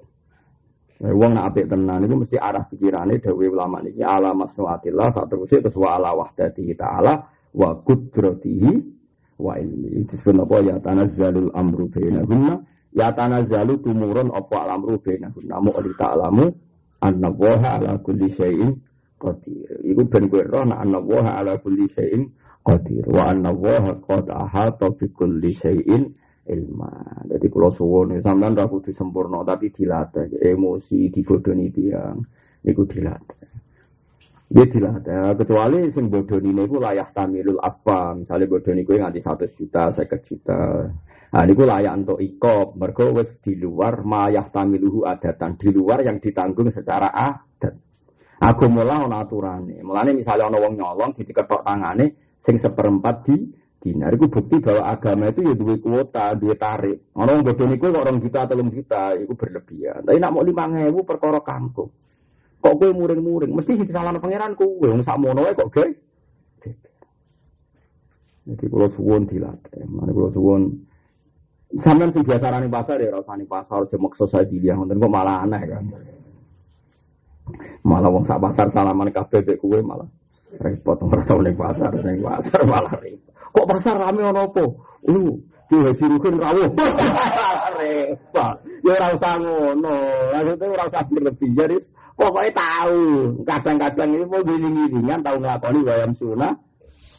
Nah, 1.04 1.12
wong 1.12 1.36
nak 1.36 1.52
apik 1.52 1.68
tenan 1.68 2.08
itu 2.08 2.16
mesti 2.16 2.40
arah 2.40 2.64
pikirane 2.64 3.20
dewe 3.20 3.52
ulama 3.52 3.84
niki 3.84 4.00
ala 4.00 4.32
masnuatillah 4.32 5.12
satu 5.12 5.44
terus 5.44 5.60
terus 5.60 5.76
wa 5.76 6.00
ala 6.00 6.16
wahdatihi 6.16 6.72
ta'ala 6.72 7.12
wa 7.52 7.76
qudratihi 7.84 8.72
wa 9.36 9.60
ilmi. 9.60 10.00
Itu 10.00 10.16
sebenarnya 10.16 10.48
apa 10.48 10.56
ya 10.64 10.76
tanazzalul 10.80 11.52
amru 11.52 11.92
bainahunna 11.92 12.54
ya 12.96 13.12
tanazzalu 13.12 13.76
tumurun 13.84 14.32
apa 14.32 14.56
al-amru 14.64 14.96
bainahunna 14.96 15.56
mu 15.60 15.70
ta'lamu 15.92 16.44
anna 17.04 17.28
waha 17.28 17.68
ala 17.76 18.00
kulli 18.00 18.32
syai'in 18.32 18.72
qadir. 19.20 19.76
Iku 19.84 20.08
ben 20.08 20.32
kowe 20.32 20.48
roh 20.48 20.64
nak 20.64 20.80
waha 21.04 21.44
ala 21.44 21.60
kulli 21.60 21.84
syai'in 21.92 22.24
qadir 22.66 23.06
wa 23.06 23.30
anna 23.30 23.54
wa 23.54 23.94
qad 24.02 24.26
ahata 24.26 24.90
bi 24.98 25.06
kulli 25.14 25.54
syai'in 25.54 26.02
ilma. 26.50 26.90
Jadi 27.26 27.46
kalau 27.46 27.70
suwon 27.70 28.18
sampean 28.18 28.58
ra 28.58 28.66
kudu 28.66 28.90
sempurna 28.90 29.42
tapi 29.46 29.70
dilatih 29.70 30.42
emosi 30.42 31.10
dibodoni 31.10 31.70
tiang 31.70 32.18
niku 32.66 32.82
dilatih. 32.86 33.54
Dia 34.46 34.62
dilatih 34.62 35.34
kecuali 35.42 35.90
sing 35.90 36.06
bodoni 36.06 36.50
niku 36.54 36.78
layak 36.78 37.10
tamilul 37.14 37.58
afa 37.58 38.14
misalnya 38.14 38.46
bodoni 38.46 38.86
kuwi 38.86 38.98
nganti 39.02 39.20
100 39.22 39.58
juta 39.58 39.82
50 39.90 40.26
juta. 40.26 40.60
Nah 41.26 41.42
niku 41.42 41.62
layak 41.66 41.94
untuk 41.98 42.18
ikop 42.22 42.78
mergo 42.78 43.10
wis 43.14 43.42
di 43.42 43.58
luar 43.58 44.06
mayah 44.06 44.46
tamiluhu 44.46 45.02
adatan 45.02 45.58
di 45.58 45.74
luar 45.74 46.06
yang 46.06 46.22
ditanggung 46.22 46.70
secara 46.70 47.10
adat. 47.10 47.74
Aku 48.36 48.68
mulai 48.70 49.02
ana 49.02 49.26
aturane. 49.26 49.82
Mulane 49.82 50.14
misalnya 50.14 50.46
ana 50.46 50.62
wong 50.62 50.78
nyolong 50.78 51.10
sing 51.10 51.26
diketok 51.26 51.66
tangane 51.66 52.25
sing 52.36 52.56
seperempat 52.60 53.16
di 53.26 53.36
dinar 53.76 54.12
itu 54.16 54.26
bukti 54.26 54.58
bahwa 54.58 54.82
agama 54.88 55.30
itu 55.30 55.40
ya 55.46 55.54
dua 55.54 55.76
kuota, 55.78 56.34
dua 56.34 56.54
tarik. 56.58 57.12
Orang 57.14 57.44
bodoh 57.46 57.66
niku 57.68 57.92
orang 57.92 58.18
juta 58.18 58.44
atau 58.44 58.58
juta, 58.66 59.14
itu 59.14 59.32
berlebihan. 59.36 60.02
Tapi 60.02 60.18
nak 60.18 60.32
mau 60.34 60.42
lima 60.42 60.64
ngewu 60.66 61.06
perkara 61.06 61.38
kangkung. 61.44 61.92
Kok 62.56 62.74
gue 62.82 62.90
muring-muring, 62.90 63.52
mesti 63.54 63.78
sih 63.78 63.86
salah 63.86 64.16
pangeran 64.16 64.58
gue, 64.58 64.90
yang 64.90 65.04
sak 65.04 65.20
mono 65.22 65.46
kok 65.54 65.70
gue. 65.70 65.88
Jadi 68.46 68.64
kalau 68.70 68.88
suwon 68.90 69.22
dilatih, 69.26 69.86
mana 69.90 70.10
kalau 70.14 70.30
suwon 70.30 70.62
Sampeyan 71.74 72.14
sing 72.14 72.22
biasa 72.22 72.54
rani 72.54 72.70
pasar 72.70 73.02
ya 73.02 73.10
rasani 73.10 73.42
pasar 73.42 73.90
jemek 73.90 74.14
society 74.14 74.62
dia 74.62 74.78
ngoten 74.78 75.02
kok 75.02 75.10
malah 75.10 75.42
aneh 75.42 75.62
kan. 75.66 75.84
Malah 77.82 78.06
wong 78.06 78.22
sak 78.22 78.38
pasar 78.38 78.70
salaman 78.70 79.10
kabeh 79.10 79.42
mek 79.42 79.58
kowe 79.58 79.78
malah 79.82 80.06
repot 80.60 80.96
ora 81.02 81.22
tau 81.24 81.40
ning 81.42 81.56
pasar 81.56 81.92
ning 82.02 82.18
pasar 82.20 82.60
malah 82.64 82.94
repot 83.00 83.32
kok 83.52 83.66
pasar 83.66 83.94
rame 83.96 84.20
ono 84.20 84.40
apa 84.48 84.64
lu 85.08 85.40
Ki 85.66 85.74
Haji 85.74 86.04
Rukun 86.14 86.38
rawuh. 86.38 86.70
Repot. 87.78 88.56
Ya 88.86 88.92
ora 88.94 89.08
usah 89.10 89.34
ngono. 89.34 89.96
Maksudnya 90.30 90.66
ora 90.78 90.84
usah 90.86 91.02
berlebih. 91.10 91.50
Jadi 91.58 91.76
pokoknya 92.14 92.50
tahu. 92.54 93.02
Kadang-kadang 93.42 94.10
ini 94.14 94.24
mau 94.30 94.46
giling-gilingan 94.46 95.20
tahu 95.26 95.36
nglakoni 95.42 95.80
wayang 95.82 96.14
sunah. 96.14 96.54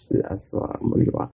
Ya, 0.07 0.31
meliwat. 0.79 1.25